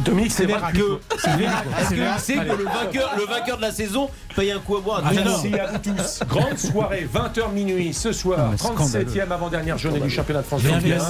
Dominique 0.00 0.32
C'est 0.32 0.46
Sévrac. 0.46 0.72
que 0.74 1.00
est-ce 1.14 2.24
sait 2.24 2.34
que 2.34 2.56
le 2.56 2.64
vainqueur, 2.64 3.14
le 3.16 3.24
vainqueur 3.24 3.56
de 3.56 3.62
la 3.62 3.72
saison 3.72 4.08
paye 4.36 4.50
un 4.52 4.58
coup 4.58 4.76
à 4.76 4.80
boire 4.80 5.02
Merci 5.02 5.54
à 5.58 5.66
vous 5.66 5.78
tous. 5.78 6.20
Grande 6.28 6.58
soirée, 6.58 7.08
20h 7.12 7.52
minuit 7.52 7.92
ce 7.92 8.12
soir, 8.12 8.50
mais 8.50 8.56
37e 8.56 9.30
avant-dernière 9.30 9.78
journée 9.78 10.00
du 10.00 10.10
championnat 10.10 10.42
de 10.42 10.46
France 10.46 10.62
de 10.62 10.68
Bien, 10.68 10.78
Ligue 10.78 10.92
1. 10.92 10.96
bien. 10.96 11.04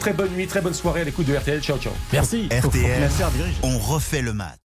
Très 0.00 0.12
bonne 0.12 0.30
nuit, 0.30 0.46
très 0.46 0.60
bonne 0.60 0.74
soirée 0.74 1.00
à 1.00 1.04
l'écoute 1.04 1.26
de 1.26 1.34
RTL. 1.36 1.60
Ciao, 1.60 1.76
ciao. 1.78 1.92
Merci. 2.12 2.48
RTL, 2.52 3.10
on 3.64 3.78
refait 3.78 4.22
le 4.22 4.32
match. 4.32 4.67